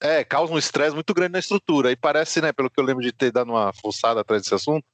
É, 0.00 0.22
causa 0.22 0.52
um 0.52 0.58
estresse 0.58 0.94
muito 0.94 1.14
grande 1.14 1.32
na 1.32 1.38
estrutura. 1.38 1.90
E 1.90 1.96
parece, 1.96 2.38
né, 2.42 2.52
pelo 2.52 2.68
que 2.68 2.78
eu 2.78 2.84
lembro 2.84 3.02
de 3.02 3.10
ter 3.10 3.32
dado 3.32 3.50
uma 3.50 3.72
forçada 3.72 4.20
atrás 4.20 4.42
desse 4.42 4.54
assunto, 4.54 4.84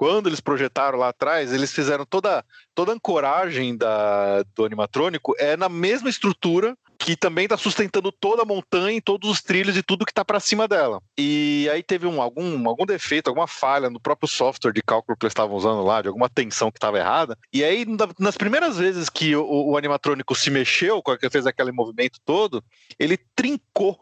quando 0.00 0.30
eles 0.30 0.40
projetaram 0.40 0.98
lá 0.98 1.10
atrás, 1.10 1.52
eles 1.52 1.74
fizeram 1.74 2.06
toda, 2.06 2.42
toda 2.74 2.90
a 2.90 2.94
ancoragem 2.94 3.76
da, 3.76 4.42
do 4.54 4.64
animatrônico 4.64 5.34
é 5.38 5.58
na 5.58 5.68
mesma 5.68 6.08
estrutura 6.08 6.74
que 6.98 7.14
também 7.14 7.44
está 7.44 7.58
sustentando 7.58 8.10
toda 8.10 8.40
a 8.40 8.46
montanha, 8.46 8.98
todos 9.04 9.28
os 9.28 9.42
trilhos 9.42 9.76
e 9.76 9.82
tudo 9.82 10.06
que 10.06 10.10
está 10.10 10.24
para 10.24 10.40
cima 10.40 10.66
dela. 10.66 11.02
E 11.18 11.68
aí 11.70 11.82
teve 11.82 12.06
um, 12.06 12.22
algum, 12.22 12.66
algum 12.66 12.86
defeito, 12.86 13.28
alguma 13.28 13.46
falha 13.46 13.90
no 13.90 14.00
próprio 14.00 14.26
software 14.26 14.72
de 14.72 14.80
cálculo 14.80 15.18
que 15.18 15.26
eles 15.26 15.32
estavam 15.32 15.54
usando 15.54 15.82
lá, 15.82 16.00
de 16.00 16.08
alguma 16.08 16.30
tensão 16.30 16.70
que 16.70 16.78
estava 16.78 16.98
errada. 16.98 17.36
E 17.52 17.62
aí, 17.62 17.84
nas 18.18 18.38
primeiras 18.38 18.78
vezes 18.78 19.10
que 19.10 19.36
o, 19.36 19.70
o 19.72 19.76
animatrônico 19.76 20.34
se 20.34 20.48
mexeu, 20.48 21.02
fez 21.30 21.46
aquele 21.46 21.72
movimento 21.72 22.18
todo, 22.24 22.64
ele 22.98 23.18
trincou 23.36 24.00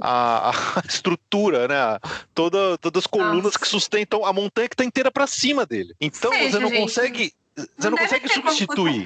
a, 0.00 0.50
a 0.50 0.82
estrutura, 0.86 1.68
né? 1.68 1.98
Toda, 2.34 2.78
todas 2.78 3.02
as 3.02 3.06
colunas 3.06 3.44
Nossa. 3.44 3.58
que 3.58 3.68
sustentam 3.68 4.24
a 4.24 4.32
montanha 4.32 4.68
que 4.68 4.74
está 4.74 4.84
inteira 4.84 5.10
para 5.10 5.26
cima 5.26 5.64
dele. 5.66 5.94
Então 6.00 6.32
Seja, 6.32 6.50
você 6.50 6.58
não 6.58 6.68
gente. 6.68 6.80
consegue 6.80 7.32
você 7.56 7.88
não, 7.88 7.92
não 7.92 7.98
consegue 7.98 8.28
substituir. 8.28 9.02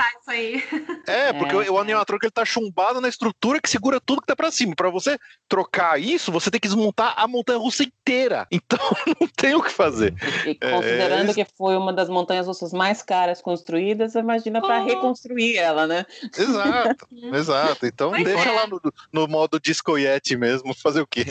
É, 1.07 1.33
porque 1.33 1.55
é, 1.55 1.71
o, 1.71 1.79
animatrônico 1.79 2.27
ele 2.27 2.33
tá 2.33 2.45
chumbado 2.45 3.01
na 3.01 3.09
estrutura 3.09 3.61
que 3.61 3.71
segura 3.71 4.01
tudo 4.01 4.21
que 4.21 4.27
tá 4.27 4.35
para 4.35 4.51
cima. 4.51 4.75
Para 4.75 4.91
você 4.91 5.17
trocar 5.49 6.01
isso, 6.01 6.33
você 6.33 6.51
tem 6.51 6.59
que 6.59 6.67
desmontar 6.67 7.15
a 7.17 7.29
montanha 7.29 7.59
russa 7.59 7.85
inteira. 7.85 8.47
Então 8.71 8.79
não 9.21 9.27
tem 9.37 9.55
o 9.55 9.63
que 9.63 9.71
fazer. 9.71 10.15
E, 10.47 10.55
considerando 10.55 11.31
é... 11.31 11.35
que 11.35 11.47
foi 11.57 11.77
uma 11.77 11.93
das 11.93 12.09
montanhas 12.09 12.47
russas 12.47 12.73
mais 12.73 13.03
caras 13.03 13.41
construídas, 13.41 14.15
imagina 14.15 14.61
para 14.61 14.81
oh. 14.81 14.85
reconstruir 14.85 15.57
ela, 15.57 15.87
né? 15.87 16.05
Exato, 16.37 17.09
exato. 17.35 17.87
Então 17.87 18.11
Mas 18.11 18.25
deixa 18.25 18.49
é. 18.49 18.53
lá 18.53 18.67
no, 18.67 18.81
no 19.13 19.27
modo 19.27 19.59
disco 19.59 19.97
Yeti 19.97 20.37
mesmo, 20.37 20.75
fazer 20.75 21.01
o 21.01 21.07
quê? 21.07 21.25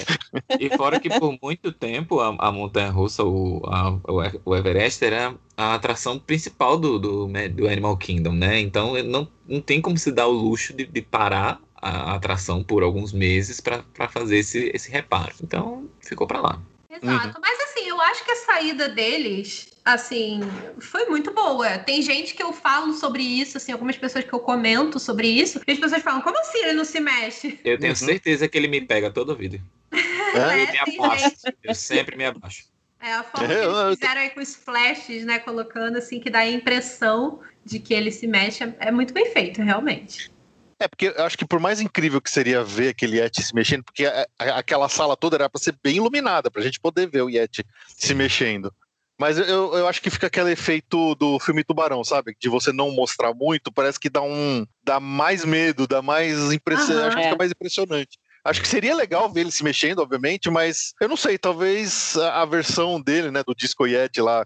E 0.60 0.76
fora 0.76 1.00
que 1.00 1.10
por 1.20 1.38
muito 1.42 1.72
tempo 1.72 2.20
a, 2.20 2.36
a 2.40 2.52
montanha 2.52 2.90
russa, 2.90 3.24
o, 3.24 3.62
a, 3.66 4.00
o 4.44 4.56
Everest 4.56 5.06
era 5.06 5.36
a 5.60 5.74
atração 5.74 6.18
principal 6.18 6.78
do, 6.78 6.98
do, 6.98 7.09
né, 7.28 7.48
do, 7.48 7.68
Animal 7.68 7.98
Kingdom, 7.98 8.34
né? 8.34 8.60
Então 8.60 9.02
não, 9.04 9.28
não 9.48 9.62
tem 9.62 9.82
como 9.82 9.98
se 9.98 10.12
dar 10.12 10.28
o 10.28 10.32
luxo 10.32 10.74
de, 10.74 10.86
de 10.86 11.02
parar 11.02 11.62
a 11.82 12.16
atração 12.16 12.64
por 12.64 12.84
alguns 12.84 13.14
meses 13.14 13.60
para 13.62 13.84
fazer 14.10 14.38
esse, 14.38 14.72
esse 14.74 14.92
reparo. 14.92 15.34
Então 15.42 15.90
ficou 16.02 16.28
para 16.28 16.42
lá. 16.42 16.62
Exato, 16.90 17.28
uhum. 17.28 17.42
mas 17.42 17.60
assim, 17.62 17.88
eu 17.88 18.02
acho 18.02 18.26
que 18.26 18.32
a 18.32 18.36
saída 18.36 18.90
deles, 18.90 19.70
assim, 19.86 20.42
foi 20.80 21.06
muito 21.06 21.32
boa. 21.32 21.78
Tem 21.78 22.02
gente 22.02 22.34
que 22.34 22.44
eu 22.44 22.52
falo 22.52 22.94
sobre 22.94 23.24
isso, 23.24 23.58
assim, 23.58 23.72
algumas 23.72 23.98
pessoas 23.98 24.26
que 24.26 24.34
eu 24.34 24.40
comento 24.40 25.00
sobre 25.00 25.28
isso, 25.28 25.62
e 25.66 25.72
as 25.72 25.80
pessoas 25.80 26.02
falam, 26.02 26.22
como 26.22 26.38
assim 26.40 26.60
ele 26.60 26.74
não 26.74 26.84
se 26.84 27.00
mexe? 27.00 27.60
Eu 27.64 27.80
tenho 27.80 27.94
uhum. 27.94 27.96
certeza 27.96 28.48
que 28.48 28.58
ele 28.58 28.68
me 28.68 28.82
pega 28.82 29.10
todo 29.12 29.36
vídeo. 29.36 29.62
É? 30.30 30.62
Eu 30.62 30.72
me 30.72 30.98
abaixo, 30.98 31.32
eu 31.64 31.74
sempre 31.74 32.16
me 32.16 32.24
abaixo. 32.24 32.66
É 33.00 33.14
a 33.14 33.24
forma 33.24 33.48
que 33.48 33.54
eles 33.54 34.00
fizeram 34.00 34.22
aí 34.22 34.30
com 34.32 34.42
os 34.42 34.56
flashes, 34.56 35.26
né? 35.26 35.40
Colocando 35.40 35.98
assim, 35.98 36.20
que 36.20 36.30
dá 36.30 36.40
a 36.40 36.50
impressão 36.50 37.40
de 37.64 37.80
que 37.80 37.94
ele 37.94 38.12
se 38.12 38.28
mexe. 38.28 38.64
É 38.80 38.92
muito 38.92 39.14
bem 39.14 39.32
feito, 39.32 39.62
realmente. 39.62 40.32
É, 40.80 40.88
porque 40.88 41.08
eu 41.08 41.26
acho 41.26 41.38
que 41.38 41.46
por 41.46 41.60
mais 41.60 41.82
incrível 41.82 42.22
que 42.22 42.32
seria 42.32 42.64
ver 42.64 42.90
aquele 42.90 43.20
Yeti 43.20 43.44
se 43.44 43.54
mexendo, 43.54 43.84
porque 43.84 44.06
a, 44.06 44.26
a, 44.40 44.60
aquela 44.60 44.88
sala 44.88 45.18
toda 45.18 45.36
era 45.36 45.50
para 45.50 45.60
ser 45.60 45.78
bem 45.84 45.98
iluminada, 45.98 46.50
pra 46.50 46.62
gente 46.62 46.80
poder 46.80 47.08
ver 47.08 47.22
o 47.22 47.30
Yeti 47.30 47.66
se 47.88 48.16
mexendo. 48.16 48.74
Mas 49.20 49.38
eu, 49.38 49.76
eu 49.76 49.86
acho 49.86 50.02
que 50.02 50.10
fica 50.10 50.28
aquele 50.28 50.52
efeito 50.52 51.14
do 51.16 51.38
filme 51.40 51.66
Tubarão, 51.66 52.02
sabe? 52.06 52.34
De 52.40 52.48
você 52.48 52.72
não 52.72 52.90
mostrar 52.92 53.34
muito, 53.34 53.70
parece 53.70 54.00
que 54.00 54.10
dá 54.10 54.22
um. 54.22 54.66
dá 54.82 54.98
mais 55.02 55.44
medo, 55.44 55.86
dá 55.86 56.02
mais 56.02 56.54
impressão. 56.54 56.96
Uhum, 56.96 57.04
acho 57.04 57.18
que 57.18 57.22
é. 57.24 57.26
fica 57.26 57.38
mais 57.38 57.52
impressionante. 57.52 58.18
Acho 58.50 58.62
que 58.62 58.68
seria 58.68 58.96
legal 58.96 59.32
ver 59.32 59.42
ele 59.42 59.52
se 59.52 59.64
mexendo, 59.64 60.00
obviamente, 60.00 60.50
mas 60.50 60.96
eu 61.00 61.08
não 61.08 61.16
sei, 61.16 61.38
talvez 61.38 62.18
a, 62.18 62.44
versão 62.46 63.00
dele, 63.00 63.30
né, 63.30 63.44
do 63.46 63.54
Disco 63.54 63.86
Yeti 63.86 64.22
lá, 64.22 64.44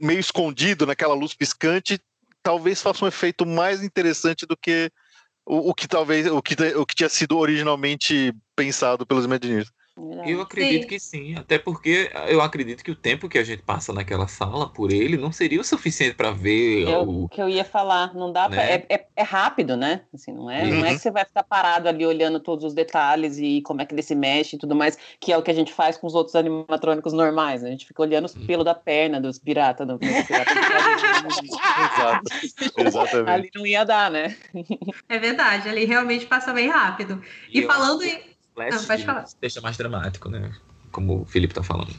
meio 0.00 0.18
escondido 0.18 0.84
naquela 0.84 1.14
luz 1.14 1.32
piscante, 1.32 2.00
talvez 2.42 2.82
faça 2.82 3.04
um 3.04 3.08
efeito 3.08 3.46
mais 3.46 3.84
interessante 3.84 4.44
do 4.44 4.56
que 4.56 4.90
o, 5.46 5.70
o 5.70 5.74
que 5.74 5.86
talvez 5.86 6.26
o 6.26 6.42
que, 6.42 6.54
o 6.74 6.84
que 6.84 6.94
tinha 6.96 7.08
sido 7.08 7.38
originalmente 7.38 8.34
pensado 8.56 9.06
pelos 9.06 9.26
Imagineers. 9.26 9.70
Eu 10.26 10.40
acredito 10.40 10.82
sim. 10.82 10.88
que 10.88 10.98
sim, 10.98 11.34
até 11.36 11.56
porque 11.56 12.10
eu 12.26 12.40
acredito 12.40 12.82
que 12.82 12.90
o 12.90 12.96
tempo 12.96 13.28
que 13.28 13.38
a 13.38 13.44
gente 13.44 13.62
passa 13.62 13.92
naquela 13.92 14.26
sala 14.26 14.68
por 14.68 14.90
ele 14.90 15.16
não 15.16 15.30
seria 15.30 15.60
o 15.60 15.64
suficiente 15.64 16.16
para 16.16 16.32
ver 16.32 16.88
eu, 16.88 17.08
o 17.08 17.28
que 17.28 17.40
eu 17.40 17.48
ia 17.48 17.64
falar, 17.64 18.12
não 18.12 18.32
dá 18.32 18.48
né? 18.48 18.56
pra, 18.56 18.64
é, 18.64 18.86
é, 18.88 19.06
é, 19.14 19.22
rápido, 19.22 19.76
né? 19.76 20.00
Assim, 20.12 20.32
não 20.32 20.50
é, 20.50 20.64
uhum. 20.64 20.70
não 20.70 20.84
é 20.84 20.88
uhum. 20.88 20.96
que 20.96 21.00
você 21.00 21.12
vai 21.12 21.24
ficar 21.24 21.44
parado 21.44 21.88
ali 21.88 22.04
olhando 22.04 22.40
todos 22.40 22.64
os 22.64 22.74
detalhes 22.74 23.38
e 23.38 23.62
como 23.62 23.82
é 23.82 23.86
que 23.86 23.94
ele 23.94 24.02
se 24.02 24.16
mexe 24.16 24.56
e 24.56 24.58
tudo 24.58 24.74
mais, 24.74 24.98
que 25.20 25.32
é 25.32 25.38
o 25.38 25.42
que 25.42 25.50
a 25.52 25.54
gente 25.54 25.72
faz 25.72 25.96
com 25.96 26.08
os 26.08 26.14
outros 26.14 26.34
animatrônicos 26.34 27.12
normais, 27.12 27.62
né? 27.62 27.68
A 27.68 27.72
gente 27.72 27.86
fica 27.86 28.02
olhando 28.02 28.24
os 28.24 28.34
uhum. 28.34 28.46
pelos 28.46 28.64
da 28.64 28.74
perna 28.74 29.20
dos 29.20 29.38
piratas, 29.38 29.86
do, 29.86 29.96
pirata, 29.96 30.24
Exato. 31.94 32.78
Exatamente. 32.78 33.30
Ali 33.30 33.50
não 33.54 33.64
ia 33.64 33.84
dar, 33.84 34.10
né? 34.10 34.36
É 35.08 35.18
verdade, 35.20 35.68
ali 35.68 35.84
realmente 35.84 36.26
passa 36.26 36.52
bem 36.52 36.68
rápido. 36.68 37.22
E, 37.48 37.60
e 37.60 37.66
falando 37.66 38.02
em 38.02 38.33
flash 38.54 38.86
pode 38.86 39.04
falar. 39.04 39.24
deixa 39.40 39.60
mais 39.60 39.76
dramático, 39.76 40.28
né? 40.28 40.52
Como 40.90 41.22
o 41.22 41.24
Felipe 41.24 41.52
tá 41.52 41.62
falando. 41.62 41.92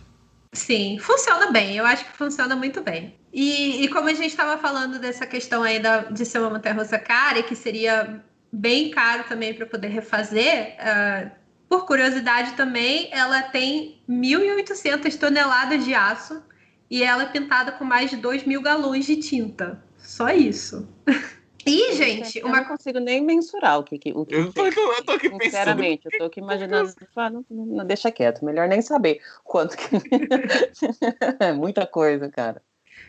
Sim, 0.53 0.97
funciona 0.99 1.51
bem. 1.51 1.76
Eu 1.76 1.86
acho 1.86 2.06
que 2.06 2.18
funciona 2.18 2.56
muito 2.56 2.82
bem. 2.82 3.16
E, 3.34 3.84
e 3.84 3.88
como 3.89 4.08
a 4.08 4.14
gente 4.14 4.30
estava 4.30 4.58
falando 4.58 4.97
dessa 4.97 5.28
questão 5.28 5.64
aí 5.64 5.80
da, 5.80 6.03
de 6.03 6.26
ser 6.26 6.39
uma 6.39 6.49
montanha-russa 6.49 6.97
cara 6.97 7.39
e 7.39 7.43
que 7.43 7.56
seria 7.56 8.24
bem 8.51 8.89
caro 8.89 9.26
também 9.28 9.53
para 9.53 9.66
poder 9.66 9.89
refazer, 9.89 10.78
uh, 10.80 11.30
por 11.68 11.86
curiosidade 11.86 12.53
também, 12.53 13.10
ela 13.12 13.41
tem 13.43 14.01
1.800 14.10 15.18
toneladas 15.18 15.84
de 15.84 15.93
aço 15.93 16.41
e 16.89 17.03
ela 17.03 17.24
é 17.24 17.26
pintada 17.26 17.74
com 17.74 17.84
mais 17.84 18.10
de 18.10 18.16
2 18.16 18.45
mil 18.45 18.62
galões 18.62 19.06
de 19.06 19.18
tinta. 19.18 19.84
Só 19.97 20.30
isso. 20.30 20.88
E, 21.66 21.95
gente, 21.95 22.38
eu 22.38 22.45
uma... 22.45 22.57
não 22.57 22.66
consigo 22.66 22.99
nem 22.99 23.24
mensurar 23.24 23.80
o 23.80 23.84
que, 23.84 23.95
o 23.95 24.26
que 24.26 24.36
eu, 24.36 24.53
tô, 24.53 24.68
eu 24.68 25.03
tô 25.03 25.13
aqui 25.13 25.30
Sinceramente, 25.41 26.03
pensando. 26.03 26.13
eu 26.13 26.20
tô 26.20 26.26
aqui 26.26 26.39
imaginando. 26.39 26.93
Ah, 27.16 27.30
não, 27.30 27.45
não, 27.49 27.86
deixa 27.86 28.11
quieto, 28.11 28.43
melhor 28.43 28.68
nem 28.68 28.82
saber 28.82 29.22
quanto 29.43 29.76
que. 29.78 29.88
é 31.39 31.53
muita 31.53 31.88
coisa, 31.88 32.30
cara. 32.30 32.61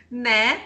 Né? 0.09 0.61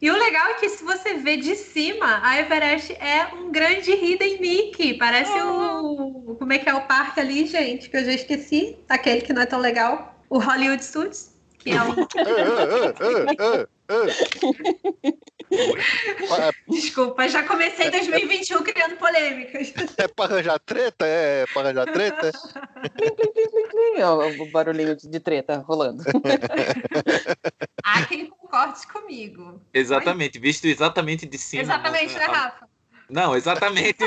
E 0.00 0.10
o 0.10 0.16
legal 0.16 0.50
é 0.50 0.54
que 0.54 0.68
se 0.68 0.84
você 0.84 1.14
vê 1.14 1.36
de 1.36 1.54
cima, 1.54 2.20
a 2.22 2.38
Everest 2.38 2.92
é 2.94 3.32
um 3.34 3.50
grande 3.50 3.92
Hidden 3.92 4.40
Mickey. 4.40 4.94
Parece 4.94 5.32
oh. 5.32 6.32
o. 6.32 6.36
Como 6.36 6.52
é 6.52 6.58
que 6.58 6.68
é 6.68 6.74
o 6.74 6.82
parque 6.82 7.20
ali, 7.20 7.46
gente? 7.46 7.88
Que 7.88 7.96
eu 7.96 8.04
já 8.04 8.12
esqueci. 8.12 8.76
Aquele 8.88 9.22
que 9.22 9.32
não 9.32 9.42
é 9.42 9.46
tão 9.46 9.58
legal. 9.58 10.20
O 10.28 10.38
Hollywood 10.38 10.84
Studios. 10.84 11.30
Que 11.58 11.70
é 11.70 11.82
um. 11.82 11.94
Desculpa, 16.68 17.28
já 17.28 17.42
comecei 17.42 17.90
2021 17.90 18.62
criando 18.62 18.96
polêmicas. 18.96 19.72
É 19.98 20.08
para 20.08 20.34
arranjar 20.34 20.58
treta? 20.60 21.06
É 21.06 21.44
para 21.52 21.68
arranjar 21.68 21.92
treta? 21.92 22.32
o 24.40 24.46
barulhinho 24.50 24.96
de 24.96 25.20
treta 25.20 25.58
rolando. 25.58 26.02
Há 27.84 28.06
quem 28.06 28.26
concorde 28.26 28.86
comigo. 28.86 29.60
Exatamente, 29.74 30.38
visto 30.38 30.66
exatamente 30.66 31.26
de 31.26 31.38
cima. 31.38 31.62
Exatamente, 31.62 32.14
né, 32.14 32.24
Rafa? 32.24 32.72
Não, 33.12 33.36
exatamente. 33.36 34.02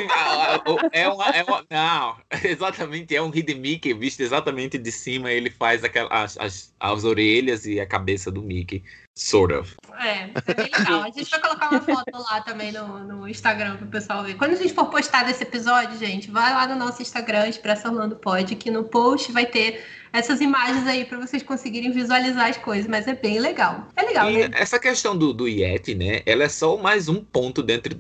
é 0.92 1.08
uma, 1.08 1.30
é 1.30 1.44
uma, 1.44 1.64
não, 1.70 2.18
exatamente. 2.44 3.16
É 3.16 3.22
um 3.22 3.32
Hidden 3.34 3.60
Mickey 3.60 3.94
visto 3.94 4.22
exatamente 4.22 4.80
de 4.80 4.92
cima. 4.92 5.32
Ele 5.32 5.52
faz 5.52 5.84
aquelas, 5.84 6.12
as, 6.12 6.38
as, 6.38 6.76
as 6.80 7.04
orelhas 7.04 7.68
e 7.68 7.80
a 7.80 7.86
cabeça 7.86 8.32
do 8.32 8.42
Mickey. 8.42 8.84
Sort 9.18 9.54
of. 9.54 9.74
É, 9.98 10.30
é 10.36 10.54
bem 10.54 10.66
legal. 10.78 11.04
A 11.04 11.10
gente 11.10 11.30
vai 11.32 11.40
colocar 11.40 11.70
uma 11.70 11.80
foto 11.80 12.12
lá 12.14 12.42
também 12.42 12.74
no, 12.74 13.00
no 13.06 13.28
Instagram 13.30 13.78
pro 13.78 13.88
pessoal 13.88 14.24
ver. 14.26 14.36
Quando 14.36 14.52
a 14.52 14.56
gente 14.56 14.74
for 14.74 14.88
postar 14.90 15.24
desse 15.24 15.42
episódio, 15.44 15.98
gente, 15.98 16.30
vai 16.30 16.52
lá 16.54 16.68
no 16.68 16.76
nosso 16.76 17.02
Instagram, 17.02 17.48
Expressa 17.48 17.88
Orlando 17.90 18.18
Pod, 18.18 18.54
que 18.58 18.70
no 18.70 18.84
post 18.84 19.32
vai 19.32 19.46
ter 19.46 19.86
essas 20.12 20.42
imagens 20.42 20.86
aí 20.86 21.06
para 21.06 21.18
vocês 21.18 21.42
conseguirem 21.44 21.92
visualizar 21.92 22.50
as 22.50 22.58
coisas, 22.58 22.88
mas 22.88 23.08
é 23.08 23.16
bem 23.16 23.40
legal. 23.40 23.88
É 23.96 24.02
legal, 24.04 24.30
E 24.30 24.50
né? 24.50 24.50
essa 24.54 24.78
questão 24.78 25.18
do, 25.18 25.32
do 25.32 25.48
Yeti, 25.48 25.96
né? 25.96 26.22
Ela 26.26 26.44
é 26.44 26.50
só 26.50 26.76
mais 26.76 27.08
um 27.08 27.24
ponto 27.24 27.64
dentre 27.64 27.98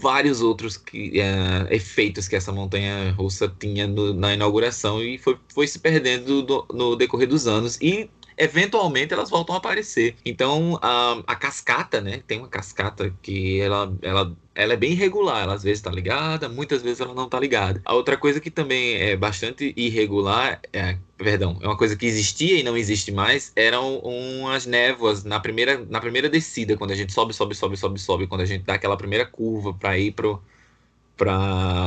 vários 0.00 0.40
outros 0.40 0.78
que, 0.78 1.20
eh, 1.20 1.66
efeitos 1.70 2.26
que 2.26 2.36
essa 2.36 2.52
montanha 2.52 3.12
russa 3.12 3.54
tinha 3.60 3.86
no- 3.86 4.14
na 4.14 4.32
inauguração 4.32 5.02
e 5.02 5.18
foi, 5.18 5.38
foi 5.52 5.66
se 5.66 5.78
perdendo 5.78 6.42
do- 6.42 6.66
no 6.72 6.96
decorrer 6.96 7.28
dos 7.28 7.46
anos. 7.46 7.78
E 7.82 8.08
eventualmente 8.36 9.12
elas 9.12 9.30
voltam 9.30 9.54
a 9.54 9.58
aparecer. 9.58 10.16
Então 10.24 10.78
a, 10.82 11.22
a 11.26 11.36
cascata, 11.36 12.00
né? 12.00 12.22
Tem 12.26 12.38
uma 12.38 12.48
cascata 12.48 13.10
que 13.22 13.60
ela, 13.60 13.92
ela, 14.02 14.36
ela 14.54 14.72
é 14.72 14.76
bem 14.76 14.92
irregular. 14.92 15.42
Ela 15.42 15.54
às 15.54 15.62
vezes 15.62 15.82
tá 15.82 15.90
ligada, 15.90 16.48
muitas 16.48 16.82
vezes 16.82 17.00
ela 17.00 17.14
não 17.14 17.28
tá 17.28 17.38
ligada. 17.40 17.80
A 17.84 17.94
outra 17.94 18.16
coisa 18.16 18.40
que 18.40 18.50
também 18.50 18.96
é 18.96 19.16
bastante 19.16 19.72
irregular, 19.76 20.60
é, 20.72 20.98
perdão, 21.16 21.58
é 21.62 21.66
uma 21.66 21.76
coisa 21.76 21.96
que 21.96 22.06
existia 22.06 22.58
e 22.58 22.62
não 22.62 22.76
existe 22.76 23.12
mais, 23.12 23.52
eram 23.56 23.98
umas 23.98 24.66
névoas 24.66 25.24
na 25.24 25.40
primeira, 25.40 25.84
na 25.86 26.00
primeira 26.00 26.28
descida, 26.28 26.76
quando 26.76 26.92
a 26.92 26.96
gente 26.96 27.12
sobe, 27.12 27.32
sobe, 27.34 27.54
sobe, 27.54 27.76
sobe, 27.76 27.98
sobe, 28.00 28.26
quando 28.26 28.42
a 28.42 28.46
gente 28.46 28.64
dá 28.64 28.74
aquela 28.74 28.96
primeira 28.96 29.26
curva 29.26 29.72
para 29.74 29.98
ir 29.98 30.12
pro 30.12 30.42
para 31.16 31.34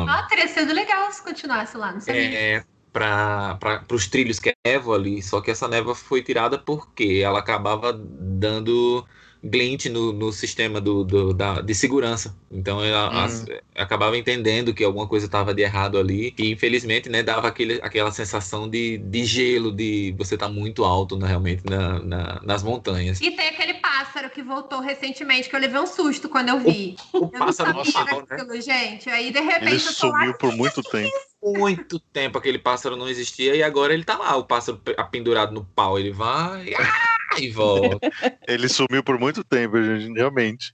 Ah, 0.08 0.24
teria 0.30 0.48
sido 0.48 0.74
legal 0.74 1.12
se 1.12 1.22
continuasse 1.22 1.76
lá, 1.78 1.92
não 1.92 2.00
sabia. 2.00 2.24
é, 2.24 2.64
para 2.98 3.84
os 3.92 4.08
trilhos 4.08 4.40
que 4.40 4.50
é 4.50 4.54
névoa 4.66 4.96
ali, 4.96 5.22
só 5.22 5.42
que 5.42 5.52
essa 5.52 5.68
névoa 5.68 5.96
foi 5.96 6.22
tirada 6.24 6.58
porque 6.58 7.22
ela 7.24 7.40
acabava 7.40 7.94
dando 7.94 9.06
glint 9.44 9.86
no, 9.86 10.12
no 10.12 10.32
sistema 10.32 10.82
do, 10.82 11.04
do- 11.04 11.34
da, 11.34 11.62
de 11.62 11.74
segurança. 11.76 12.36
Então 12.52 12.84
ela 12.84 13.08
Hum. 13.14 13.24
as- 13.24 13.46
acabava 13.76 14.18
entendendo 14.18 14.74
que 14.74 14.84
alguma 14.84 15.08
coisa 15.08 15.26
estava 15.28 15.54
de 15.54 15.62
errado 15.62 15.98
ali 15.98 16.34
e 16.38 16.52
infelizmente 16.52 17.08
né, 17.08 17.22
dava 17.22 17.48
aquele, 17.48 17.80
aquela 17.84 18.12
sensação 18.12 18.68
de, 18.68 18.98
de 18.98 19.24
gelo, 19.26 19.72
de 19.72 20.14
você 20.18 20.34
estar 20.36 20.50
muito 20.50 20.84
alto 20.84 21.16
né, 21.18 21.28
realmente 21.28 21.64
na- 21.66 22.00
na- 22.00 22.42
nas 22.44 22.64
montanhas. 22.64 23.22
E 23.22 23.32
tem 23.32 23.50
aquele 23.50 23.76
pássaro 23.76 24.30
que 24.30 24.42
voltou 24.42 24.80
recentemente, 24.80 25.50
que 25.50 25.56
eu 25.56 25.60
levei 25.60 25.80
um 25.80 25.88
susto 25.88 26.28
quando 26.30 26.50
eu 26.50 26.60
vi. 26.60 26.96
O 27.14 27.28
Eu 27.28 27.40
não 27.40 27.46
pássaro 27.46 27.70
sabia 27.70 27.84
nossa, 27.84 28.04
que 28.04 28.10
era 28.10 28.38
não, 28.38 28.48
né? 28.56 28.62
gente. 28.62 29.10
Aí, 29.10 29.32
de 29.32 29.40
repente, 29.40 29.66
Ele 29.66 29.80
eu 29.80 29.96
tô 29.96 30.08
lá. 30.08 30.20
sumiu 30.20 30.34
por 30.34 30.54
muito 30.54 30.84
tempo. 30.84 31.14
Muito 31.44 32.00
tempo 32.00 32.38
aquele 32.38 32.60
pássaro 32.60 32.96
não 32.96 33.08
existia 33.08 33.56
e 33.56 33.64
agora 33.64 33.94
ele 33.94 34.04
tá 34.04 34.18
lá, 34.18 34.36
o 34.36 34.46
pássaro 34.46 34.80
pe- 34.80 34.96
pendurado 35.12 35.54
no 35.54 35.66
pau, 35.66 35.98
ele 36.00 36.12
vai 36.12 36.74
ah, 36.76 37.40
e 37.40 37.50
volta. 37.50 38.00
Ele 38.48 38.70
sumiu 38.70 39.04
por 39.04 39.20
muito 39.20 39.44
tempo, 39.44 39.82
gente, 39.84 40.14
realmente. 40.14 40.74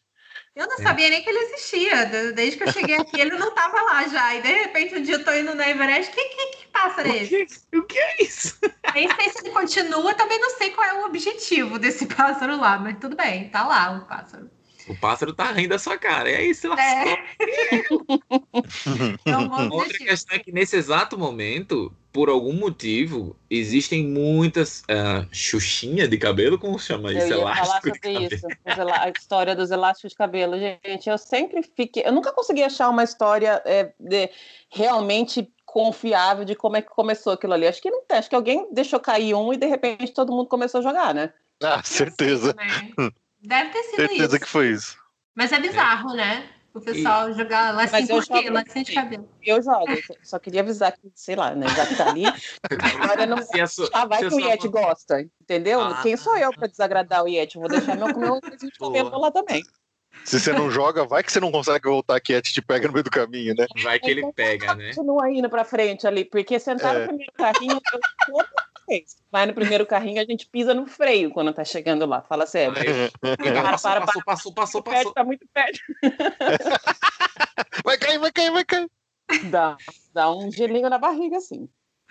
Eu 0.56 0.68
não 0.68 0.78
sabia 0.78 1.10
nem 1.10 1.24
que 1.24 1.30
ele 1.30 1.40
existia. 1.40 2.06
De- 2.06 2.32
Desde 2.34 2.58
que 2.58 2.64
eu 2.64 2.72
cheguei 2.72 2.96
aqui, 2.96 3.20
ele 3.20 3.36
não 3.38 3.54
tava 3.56 3.82
lá 3.82 4.08
já. 4.08 4.36
E 4.36 4.42
de 4.42 4.48
repente, 4.48 4.96
um 4.96 5.02
dia 5.02 5.16
eu 5.16 5.26
tô 5.26 5.34
indo 5.34 5.56
na 5.56 5.68
Everest. 5.68 6.14
Que, 6.14 6.24
que, 6.24 6.46
que 6.58 6.68
pássaro 6.68 7.08
é 7.08 7.12
o, 7.12 7.16
esse? 7.16 7.68
que, 7.72 7.78
o 7.78 7.84
que 7.86 7.98
é 7.98 8.24
isso? 8.24 8.60
Nem 8.94 9.10
sei 9.16 9.30
se 9.30 9.40
ele 9.40 9.50
continua, 9.50 10.14
também 10.14 10.40
não 10.40 10.52
sei 10.52 10.70
qual 10.70 10.88
é 10.88 10.94
o 11.02 11.06
objetivo 11.06 11.80
desse 11.80 12.06
pássaro 12.16 12.58
lá, 12.60 12.78
mas 12.78 13.00
tudo 13.00 13.16
bem, 13.16 13.50
tá 13.50 13.66
lá 13.68 13.98
o 13.98 14.06
pássaro. 14.06 14.50
O 14.88 14.96
pássaro 14.96 15.34
tá 15.34 15.52
rindo 15.52 15.70
da 15.70 15.80
sua 15.80 15.98
cara. 15.98 16.30
E 16.30 16.36
aí, 16.36 16.54
se 16.54 16.68
lascou. 16.68 17.12
É. 17.14 17.84
Outra 19.72 19.98
questão 19.98 20.36
é 20.36 20.40
que 20.40 20.52
nesse 20.52 20.76
exato 20.76 21.18
momento, 21.18 21.92
por 22.12 22.30
algum 22.30 22.54
motivo, 22.54 23.36
existem 23.50 24.06
muitas 24.06 24.84
xuxinha 25.32 26.08
de 26.08 26.18
cabelo, 26.18 26.60
como 26.60 26.78
chama 26.78 27.12
Eu 27.12 27.18
isso? 27.20 27.28
ia 27.28 27.34
falar 27.38 27.58
Elástico 27.58 27.92
de 27.92 27.96
sobre 27.96 28.14
cabelo. 28.14 28.36
isso, 28.36 28.48
a 29.02 29.10
história 29.10 29.56
dos 29.56 29.72
elásticos 29.72 30.12
de 30.12 30.18
cabelo. 30.18 30.58
Gente, 30.60 31.10
eu 31.10 31.18
sempre 31.18 31.64
fiquei. 31.64 32.04
Eu 32.06 32.12
nunca 32.12 32.32
consegui 32.32 32.64
achar 32.64 32.90
uma 32.90 33.04
história 33.04 33.62
é, 33.66 33.94
de- 34.00 34.30
realmente 34.70 35.50
confiável 35.66 36.46
de 36.46 36.56
como 36.56 36.78
é 36.78 36.82
que 36.82 36.90
começou 36.90 37.34
aquilo 37.34 37.54
ali. 37.54 37.66
Acho 37.68 37.82
que 37.82 37.90
não 37.90 38.04
tem. 38.06 38.18
Acho 38.18 38.30
que 38.30 38.36
alguém 38.36 38.68
deixou 38.74 39.00
cair 39.00 39.34
um 39.34 39.52
e 39.54 39.58
de 39.58 39.66
repente 39.66 40.14
todo 40.14 40.32
mundo 40.32 40.48
começou 40.48 40.80
a 40.80 40.84
jogar, 40.84 41.14
né? 41.16 41.34
Ah, 41.64 41.82
certeza. 41.84 42.56
Deve 43.44 43.70
ter 43.72 43.84
sido 43.84 43.96
Certeza 43.98 44.36
isso. 44.36 44.40
que 44.40 44.48
foi 44.50 44.70
isso. 44.70 44.98
Mas 45.36 45.52
é 45.52 45.60
bizarro, 45.60 46.14
né? 46.14 46.50
O 46.74 46.82
pessoal 46.82 47.32
jogar 47.34 47.72
lacinho 47.76 48.08
por 48.08 48.26
quê? 48.26 48.34
jogo 48.44 48.50
Lacinho 48.54 48.86
de 48.86 48.94
cabelo. 48.94 49.30
Eu 49.44 49.62
jogo. 49.62 49.86
só 50.24 50.40
queria 50.40 50.62
avisar 50.62 50.92
que, 50.92 51.12
sei 51.14 51.36
lá, 51.36 51.54
né? 51.54 51.68
Já 51.68 51.86
que 51.86 51.96
tá 51.96 52.10
ali. 52.10 52.24
Agora 53.00 53.26
não. 53.28 53.38
Se 53.44 53.62
a 53.62 53.68
sua- 53.68 53.90
Ah, 53.94 54.06
vai 54.08 54.20
que 54.20 54.34
o 54.34 54.40
Yeti 54.40 54.68
mão- 54.70 54.82
gosta, 54.82 55.22
entendeu? 55.42 55.80
Ah. 55.82 56.00
Quem 56.02 56.18
sou 56.18 56.36
eu 56.36 56.52
para 56.52 56.68
desagradar 56.68 57.24
o 57.24 57.28
Yeti? 57.28 57.58
Eu 57.58 57.62
vou 57.62 57.70
deixar 57.70 57.96
meu, 57.96 58.08
meu 58.18 58.42
coisinho 58.42 58.72
de 58.72 58.80
cabelo 58.80 59.10
Boa. 59.12 59.22
lá 59.22 59.32
também. 59.32 59.64
Se 60.26 60.40
você 60.40 60.52
não 60.52 60.72
joga, 60.72 61.06
vai 61.06 61.22
que 61.24 61.32
você 61.32 61.40
não 61.40 61.52
consegue 61.52 61.88
voltar 61.88 62.16
aqui, 62.16 62.34
a 62.34 62.42
te 62.42 62.62
pega 62.62 62.88
no 62.88 62.94
meio 62.94 63.04
do 63.04 63.10
caminho, 63.12 63.54
né? 63.56 63.66
Vai 63.84 64.00
que 64.00 64.10
ele 64.10 64.32
pega, 64.34 64.74
né? 64.74 64.94
Continua 64.96 65.30
indo 65.32 65.50
pra 65.50 65.64
frente 65.64 66.08
ali, 66.08 66.24
porque 66.26 66.60
sentar 66.60 66.96
É. 66.96 67.00
no 67.02 67.08
primeiro 67.08 67.32
carrinho, 67.34 67.80
eu 68.30 68.38
vez. 68.88 69.16
Vai 69.32 69.46
no 69.46 69.54
primeiro 69.54 69.86
carrinho, 69.86 70.22
a 70.22 70.26
gente 70.26 70.48
pisa 70.48 70.74
no 70.74 70.86
freio 70.88 71.32
quando 71.32 71.54
tá 71.54 71.64
chegando 71.64 72.06
lá. 72.06 72.22
Fala 72.22 72.46
sério. 72.46 72.76
Aí, 72.78 73.10
Para, 73.54 73.72
passou, 73.72 73.92
para, 73.92 74.06
passou, 74.06 74.24
passou, 74.24 74.54
passou, 74.54 74.84
passou. 74.84 75.14
tá 75.14 75.24
muito 75.24 75.46
perto. 75.54 75.80
Vai 77.84 77.98
cair, 77.98 78.18
vai 78.20 78.32
cair, 78.32 78.52
vai 78.52 78.64
cair. 78.66 78.90
Dá, 79.50 79.78
dá 80.14 80.32
um 80.34 80.52
gelinho 80.52 80.90
na 80.90 80.98
barriga, 80.98 81.38
assim. 81.38 81.68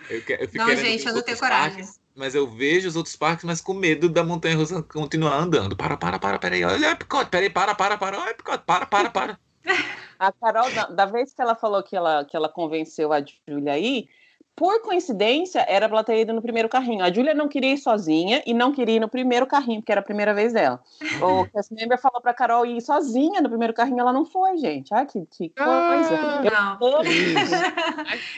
Eu, 0.09 0.21
que- 0.23 0.33
eu 0.33 0.47
fico 0.47 0.57
Não, 0.57 0.75
gente, 0.75 1.05
eu 1.07 1.13
não 1.13 1.21
tenho 1.21 1.37
coragem. 1.39 1.77
parques, 1.83 1.99
Mas 2.15 2.35
eu 2.35 2.47
vejo 2.49 2.87
os 2.87 2.95
outros 2.95 3.15
parques, 3.15 3.43
mas 3.45 3.61
com 3.61 3.73
medo 3.73 4.09
da 4.09 4.23
montanha 4.23 4.55
russa 4.55 4.83
continuar 4.83 5.35
andando. 5.37 5.75
Para, 5.75 5.97
para, 5.97 6.19
para, 6.19 6.37
peraí. 6.39 6.63
Olha 6.63 6.89
o 6.89 6.91
Epicote, 6.91 7.29
peraí, 7.29 7.49
para, 7.49 7.73
para, 7.75 7.97
para. 7.97 8.17
Olha 8.19 8.27
o 8.27 8.31
Epicote, 8.31 8.63
para, 8.65 8.85
para, 8.85 9.09
para. 9.09 9.39
A 10.19 10.31
Carol, 10.31 10.69
da, 10.71 10.85
da 10.87 11.05
vez 11.05 11.33
que 11.33 11.41
ela 11.41 11.55
falou 11.55 11.81
que 11.83 11.95
ela, 11.95 12.23
que 12.23 12.35
ela 12.37 12.47
convenceu 12.47 13.11
a 13.11 13.21
Júlia 13.47 13.73
aí, 13.73 14.07
por 14.55 14.81
coincidência, 14.81 15.65
era 15.67 15.87
pra 15.89 15.97
ela 15.97 16.03
ter 16.03 16.19
ido 16.21 16.31
no 16.33 16.41
primeiro 16.41 16.69
carrinho. 16.69 17.03
A 17.03 17.11
Júlia 17.11 17.33
não 17.33 17.47
queria 17.47 17.73
ir 17.73 17.77
sozinha 17.77 18.41
e 18.45 18.53
não 18.53 18.71
queria 18.71 18.95
ir 18.95 18.99
no 18.99 19.09
primeiro 19.09 19.47
carrinho, 19.47 19.81
porque 19.81 19.91
era 19.91 20.01
a 20.01 20.03
primeira 20.03 20.33
vez 20.33 20.53
dela. 20.53 20.81
O 21.21 21.45
cast 21.47 21.73
member 21.73 21.99
falou 21.99 22.21
pra 22.21 22.33
Carol 22.33 22.65
ir 22.65 22.79
sozinha 22.81 23.41
no 23.41 23.49
primeiro 23.49 23.73
carrinho, 23.73 23.99
ela 23.99 24.13
não 24.13 24.25
foi, 24.25 24.57
gente. 24.57 24.93
Ai, 24.93 25.05
que, 25.05 25.25
que 25.25 25.49
coisa. 25.49 26.13
Eu 26.43 26.51
Não, 26.51 27.03
isso. 27.03 27.55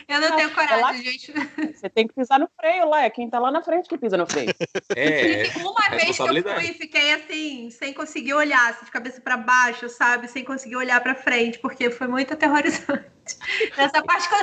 eu 0.07 0.22
não 0.22 0.36
tenho 0.36 0.51
coragem, 0.53 0.78
Ela- 0.80 0.93
gente. 0.93 1.34
Você 1.76 1.89
tem 1.89 2.07
que 2.07 2.13
pisar 2.13 2.39
no 2.39 2.47
freio 2.59 2.89
lá, 2.89 3.03
é 3.03 3.09
quem 3.09 3.30
tá 3.30 3.38
lá 3.39 3.51
na 3.51 3.61
frente 3.61 3.89
que 3.89 3.97
pisa 3.97 4.16
no 4.18 4.26
freio. 4.26 4.53
É, 4.95 5.43
Uma 5.59 5.89
vez 5.89 6.16
que 6.18 6.22
eu 6.24 6.43
fui, 6.55 6.74
fiquei 6.74 7.13
assim, 7.13 7.70
sem 7.72 7.93
conseguir 7.93 8.34
olhar, 8.34 8.70
assim, 8.70 8.86
de 8.86 8.91
cabeça 8.91 9.20
pra 9.22 9.36
baixo, 9.38 9.89
sabe? 9.89 10.28
Sem 10.28 10.43
conseguir 10.43 10.78
olhar 10.78 11.01
pra 11.01 11.13
frente, 11.16 11.59
porque 11.59 11.89
foi 11.91 12.07
muito 12.07 12.34
aterrorizante. 12.34 13.14
Nessa 13.78 14.03
parte, 14.03 14.30
que 14.30 14.36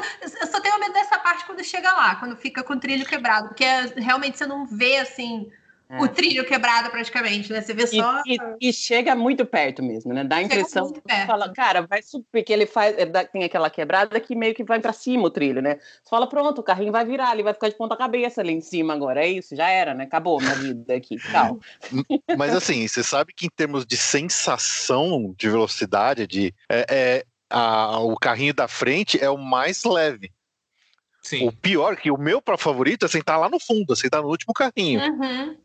eu, 0.43 0.47
só 0.47 0.61
tenho 0.61 0.78
medo 0.78 0.93
dessa 0.93 1.18
parte 1.18 1.45
quando 1.47 1.62
chega 1.64 1.93
lá, 1.93 2.16
quando 2.16 2.37
fica 2.37 2.62
com 2.62 2.74
o 2.74 2.80
trilho 2.80 3.07
quebrado, 3.07 3.49
porque 3.49 3.64
realmente 3.97 4.39
você 4.39 4.47
não 4.47 4.66
vê, 4.66 4.99
assim, 4.99 5.51
o 6.01 6.09
trilho 6.09 6.47
quebrado 6.47 6.91
praticamente, 6.91 7.53
né? 7.53 7.61
Você 7.61 7.74
vê 7.74 7.83
É. 7.83 7.87
E, 7.87 7.97
só. 8.01 8.22
e- 8.26 8.68
e 8.68 8.72
chega 8.72 9.14
muito 9.14 9.45
perto 9.45 9.83
mesmo, 9.83 10.12
né? 10.12 10.24
Dá 10.24 10.37
a 10.37 10.41
Chega 10.41 10.55
impressão. 10.55 10.85
muito 10.85 11.03
perto. 11.03 11.26
Fala, 11.26 11.53
cara, 11.53 11.83
vai 11.83 12.03
subir, 12.03 12.26
porque 12.33 12.51
ele 12.53 12.64
faz, 12.64 12.97
tem 13.30 13.45
aquela 13.45 13.68
quebrada 13.68 14.18
que 14.18 14.35
meio 14.35 14.55
que 14.55 14.64
vai 14.64 14.80
pra 14.80 14.93
cima 14.93 15.24
o 15.24 15.30
trilho, 15.30 15.61
né? 15.61 15.74
Você 16.03 16.09
fala, 16.09 16.26
pronto, 16.26 16.61
o 16.61 16.64
carrinho 16.64 16.93
vai 16.93 17.05
virar, 17.05 17.35
ele 17.35 17.43
vai 17.43 17.53
ficar 17.53 17.68
de 17.68 17.76
ponta 17.76 17.95
cabeça 17.97 18.41
ali 18.41 18.53
em 18.53 18.61
cima 18.62 18.95
agora. 18.95 19.22
É 19.22 19.28
isso, 19.28 19.55
já 19.55 19.68
era, 19.68 19.93
né? 19.93 20.05
Acabou 20.05 20.41
minha 20.41 20.57
vida 20.57 20.95
aqui. 20.95 21.18
Tchau. 21.30 21.59
Mas 22.39 22.55
assim, 22.57 22.89
você 22.89 23.03
sabe 23.03 23.35
que 23.35 23.47
em 23.47 23.51
termos 23.51 23.85
de 23.85 23.97
sensação 23.99 25.35
de 25.37 25.51
velocidade, 25.51 26.26
de 26.26 26.55
é, 26.70 26.87
é, 26.89 27.24
a- 27.53 27.98
o 28.00 28.16
carrinho 28.16 28.55
da 28.55 28.66
frente 28.68 29.22
é 29.22 29.28
o 29.30 29.36
mais 29.38 29.84
leve. 29.84 30.30
sim. 31.22 31.46
O 31.46 31.53
pior, 31.53 31.96
que 31.96 32.11
o 32.11 32.18
meu 32.18 32.42
para 32.42 32.59
favorito 32.59 33.05
é 33.05 33.09
sentar 33.09 33.38
lá 33.38 33.48
no 33.48 33.61
fundo, 33.61 33.92
é 33.92 33.96
sentar 33.96 34.22
no 34.22 34.28
último 34.28 34.53
carrinho. 34.53 35.00
Uhum. 35.00 35.57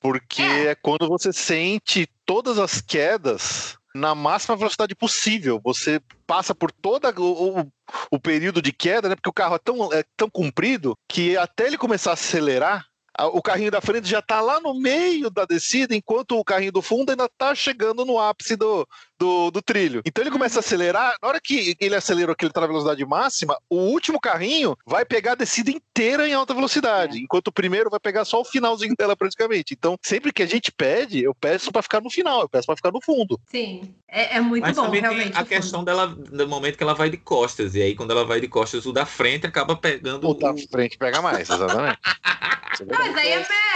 Porque 0.00 0.42
É. 0.42 0.66
é. 0.66 0.74
quando 0.74 1.08
você 1.08 1.32
sente 1.32 2.06
todas 2.26 2.58
as 2.58 2.80
quedas 2.82 3.78
na 3.94 4.14
máxima 4.14 4.56
velocidade 4.56 4.94
possível. 4.94 5.60
Você 5.64 6.00
passa 6.26 6.52
por 6.54 6.70
todo 6.72 7.06
o, 7.22 7.60
o, 7.60 7.72
o 8.10 8.18
período 8.20 8.60
de 8.60 8.72
queda, 8.72 9.08
né? 9.08 9.14
Porque 9.14 9.28
o 9.30 9.32
carro 9.32 9.54
é 9.54 9.58
tão, 9.60 9.92
é 9.92 10.02
tão 10.16 10.28
comprido 10.28 10.98
que 11.08 11.36
até 11.36 11.68
ele 11.68 11.78
começar 11.78 12.10
a 12.10 12.14
acelerar, 12.14 12.84
a- 13.16 13.28
o 13.28 13.40
carrinho 13.40 13.70
da 13.70 13.80
frente 13.80 14.08
já 14.08 14.18
está 14.18 14.40
lá 14.40 14.58
no 14.60 14.74
meio 14.74 15.30
da 15.30 15.44
descida, 15.44 15.94
enquanto 15.94 16.36
o 16.36 16.44
carrinho 16.44 16.72
do 16.72 16.82
fundo 16.82 17.10
ainda 17.10 17.26
está 17.26 17.54
chegando 17.54 18.04
no 18.04 18.18
ápice 18.18 18.56
do, 18.56 18.84
do, 19.18 19.50
do 19.50 19.62
trilho. 19.62 20.02
Então 20.04 20.22
ele 20.22 20.30
começa 20.30 20.58
a 20.58 20.60
acelerar, 20.60 21.14
na 21.22 21.28
hora 21.28 21.40
que 21.42 21.76
ele 21.80 21.94
acelerou, 21.94 22.34
que 22.34 22.44
ele 22.44 22.50
está 22.50 22.60
na 22.60 22.66
velocidade 22.66 23.04
máxima, 23.04 23.56
o 23.68 23.76
último 23.76 24.20
carrinho 24.20 24.76
vai 24.86 25.04
pegar 25.04 25.32
a 25.32 25.36
descida 25.36 25.70
inteira 25.70 26.28
em 26.28 26.32
alta 26.34 26.54
velocidade, 26.54 27.18
enquanto 27.22 27.48
o 27.48 27.52
primeiro 27.52 27.90
vai 27.90 28.00
pegar 28.00 28.24
só 28.24 28.40
o 28.40 28.44
finalzinho 28.44 28.94
dela 28.98 29.16
praticamente. 29.16 29.74
Então, 29.74 29.96
sempre 30.02 30.32
que 30.32 30.42
a 30.42 30.46
gente 30.46 30.72
pede, 30.72 31.22
eu 31.22 31.34
peço 31.34 31.70
para 31.72 31.82
ficar 31.82 32.00
no 32.00 32.10
final, 32.10 32.42
eu 32.42 32.48
peço 32.48 32.66
para 32.66 32.76
ficar 32.76 32.90
no 32.92 33.00
fundo. 33.00 33.38
Sim, 33.50 33.94
é, 34.08 34.36
é 34.36 34.40
muito 34.40 34.62
Mas 34.62 34.76
bom, 34.76 34.84
também 34.84 35.00
realmente. 35.00 35.24
tem 35.32 35.32
a 35.32 35.36
fundo. 35.38 35.48
questão 35.48 35.84
dela, 35.84 36.06
do 36.06 36.48
momento 36.48 36.76
que 36.76 36.82
ela 36.82 36.94
vai 36.94 37.10
de 37.10 37.16
costas. 37.16 37.74
E 37.74 37.82
aí, 37.82 37.94
quando 37.94 38.10
ela 38.10 38.24
vai 38.24 38.40
de 38.40 38.48
costas, 38.48 38.84
o 38.86 38.92
da 38.92 39.06
frente 39.06 39.46
acaba 39.46 39.76
pegando. 39.76 40.28
O 40.28 40.34
da 40.34 40.52
o- 40.52 40.68
frente 40.68 40.98
pega 40.98 41.20
mais, 41.22 41.48
exatamente. 41.48 41.98
Não, 42.80 42.98
mas 42.98 43.16
aí 43.16 43.28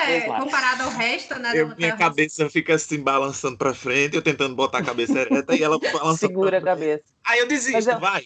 é, 0.08 0.20
comparado 0.22 0.82
ao 0.82 0.90
resto, 0.90 1.38
né? 1.38 1.52
Eu, 1.54 1.72
minha 1.76 1.96
cabeça 1.96 2.50
fica 2.50 2.74
assim 2.74 3.00
balançando 3.00 3.56
pra 3.56 3.72
frente, 3.72 4.16
eu 4.16 4.22
tentando 4.22 4.56
botar 4.56 4.78
a 4.78 4.82
cabeça 4.82 5.27
e 5.30 5.62
ela. 5.62 5.78
Segura 6.16 6.58
a 6.58 6.62
cabeça. 6.62 7.04
Aí 7.24 7.38
eu 7.40 7.48
desisto, 7.48 7.90
eu, 7.90 8.00
vai. 8.00 8.24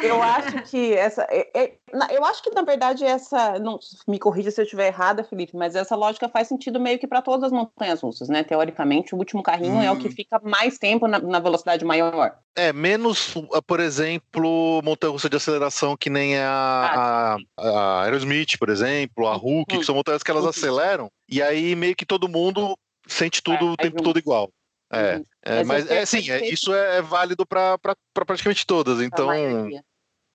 Eu 0.00 0.22
acho 0.22 0.62
que 0.64 0.94
essa. 0.94 1.26
É, 1.30 1.50
é, 1.54 1.76
eu 2.10 2.24
acho 2.24 2.42
que, 2.42 2.50
na 2.50 2.62
verdade, 2.62 3.04
essa. 3.04 3.58
Não, 3.58 3.78
me 4.08 4.18
corrija 4.18 4.50
se 4.50 4.60
eu 4.60 4.64
estiver 4.64 4.86
errada, 4.86 5.22
Felipe, 5.22 5.54
mas 5.54 5.74
essa 5.74 5.94
lógica 5.94 6.28
faz 6.28 6.48
sentido 6.48 6.80
meio 6.80 6.98
que 6.98 7.06
para 7.06 7.20
todas 7.20 7.44
as 7.44 7.52
montanhas 7.52 8.00
russas, 8.00 8.28
né? 8.28 8.42
Teoricamente, 8.42 9.14
o 9.14 9.18
último 9.18 9.42
carrinho 9.42 9.76
hum. 9.76 9.82
é 9.82 9.90
o 9.90 9.98
que 9.98 10.08
hum. 10.08 10.12
fica 10.12 10.40
mais 10.42 10.78
tempo 10.78 11.06
na, 11.06 11.18
na, 11.18 11.38
velocidade 11.38 11.84
maior. 11.84 12.34
É, 12.56 12.72
menos, 12.72 13.34
por 13.66 13.80
exemplo, 13.80 14.80
montanha 14.82 15.12
russa 15.12 15.28
de 15.28 15.36
aceleração, 15.36 15.96
que 15.96 16.08
nem 16.08 16.38
a, 16.38 16.48
ah, 16.48 17.36
a, 17.58 17.68
a 17.68 18.02
Aerosmith, 18.04 18.56
por 18.58 18.70
exemplo, 18.70 19.26
a 19.26 19.34
Hulk, 19.34 19.76
hum. 19.76 19.78
que 19.78 19.84
são 19.84 19.94
montanhas 19.94 20.22
que 20.22 20.30
elas 20.30 20.44
hum. 20.44 20.48
aceleram, 20.48 21.10
e 21.28 21.42
aí 21.42 21.76
meio 21.76 21.94
que 21.94 22.06
todo 22.06 22.28
mundo 22.28 22.76
sente 23.06 23.42
tudo 23.42 23.68
é, 23.68 23.70
o 23.72 23.76
tempo 23.76 24.02
todo 24.02 24.18
igual. 24.18 24.50
É, 24.92 25.16
uhum. 25.16 25.24
é 25.42 25.64
mas, 25.64 25.90
é 25.90 26.04
sim, 26.04 26.30
é, 26.30 26.46
isso 26.48 26.72
é, 26.74 26.98
é 26.98 27.02
válido 27.02 27.46
para 27.46 27.78
praticamente 28.12 28.66
todas. 28.66 29.00
Então, 29.00 29.32
é. 29.32 29.82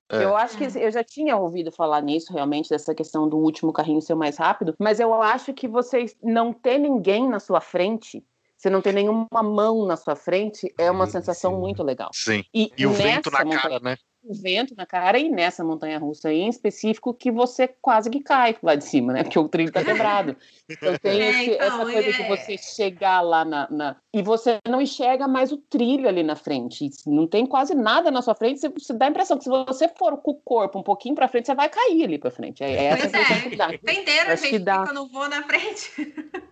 Eu 0.09 0.37
acho 0.37 0.57
que 0.57 0.63
eu 0.63 0.89
já 0.89 1.03
tinha 1.03 1.35
ouvido 1.35 1.69
falar 1.69 2.01
nisso, 2.01 2.31
realmente, 2.31 2.69
dessa 2.69 2.95
questão 2.95 3.27
do 3.27 3.37
último 3.37 3.73
carrinho 3.73 4.01
ser 4.01 4.15
mais 4.15 4.37
rápido, 4.37 4.73
mas 4.79 5.01
eu 5.01 5.13
acho 5.21 5.53
que 5.53 5.67
vocês 5.67 6.15
não 6.23 6.53
ter 6.53 6.77
ninguém 6.77 7.27
na 7.27 7.41
sua 7.41 7.59
frente, 7.59 8.23
você 8.55 8.69
não 8.69 8.81
ter 8.81 8.93
nenhuma 8.93 9.27
mão 9.43 9.85
na 9.85 9.97
sua 9.97 10.15
frente, 10.15 10.73
é 10.79 10.89
uma 10.89 11.05
sim, 11.05 11.11
sensação 11.11 11.53
sim. 11.53 11.59
muito 11.59 11.83
legal. 11.83 12.09
Sim. 12.13 12.43
E, 12.53 12.71
e 12.77 12.87
o 12.87 12.91
vento 12.91 13.29
na 13.29 13.45
cara, 13.45 13.79
né? 13.81 13.97
O 14.27 14.33
vento 14.33 14.75
na 14.75 14.85
cara 14.85 15.17
e 15.17 15.29
nessa 15.29 15.63
montanha 15.63 15.97
russa 15.97 16.31
em 16.31 16.49
específico 16.49 17.13
que 17.13 17.31
você 17.31 17.67
quase 17.67 18.09
que 18.09 18.19
cai 18.19 18.55
lá 18.61 18.75
de 18.75 18.83
cima, 18.83 19.13
né? 19.13 19.23
Porque 19.23 19.39
o 19.39 19.47
trilho 19.47 19.71
tá 19.71 19.83
quebrado. 19.83 20.35
Então 20.69 20.95
tem 20.99 21.21
é, 21.21 21.29
esse, 21.29 21.51
então, 21.51 21.67
essa 21.67 21.91
coisa 21.91 22.09
é... 22.09 22.11
de 22.11 22.23
você 22.27 22.57
chegar 22.57 23.21
lá 23.21 23.45
na, 23.45 23.67
na, 23.69 23.95
E 24.13 24.21
você 24.21 24.59
não 24.67 24.81
enxerga 24.81 25.27
mais 25.27 25.51
o 25.51 25.57
trilho 25.57 26.07
ali 26.07 26.23
na 26.23 26.35
frente. 26.35 26.89
Não 27.05 27.25
tem 27.25 27.45
quase 27.45 27.73
nada 27.73 28.11
na 28.11 28.21
sua 28.21 28.35
frente. 28.35 28.59
Você, 28.59 28.69
você 28.69 28.93
dá 28.93 29.05
a 29.05 29.09
impressão 29.09 29.37
que 29.37 29.45
se 29.45 29.49
você 29.49 29.87
for 29.87 30.17
com 30.17 30.31
o 30.31 30.35
corpo 30.35 30.79
um 30.79 30.83
pouquinho 30.83 31.15
para 31.15 31.27
frente, 31.27 31.45
você 31.45 31.55
vai 31.55 31.69
cair 31.69 32.03
ali 32.03 32.17
para 32.17 32.31
frente. 32.31 32.63
É, 32.63 32.71
é 32.71 32.83
essa 32.85 33.09
pois 33.09 33.31
é. 33.31 33.49
que 33.49 33.55
dá. 33.55 33.73
Entenderam, 33.73 34.35
gente, 34.35 34.49
que 34.49 34.59
dá... 34.59 34.85
eu 34.87 34.93
não 34.93 35.07
vou 35.07 35.27
na 35.29 35.43
frente. 35.43 35.91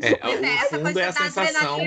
É, 0.00 0.26
o 0.26 0.44
é, 0.44 0.64
fundo 0.64 0.98
é 0.98 1.04
a 1.04 1.12
sensação 1.12 1.78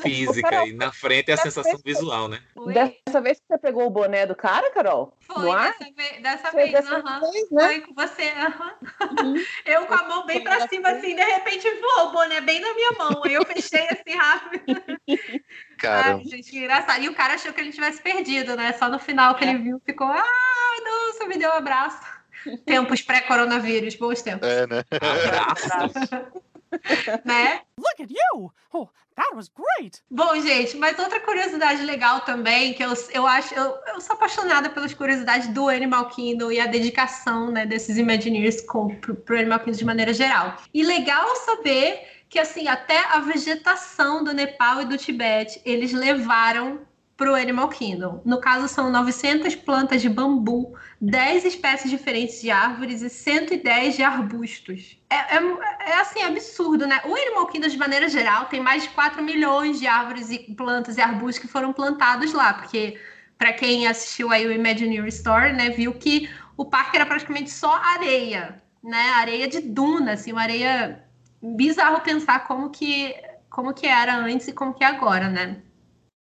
física 0.00 0.66
e 0.66 0.72
na 0.72 0.90
frente 0.90 1.30
é 1.30 1.34
a 1.34 1.36
sensação 1.36 1.78
visual, 1.84 2.28
né? 2.28 2.40
Dessa 2.72 3.20
vez 3.20 3.38
que 3.38 3.46
você 3.46 3.58
pegou 3.58 3.86
o 3.86 3.90
boné 3.90 4.26
do 4.30 4.36
cara, 4.36 4.70
Carol? 4.70 5.12
Foi, 5.20 5.44
dessa, 5.44 5.92
vez, 5.96 6.22
dessa 6.22 6.50
vez, 6.52 6.72
dessa 6.72 6.98
uhum. 6.98 7.30
vez 7.32 7.50
né? 7.50 7.66
Foi 7.66 7.80
com 7.80 7.94
você, 7.94 8.32
uhum. 8.32 9.44
Eu 9.64 9.86
com 9.86 9.94
a 9.94 10.08
mão 10.08 10.24
bem 10.24 10.42
pra 10.42 10.68
cima, 10.68 10.90
assim, 10.90 11.16
de 11.16 11.22
repente 11.22 11.68
voou 11.80 12.08
o 12.08 12.12
boné 12.12 12.40
bem 12.40 12.60
na 12.60 12.72
minha 12.74 12.92
mão. 12.92 13.22
Aí 13.24 13.34
eu 13.34 13.44
fechei 13.44 13.88
assim 13.88 14.16
rápido. 14.16 14.64
Cara. 15.78 16.14
Ai, 16.14 16.24
gente, 16.24 16.50
que 16.50 16.58
engraçado. 16.58 17.02
E 17.02 17.08
o 17.08 17.14
cara 17.14 17.34
achou 17.34 17.52
que 17.52 17.60
ele 17.60 17.72
tivesse 17.72 18.00
perdido, 18.00 18.54
né? 18.54 18.72
Só 18.74 18.88
no 18.88 18.98
final 18.98 19.34
que 19.34 19.44
é. 19.44 19.48
ele 19.48 19.58
viu, 19.58 19.82
ficou, 19.84 20.06
ah, 20.06 20.76
nossa, 20.84 21.26
me 21.26 21.36
deu 21.36 21.50
um 21.50 21.54
abraço. 21.54 22.00
Tempos 22.64 23.02
pré-coronavírus, 23.02 23.96
bons 23.96 24.22
tempos. 24.22 24.48
É, 24.48 24.66
né? 24.66 24.84
Abraço. 24.90 26.40
né? 27.24 27.60
Look 27.78 28.00
at 28.00 28.10
you! 28.10 28.52
Oh, 28.72 28.88
that 29.16 29.34
was 29.34 29.48
great! 29.48 30.02
Bom, 30.10 30.40
gente, 30.40 30.76
mas 30.76 30.98
outra 30.98 31.20
curiosidade 31.20 31.82
legal 31.82 32.20
também, 32.20 32.74
que 32.74 32.84
eu, 32.84 32.92
eu 33.12 33.26
acho, 33.26 33.54
eu, 33.54 33.76
eu 33.94 34.00
sou 34.00 34.14
apaixonada 34.14 34.70
pelas 34.70 34.94
curiosidades 34.94 35.48
do 35.48 35.68
Animal 35.68 36.08
Kingdom 36.08 36.50
e 36.50 36.60
a 36.60 36.66
dedicação 36.66 37.50
né, 37.50 37.66
desses 37.66 37.96
Imagineers 37.96 38.60
com, 38.62 38.94
pro, 38.96 39.14
pro 39.14 39.38
Animal 39.38 39.60
Kingdom 39.60 39.78
de 39.78 39.84
maneira 39.84 40.14
geral. 40.14 40.56
E 40.72 40.82
legal 40.82 41.34
saber 41.36 42.06
que 42.28 42.38
assim 42.38 42.68
até 42.68 42.98
a 43.06 43.18
vegetação 43.18 44.22
do 44.22 44.32
Nepal 44.32 44.82
e 44.82 44.84
do 44.86 44.96
Tibete 44.96 45.60
eles 45.64 45.92
levaram 45.92 46.86
para 47.20 47.30
o 47.30 47.34
Animal 47.34 47.68
Kingdom. 47.68 48.22
No 48.24 48.40
caso, 48.40 48.66
são 48.66 48.90
900 48.90 49.54
plantas 49.54 50.00
de 50.00 50.08
bambu, 50.08 50.74
10 50.98 51.44
espécies 51.44 51.90
diferentes 51.90 52.40
de 52.40 52.50
árvores 52.50 53.02
e 53.02 53.10
110 53.10 53.96
de 53.96 54.02
arbustos. 54.02 54.98
É, 55.10 55.36
é, 55.36 55.90
é, 55.90 56.00
assim, 56.00 56.22
absurdo, 56.22 56.86
né? 56.86 56.98
O 57.04 57.14
Animal 57.14 57.46
Kingdom, 57.48 57.68
de 57.68 57.76
maneira 57.76 58.08
geral, 58.08 58.46
tem 58.46 58.58
mais 58.58 58.84
de 58.84 58.88
4 58.88 59.22
milhões 59.22 59.78
de 59.78 59.86
árvores 59.86 60.30
e 60.30 60.38
plantas 60.54 60.96
e 60.96 61.02
arbustos 61.02 61.44
que 61.44 61.46
foram 61.46 61.74
plantados 61.74 62.32
lá, 62.32 62.54
porque 62.54 62.98
para 63.36 63.52
quem 63.52 63.86
assistiu 63.86 64.32
aí 64.32 64.46
o 64.46 64.52
Imagineering 64.52 65.06
Story, 65.08 65.52
né, 65.52 65.68
viu 65.68 65.92
que 65.92 66.30
o 66.56 66.64
parque 66.64 66.96
era 66.96 67.04
praticamente 67.04 67.50
só 67.50 67.74
areia, 67.74 68.62
né? 68.82 69.10
Areia 69.16 69.46
de 69.46 69.60
duna, 69.60 70.12
assim, 70.12 70.32
uma 70.32 70.40
areia 70.40 71.04
bizarro 71.42 72.00
pensar 72.00 72.46
como 72.46 72.70
que 72.70 73.14
como 73.50 73.74
que 73.74 73.86
era 73.86 74.16
antes 74.16 74.48
e 74.48 74.52
como 74.54 74.72
que 74.72 74.84
é 74.84 74.86
agora, 74.86 75.28
né? 75.28 75.60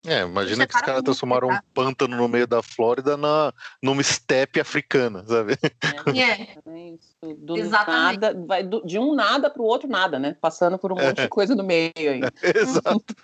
É, 0.05 0.23
imagina 0.23 0.67
que 0.67 0.75
os 0.75 0.81
caras 0.81 1.03
transformaram 1.03 1.49
um 1.49 1.59
pântano 1.75 2.17
no 2.17 2.29
meio 2.29 2.47
da 2.47 2.63
Flórida 2.63 3.17
na, 3.17 3.53
numa 3.83 4.01
estepe 4.01 4.61
africana, 4.61 5.25
sabe? 5.27 5.59
É. 6.15 6.43
é. 6.43 6.57
Do 7.39 7.57
Exatamente. 7.57 8.21
Nada, 8.21 8.45
vai 8.47 8.63
do, 8.63 8.85
de 8.87 8.99
um 8.99 9.15
nada 9.15 9.51
para 9.51 9.61
o 9.61 9.65
outro 9.65 9.89
nada, 9.89 10.19
né? 10.19 10.37
Passando 10.41 10.79
por 10.79 10.93
um 10.93 10.97
monte 10.97 11.17
de 11.17 11.23
é. 11.23 11.29
coisa 11.29 11.55
no 11.55 11.65
meio 11.65 11.93
aí. 11.97 12.21
exato. 12.55 13.15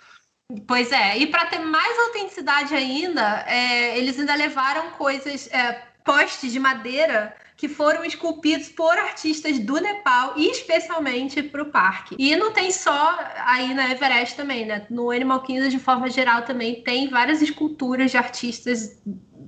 Pois 0.67 0.91
é, 0.91 1.17
e 1.17 1.27
para 1.27 1.45
ter 1.45 1.59
mais 1.59 1.97
autenticidade 1.99 2.75
ainda, 2.75 3.45
é, 3.47 3.97
eles 3.97 4.19
ainda 4.19 4.35
levaram 4.35 4.91
coisas, 4.91 5.47
é, 5.51 5.81
postes 6.03 6.51
de 6.51 6.59
madeira 6.59 7.33
que 7.55 7.67
foram 7.67 8.03
esculpidos 8.03 8.69
por 8.69 8.97
artistas 8.97 9.59
do 9.59 9.79
Nepal 9.79 10.33
e 10.35 10.49
especialmente 10.49 11.41
para 11.43 11.61
o 11.61 11.71
parque. 11.71 12.15
E 12.17 12.35
não 12.35 12.51
tem 12.51 12.71
só 12.71 13.17
aí 13.45 13.73
na 13.73 13.91
Everest 13.91 14.35
também, 14.35 14.65
né? 14.65 14.85
No 14.89 15.11
Animal 15.11 15.41
Kingdom, 15.43 15.69
de 15.69 15.79
forma 15.79 16.09
geral, 16.09 16.43
também 16.43 16.83
tem 16.83 17.09
várias 17.09 17.41
esculturas 17.41 18.11
de 18.11 18.17
artistas 18.17 19.01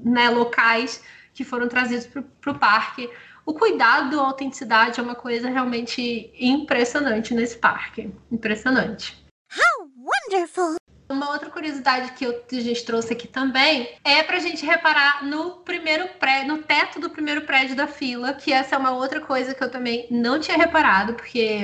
né, 0.03 0.29
locais 0.29 1.03
que 1.33 1.43
foram 1.43 1.67
trazidos 1.67 2.07
para 2.07 2.51
o 2.51 2.59
parque. 2.59 3.09
O 3.45 3.53
cuidado, 3.53 4.19
a 4.19 4.27
autenticidade 4.27 4.99
é 4.99 5.03
uma 5.03 5.15
coisa 5.15 5.49
realmente 5.49 6.31
impressionante 6.39 7.33
nesse 7.33 7.57
parque. 7.57 8.11
Impressionante. 8.31 9.23
How 9.51 9.89
wonderful! 9.97 10.75
Uma 11.07 11.31
outra 11.31 11.51
curiosidade 11.51 12.13
que 12.13 12.25
a 12.25 12.61
gente 12.61 12.83
trouxe 12.83 13.13
aqui 13.13 13.27
também 13.27 13.89
é 14.03 14.23
para 14.23 14.37
a 14.37 14.39
gente 14.39 14.65
reparar 14.65 15.23
no 15.23 15.57
primeiro 15.57 16.07
prédio, 16.19 16.55
no 16.55 16.63
teto 16.63 16.99
do 16.99 17.11
primeiro 17.11 17.41
prédio 17.41 17.75
da 17.75 17.85
fila, 17.85 18.33
que 18.33 18.51
essa 18.51 18.75
é 18.75 18.77
uma 18.77 18.91
outra 18.91 19.21
coisa 19.21 19.53
que 19.53 19.63
eu 19.63 19.69
também 19.69 20.07
não 20.09 20.39
tinha 20.39 20.57
reparado, 20.57 21.13
porque 21.13 21.59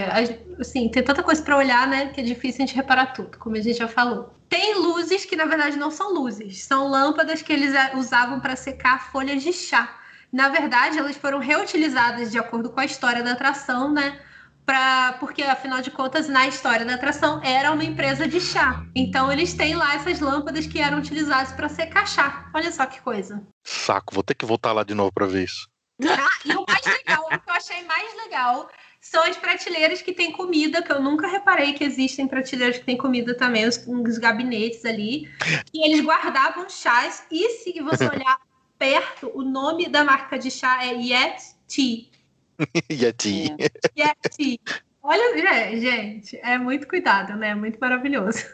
assim, 0.60 0.90
tem 0.90 1.04
tanta 1.04 1.24
coisa 1.24 1.42
para 1.42 1.58
olhar, 1.58 1.88
né, 1.88 2.10
que 2.10 2.22
é 2.22 2.24
difícil 2.24 2.64
a 2.64 2.68
gente 2.68 2.76
reparar 2.76 3.08
tudo, 3.08 3.38
como 3.40 3.56
a 3.56 3.62
gente 3.62 3.80
já 3.80 3.88
falou. 3.88 4.32
Tem 4.48 4.76
luzes 4.76 5.26
que 5.26 5.36
na 5.36 5.46
verdade 5.46 5.76
não 5.76 5.90
são 5.90 6.14
luzes, 6.14 6.64
são 6.64 6.88
lâmpadas 6.88 7.42
que 7.42 7.52
eles 7.52 7.74
eh, 7.74 7.92
usavam 7.96 8.40
para 8.40 8.56
secar 8.56 9.12
folhas 9.12 9.42
de 9.42 9.52
chá. 9.54 9.98
Na 10.32 10.50
verdade, 10.50 11.00
elas 11.00 11.18
foram 11.18 11.40
reutilizadas 11.40 12.32
de 12.32 12.38
acordo 12.38 12.70
com 12.70 12.80
a 12.80 12.86
história 12.86 13.24
da 13.24 13.32
atração, 13.32 13.92
né? 13.92 14.20
Pra, 14.66 15.14
porque 15.20 15.42
afinal 15.44 15.82
de 15.82 15.92
contas, 15.92 16.28
na 16.28 16.48
história 16.48 16.86
da 16.86 16.96
atração, 16.96 17.42
era 17.44 17.72
uma 17.72 17.84
empresa 17.84 18.28
de 18.28 18.40
chá. 18.40 18.86
Então 18.96 19.32
eles 19.32 19.54
têm 19.54 19.76
lá 19.76 19.96
essas 19.96 20.20
lâmpadas 20.20 20.68
que 20.68 20.80
eram 20.80 21.00
utilizadas 21.00 21.52
para 21.52 21.68
secar 21.68 22.08
chá. 22.08 22.50
Olha 22.54 22.72
só 22.72 22.86
que 22.86 23.02
coisa. 23.02 23.42
Saco, 23.64 24.14
vou 24.14 24.24
ter 24.24 24.36
que 24.36 24.46
voltar 24.46 24.72
lá 24.72 24.84
de 24.84 24.94
novo 24.94 25.12
para 25.12 25.26
ver 25.26 25.44
isso. 25.46 25.68
Ah, 26.04 26.30
e 26.46 26.56
o 26.56 26.66
mais 26.68 26.86
legal, 26.86 27.26
o 27.26 27.40
que 27.40 27.50
eu 27.50 27.54
achei 27.54 27.84
mais 27.84 28.16
legal 28.24 28.70
são 29.00 29.24
as 29.24 29.36
prateleiras 29.36 30.02
que 30.02 30.14
tem 30.14 30.32
comida, 30.32 30.82
que 30.82 30.92
eu 30.92 31.02
nunca 31.02 31.28
reparei 31.28 31.74
que 31.74 31.84
existem 31.84 32.28
prateleiras 32.28 32.78
que 32.78 32.86
tem 32.86 32.98
comida 32.98 33.36
também, 33.36 33.68
os, 33.68 33.78
os 33.88 34.18
gabinetes 34.18 34.86
ali. 34.86 35.30
E 35.74 35.86
eles 35.86 36.06
guardavam 36.06 36.70
chás, 36.70 37.26
e 37.32 37.50
se 37.58 37.82
você 37.82 38.06
olhar 38.10 38.40
perto, 38.78 39.32
o 39.34 39.44
nome 39.44 39.90
da 39.90 40.04
marca 40.04 40.38
de 40.38 40.50
chá 40.50 40.86
é 40.86 40.94
Yet 40.94 41.56
Tea. 41.68 42.06
Yeti. 42.92 43.56
É. 43.60 44.02
Yeti. 44.02 44.60
Olha, 45.04 45.80
gente, 45.80 46.38
é 46.44 46.60
muito 46.60 46.88
cuidado, 46.88 47.36
né? 47.36 47.56
Muito 47.56 47.80
maravilhoso. 47.80 48.46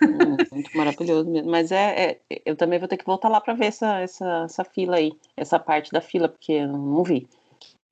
muito 0.52 0.78
maravilhoso 0.78 1.30
mesmo. 1.30 1.52
Mas 1.52 1.72
é, 1.74 2.22
é, 2.30 2.42
eu 2.46 2.56
também 2.56 2.80
vou 2.80 2.88
ter 2.88 2.96
que 2.96 3.06
voltar 3.06 3.28
lá 3.28 3.42
para 3.42 3.54
ver 3.54 3.66
essa, 3.66 4.00
essa, 4.00 4.44
essa 4.46 4.64
fila 4.64 4.96
aí, 4.96 5.12
essa 5.36 5.60
parte 5.60 5.92
da 5.92 6.00
fila, 6.00 6.30
porque 6.30 6.54
eu 6.54 6.68
não 6.68 7.04
vi. 7.04 7.28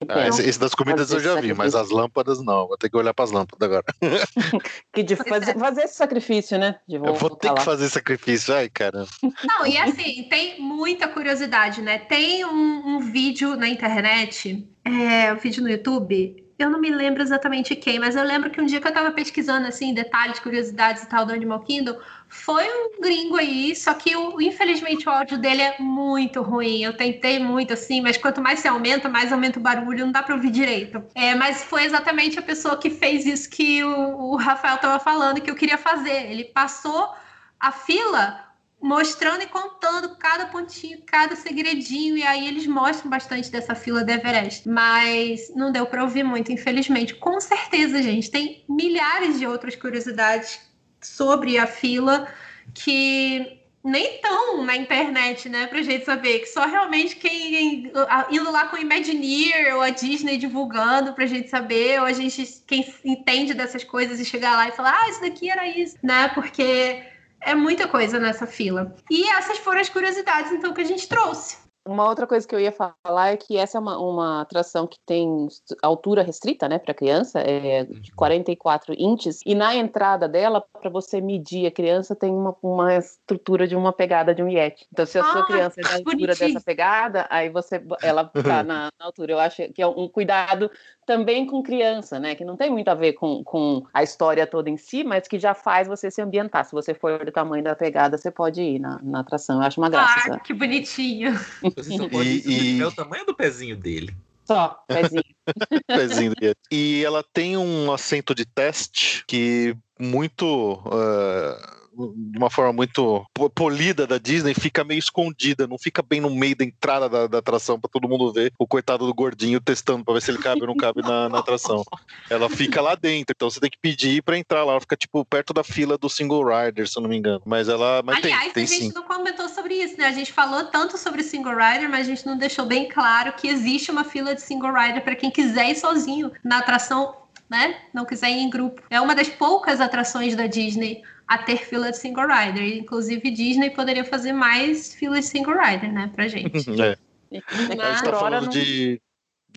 Ah, 0.10 0.28
esse, 0.28 0.42
esse, 0.42 0.60
das 0.60 0.76
comidas 0.76 1.10
eu 1.12 1.20
já 1.20 1.40
vi, 1.40 1.54
mas 1.54 1.74
as 1.74 1.90
lâmpadas 1.90 2.44
não. 2.44 2.68
Vou 2.68 2.78
ter 2.78 2.90
que 2.90 2.98
olhar 2.98 3.14
para 3.14 3.24
as 3.26 3.32
lâmpadas 3.32 3.66
agora. 3.68 3.86
que 4.94 5.04
de 5.04 5.16
fazer, 5.16 5.58
fazer 5.58 5.84
esse 5.84 5.96
sacrifício, 5.96 6.58
né? 6.58 6.78
eu 6.88 7.14
vou 7.14 7.30
ter 7.36 7.50
lá. 7.50 7.56
que 7.56 7.64
fazer 7.64 7.90
sacrifício, 7.90 8.54
ai, 8.54 8.70
cara. 8.70 9.06
Não, 9.24 9.66
e 9.66 9.78
assim, 9.78 10.28
tem 10.30 10.60
muita 10.60 11.08
curiosidade, 11.08 11.82
né? 11.82 11.98
Tem 11.98 12.44
um, 12.46 12.96
um 12.96 13.00
vídeo 13.00 13.56
na 13.56 13.70
internet, 13.70 14.68
é, 14.84 15.34
um 15.34 15.38
vídeo 15.38 15.64
no 15.64 15.70
YouTube, 15.70 16.45
eu 16.58 16.70
não 16.70 16.80
me 16.80 16.90
lembro 16.90 17.22
exatamente 17.22 17.76
quem, 17.76 18.00
mas 18.00 18.16
eu 18.16 18.24
lembro 18.24 18.50
que 18.50 18.62
um 18.62 18.66
dia 18.66 18.80
que 18.80 18.88
eu 18.88 18.94
tava 18.94 19.12
pesquisando, 19.12 19.68
assim, 19.68 19.94
detalhes, 19.94 20.40
curiosidades 20.40 21.04
e 21.04 21.10
tal 21.10 21.26
do 21.26 21.34
Animal 21.34 21.60
Kingdom, 21.62 21.98
foi 22.30 22.64
um 22.64 23.02
gringo 23.02 23.36
aí, 23.36 23.76
só 23.76 23.94
que 23.94 24.16
o, 24.16 24.40
infelizmente 24.40 25.08
o 25.08 25.12
áudio 25.12 25.38
dele 25.38 25.62
é 25.62 25.76
muito 25.80 26.42
ruim. 26.42 26.82
Eu 26.82 26.96
tentei 26.96 27.40
muito, 27.40 27.74
assim, 27.74 28.00
mas 28.02 28.18
quanto 28.18 28.42
mais 28.42 28.60
se 28.60 28.68
aumenta, 28.70 29.10
mais 29.10 29.34
aumenta 29.34 29.60
o 29.60 29.62
barulho, 29.62 30.06
não 30.06 30.12
dá 30.14 30.24
pra 30.24 30.36
ouvir 30.36 30.52
direito. 30.52 31.04
É, 31.14 31.36
mas 31.36 31.64
foi 31.64 31.84
exatamente 31.84 32.40
a 32.40 32.42
pessoa 32.42 32.78
que 32.78 32.90
fez 32.90 33.26
isso 33.26 33.50
que 33.50 33.84
o, 33.84 34.32
o 34.32 34.36
Rafael 34.38 34.78
tava 34.78 35.00
falando 35.00 35.42
que 35.42 35.52
eu 35.52 35.56
queria 35.56 35.78
fazer. 35.78 36.32
Ele 36.32 36.46
passou 36.46 37.14
a 37.60 37.72
fila 37.72 38.45
mostrando 38.86 39.42
e 39.42 39.48
contando 39.48 40.16
cada 40.16 40.46
pontinho, 40.46 41.02
cada 41.08 41.36
segredinho, 41.36 42.16
e 42.16 42.22
aí 42.22 42.48
eles 42.48 42.68
mostram 42.68 43.10
bastante 43.10 43.50
dessa 43.50 43.74
fila 43.74 44.04
do 44.04 44.12
Everest. 44.12 44.70
Mas 44.70 45.52
não 45.56 45.72
deu 45.72 45.88
para 45.88 46.04
ouvir 46.04 46.24
muito, 46.24 46.52
infelizmente. 46.52 47.16
Com 47.16 47.42
certeza, 47.42 48.00
gente, 48.04 48.30
tem 48.30 48.64
milhares 48.70 49.40
de 49.40 49.48
outras 49.48 49.76
curiosidades 49.76 50.60
sobre 51.02 51.58
a 51.58 51.66
fila 51.66 52.28
que 52.76 53.60
nem 53.84 54.20
tão 54.20 54.64
na 54.64 54.76
internet, 54.76 55.50
né, 55.50 55.66
pra 55.66 55.82
gente 55.82 56.06
saber, 56.06 56.40
que 56.40 56.48
só 56.48 56.66
realmente 56.66 57.16
quem 57.16 57.92
indo 58.30 58.52
lá 58.52 58.68
com 58.68 58.76
o 58.76 58.80
Imagineer 58.80 59.76
ou 59.76 59.82
a 59.82 59.90
Disney 59.90 60.38
divulgando 60.38 61.14
pra 61.14 61.26
gente 61.26 61.50
saber, 61.50 62.00
ou 62.00 62.06
a 62.06 62.14
gente 62.14 62.64
quem 62.68 62.86
entende 63.04 63.56
dessas 63.56 63.84
coisas 63.84 64.20
e 64.20 64.26
chegar 64.26 64.56
lá 64.56 64.68
e 64.68 64.74
falar, 64.74 64.96
ah, 64.96 65.10
isso 65.10 65.22
daqui 65.22 65.50
era 65.50 65.68
isso, 65.68 65.98
né? 66.04 66.28
Porque 66.30 67.15
é 67.46 67.56
muita 67.56 67.88
coisa 67.88 68.20
nessa 68.20 68.48
fila. 68.48 68.94
E 69.10 69.30
essas 69.30 69.60
foram 69.60 69.80
as 69.80 69.90
curiosidades, 69.90 70.52
então, 70.52 70.74
que 70.74 70.82
a 70.82 70.86
gente 70.86 71.08
trouxe. 71.08 71.64
Uma 71.88 72.10
outra 72.10 72.26
coisa 72.26 72.48
que 72.48 72.56
eu 72.56 72.60
ia 72.60 72.72
falar 72.72 73.34
é 73.34 73.38
que 73.38 73.56
essa 73.58 73.78
é 73.78 73.82
uma, 73.82 74.00
uma 74.00 74.42
atração 74.42 74.88
que 74.88 74.98
tem 75.06 75.48
altura 75.84 76.24
restrita, 76.24 76.68
né, 76.68 76.80
para 76.80 76.96
criança, 76.96 77.40
é 77.40 77.84
de 77.84 78.12
44 78.14 78.92
uhum. 78.92 79.14
inches, 79.14 79.42
e 79.46 79.54
na 79.54 79.76
entrada 79.76 80.28
dela, 80.28 80.66
para 80.82 80.90
você 80.90 81.22
medir 81.22 81.68
a 81.68 81.72
criança, 81.72 82.16
tem 82.16 82.32
uma, 82.32 82.56
uma 82.64 82.96
estrutura 82.96 83.68
de 83.68 83.76
uma 83.76 83.94
pegada 83.94 84.34
de 84.34 84.42
um 84.42 84.50
Yeti. 84.50 84.88
Então, 84.92 85.06
se 85.06 85.20
a 85.20 85.22
ah, 85.22 85.32
sua 85.32 85.46
criança 85.46 85.80
é 85.80 85.84
da 85.84 85.90
altura 85.90 86.18
bonitinho. 86.18 86.54
dessa 86.54 86.66
pegada, 86.66 87.28
aí 87.30 87.50
você, 87.50 87.80
ela 88.02 88.24
tá 88.26 88.34
na, 88.66 88.90
na, 89.00 89.06
altura. 89.06 89.34
Eu 89.34 89.40
acho 89.40 89.72
que 89.72 89.80
é 89.80 89.86
um 89.86 90.10
cuidado 90.10 90.72
também 91.06 91.46
com 91.46 91.62
criança, 91.62 92.20
né, 92.20 92.36
que 92.36 92.44
não 92.44 92.58
tem 92.58 92.70
muito 92.70 92.88
a 92.90 92.96
ver 92.96 93.14
com, 93.14 93.44
com 93.44 93.86
a 93.94 94.02
história 94.02 94.48
toda 94.48 94.70
em 94.70 94.78
si, 94.78 95.04
mas 95.04 95.28
que 95.28 95.38
já 95.38 95.54
faz 95.54 95.88
você 95.88 96.10
se 96.10 96.22
ambientar. 96.22 96.66
Se 96.66 96.72
você 96.72 96.94
for 96.94 97.24
do 97.24 97.32
tamanho 97.32 97.64
da 97.64 97.76
pegada, 97.76 98.18
você 98.18 98.32
pode 98.32 98.62
ir 98.62 98.80
na, 98.80 99.00
na 99.04 99.20
atração. 99.20 99.58
Eu 99.58 99.68
acho 99.68 99.80
uma 99.80 99.90
graça. 99.90 100.34
Ah, 100.34 100.40
que 100.40 100.54
bonitinho. 100.54 101.34
Você 101.76 101.98
só 101.98 102.10
pode 102.10 102.30
e, 102.30 102.78
e... 102.78 102.84
o 102.84 102.92
tamanho 102.92 103.26
do 103.26 103.36
pezinho 103.36 103.78
dele. 103.78 104.16
Só, 104.46 104.84
pezinho. 104.88 105.24
pezinho 105.88 106.34
dele. 106.36 106.56
E 106.72 107.04
ela 107.04 107.24
tem 107.34 107.58
um 107.58 107.92
assento 107.92 108.34
de 108.34 108.46
teste 108.46 109.24
que 109.28 109.76
muito. 110.00 110.74
Uh 110.86 111.85
de 111.96 112.38
uma 112.38 112.50
forma 112.50 112.74
muito 112.74 113.26
polida 113.54 114.06
da 114.06 114.18
Disney, 114.18 114.54
fica 114.54 114.84
meio 114.84 115.00
escondida, 115.00 115.68
não 115.68 115.78
fica 115.78 116.02
bem 116.02 116.20
no 116.20 116.30
meio 116.30 116.56
da 116.56 116.66
entrada 116.66 117.08
da, 117.08 117.28
da 117.28 117.38
atração 117.38 117.80
para 117.80 117.90
todo 117.90 118.08
mundo 118.08 118.32
ver 118.32 118.52
o 118.60 118.68
coitado 118.68 119.06
do 119.06 119.14
gordinho 119.14 119.62
testando 119.62 120.04
para 120.04 120.16
ver 120.16 120.22
se 120.22 120.32
ele 120.32 120.38
cabe 120.38 120.62
ou 120.62 120.68
não 120.68 120.76
cabe 120.76 121.02
na, 121.02 121.30
na, 121.30 121.40
atração. 121.40 121.84
Ela 122.30 122.50
fica 122.50 122.82
lá 122.82 122.96
dentro, 122.96 123.34
então 123.36 123.50
você 123.50 123.60
tem 123.60 123.70
que 123.70 123.78
pedir 123.80 124.22
para 124.22 124.38
entrar 124.38 124.64
lá, 124.64 124.74
ela 124.74 124.82
fica 124.82 124.98
tipo 124.98 125.24
perto 125.26 125.54
da 125.54 125.64
fila 125.64 125.98
do 125.98 126.10
single 126.10 126.44
rider, 126.44 126.88
se 126.88 126.98
eu 126.98 127.02
não 127.02 127.10
me 127.10 127.18
engano. 127.18 127.42
Mas 127.46 127.70
ela 127.70 128.02
mas 128.04 128.18
Aliás, 128.18 128.44
tem, 128.46 128.54
tem 128.54 128.64
a 128.64 128.68
gente 128.68 128.88
sim. 128.88 128.92
não 128.94 129.04
comentou 129.04 129.48
sobre 129.50 129.76
isso, 129.76 129.98
né? 129.98 130.06
A 130.06 130.12
gente 130.12 130.32
falou 130.32 130.66
tanto 130.66 130.98
sobre 130.98 131.24
single 131.24 131.56
rider, 131.56 131.90
mas 131.90 132.02
a 132.02 132.10
gente 132.10 132.26
não 132.26 132.38
deixou 132.38 132.66
bem 132.66 132.90
claro 132.90 133.34
que 133.34 133.48
existe 133.48 133.92
uma 133.92 134.04
fila 134.04 134.36
de 134.36 134.42
single 134.42 134.74
rider 134.74 135.04
para 135.04 135.16
quem 135.16 135.32
quiser 135.32 135.70
ir 135.70 135.76
sozinho 135.76 136.32
na 136.44 136.60
atração 136.60 137.16
né? 137.50 137.78
Não 137.94 138.06
quiser 138.06 138.32
ir 138.32 138.40
em 138.40 138.50
grupo. 138.50 138.82
É 138.90 139.00
uma 139.00 139.16
das 139.16 139.30
poucas 139.30 139.80
atrações 139.80 140.36
da 140.36 140.48
Disney 140.48 141.04
a 141.28 141.38
ter 141.38 141.58
fila 141.58 141.92
de 141.92 141.98
single 141.98 142.28
rider. 142.28 142.78
Inclusive, 142.78 143.32
Disney 143.32 143.70
poderia 143.70 144.04
fazer 144.04 144.34
mais 144.34 144.94
filas 144.94 145.26
de 145.26 145.32
single 145.32 145.56
rider, 145.58 145.92
né, 145.92 146.12
pra 146.14 146.28
gente. 146.28 146.70
é. 146.82 146.98
Mas... 147.32 147.80
A 147.80 147.92
gente 147.92 148.04
tá 148.04 148.14
falando 148.14 148.44
não... 148.44 148.50
de, 148.50 149.02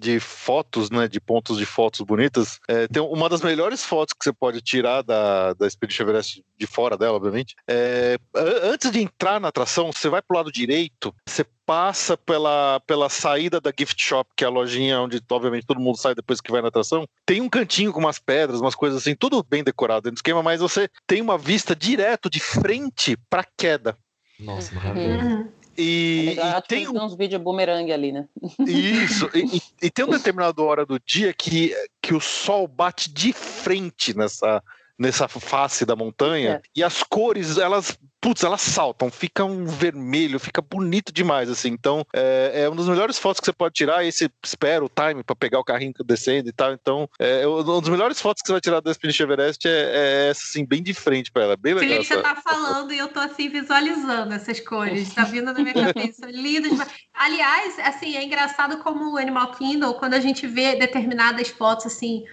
de 0.01 0.21
fotos, 0.21 0.91
né, 0.91 1.09
de 1.09 1.21
pontos 1.21 1.59
de 1.59 1.67
fotos 1.67 2.01
bonitas. 2.01 2.59
É, 2.69 2.87
tem 2.89 3.03
uma 3.03 3.29
das 3.29 3.43
melhores 3.43 3.85
fotos 3.85 4.15
que 4.19 4.25
você 4.25 4.33
pode 4.33 4.61
tirar 4.61 5.03
da, 5.03 5.53
da 5.55 5.67
Expedition 5.67 6.05
Everest, 6.05 6.45
de 6.57 6.67
fora 6.67 6.97
dela, 6.97 7.17
obviamente. 7.17 7.55
É, 7.69 8.19
antes 8.35 8.91
de 8.91 9.01
entrar 9.01 9.41
na 9.41 9.49
atração, 9.49 9.93
você 9.93 10.09
vai 10.09 10.23
pro 10.23 10.37
lado 10.37 10.53
direito, 10.53 11.15
você 11.27 11.45
passa 11.67 12.17
pela, 12.17 12.81
pela 12.87 13.09
saída 13.09 13.61
da 13.61 13.73
gift 13.79 14.03
shop, 14.03 14.31
que 14.35 14.43
é 14.43 14.47
a 14.47 14.51
lojinha 14.51 15.01
onde, 15.01 15.21
obviamente, 15.31 15.67
todo 15.67 15.81
mundo 15.81 15.99
sai 15.99 16.15
depois 16.15 16.41
que 16.41 16.51
vai 16.51 16.63
na 16.63 16.69
atração. 16.69 17.07
Tem 17.27 17.41
um 17.41 17.49
cantinho 17.49 17.93
com 17.93 18.01
umas 18.01 18.19
pedras, 18.19 18.61
umas 18.61 18.75
coisas 18.75 19.03
assim, 19.03 19.15
tudo 19.15 19.43
bem 19.43 19.63
decorado 19.63 20.03
dentro 20.03 20.15
do 20.15 20.19
esquema, 20.19 20.43
mas 20.43 20.61
você 20.61 20.89
tem 21.07 21.21
uma 21.21 21.37
vista 21.37 21.77
direto 21.77 22.31
de 22.31 22.41
frente 22.41 23.19
pra 23.29 23.45
queda. 23.57 23.97
Nossa, 24.41 24.75
maravilhoso. 24.75 25.27
Uhum. 25.27 25.58
E, 25.79 26.37
é 26.37 26.59
e 26.59 26.63
tem 26.63 26.89
uns 26.89 27.15
vídeos 27.15 27.41
bumerangue 27.41 27.93
ali, 27.93 28.11
né? 28.11 28.27
Isso, 28.67 29.31
e, 29.33 29.63
e, 29.81 29.89
tem 29.89 30.05
um 30.05 30.11
determinado 30.11 30.65
hora 30.65 30.85
do 30.85 30.99
dia 30.99 31.33
que, 31.33 31.73
que 32.03 32.13
o 32.13 32.21
sol 32.21 32.67
bate 32.67 33.09
de 33.09 33.33
frente 33.33 34.17
nessa, 34.17 34.61
nessa 34.99 35.29
face 35.29 35.87
da 35.87 35.95
montanha 35.95 36.55
é. 36.55 36.63
e 36.75 36.83
as 36.83 37.05
cores, 37.05 37.59
elas 37.59 37.97
putz, 38.21 38.43
elas 38.43 38.61
saltam, 38.61 39.11
fica 39.11 39.45
um 39.45 39.65
vermelho, 39.67 40.39
fica 40.39 40.61
bonito 40.61 41.13
demais, 41.13 41.49
assim. 41.49 41.69
Então, 41.69 42.05
é, 42.13 42.63
é 42.63 42.69
uma 42.69 42.77
das 42.77 42.89
melhores 42.89 43.19
fotos 43.19 43.41
que 43.41 43.47
você 43.47 43.53
pode 43.53 43.75
tirar. 43.75 44.05
E 44.05 44.13
você 44.13 44.31
espera 44.45 44.85
o 44.85 44.89
time 44.89 45.23
para 45.23 45.37
pegar 45.37 45.59
o 45.59 45.65
carrinho 45.65 45.93
descendo 46.05 46.49
e 46.49 46.53
tal. 46.53 46.73
Então, 46.73 47.09
é, 47.19 47.47
uma 47.47 47.81
das 47.81 47.89
melhores 47.89 48.21
fotos 48.21 48.43
que 48.43 48.49
você 48.49 48.53
vai 48.53 48.61
tirar 48.61 48.81
da 48.81 48.91
Expedition 48.91 49.25
Everest 49.25 49.67
é, 49.67 49.71
é 49.71 50.29
essa, 50.31 50.43
assim, 50.45 50.65
bem 50.65 50.83
de 50.83 50.95
frente 50.95 51.31
para 51.31 51.45
ela. 51.45 51.57
Bem 51.57 51.75
legal. 51.75 52.03
Felipe, 52.03 52.15
você 52.15 52.23
tá 52.23 52.37
falando 52.37 52.93
e 52.93 52.99
eu 52.99 53.09
tô, 53.09 53.21
assim, 53.21 53.49
visualizando 53.49 54.35
essas 54.35 54.61
cores. 54.61 55.15
Tá 55.15 55.25
vindo 55.25 55.53
na 55.53 55.55
minha 55.55 55.75
cabeça. 55.75 56.27
Lindo 56.31 56.69
demais. 56.69 56.89
Aliás, 57.15 57.79
assim, 57.81 58.17
é 58.17 58.25
engraçado 58.25 58.79
como 58.79 59.13
o 59.13 59.17
Animal 59.17 59.53
Kingdom, 59.53 59.95
quando 59.95 60.15
a 60.15 60.21
gente 60.21 60.47
vê 60.47 60.77
determinadas 60.77 61.49
fotos, 61.49 61.87
assim, 61.87 62.25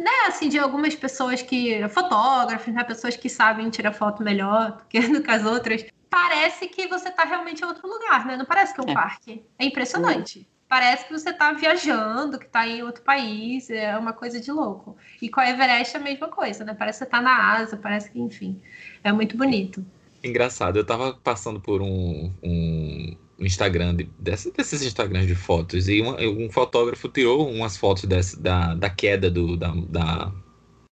né, 0.00 0.26
assim, 0.28 0.48
de 0.48 0.58
algumas 0.58 0.94
pessoas 0.94 1.42
que. 1.42 1.86
fotógrafos, 1.88 2.72
né, 2.72 2.82
pessoas 2.82 3.16
que 3.16 3.28
sabem 3.28 3.68
tirar 3.68 3.92
foto 3.92 4.22
melhor 4.22 4.72
do 4.72 4.84
que, 4.86 5.00
do 5.00 5.22
que 5.22 5.30
as 5.30 5.44
outras. 5.44 5.84
Parece 6.08 6.66
que 6.68 6.88
você 6.88 7.10
está 7.10 7.24
realmente 7.24 7.62
em 7.62 7.66
outro 7.66 7.86
lugar, 7.86 8.24
né? 8.26 8.36
Não 8.36 8.46
parece 8.46 8.74
que 8.74 8.80
é 8.80 8.84
um 8.84 8.90
é. 8.90 8.94
parque. 8.94 9.44
É 9.58 9.64
impressionante. 9.64 10.48
Parece 10.66 11.04
que 11.04 11.12
você 11.12 11.30
está 11.30 11.52
viajando, 11.52 12.38
que 12.38 12.46
está 12.46 12.66
em 12.66 12.82
outro 12.82 13.02
país, 13.02 13.68
é 13.70 13.96
uma 13.98 14.12
coisa 14.12 14.40
de 14.40 14.50
louco. 14.50 14.96
E 15.20 15.28
com 15.28 15.40
a 15.40 15.50
Everest 15.50 15.96
é 15.96 16.00
a 16.00 16.02
mesma 16.02 16.28
coisa, 16.28 16.64
né? 16.64 16.74
Parece 16.74 16.98
que 16.98 17.04
você 17.04 17.08
está 17.08 17.20
na 17.20 17.52
Asa, 17.52 17.76
parece 17.76 18.10
que, 18.10 18.20
enfim, 18.20 18.60
é 19.04 19.12
muito 19.12 19.36
bonito. 19.36 19.84
Engraçado, 20.22 20.76
eu 20.76 20.82
estava 20.82 21.12
passando 21.12 21.60
por 21.60 21.82
um, 21.82 22.32
um 22.42 23.16
Instagram, 23.44 23.96
de, 23.96 24.04
desses, 24.18 24.52
desses 24.52 24.82
Instagrams 24.82 25.26
de 25.26 25.34
fotos, 25.34 25.88
e 25.88 26.00
uma, 26.00 26.20
um 26.20 26.50
fotógrafo 26.50 27.08
tirou 27.08 27.50
umas 27.50 27.76
fotos 27.76 28.04
dessa, 28.04 28.40
da, 28.40 28.74
da 28.74 28.90
queda 28.90 29.30
do, 29.30 29.56
da, 29.56 29.72
da, 29.88 30.32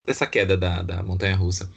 dessa 0.06 0.26
queda 0.26 0.56
da, 0.56 0.82
da 0.82 1.02
montanha 1.02 1.36
russa. 1.36 1.70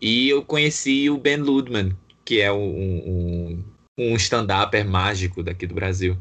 E 0.00 0.28
eu 0.28 0.42
conheci 0.42 1.10
o 1.10 1.18
Ben 1.18 1.36
Ludman, 1.36 1.96
que 2.24 2.40
é 2.40 2.52
um, 2.52 2.58
um, 2.58 3.64
um 3.98 4.14
stand-upper 4.16 4.88
mágico 4.88 5.42
daqui 5.42 5.66
do 5.66 5.74
Brasil. 5.74 6.16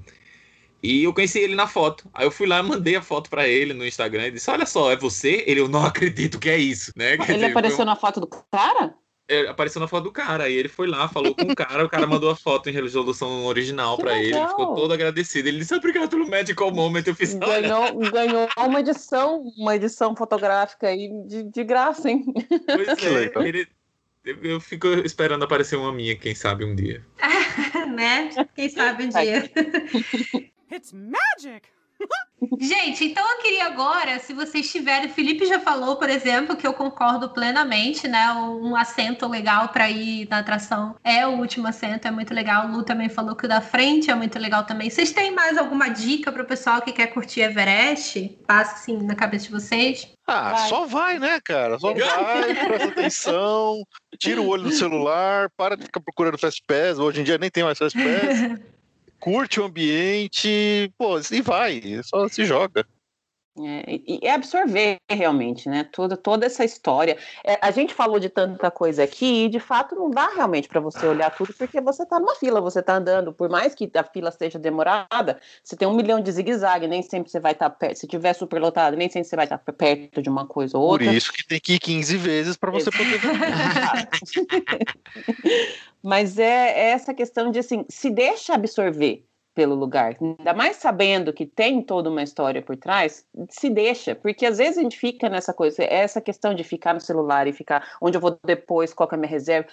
E 0.82 1.04
eu 1.04 1.14
conheci 1.14 1.40
ele 1.40 1.56
na 1.56 1.68
foto. 1.68 2.10
Aí 2.14 2.26
eu 2.26 2.32
fui 2.32 2.48
lá, 2.48 2.64
mandei 2.64 2.96
a 2.96 3.02
foto 3.02 3.30
para 3.30 3.48
ele 3.48 3.74
no 3.74 3.86
Instagram 3.86 4.28
e 4.28 4.32
disse: 4.32 4.50
Olha 4.50 4.66
só, 4.66 4.92
é 4.92 4.96
você? 4.96 5.44
Ele, 5.46 5.60
eu 5.60 5.68
não 5.68 5.86
acredito 5.86 6.40
que 6.40 6.50
é 6.50 6.58
isso, 6.58 6.92
né? 6.96 7.14
Ele 7.14 7.26
dizer, 7.26 7.46
apareceu 7.46 7.86
na 7.86 7.96
foto 7.96 8.22
do 8.22 8.28
cara? 8.28 8.96
É, 9.30 9.48
apareceu 9.48 9.80
na 9.80 9.88
foto 9.88 10.06
do 10.06 10.12
cara. 10.12 10.46
Aí 10.46 10.56
ele 10.56 10.68
foi 10.68 10.88
lá, 10.88 11.08
falou 11.08 11.36
com 11.36 11.44
o 11.44 11.56
cara, 11.56 11.86
o 11.86 11.90
cara 11.90 12.08
mandou 12.08 12.32
a 12.32 12.36
foto 12.36 12.68
em 12.68 12.74
resolução 12.74 13.46
original 13.46 13.96
para 13.96 14.18
ele, 14.18 14.36
ele 14.36 14.48
ficou 14.48 14.74
todo 14.74 14.92
agradecido. 14.92 15.48
Ele 15.48 15.60
disse, 15.60 15.76
obrigado 15.76 16.10
pelo 16.10 16.28
Medical 16.28 16.72
Moment, 16.72 17.04
eu 17.06 17.14
fiz 17.14 17.36
ganhou, 17.36 17.96
ganhou 18.12 18.50
uma 18.58 18.80
edição, 18.80 19.44
uma 19.56 19.76
edição 19.76 20.16
fotográfica 20.16 20.88
aí 20.88 21.10
de, 21.28 21.44
de 21.44 21.64
graça, 21.64 22.10
hein? 22.10 22.26
Pois 22.66 22.88
é, 22.88 23.48
ele, 23.48 23.68
eu 24.26 24.60
fico 24.60 24.88
esperando 24.88 25.44
aparecer 25.44 25.76
uma 25.76 25.94
minha, 25.94 26.16
quem 26.16 26.34
sabe 26.34 26.66
um 26.66 26.76
dia. 26.76 27.06
né? 27.96 28.30
Quem 28.56 28.68
sabe 28.68 29.06
um 29.06 29.10
dia. 29.10 29.50
It's 30.72 30.92
magic! 30.92 31.79
Gente, 32.60 33.06
então 33.06 33.30
eu 33.30 33.42
queria 33.42 33.66
agora, 33.66 34.18
se 34.20 34.34
vocês 34.34 34.72
tiverem, 34.72 35.10
o 35.10 35.14
Felipe 35.14 35.46
já 35.46 35.60
falou, 35.60 35.98
por 35.98 36.10
exemplo, 36.10 36.56
que 36.56 36.66
eu 36.66 36.74
concordo 36.74 37.30
plenamente, 37.30 38.08
né? 38.08 38.32
Um 38.34 38.76
assento 38.76 39.28
legal 39.28 39.70
para 39.70 39.90
ir 39.90 40.28
na 40.30 40.40
atração 40.40 40.96
é 41.04 41.28
o 41.28 41.32
último 41.32 41.68
assento, 41.68 42.08
é 42.08 42.12
muito 42.12 42.34
legal. 42.34 42.68
O 42.68 42.72
Lu 42.72 42.84
também 42.84 43.10
falou 43.10 43.36
que 43.36 43.46
o 43.46 43.50
da 43.50 43.60
frente 43.60 44.10
é 44.10 44.16
muito 44.16 44.40
legal 44.40 44.64
também. 44.64 44.90
Vocês 44.90 45.12
têm 45.12 45.32
mais 45.32 45.58
alguma 45.58 45.90
dica 45.90 46.32
para 46.32 46.44
o 46.44 46.46
pessoal 46.46 46.82
que 46.82 46.94
quer 46.94 47.08
curtir 47.08 47.42
Everest? 47.42 48.38
Passa 48.48 48.76
assim 48.76 48.98
na 49.04 49.16
cabeça 49.16 49.46
de 49.46 49.52
vocês. 49.52 50.08
Ah, 50.26 50.52
vai. 50.52 50.70
só 50.70 50.86
vai, 50.86 51.20
né, 51.20 51.40
cara? 51.44 51.78
Só 51.78 51.92
vai, 51.94 52.56
presta 52.56 52.88
atenção, 52.88 53.84
tira 54.18 54.42
o 54.42 54.48
olho 54.48 54.64
do 54.64 54.72
celular, 54.72 55.50
para 55.58 55.76
de 55.76 55.84
ficar 55.84 56.00
procurando 56.00 56.38
Fast 56.38 56.64
Pass. 56.66 57.00
Hoje 57.00 57.20
em 57.22 57.24
dia 57.24 57.38
nem 57.38 57.50
tem 57.50 57.64
mais 57.64 57.78
Fast 57.78 57.98
Pass. 57.98 58.60
curte 59.20 59.60
o 59.60 59.66
ambiente, 59.66 60.92
pô, 60.98 61.20
e 61.32 61.42
vai, 61.42 61.82
só 62.04 62.28
se 62.28 62.46
joga. 62.46 62.86
É, 63.62 64.00
e 64.08 64.28
absorver 64.28 64.98
realmente, 65.10 65.68
né? 65.68 65.84
Toda, 65.92 66.16
toda 66.16 66.46
essa 66.46 66.64
história. 66.64 67.18
É, 67.44 67.60
a 67.62 67.72
gente 67.72 67.94
falou 67.94 68.18
de 68.18 68.30
tanta 68.30 68.72
coisa 68.72 69.04
aqui 69.04 69.46
e 69.46 69.50
de 69.50 69.60
fato 69.60 69.96
não 69.96 70.10
dá 70.10 70.28
realmente 70.28 70.70
para 70.70 70.80
você 70.80 71.06
olhar 71.06 71.30
tudo 71.36 71.54
porque 71.54 71.82
você 71.82 72.04
está 72.04 72.20
numa 72.20 72.36
fila, 72.36 72.62
você 72.62 72.80
está 72.80 72.96
andando, 72.96 73.34
por 73.34 73.50
mais 73.50 73.76
que 73.76 73.92
a 73.94 74.04
fila 74.04 74.30
esteja 74.30 74.58
demorada, 74.58 75.40
você 75.62 75.76
tem 75.76 75.88
um 75.88 75.94
milhão 75.94 76.22
de 76.22 76.32
zigue-zague, 76.32 76.88
nem 76.88 77.02
sempre 77.02 77.30
você 77.30 77.40
vai 77.40 77.52
estar 77.52 77.70
tá 77.70 77.76
perto. 77.76 77.98
Se 77.98 78.08
tiver 78.08 78.34
super 78.34 78.62
lotado, 78.62 78.96
nem 78.96 79.10
sempre 79.10 79.28
você 79.28 79.36
vai 79.36 79.46
estar 79.46 79.58
tá 79.58 79.74
perto 79.74 80.22
de 80.22 80.30
uma 80.30 80.46
coisa 80.46 80.78
ou 80.78 80.86
outra. 80.86 81.08
Por 81.08 81.14
isso 81.14 81.34
que 81.34 81.46
tem 81.46 81.60
que 81.60 81.74
ir 81.74 81.80
15 81.80 82.18
vezes 82.18 82.56
para 82.56 82.72
você 82.72 82.90
poder. 82.90 83.20
Mas 86.02 86.40
é, 86.40 86.80
é 86.80 86.90
essa 86.92 87.14
questão 87.14 87.52
de 87.52 87.60
assim, 87.60 87.86
se 87.90 88.10
deixa 88.10 88.54
absorver 88.54 89.26
pelo 89.54 89.76
lugar. 89.76 90.16
Ainda 90.22 90.54
mais 90.54 90.78
sabendo 90.78 91.34
que 91.34 91.46
tem 91.46 91.82
toda 91.82 92.10
uma 92.10 92.24
história 92.24 92.62
por 92.62 92.78
trás, 92.78 93.26
se 93.50 93.70
deixa, 93.70 94.16
porque 94.16 94.46
às 94.46 94.58
vezes 94.58 94.78
a 94.78 94.82
gente 94.82 94.98
fica 94.98 95.30
nessa 95.30 95.54
coisa, 95.54 95.84
essa 95.84 96.22
questão 96.22 96.54
de 96.54 96.64
ficar 96.64 96.94
no 96.94 97.02
celular 97.02 97.48
e 97.48 97.54
ficar 97.54 97.98
onde 98.02 98.18
eu 98.18 98.22
vou 98.22 98.38
depois, 98.46 98.94
qual 98.94 99.10
é 99.12 99.16
a 99.16 99.18
minha 99.18 99.30
reserva. 99.30 99.68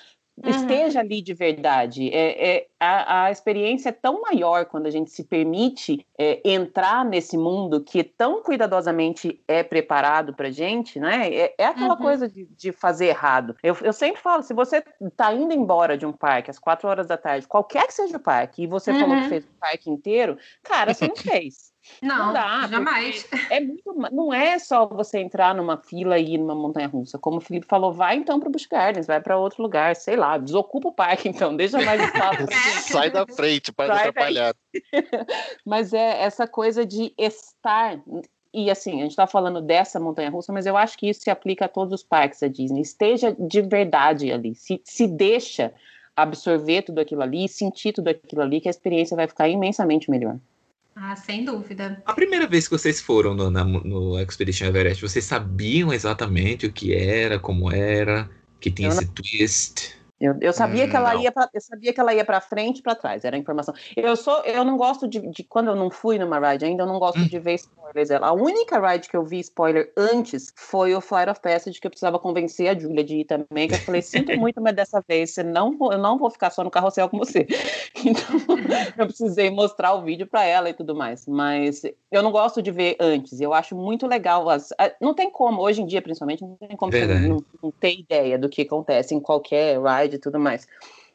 Uhum. 0.45 0.51
esteja 0.51 1.01
ali 1.01 1.23
de 1.23 1.33
verdade. 1.33 2.11
É, 2.13 2.57
é 2.57 2.67
a, 2.79 3.25
a, 3.25 3.31
experiência 3.31 3.89
é 3.89 3.93
tão 3.93 4.21
maior 4.21 4.67
quando 4.67 4.87
a 4.87 4.91
gente 4.91 5.11
se 5.11 5.25
permite 5.25 6.07
é, 6.19 6.41
entrar 6.45 7.05
nesse 7.07 7.39
mundo 7.39 7.83
que 7.83 8.05
tão 8.05 8.43
cuidadosamente 8.43 9.43
é 9.49 9.63
preparado 9.63 10.35
para 10.35 10.51
gente, 10.51 11.01
né? 11.01 11.33
É, 11.33 11.55
é 11.57 11.65
aquela 11.65 11.95
uhum. 11.95 12.03
coisa 12.03 12.29
de, 12.29 12.45
de, 12.45 12.71
fazer 12.71 13.07
errado. 13.07 13.57
Eu, 13.63 13.75
eu, 13.81 13.95
sempre 13.95 14.21
falo, 14.21 14.43
se 14.43 14.53
você 14.53 14.85
está 15.01 15.33
indo 15.33 15.55
embora 15.55 15.97
de 15.97 16.05
um 16.05 16.13
parque 16.13 16.51
às 16.51 16.59
quatro 16.59 16.87
horas 16.87 17.07
da 17.07 17.17
tarde, 17.17 17.49
qualquer 17.49 17.87
que 17.87 17.95
seja 17.95 18.19
o 18.19 18.21
parque, 18.21 18.65
e 18.65 18.67
você 18.67 18.91
uhum. 18.91 19.01
falou 19.01 19.17
que 19.17 19.23
uhum. 19.23 19.29
fez 19.31 19.45
o 19.45 19.59
parque 19.59 19.91
inteiro, 19.91 20.37
cara, 20.63 20.93
você 20.93 21.09
não 21.09 21.17
fez. 21.17 21.75
Não, 22.03 22.27
não 22.27 22.33
dá, 22.33 22.67
jamais. 22.69 23.27
É 23.51 23.61
muito, 23.61 23.95
não 24.13 24.33
é 24.33 24.59
só 24.59 24.87
você 24.87 25.19
entrar 25.19 25.55
numa 25.55 25.77
fila 25.77 26.19
e 26.19 26.35
ir 26.35 26.39
numa 26.39 26.55
montanha 26.55 26.89
russa. 26.89 27.19
Como 27.19 27.39
o 27.39 27.41
Felipe 27.41 27.67
falou, 27.67 27.93
vai 27.93 28.17
então 28.17 28.39
para 28.39 28.49
o 28.49 28.53
Busch 28.53 28.67
Gardens, 28.67 29.07
vai 29.07 29.21
para 29.21 29.39
outro 29.39 29.63
lugar, 29.63 29.97
sei 29.97 30.17
lá, 30.17 30.39
desocupa 30.39 30.89
o 30.89 30.93
parque 30.93 31.29
então, 31.31 31.57
deixa 31.57 31.81
mais 31.83 32.03
espaço. 32.03 32.47
Sai 32.91 33.11
da 33.11 33.27
frente 33.27 33.73
para 33.73 33.89
não 33.89 34.01
atrapalhar. 34.01 34.55
Mas 35.65 35.93
é 35.93 36.23
essa 36.23 36.47
coisa 36.47 36.85
de 36.85 37.13
estar 37.17 37.99
e 38.53 38.71
assim, 38.71 39.01
a 39.01 39.03
gente 39.03 39.11
está 39.11 39.27
falando 39.27 39.61
dessa 39.61 40.01
montanha 40.01 40.31
russa, 40.31 40.51
mas 40.51 40.65
eu 40.65 40.79
acho 40.79 40.97
que 40.97 41.11
isso 41.11 41.21
se 41.21 41.29
aplica 41.29 41.67
a 41.67 41.69
todos 41.69 41.93
os 41.93 42.03
parques 42.03 42.41
da 42.41 42.49
Disney. 42.49 42.81
Esteja 42.81 43.37
de 43.39 43.61
verdade 43.61 44.33
ali, 44.33 44.55
se, 44.55 44.81
se 44.83 45.07
deixa 45.07 45.75
absorver 46.17 46.81
tudo 46.81 46.99
aquilo 46.99 47.21
ali, 47.21 47.47
sentir 47.49 47.93
tudo 47.93 48.09
aquilo 48.09 48.41
ali, 48.41 48.59
que 48.59 48.69
a 48.69 48.71
experiência 48.71 49.15
vai 49.15 49.29
ficar 49.29 49.47
imensamente 49.47 50.11
melhor. 50.11 50.39
Ah, 50.99 51.15
sem 51.15 51.45
dúvida. 51.45 52.03
A 52.07 52.15
primeira 52.15 52.47
vez 52.47 52.67
que 52.67 52.77
vocês 52.77 53.03
foram 53.03 53.35
no, 53.35 53.51
na, 53.51 53.63
no 53.63 54.19
Expedition 54.19 54.69
Everest, 54.69 55.03
vocês 55.03 55.27
sabiam 55.27 55.93
exatamente 55.93 56.67
o 56.67 56.73
que 56.73 56.95
era, 56.95 57.39
como 57.39 57.71
era, 57.71 58.31
que 58.59 58.71
tinha 58.71 58.89
esse 58.89 59.07
twist? 59.09 59.95
Eu, 60.19 60.35
eu 60.41 60.53
sabia 60.53 60.87
hum, 60.87 60.89
que 60.89 60.97
ela 60.97 61.13
não. 61.13 61.21
ia 61.21 61.31
pra, 61.31 61.49
eu 61.53 61.61
sabia 61.61 61.93
que 61.93 62.01
ela 62.01 62.15
ia 62.15 62.25
para 62.25 62.41
frente 62.41 62.79
e 62.79 62.83
para 62.83 62.95
trás, 62.95 63.23
era 63.25 63.37
a 63.37 63.39
informação. 63.39 63.75
Eu 63.95 64.17
sou 64.17 64.43
eu 64.45 64.65
não 64.65 64.77
gosto 64.77 65.07
de, 65.07 65.21
de, 65.31 65.45
quando 65.45 65.69
eu 65.69 65.77
não 65.77 65.91
fui 65.91 66.19
numa 66.19 66.39
ride 66.39 66.65
ainda, 66.65 66.85
eu 66.85 66.87
não 66.87 66.99
gosto 66.99 67.21
hum. 67.21 67.27
de 67.27 67.39
ver 67.39 67.55
spoilers. 67.55 68.11
A 68.11 68.33
única 68.33 68.81
ride 68.81 69.09
que 69.09 69.17
eu 69.17 69.25
vi 69.25 69.41
spoiler 69.41 69.93
antes 69.97 70.53
foi 70.57 70.95
o 70.95 71.03
Flight 71.03 71.31
of 71.31 71.41
Passage 71.41 71.79
que 71.79 71.87
eu 71.87 71.91
precisava 71.91 72.19
convencer 72.19 72.69
a 72.69 72.79
Julia 72.79 73.05
de 73.05 73.17
ir 73.17 73.25
também, 73.25 73.69
que 73.69 73.75
eu 73.75 73.79
falei, 73.81 74.01
sinto 74.01 74.35
muito, 74.39 74.61
mas 74.61 74.75
dessa 74.75 75.05
vez 75.07 75.33
você 75.33 75.43
não 75.43 75.77
eu 75.93 75.99
não 75.99 76.19
vou 76.19 76.31
ficar 76.31 76.51
só 76.51 76.65
no 76.65 76.71
carrossel 76.71 77.09
com 77.09 77.19
você. 77.19 77.47
Então, 78.05 78.37
eu 78.97 79.07
precisei 79.07 79.51
mostrar 79.51 79.95
o 79.95 80.03
vídeo 80.03 80.27
para 80.27 80.45
ela 80.45 80.69
e 80.69 80.75
tudo 80.75 80.95
mais, 80.95 81.27
mas 81.27 81.83
eu 82.13 82.23
não 82.23 82.31
gosto 82.31 82.63
de 82.63 82.71
ver 82.71 82.95
antes. 83.01 83.41
Eu 83.41 83.53
acho 83.53 83.75
muito 83.75 84.07
legal 84.07 84.49
as 84.49 84.69
não 85.01 85.13
tem 85.15 85.31
como 85.31 85.63
hoje 85.63 85.83
em 85.83 85.87
dia, 85.87 86.01
principalmente, 86.01 86.43
não 86.43 86.57
tem 86.57 86.77
como 86.77 86.93
você 86.93 87.07
não, 87.07 87.43
não 87.63 87.71
ter 87.73 87.99
ideia 87.99 88.39
do 88.39 88.49
que 88.49 88.63
acontece 88.63 89.15
em 89.15 89.21
qualquer 89.21 89.81
ride 89.83 90.06
e 90.15 90.19
tudo 90.19 90.39
mais. 90.39 90.67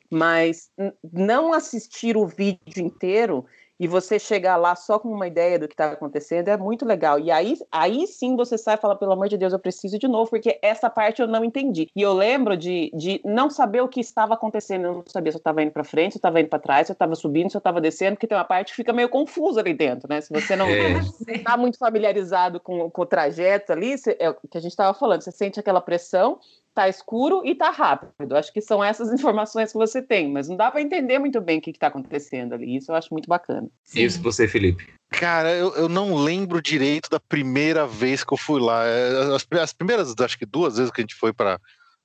Mas 0.09 0.69
não 1.13 1.53
assistir 1.53 2.17
o 2.17 2.27
vídeo 2.27 2.83
inteiro 2.83 3.45
e 3.81 3.87
você 3.87 4.19
chegar 4.19 4.57
lá 4.57 4.75
só 4.75 4.99
com 4.99 5.09
uma 5.09 5.25
ideia 5.25 5.57
do 5.57 5.67
que 5.67 5.73
está 5.73 5.93
acontecendo 5.93 6.49
é 6.49 6.55
muito 6.55 6.85
legal. 6.85 7.17
E 7.17 7.31
aí, 7.31 7.57
aí 7.71 8.05
sim 8.05 8.35
você 8.35 8.55
sai 8.55 8.75
e 8.75 8.77
fala, 8.77 8.95
pelo 8.95 9.13
amor 9.13 9.27
de 9.27 9.39
Deus, 9.39 9.53
eu 9.53 9.57
preciso 9.57 9.97
de 9.97 10.07
novo, 10.07 10.29
porque 10.29 10.59
essa 10.61 10.87
parte 10.87 11.19
eu 11.19 11.27
não 11.27 11.43
entendi. 11.43 11.87
E 11.95 11.99
eu 11.99 12.13
lembro 12.13 12.55
de, 12.55 12.91
de 12.93 13.19
não 13.25 13.49
saber 13.49 13.81
o 13.81 13.87
que 13.87 13.99
estava 13.99 14.35
acontecendo. 14.35 14.85
Eu 14.85 14.93
não 14.93 15.03
sabia 15.07 15.31
se 15.31 15.37
eu 15.37 15.39
estava 15.39 15.63
indo 15.63 15.71
para 15.71 15.83
frente, 15.83 16.11
se 16.11 16.17
eu 16.17 16.19
estava 16.19 16.39
indo 16.39 16.47
para 16.47 16.59
trás, 16.59 16.85
se 16.85 16.91
eu 16.91 16.93
estava 16.93 17.15
subindo, 17.15 17.49
se 17.49 17.57
eu 17.57 17.59
estava 17.59 17.81
descendo, 17.81 18.17
porque 18.17 18.27
tem 18.27 18.37
uma 18.37 18.43
parte 18.43 18.69
que 18.69 18.75
fica 18.75 18.93
meio 18.93 19.09
confusa 19.09 19.61
ali 19.61 19.73
dentro, 19.73 20.07
né? 20.07 20.21
Se 20.21 20.31
você 20.31 20.55
não 20.55 20.67
está 20.69 21.53
é. 21.53 21.57
muito 21.57 21.79
familiarizado 21.79 22.59
com, 22.59 22.87
com 22.87 23.01
o 23.01 23.05
trajeto 23.07 23.71
ali, 23.71 23.97
você, 23.97 24.15
é 24.19 24.29
o 24.29 24.35
que 24.35 24.59
a 24.59 24.61
gente 24.61 24.73
estava 24.73 24.93
falando, 24.93 25.23
você 25.23 25.31
sente 25.31 25.59
aquela 25.59 25.81
pressão 25.81 26.37
tá 26.73 26.87
escuro 26.87 27.41
e 27.45 27.55
tá 27.55 27.69
rápido. 27.69 28.35
Acho 28.35 28.51
que 28.51 28.61
são 28.61 28.83
essas 28.83 29.11
informações 29.13 29.71
que 29.71 29.77
você 29.77 30.01
tem, 30.01 30.31
mas 30.31 30.47
não 30.47 30.55
dá 30.55 30.71
para 30.71 30.81
entender 30.81 31.19
muito 31.19 31.39
bem 31.41 31.59
o 31.59 31.61
que, 31.61 31.71
está 31.71 31.87
acontecendo 31.87 32.53
ali. 32.53 32.77
Isso 32.77 32.91
eu 32.91 32.95
acho 32.95 33.09
muito 33.11 33.27
bacana. 33.27 33.67
Sim. 33.83 34.03
Isso 34.03 34.21
você, 34.21 34.47
Felipe? 34.47 34.87
Cara, 35.09 35.51
eu, 35.51 35.75
eu 35.75 35.89
não 35.89 36.15
lembro 36.15 36.61
direito 36.61 37.09
da 37.09 37.19
primeira 37.19 37.85
vez 37.85 38.23
que 38.23 38.33
eu 38.33 38.37
fui 38.37 38.61
lá. 38.61 38.85
É, 38.85 39.35
as, 39.35 39.45
as 39.59 39.73
primeiras, 39.73 40.13
acho 40.19 40.37
que 40.37 40.45
duas 40.45 40.77
vezes 40.77 40.91
que 40.91 41.01
a 41.01 41.03
gente 41.03 41.15
foi 41.15 41.33
para 41.33 41.59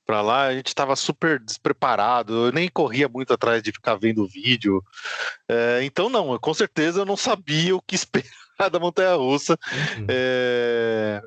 para 0.07 0.23
lá, 0.23 0.45
a 0.45 0.55
gente 0.55 0.69
estava 0.69 0.95
super 0.95 1.41
despreparado, 1.41 2.47
eu 2.47 2.53
nem 2.53 2.69
corria 2.69 3.09
muito 3.09 3.33
atrás 3.33 3.61
de 3.61 3.73
ficar 3.73 3.97
vendo 3.97 4.23
o 4.23 4.29
vídeo. 4.29 4.81
É, 5.49 5.81
então, 5.83 6.09
não, 6.09 6.39
com 6.39 6.55
certeza 6.55 7.01
eu 7.01 7.05
não 7.05 7.17
sabia 7.17 7.75
o 7.75 7.83
que 7.83 7.97
esperar 7.99 8.71
da 8.71 8.79
Montanha 8.79 9.17
Russa. 9.17 9.59
Uhum. 9.99 10.07
É, 10.09 11.21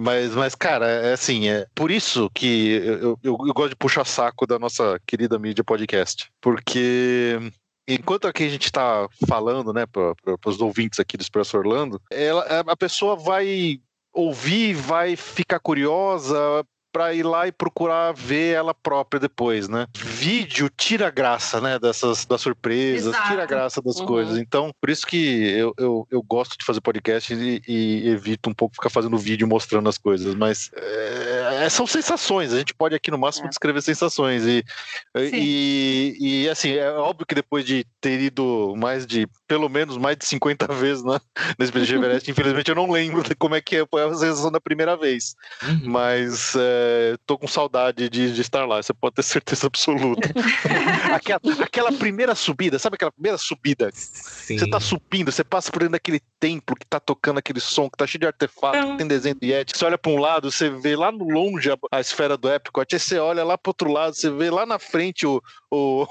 mas, 0.00 0.34
mas, 0.34 0.54
cara, 0.54 0.86
é 0.86 1.12
assim, 1.12 1.48
é 1.48 1.66
por 1.74 1.90
isso 1.90 2.30
que 2.34 2.70
eu, 2.70 3.18
eu, 3.22 3.38
eu 3.46 3.54
gosto 3.54 3.70
de 3.70 3.76
puxar 3.76 4.04
saco 4.04 4.46
da 4.46 4.58
nossa 4.58 5.00
querida 5.06 5.38
mídia 5.38 5.64
podcast. 5.64 6.30
Porque 6.40 7.38
enquanto 7.86 8.26
aqui 8.26 8.44
a 8.44 8.48
gente 8.48 8.64
está 8.64 9.08
falando, 9.26 9.72
né, 9.72 9.86
para 9.86 10.14
os 10.46 10.60
ouvintes 10.60 11.00
aqui 11.00 11.16
do 11.16 11.22
Expresso 11.22 11.56
Orlando, 11.56 12.00
ela, 12.10 12.42
a 12.66 12.76
pessoa 12.76 13.16
vai 13.16 13.80
ouvir, 14.12 14.74
vai 14.74 15.16
ficar 15.16 15.58
curiosa, 15.60 16.38
para 16.98 17.14
ir 17.14 17.22
lá 17.22 17.46
e 17.46 17.52
procurar 17.52 18.12
ver 18.12 18.56
ela 18.56 18.74
própria 18.74 19.20
depois, 19.20 19.68
né? 19.68 19.86
Vídeo 19.94 20.68
tira 20.68 21.06
a 21.06 21.10
graça, 21.10 21.60
né? 21.60 21.78
Dessas 21.78 22.26
das 22.26 22.40
surpresas, 22.40 23.14
Exato. 23.14 23.28
tira 23.28 23.44
a 23.44 23.46
graça 23.46 23.80
das 23.80 24.00
uhum. 24.00 24.06
coisas. 24.06 24.36
Então, 24.36 24.72
por 24.80 24.90
isso 24.90 25.06
que 25.06 25.48
eu, 25.56 25.72
eu, 25.78 26.08
eu 26.10 26.20
gosto 26.20 26.58
de 26.58 26.64
fazer 26.64 26.80
podcast 26.80 27.32
e, 27.32 27.62
e, 27.68 28.08
evito 28.08 28.50
um 28.50 28.52
pouco 28.54 28.74
ficar 28.74 28.90
fazendo 28.90 29.16
vídeo 29.16 29.46
mostrando 29.46 29.88
as 29.88 29.96
coisas. 29.96 30.34
Mas 30.34 30.72
é, 30.74 31.66
é 31.66 31.68
são 31.68 31.86
sensações. 31.86 32.52
A 32.52 32.58
gente 32.58 32.74
pode 32.74 32.96
aqui 32.96 33.12
no 33.12 33.18
máximo 33.18 33.46
é. 33.46 33.48
descrever 33.48 33.80
sensações. 33.80 34.44
E, 34.44 34.64
e, 35.32 36.16
e, 36.18 36.48
assim, 36.48 36.72
é 36.72 36.90
óbvio 36.90 37.26
que 37.26 37.34
depois 37.34 37.64
de 37.64 37.86
ter 38.00 38.20
ido 38.20 38.74
mais 38.76 39.06
de, 39.06 39.28
pelo 39.48 39.68
menos 39.68 39.96
mais 39.96 40.16
de 40.16 40.26
50 40.26 40.66
vezes 40.74 41.02
né, 41.02 41.18
nesse 41.58 41.72
PG 41.72 41.96
Everest, 41.96 42.30
infelizmente 42.30 42.68
eu 42.68 42.74
não 42.74 42.90
lembro 42.90 43.22
de 43.22 43.34
como 43.34 43.54
é 43.54 43.60
que 43.60 43.84
foi 43.90 44.04
a 44.04 44.14
sensação 44.14 44.52
da 44.52 44.60
primeira 44.60 44.96
vez. 44.96 45.34
Uhum. 45.62 45.90
Mas. 45.90 46.54
É, 46.56 47.16
tô 47.26 47.38
com 47.38 47.48
saudade 47.48 48.08
de, 48.08 48.32
de, 48.32 48.40
estar 48.40 48.66
lá, 48.66 48.82
você 48.82 48.92
pode 48.92 49.14
ter 49.16 49.22
certeza 49.22 49.66
absoluta. 49.66 50.28
aquela, 51.14 51.40
aquela, 51.60 51.92
primeira 51.92 52.34
subida, 52.34 52.78
sabe 52.78 52.96
aquela 52.96 53.10
primeira 53.10 53.38
subida? 53.38 53.90
Sim. 53.94 54.58
Você 54.58 54.68
tá 54.68 54.78
subindo, 54.78 55.32
você 55.32 55.42
passa 55.42 55.72
por 55.72 55.80
dentro 55.80 55.92
daquele 55.92 56.20
templo 56.38 56.76
que 56.76 56.86
tá 56.86 57.00
tocando 57.00 57.38
aquele 57.38 57.60
som, 57.60 57.88
que 57.88 57.96
tá 57.96 58.06
cheio 58.06 58.20
de 58.20 58.26
artefatos, 58.26 58.96
tem 58.96 59.06
desenho 59.06 59.36
de 59.40 59.48
Yeti. 59.48 59.76
Você 59.76 59.84
olha 59.84 59.96
para 59.96 60.12
um 60.12 60.18
lado, 60.20 60.50
você 60.50 60.68
vê 60.68 60.94
lá 60.94 61.10
no 61.10 61.24
longe 61.24 61.70
a, 61.70 61.76
a 61.90 62.00
esfera 62.00 62.36
do 62.36 62.50
Epcot, 62.50 62.94
aí 62.94 63.00
você 63.00 63.18
olha 63.18 63.44
lá 63.44 63.56
pro 63.56 63.70
outro 63.70 63.90
lado, 63.90 64.14
você 64.14 64.30
vê 64.30 64.50
lá 64.50 64.66
na 64.66 64.78
frente 64.78 65.26
o, 65.26 65.40
o, 65.70 66.06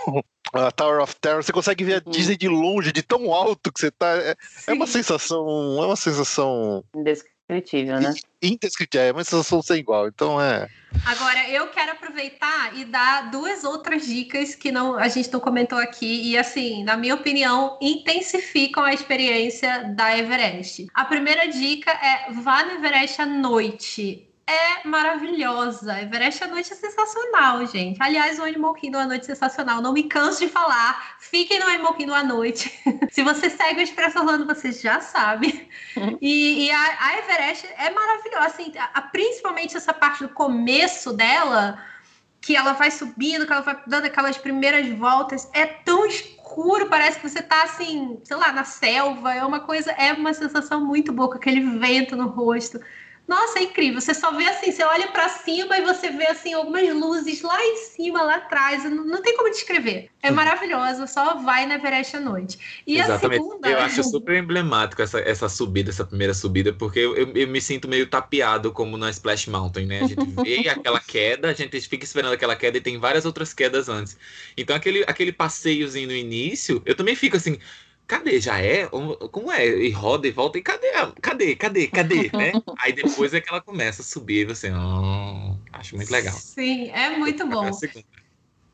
a 0.53 0.71
Tower 0.71 1.01
of 1.01 1.15
Terror, 1.15 1.43
você 1.43 1.51
consegue 1.51 1.83
ver 1.83 1.95
a 1.95 2.01
uhum. 2.05 2.11
Disney 2.11 2.37
de 2.37 2.47
longe, 2.47 2.91
de 2.91 3.01
tão 3.01 3.33
alto 3.33 3.71
que 3.71 3.79
você 3.79 3.91
tá. 3.91 4.17
É, 4.17 4.35
é 4.67 4.73
uma 4.73 4.87
sensação, 4.87 5.81
é 5.81 5.85
uma 5.85 5.95
sensação 5.95 6.83
indescritível, 6.95 7.99
né? 7.99 8.13
Indescritível, 8.41 9.07
é 9.07 9.11
uma 9.11 9.23
sensação 9.23 9.61
sem 9.61 9.77
igual. 9.77 10.07
Então 10.07 10.41
é. 10.41 10.67
Agora, 11.05 11.49
eu 11.49 11.67
quero 11.67 11.91
aproveitar 11.91 12.77
e 12.77 12.85
dar 12.85 13.29
duas 13.29 13.63
outras 13.63 14.05
dicas 14.05 14.55
que 14.55 14.71
não, 14.71 14.95
a 14.95 15.07
gente 15.07 15.31
não 15.31 15.39
comentou 15.39 15.77
aqui 15.77 16.31
e, 16.31 16.37
assim, 16.37 16.83
na 16.83 16.95
minha 16.95 17.15
opinião, 17.15 17.77
intensificam 17.81 18.83
a 18.83 18.93
experiência 18.93 19.83
da 19.95 20.17
Everest. 20.17 20.87
A 20.93 21.05
primeira 21.05 21.47
dica 21.47 21.91
é 21.91 22.31
vá 22.31 22.63
no 22.63 22.71
Everest 22.71 23.21
à 23.21 23.25
noite 23.25 24.27
é 24.47 24.87
maravilhosa. 24.87 26.01
Everest 26.01 26.43
à 26.43 26.47
noite 26.47 26.71
é 26.71 26.75
sensacional, 26.75 27.65
gente. 27.67 28.01
Aliás, 28.01 28.39
o 28.39 28.43
Animal 28.43 28.73
Kingdom 28.73 28.99
à 28.99 29.05
noite 29.05 29.23
é 29.23 29.35
sensacional. 29.35 29.81
Não 29.81 29.91
me 29.91 30.03
canso 30.03 30.39
de 30.39 30.47
falar. 30.47 31.17
Fiquem 31.19 31.59
no 31.59 31.67
Animal 31.67 31.93
Kingdom 31.95 32.13
à 32.13 32.23
noite. 32.23 32.71
Se 33.11 33.21
você 33.23 33.49
segue 33.49 33.81
o 33.81 33.83
Expresso 33.83 34.19
Orlando, 34.19 34.45
você 34.45 34.71
já 34.71 35.01
sabe. 35.01 35.67
E, 36.21 36.65
e 36.65 36.71
a, 36.71 36.97
a, 36.99 37.17
Everest 37.17 37.67
é 37.77 37.89
maravilhosa. 37.89 38.45
Assim, 38.45 38.71
a, 38.93 39.01
principalmente 39.01 39.75
essa 39.75 39.93
parte 39.93 40.23
do 40.23 40.29
começo 40.29 41.11
dela, 41.11 41.83
que 42.39 42.55
ela 42.55 42.73
vai 42.73 42.91
subindo, 42.91 43.45
que 43.45 43.51
ela 43.51 43.61
vai 43.61 43.81
dando 43.87 44.05
aquelas 44.05 44.37
primeiras 44.37 44.87
voltas, 44.89 45.49
é 45.53 45.65
tão 45.65 46.05
escuro 46.05 46.37
escuro, 46.47 46.87
parece 46.87 47.19
que 47.19 47.29
você 47.29 47.41
tá 47.41 47.63
assim, 47.63 48.19
sei 48.23 48.37
lá, 48.37 48.51
na 48.51 48.63
selva. 48.63 49.33
É 49.33 49.45
uma 49.45 49.59
coisa, 49.59 49.91
é 49.91 50.13
uma 50.13 50.33
sensação 50.33 50.83
muito 50.83 51.11
boa, 51.11 51.29
com 51.29 51.35
aquele 51.35 51.61
vento 51.77 52.15
no 52.15 52.27
rosto. 52.27 52.79
Nossa, 53.27 53.59
é 53.59 53.63
incrível. 53.63 53.99
Você 53.99 54.13
só 54.13 54.31
vê 54.31 54.45
assim, 54.45 54.71
você 54.71 54.83
olha 54.83 55.07
para 55.07 55.27
cima 55.27 55.77
e 55.77 55.81
você 55.81 56.09
vê 56.09 56.27
assim 56.27 56.53
algumas 56.53 56.87
luzes 56.95 57.41
lá 57.41 57.61
em 57.61 57.75
cima, 57.75 58.21
lá 58.21 58.35
atrás. 58.35 58.85
Não, 58.85 59.03
não 59.03 59.21
tem 59.21 59.35
como 59.35 59.49
descrever. 59.49 60.09
É 60.21 60.31
maravilhosa, 60.31 61.05
só 61.07 61.35
vai 61.35 61.65
na 61.65 61.75
Everest 61.75 62.15
à 62.15 62.19
noite. 62.21 62.57
E 62.87 62.97
Exatamente. 62.97 63.41
a 63.41 63.43
segunda. 63.43 63.69
Eu 63.69 63.79
acho 63.79 64.03
super 64.09 64.37
emblemático 64.37 65.01
essa, 65.01 65.19
essa 65.19 65.49
subida, 65.49 65.89
essa 65.89 66.05
primeira 66.05 66.33
subida, 66.33 66.71
porque 66.71 66.99
eu, 66.99 67.17
eu, 67.17 67.33
eu 67.35 67.47
me 67.49 67.59
sinto 67.59 67.87
meio 67.87 68.07
tapeado 68.07 68.71
como 68.71 68.97
na 68.97 69.09
Splash 69.09 69.47
Mountain, 69.47 69.87
né? 69.87 70.01
A 70.03 70.07
gente 70.07 70.25
vê 70.41 70.69
aquela 70.69 71.01
queda, 71.01 71.49
a 71.49 71.53
gente 71.53 71.81
fica 71.81 72.05
esperando 72.05 72.33
aquela 72.33 72.55
queda 72.55 72.77
e 72.77 72.81
tem 72.81 72.97
várias 72.97 73.25
outras 73.25 73.53
quedas 73.53 73.89
antes. 73.89 74.17
Então 74.55 74.73
aquele, 74.73 75.03
aquele 75.05 75.33
passeiozinho 75.33 76.07
no 76.07 76.15
início, 76.15 76.81
eu 76.85 76.95
também 76.95 77.15
fico 77.15 77.35
assim 77.35 77.57
cadê? 78.07 78.39
Já 78.39 78.59
é? 78.59 78.87
Como 78.87 79.51
é? 79.51 79.67
E 79.67 79.91
roda 79.91 80.27
e 80.27 80.31
volta, 80.31 80.57
e 80.57 80.61
cadê? 80.61 80.87
Cadê? 81.21 81.55
Cadê? 81.55 81.87
Cadê? 81.87 82.31
né? 82.33 82.53
Aí 82.79 82.93
depois 82.93 83.33
é 83.33 83.41
que 83.41 83.49
ela 83.49 83.61
começa 83.61 84.01
a 84.01 84.05
subir 84.05 84.41
e 84.41 84.45
você, 84.45 84.71
oh, 84.71 85.55
acho 85.73 85.95
muito 85.95 86.11
legal. 86.11 86.33
Sim, 86.33 86.89
é 86.89 87.09
muito 87.17 87.45
bom. 87.45 87.69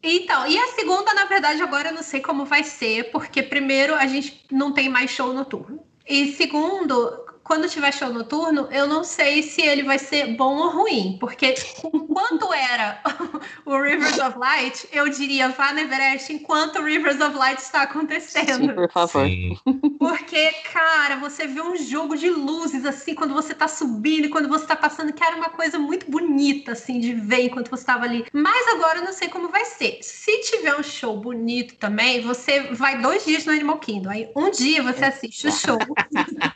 Então, 0.01 0.45
e 0.45 0.59
a 0.59 0.67
segunda, 0.67 1.13
na 1.13 1.25
verdade, 1.25 1.61
agora 1.61 1.89
eu 1.89 1.93
não 1.93 2.03
sei 2.03 2.19
como 2.19 2.45
vai 2.45 2.63
ser, 2.63 3.09
porque 3.11 3.41
primeiro 3.41 3.95
a 3.95 4.05
gente 4.05 4.45
não 4.51 4.73
tem 4.73 4.89
mais 4.89 5.09
show 5.09 5.33
noturno. 5.33 5.81
E 6.05 6.33
segundo, 6.33 7.22
quando 7.43 7.69
tiver 7.69 7.91
show 7.91 8.11
noturno, 8.11 8.67
eu 8.71 8.87
não 8.87 9.03
sei 9.03 9.43
se 9.43 9.61
ele 9.61 9.83
vai 9.83 9.99
ser 9.99 10.35
bom 10.35 10.55
ou 10.55 10.69
ruim, 10.69 11.17
porque 11.19 11.53
enquanto 11.93 12.53
era 12.53 13.01
o 13.65 13.77
Rivers 13.77 14.17
of 14.19 14.37
Light, 14.37 14.87
eu 14.91 15.09
diria 15.09 15.49
vá 15.49 15.73
no 15.73 15.79
Everest 15.79 16.31
enquanto 16.31 16.79
o 16.79 16.83
Rivers 16.83 17.19
of 17.19 17.35
Light 17.35 17.59
está 17.59 17.83
acontecendo. 17.83 18.67
Sim, 18.67 18.73
por 18.73 18.89
favor. 18.91 19.25
Sim. 19.25 19.57
Porque, 19.99 20.51
cara, 20.71 21.17
você 21.17 21.45
vê 21.47 21.61
um 21.61 21.75
jogo 21.75 22.15
de 22.15 22.29
luzes 22.29 22.85
assim 22.85 23.13
quando 23.13 23.33
você 23.33 23.53
tá 23.53 23.67
subindo, 23.67 24.29
quando 24.29 24.47
você 24.47 24.65
tá 24.65 24.75
passando, 24.75 25.13
que 25.13 25.23
era 25.23 25.35
uma 25.35 25.49
coisa 25.49 25.77
muito 25.77 26.09
bonita 26.09 26.71
assim 26.71 26.99
de 26.99 27.13
ver 27.13 27.45
enquanto 27.45 27.69
você 27.69 27.83
estava 27.83 28.05
ali. 28.05 28.25
Mas 28.31 28.67
agora 28.69 28.99
eu 28.99 29.05
não 29.05 29.13
sei 29.13 29.27
como 29.27 29.49
vai 29.49 29.65
ser. 29.65 29.99
Se 30.01 30.39
tiver 30.41 30.75
um 30.75 30.83
show 30.83 31.17
bonito 31.17 31.75
também, 31.75 32.21
você 32.21 32.73
vai 32.73 33.01
dois 33.01 33.25
dias 33.25 33.45
no 33.45 33.51
Animal 33.51 33.79
Kingdom. 33.79 34.09
Aí 34.09 34.29
um 34.35 34.49
dia 34.49 34.81
você 34.81 35.05
assiste 35.05 35.47
o 35.47 35.51
show. 35.51 35.77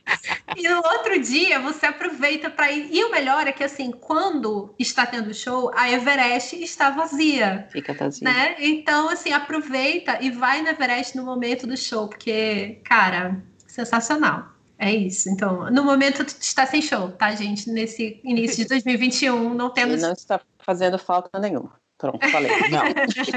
e 0.57 0.67
no 0.67 0.77
outro 0.77 1.19
dia 1.21 1.59
você 1.59 1.85
aproveita 1.85 2.49
para 2.49 2.71
ir. 2.71 2.89
E 2.91 3.03
o 3.03 3.11
melhor 3.11 3.47
é 3.47 3.51
que, 3.51 3.63
assim, 3.63 3.91
quando 3.91 4.73
está 4.79 5.05
tendo 5.05 5.33
show, 5.33 5.71
a 5.75 5.91
Everest 5.91 6.55
está 6.61 6.89
vazia. 6.89 7.67
Fica 7.71 7.93
vazia. 7.93 8.27
Né? 8.27 8.55
Então, 8.59 9.09
assim, 9.09 9.31
aproveita 9.31 10.17
e 10.21 10.31
vai 10.31 10.61
na 10.61 10.71
Everest 10.71 11.15
no 11.15 11.23
momento 11.23 11.67
do 11.67 11.77
show, 11.77 12.07
porque, 12.07 12.81
cara, 12.83 13.41
sensacional. 13.67 14.57
É 14.79 14.93
isso. 14.93 15.29
Então, 15.29 15.71
no 15.71 15.83
momento 15.83 16.23
está 16.23 16.65
sem 16.65 16.81
show, 16.81 17.09
tá, 17.11 17.33
gente? 17.33 17.69
Nesse 17.69 18.19
início 18.23 18.63
de 18.63 18.69
2021, 18.69 19.53
não 19.53 19.69
temos. 19.69 19.99
E 19.99 20.01
não 20.01 20.13
está 20.13 20.39
fazendo 20.59 20.97
falta 20.99 21.39
nenhuma. 21.39 21.73
Pronto, 21.97 22.29
falei. 22.29 22.51
Não, 22.69 22.83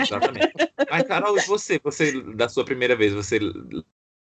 exatamente. 0.03 0.53
Mas, 0.91 1.03
Carol, 1.05 1.35
você, 1.47 1.81
você, 1.83 2.21
da 2.35 2.47
sua 2.47 2.63
primeira 2.63 2.95
vez, 2.95 3.15
você 3.15 3.39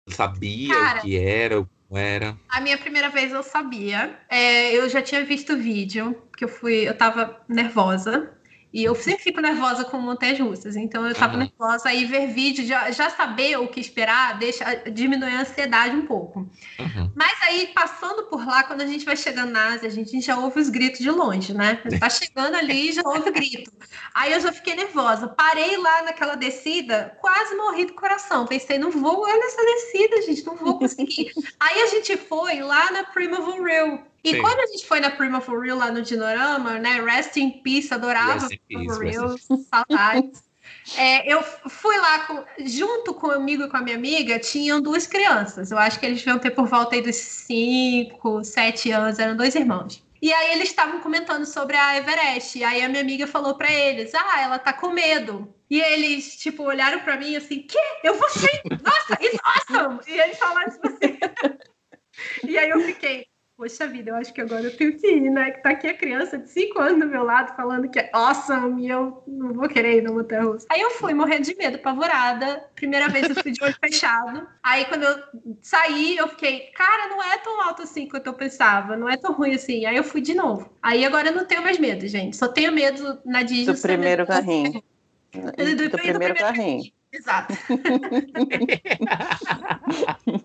sabia 0.08 0.74
Cara, 0.74 0.98
o 0.98 1.02
que 1.02 1.16
era, 1.18 1.68
era? 1.98 2.38
A 2.48 2.60
minha 2.60 2.78
primeira 2.78 3.08
vez 3.08 3.32
eu 3.32 3.42
sabia. 3.42 4.18
É, 4.28 4.72
eu 4.76 4.88
já 4.88 5.02
tinha 5.02 5.24
visto 5.24 5.54
o 5.54 5.58
vídeo, 5.58 6.22
que 6.36 6.44
eu 6.44 6.48
fui, 6.48 6.88
eu 6.88 6.96
tava 6.96 7.40
nervosa. 7.48 8.32
E 8.72 8.84
eu 8.84 8.94
sempre 8.94 9.24
fico 9.24 9.40
nervosa 9.40 9.84
com 9.84 9.98
montanhas 9.98 10.38
russas, 10.38 10.76
então 10.76 11.06
eu 11.06 11.14
tava 11.14 11.34
uhum. 11.34 11.40
nervosa. 11.40 11.88
Aí 11.88 12.04
ver 12.04 12.28
vídeo, 12.28 12.64
já, 12.64 12.90
já 12.92 13.10
saber 13.10 13.56
o 13.58 13.66
que 13.66 13.80
esperar, 13.80 14.38
deixa 14.38 14.64
diminuir 14.90 15.34
a 15.34 15.40
ansiedade 15.40 15.96
um 15.96 16.06
pouco. 16.06 16.48
Uhum. 16.78 17.10
Mas 17.16 17.36
aí, 17.42 17.68
passando 17.74 18.24
por 18.24 18.46
lá, 18.46 18.62
quando 18.62 18.82
a 18.82 18.86
gente 18.86 19.04
vai 19.04 19.16
chegando 19.16 19.50
na 19.50 19.74
Ásia, 19.74 19.88
a 19.88 19.92
gente 19.92 20.20
já 20.20 20.38
ouve 20.38 20.60
os 20.60 20.68
gritos 20.68 21.00
de 21.00 21.10
longe, 21.10 21.52
né? 21.52 21.80
Tá 21.98 22.08
chegando 22.08 22.54
ali 22.54 22.90
e 22.90 22.92
já 22.92 23.02
ouve 23.04 23.28
o 23.28 23.32
grito. 23.32 23.72
Aí 24.14 24.32
eu 24.32 24.40
já 24.40 24.52
fiquei 24.52 24.76
nervosa. 24.76 25.26
Parei 25.26 25.76
lá 25.76 26.02
naquela 26.02 26.36
descida, 26.36 27.16
quase 27.20 27.54
morri 27.56 27.86
do 27.86 27.94
coração. 27.94 28.46
Pensei, 28.46 28.78
não 28.78 28.90
vou, 28.90 29.22
olha 29.22 29.46
essa 29.46 29.62
descida, 29.62 30.22
gente, 30.22 30.46
não 30.46 30.56
vou 30.56 30.78
conseguir. 30.78 31.32
aí 31.58 31.82
a 31.82 31.86
gente 31.86 32.16
foi 32.16 32.60
lá 32.60 32.90
na 32.92 33.04
Primeval 33.04 33.62
Rail, 33.62 34.00
e 34.22 34.30
Sim. 34.30 34.40
quando 34.42 34.60
a 34.60 34.66
gente 34.66 34.86
foi 34.86 35.00
na 35.00 35.10
Prima 35.10 35.40
for 35.40 35.60
Real 35.60 35.78
lá 35.78 35.90
no 35.90 36.02
Dinorama, 36.02 36.78
né? 36.78 37.00
Rest 37.00 37.36
in 37.36 37.62
Peace, 37.62 37.92
adorava 37.92 38.48
Prima 38.66 38.94
for 38.94 39.04
Real, 39.04 39.36
saudades. 39.70 40.42
É, 40.96 41.32
eu 41.32 41.42
fui 41.42 41.96
lá 41.98 42.20
com, 42.26 42.44
junto 42.64 43.14
comigo 43.14 43.64
e 43.64 43.68
com 43.68 43.76
a 43.76 43.80
minha 43.80 43.96
amiga, 43.96 44.38
tinham 44.38 44.80
duas 44.80 45.06
crianças. 45.06 45.70
Eu 45.70 45.78
acho 45.78 45.98
que 45.98 46.06
eles 46.06 46.18
deviam 46.18 46.38
ter 46.38 46.50
por 46.50 46.66
volta 46.66 46.94
aí 46.94 47.02
dos 47.02 47.16
5, 47.16 48.44
7 48.44 48.90
anos, 48.90 49.18
eram 49.18 49.36
dois 49.36 49.54
irmãos. 49.54 50.02
E 50.22 50.32
aí 50.32 50.52
eles 50.52 50.68
estavam 50.68 51.00
comentando 51.00 51.46
sobre 51.46 51.76
a 51.76 51.96
Everest. 51.96 52.58
E 52.58 52.64
aí 52.64 52.82
a 52.82 52.88
minha 52.88 53.00
amiga 53.00 53.26
falou 53.26 53.54
para 53.54 53.72
eles: 53.72 54.14
"Ah, 54.14 54.42
ela 54.42 54.58
tá 54.58 54.72
com 54.72 54.90
medo". 54.90 55.52
E 55.70 55.80
eles, 55.80 56.36
tipo, 56.36 56.62
olharam 56.64 57.00
para 57.00 57.16
mim 57.16 57.36
assim: 57.36 57.62
"Que? 57.62 57.78
Eu 58.04 58.14
vou 58.18 58.28
sim! 58.28 58.46
Nossa, 58.82 59.14
it's 59.22 59.38
awesome!" 59.42 60.00
E 60.06 60.20
eles 60.20 60.38
falaram 60.38 60.68
assim. 60.68 61.18
e 62.46 62.58
aí 62.58 62.68
eu 62.68 62.80
fiquei: 62.82 63.26
poxa 63.60 63.86
vida, 63.86 64.10
eu 64.10 64.14
acho 64.14 64.32
que 64.32 64.40
agora 64.40 64.62
eu 64.62 64.74
tenho 64.74 64.96
que 64.96 65.06
ir, 65.06 65.28
né? 65.28 65.50
Que 65.50 65.62
tá 65.62 65.72
aqui 65.72 65.86
a 65.86 65.92
criança 65.92 66.38
de 66.38 66.48
5 66.48 66.80
anos 66.80 66.98
do 66.98 67.06
meu 67.06 67.22
lado 67.22 67.54
falando 67.54 67.90
que 67.90 67.98
é 67.98 68.08
awesome 68.10 68.86
e 68.86 68.88
eu 68.88 69.22
não 69.28 69.52
vou 69.52 69.68
querer 69.68 69.98
ir 69.98 70.02
na 70.02 70.10
montanha 70.10 70.44
russa. 70.44 70.66
Aí 70.70 70.80
eu 70.80 70.92
fui 70.92 71.12
morrendo 71.12 71.42
de 71.42 71.54
medo, 71.54 71.76
apavorada. 71.76 72.64
Primeira 72.74 73.10
vez 73.10 73.28
eu 73.28 73.34
fui 73.34 73.52
de 73.52 73.62
olho 73.62 73.76
fechado. 73.78 74.48
Aí 74.62 74.86
quando 74.86 75.02
eu 75.02 75.14
saí, 75.60 76.16
eu 76.16 76.26
fiquei, 76.28 76.70
cara, 76.74 77.10
não 77.10 77.22
é 77.22 77.36
tão 77.36 77.60
alto 77.60 77.82
assim 77.82 78.08
quanto 78.08 78.28
eu 78.28 78.32
pensava, 78.32 78.96
não 78.96 79.06
é 79.06 79.18
tão 79.18 79.34
ruim 79.34 79.54
assim. 79.54 79.84
Aí 79.84 79.96
eu 79.96 80.04
fui 80.04 80.22
de 80.22 80.32
novo. 80.32 80.72
Aí 80.80 81.04
agora 81.04 81.28
eu 81.28 81.34
não 81.34 81.44
tenho 81.44 81.60
mais 81.60 81.78
medo, 81.78 82.08
gente. 82.08 82.38
Só 82.38 82.48
tenho 82.48 82.72
medo 82.72 83.20
na 83.26 83.42
Disney. 83.42 83.74
Do 83.74 83.78
primeiro 83.78 84.26
carrinho. 84.26 84.82
Do, 85.34 85.40
do, 85.40 85.42
do, 85.42 85.90
primeiro, 85.90 86.18
primeiro 86.18 86.34
carrinho. 86.36 86.56
carrinho. 86.56 86.92
Exato. 87.12 87.52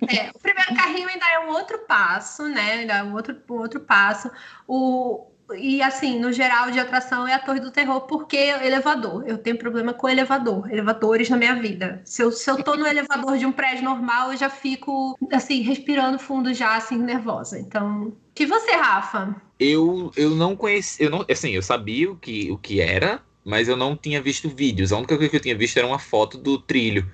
é, 0.09 0.31
o 0.33 0.39
primeiro 0.39 0.75
carrinho 0.75 1.07
ainda 1.07 1.25
é 1.31 1.39
um 1.39 1.49
outro 1.49 1.79
passo, 1.79 2.47
né? 2.47 2.73
Ainda 2.73 2.93
é 2.95 3.03
um 3.03 3.13
outro, 3.13 3.35
um 3.49 3.53
outro 3.55 3.79
passo. 3.79 4.29
O, 4.67 5.27
e 5.53 5.81
assim, 5.81 6.19
no 6.19 6.31
geral 6.31 6.71
de 6.71 6.79
atração 6.79 7.27
é 7.27 7.33
a 7.33 7.39
Torre 7.39 7.59
do 7.59 7.71
Terror, 7.71 8.01
porque 8.01 8.35
elevador. 8.35 9.23
Eu 9.27 9.37
tenho 9.37 9.57
problema 9.57 9.93
com 9.93 10.09
elevador, 10.09 10.71
elevadores 10.71 11.29
na 11.29 11.37
minha 11.37 11.55
vida. 11.55 12.01
Se 12.03 12.23
eu, 12.23 12.31
se 12.31 12.49
eu 12.49 12.63
tô 12.63 12.75
no 12.75 12.87
elevador 12.87 13.37
de 13.37 13.45
um 13.45 13.51
prédio 13.51 13.83
normal, 13.83 14.31
eu 14.31 14.37
já 14.37 14.49
fico 14.49 15.17
assim, 15.31 15.61
respirando 15.61 16.17
fundo 16.17 16.53
já, 16.53 16.75
assim, 16.75 16.97
nervosa. 16.97 17.59
Então. 17.59 18.13
E 18.37 18.45
você, 18.45 18.71
Rafa? 18.71 19.35
Eu, 19.59 20.11
eu 20.17 20.31
não 20.31 20.55
conheci, 20.55 21.03
eu 21.03 21.09
não, 21.09 21.25
assim, 21.29 21.51
eu 21.51 21.61
sabia 21.61 22.11
o 22.11 22.15
que, 22.15 22.51
o 22.51 22.57
que 22.57 22.81
era, 22.81 23.21
mas 23.43 23.69
eu 23.69 23.77
não 23.77 23.95
tinha 23.95 24.21
visto 24.21 24.49
vídeos. 24.49 24.91
A 24.91 24.97
única 24.97 25.15
coisa 25.15 25.29
que 25.29 25.37
eu 25.37 25.41
tinha 25.41 25.55
visto 25.55 25.77
era 25.77 25.87
uma 25.87 25.99
foto 25.99 26.37
do 26.37 26.57
trilho. 26.57 27.09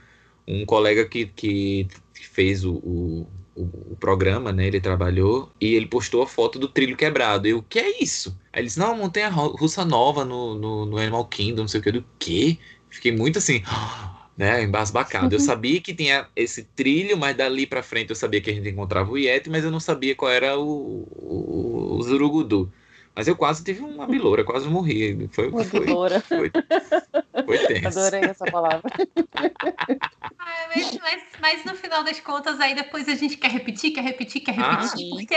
Um 0.47 0.65
colega 0.65 1.05
que, 1.05 1.27
que 1.27 1.87
fez 2.13 2.63
o, 2.65 2.73
o, 2.75 3.27
o, 3.55 3.95
programa, 3.99 4.51
né? 4.51 4.67
Ele 4.67 4.81
trabalhou 4.81 5.51
e 5.59 5.73
ele 5.75 5.85
postou 5.85 6.21
a 6.23 6.27
foto 6.27 6.57
do 6.57 6.67
trilho 6.67 6.97
quebrado. 6.97 7.47
Eu, 7.47 7.59
o 7.59 7.63
que 7.63 7.79
é 7.79 8.01
isso? 8.01 8.37
Aí 8.51 8.61
ele 8.61 8.67
disse, 8.67 8.79
não, 8.79 8.95
montanha 8.95 9.29
russa 9.29 9.85
nova 9.85 10.25
no, 10.25 10.55
no, 10.55 10.85
no 10.85 10.97
Animal 10.97 11.25
Kingdom, 11.25 11.61
não 11.61 11.67
sei 11.67 11.79
o 11.79 11.83
que. 11.83 11.91
Do 11.91 12.05
quê? 12.19 12.57
Fiquei 12.89 13.11
muito 13.11 13.37
assim, 13.37 13.63
né, 14.37 14.63
embasbacado. 14.63 15.35
Eu 15.35 15.39
sabia 15.41 15.79
que 15.81 15.93
tinha 15.93 16.27
esse 16.35 16.63
trilho, 16.63 17.17
mas 17.17 17.35
dali 17.35 17.65
para 17.65 17.83
frente 17.83 18.09
eu 18.09 18.15
sabia 18.15 18.41
que 18.41 18.49
a 18.49 18.53
gente 18.53 18.69
encontrava 18.69 19.11
o 19.11 19.17
Yeti, 19.17 19.49
mas 19.49 19.63
eu 19.63 19.71
não 19.71 19.79
sabia 19.79 20.15
qual 20.15 20.31
era 20.31 20.57
o, 20.57 21.07
o, 21.11 21.97
o 21.97 22.03
Zurugudu. 22.03 22.71
Mas 23.15 23.27
eu 23.27 23.35
quase 23.35 23.63
tive 23.63 23.81
uma 23.81 24.07
biloura, 24.07 24.43
quase 24.43 24.67
morri. 24.67 25.29
Foi, 25.31 25.49
uma 25.49 25.63
foi, 25.63 25.79
biloura. 25.81 26.21
Foi, 26.21 26.51
foi 27.45 27.57
tenso. 27.67 27.99
Adorei 27.99 28.21
essa 28.21 28.45
palavra. 28.45 28.89
Ah, 30.39 30.67
mas, 30.73 30.97
mas, 30.99 31.23
mas, 31.39 31.65
no 31.65 31.75
final 31.75 32.03
das 32.03 32.19
contas, 32.19 32.59
aí 32.59 32.73
depois 32.73 33.07
a 33.09 33.15
gente 33.15 33.37
quer 33.37 33.51
repetir, 33.51 33.91
quer 33.91 34.01
repetir, 34.03 34.41
quer 34.41 34.53
repetir. 34.53 35.07
Ah, 35.07 35.15
porque 35.15 35.35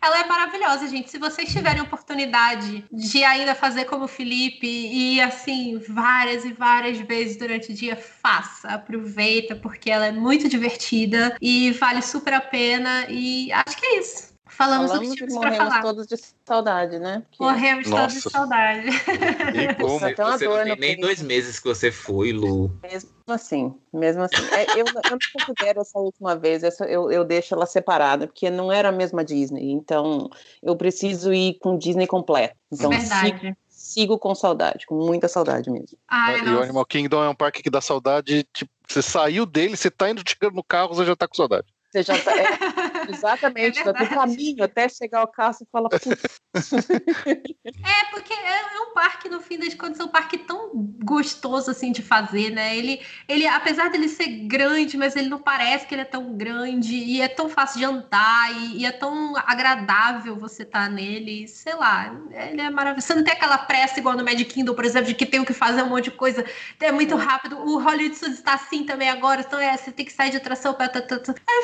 ela 0.00 0.20
é 0.20 0.26
maravilhosa, 0.26 0.88
gente. 0.88 1.10
Se 1.10 1.18
vocês 1.18 1.52
tiverem 1.52 1.82
oportunidade 1.82 2.84
de 2.90 3.24
ainda 3.24 3.54
fazer 3.54 3.84
como 3.84 4.04
o 4.04 4.08
Felipe 4.08 4.66
e 4.66 5.20
assim, 5.20 5.80
várias 5.88 6.44
e 6.44 6.52
várias 6.52 6.98
vezes 6.98 7.36
durante 7.36 7.72
o 7.72 7.74
dia, 7.74 7.96
faça, 7.96 8.68
aproveita, 8.68 9.56
porque 9.56 9.90
ela 9.90 10.06
é 10.06 10.12
muito 10.12 10.48
divertida 10.48 11.36
e 11.42 11.72
vale 11.72 12.00
super 12.00 12.32
a 12.32 12.40
pena. 12.40 13.06
E 13.08 13.50
acho 13.52 13.76
que 13.76 13.86
é 13.86 13.98
isso. 13.98 14.27
Falamos, 14.58 14.90
Falamos 14.90 15.20
e 15.20 15.26
morremos 15.28 15.80
todos 15.80 16.06
de 16.08 16.16
saudade, 16.44 16.98
né? 16.98 17.22
Porque... 17.30 17.44
Morremos 17.44 17.86
Nossa. 17.86 18.02
todos 18.02 18.14
de 18.24 18.30
saudade. 18.30 18.88
E 19.54 19.74
como 19.76 20.00
você 20.00 20.14
não 20.48 20.64
tem 20.64 20.76
nem 20.76 21.00
dois 21.00 21.22
meses 21.22 21.60
que 21.60 21.68
você 21.68 21.92
foi, 21.92 22.32
Lu. 22.32 22.68
Mesmo 22.82 23.10
assim, 23.28 23.72
mesmo 23.92 24.24
assim. 24.24 24.44
É, 24.50 24.72
eu, 24.72 24.84
eu 24.84 25.10
não 25.12 25.18
considero 25.46 25.80
essa 25.80 25.96
última 26.00 26.34
vez, 26.34 26.64
essa, 26.64 26.84
eu, 26.86 27.08
eu 27.08 27.24
deixo 27.24 27.54
ela 27.54 27.66
separada, 27.66 28.26
porque 28.26 28.50
não 28.50 28.72
era 28.72 28.88
a 28.88 28.92
mesma 28.92 29.24
Disney. 29.24 29.70
Então, 29.70 30.28
eu 30.60 30.74
preciso 30.74 31.32
ir 31.32 31.60
com 31.60 31.78
Disney 31.78 32.08
completo. 32.08 32.56
Então, 32.72 32.90
Verdade. 32.90 33.56
Se, 33.68 33.92
sigo 33.92 34.18
com 34.18 34.34
saudade, 34.34 34.86
com 34.86 34.96
muita 34.96 35.28
saudade 35.28 35.70
mesmo. 35.70 35.96
Ai, 36.08 36.40
e 36.40 36.50
o. 36.50 36.62
Animal 36.62 36.84
Kingdom 36.84 37.22
é 37.22 37.28
um 37.28 37.34
parque 37.34 37.62
que 37.62 37.70
dá 37.70 37.80
saudade, 37.80 38.44
tipo, 38.52 38.72
você 38.88 39.02
saiu 39.02 39.46
dele, 39.46 39.76
você 39.76 39.88
tá 39.88 40.10
indo 40.10 40.22
chegando 40.28 40.56
no 40.56 40.64
carro, 40.64 40.96
você 40.96 41.04
já 41.04 41.14
tá 41.14 41.28
com 41.28 41.36
saudade. 41.36 41.68
Você 41.90 42.02
já 42.02 42.18
tá, 42.22 42.36
é, 42.36 42.67
exatamente, 43.10 43.78
É 43.78 43.84
no 43.84 43.92
verdade. 43.92 44.14
caminho 44.14 44.64
até 44.64 44.88
chegar 44.88 45.20
ao 45.20 45.28
carro, 45.28 45.54
você 45.54 45.66
fala, 45.70 45.88
"Putz, 45.88 46.06
É, 47.84 48.04
porque 48.10 48.32
é, 48.32 48.76
é 48.76 48.80
um 48.80 48.92
parque, 48.94 49.28
no 49.28 49.40
fim 49.40 49.58
das 49.58 49.74
contas, 49.74 50.00
é 50.00 50.04
um 50.04 50.08
parque 50.08 50.38
tão 50.38 50.70
gostoso 51.04 51.70
assim 51.70 51.92
de 51.92 52.02
fazer, 52.02 52.50
né? 52.50 52.76
Ele, 52.76 53.00
ele, 53.28 53.46
apesar 53.46 53.90
dele 53.90 54.08
ser 54.08 54.26
grande, 54.46 54.96
mas 54.96 55.14
ele 55.16 55.28
não 55.28 55.38
parece 55.38 55.86
que 55.86 55.94
ele 55.94 56.02
é 56.02 56.06
tão 56.06 56.36
grande, 56.36 56.94
e 56.94 57.20
é 57.20 57.28
tão 57.28 57.48
fácil 57.48 57.78
de 57.78 57.84
andar, 57.84 58.52
e, 58.52 58.78
e 58.78 58.86
é 58.86 58.92
tão 58.92 59.36
agradável 59.36 60.36
você 60.36 60.62
estar 60.62 60.88
nele, 60.90 61.46
sei 61.48 61.74
lá, 61.74 62.14
ele 62.30 62.60
é 62.60 62.70
maravilhoso. 62.70 63.06
Você 63.06 63.14
não 63.14 63.24
tem 63.24 63.32
aquela 63.34 63.58
pressa 63.58 63.98
igual 63.98 64.16
no 64.16 64.24
Magic 64.24 64.46
Kingdom, 64.46 64.74
por 64.74 64.84
exemplo, 64.84 65.08
de 65.08 65.14
que 65.14 65.26
tem 65.26 65.44
que 65.44 65.52
fazer 65.52 65.82
um 65.82 65.88
monte 65.88 66.04
de 66.04 66.10
coisa, 66.12 66.44
é 66.80 66.92
muito 66.92 67.14
rápido. 67.16 67.58
O 67.58 67.78
Hollywood 67.78 68.16
Studios 68.16 68.38
está 68.38 68.54
assim 68.54 68.84
também 68.84 69.08
agora, 69.08 69.40
então 69.40 69.58
é, 69.60 69.76
você 69.76 69.92
tem 69.92 70.04
que 70.04 70.12
sair 70.12 70.30
de 70.30 70.36
atração 70.38 70.74
para. 70.74 70.88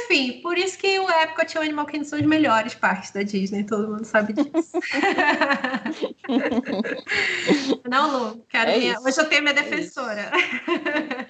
Enfim, 0.05 0.41
por 0.43 0.57
isso 0.59 0.79
que 0.79 0.99
o 0.99 1.09
Epcot 1.35 1.55
e 1.55 1.59
o 1.59 1.63
Animal 1.63 1.87
Kingdom 1.87 2.05
são 2.05 2.19
os 2.21 2.25
melhores 2.25 2.75
parques 2.75 3.11
da 3.11 3.23
Disney, 3.23 3.65
todo 3.65 3.89
mundo 3.89 4.05
sabe 4.05 4.33
disso. 4.33 4.79
Não, 7.91 8.29
Lu, 8.35 8.45
quero 8.49 8.71
É 8.71 8.79
minha... 8.79 9.01
hoje 9.01 9.21
eu 9.21 9.29
tenho 9.29 9.43
minha 9.43 9.53
É 9.55 9.63
defensora. 9.63 10.31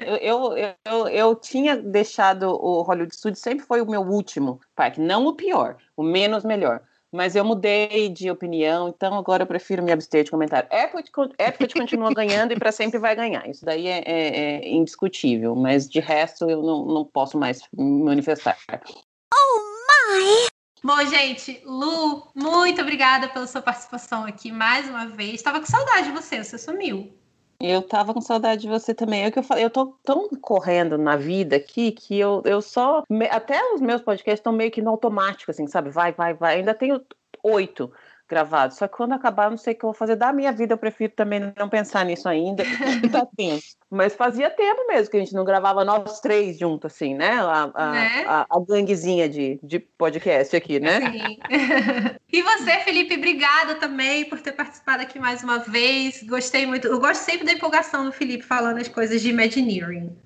Eu, 0.00 0.16
eu, 0.16 0.56
eu, 0.84 1.08
eu 1.08 1.34
tinha 1.34 1.76
deixado 1.76 2.48
o 2.50 2.82
Hollywood 2.82 3.14
Studios, 3.16 3.40
sempre 3.40 3.64
foi 3.64 3.80
o 3.80 3.90
meu 3.90 4.02
último 4.02 4.60
parque, 4.76 5.00
não 5.00 5.26
o 5.26 5.34
pior, 5.34 5.76
o 5.96 6.02
menos 6.02 6.44
melhor. 6.44 6.82
Mas 7.10 7.36
eu 7.36 7.44
mudei 7.44 8.08
de 8.08 8.28
opinião, 8.28 8.88
então 8.88 9.14
agora 9.14 9.44
eu 9.44 9.46
prefiro 9.46 9.84
me 9.84 9.92
abster 9.92 10.24
de 10.24 10.32
comentário. 10.32 10.68
Epcot, 10.70 11.12
con- 11.12 11.30
Epcot 11.38 11.72
continua 11.72 12.10
ganhando 12.12 12.52
e 12.52 12.58
para 12.58 12.72
sempre 12.72 12.98
vai 12.98 13.14
ganhar. 13.14 13.48
Isso 13.48 13.64
daí 13.64 13.86
é, 13.86 14.02
é- 14.04 14.36
é 14.64 14.68
indiscutível, 14.68 15.54
mas 15.54 15.88
de 15.88 16.00
resto 16.00 16.50
eu 16.50 16.60
não, 16.60 16.84
não 16.84 17.04
posso 17.04 17.38
mais 17.38 17.62
me 17.72 18.02
manifestar. 18.02 18.58
Bom, 20.82 21.02
gente, 21.06 21.62
Lu, 21.64 22.28
muito 22.34 22.82
obrigada 22.82 23.28
pela 23.28 23.46
sua 23.46 23.62
participação 23.62 24.24
aqui 24.26 24.52
mais 24.52 24.86
uma 24.88 25.06
vez. 25.06 25.34
Estava 25.34 25.58
com 25.58 25.66
saudade 25.66 26.08
de 26.08 26.12
você, 26.12 26.44
você 26.44 26.58
sumiu. 26.58 27.10
Eu 27.58 27.80
tava 27.80 28.12
com 28.12 28.20
saudade 28.20 28.62
de 28.62 28.68
você 28.68 28.92
também. 28.92 29.24
É 29.24 29.30
que 29.30 29.38
eu 29.38 29.42
falei, 29.42 29.64
eu 29.64 29.70
tô 29.70 29.96
tão 30.04 30.28
correndo 30.28 30.98
na 30.98 31.16
vida 31.16 31.56
aqui 31.56 31.92
que 31.92 32.18
eu, 32.18 32.42
eu 32.44 32.60
só. 32.60 33.02
Até 33.30 33.58
os 33.72 33.80
meus 33.80 34.02
podcasts 34.02 34.40
estão 34.40 34.52
meio 34.52 34.70
que 34.70 34.82
no 34.82 34.90
automático, 34.90 35.50
assim, 35.50 35.66
sabe? 35.66 35.88
Vai, 35.88 36.12
vai, 36.12 36.34
vai. 36.34 36.56
Ainda 36.56 36.74
tenho 36.74 37.00
oito 37.42 37.90
gravados. 38.34 38.76
Só 38.76 38.88
que 38.88 38.96
quando 38.96 39.12
acabar, 39.12 39.48
não 39.48 39.56
sei 39.56 39.74
o 39.74 39.76
que 39.76 39.84
eu 39.84 39.88
vou 39.88 39.94
fazer 39.94 40.16
da 40.16 40.32
minha 40.32 40.50
vida. 40.50 40.74
Eu 40.74 40.78
prefiro 40.78 41.12
também 41.14 41.52
não 41.56 41.68
pensar 41.68 42.04
nisso 42.04 42.28
ainda. 42.28 42.64
tá. 43.12 43.26
Mas 43.88 44.14
fazia 44.14 44.50
tempo 44.50 44.86
mesmo 44.88 45.10
que 45.10 45.16
a 45.16 45.20
gente 45.20 45.34
não 45.34 45.44
gravava 45.44 45.84
nós 45.84 46.20
três 46.20 46.58
juntos, 46.58 46.92
assim, 46.92 47.14
né? 47.14 47.32
A, 47.32 47.70
a, 47.74 47.92
Né? 47.92 48.24
a, 48.26 48.46
a 48.50 48.60
ganguezinha 48.66 49.28
de, 49.28 49.60
de 49.62 49.78
podcast 49.78 50.56
aqui, 50.56 50.80
né? 50.80 51.00
Sim. 51.00 51.38
e 52.32 52.42
você, 52.42 52.80
Felipe, 52.80 53.14
obrigada 53.16 53.76
também 53.76 54.24
por 54.24 54.40
ter 54.40 54.52
participado 54.52 55.02
aqui 55.02 55.18
mais 55.18 55.44
uma 55.44 55.58
vez. 55.58 56.22
Gostei 56.24 56.66
muito. 56.66 56.88
Eu 56.88 56.98
gosto 56.98 57.22
sempre 57.22 57.46
da 57.46 57.52
empolgação 57.52 58.04
do 58.04 58.12
Felipe 58.12 58.42
falando 58.42 58.78
as 58.78 58.88
coisas 58.88 59.22
de 59.22 59.30
Imagineering. 59.30 60.23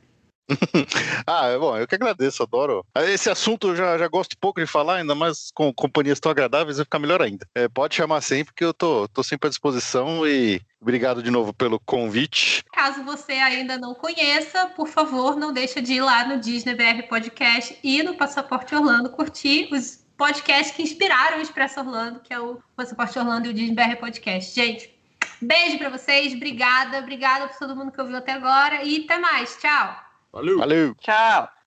Ah, 1.26 1.56
bom, 1.58 1.76
eu 1.76 1.86
que 1.86 1.94
agradeço, 1.94 2.42
adoro. 2.42 2.84
Esse 2.96 3.28
assunto 3.28 3.68
eu 3.68 3.76
já, 3.76 3.98
já 3.98 4.08
gosto 4.08 4.36
pouco 4.40 4.60
de 4.60 4.66
falar, 4.66 4.96
ainda 4.96 5.14
mais 5.14 5.50
com 5.54 5.72
companhias 5.72 6.18
tão 6.18 6.30
agradáveis, 6.30 6.78
vai 6.78 6.84
ficar 6.84 6.98
melhor 6.98 7.20
ainda. 7.20 7.46
É, 7.54 7.68
pode 7.68 7.94
chamar 7.94 8.20
sempre, 8.22 8.54
que 8.54 8.64
eu 8.64 8.72
tô, 8.72 9.06
tô 9.08 9.22
sempre 9.22 9.48
à 9.48 9.50
disposição 9.50 10.26
e 10.26 10.60
obrigado 10.80 11.22
de 11.22 11.30
novo 11.30 11.52
pelo 11.52 11.78
convite. 11.80 12.64
Caso 12.72 13.02
você 13.04 13.32
ainda 13.32 13.76
não 13.76 13.94
conheça, 13.94 14.66
por 14.68 14.88
favor, 14.88 15.36
não 15.36 15.52
deixa 15.52 15.82
de 15.82 15.94
ir 15.94 16.00
lá 16.00 16.26
no 16.26 16.40
Disney 16.40 16.74
BR 16.74 17.06
Podcast 17.08 17.78
e 17.82 18.02
no 18.02 18.14
Passaporte 18.14 18.74
Orlando 18.74 19.10
curtir 19.10 19.68
os 19.72 20.04
podcasts 20.16 20.74
que 20.74 20.82
inspiraram 20.82 21.38
o 21.38 21.42
Expresso 21.42 21.80
Orlando, 21.80 22.20
que 22.20 22.32
é 22.32 22.40
o 22.40 22.58
Passaporte 22.74 23.18
Orlando 23.18 23.48
e 23.48 23.50
o 23.50 23.54
Disney 23.54 23.74
BR 23.74 23.96
Podcast. 23.96 24.54
Gente, 24.54 24.92
beijo 25.42 25.78
pra 25.78 25.90
vocês, 25.90 26.32
obrigada, 26.32 26.98
obrigada 26.98 27.48
por 27.48 27.58
todo 27.58 27.76
mundo 27.76 27.92
que 27.92 28.00
ouviu 28.00 28.16
até 28.16 28.32
agora 28.32 28.82
e 28.82 29.04
até 29.04 29.18
mais. 29.18 29.56
Tchau! 29.56 30.07
Valeu! 30.32 30.58
Valeu! 30.58 30.94
Tchau! 31.00 31.57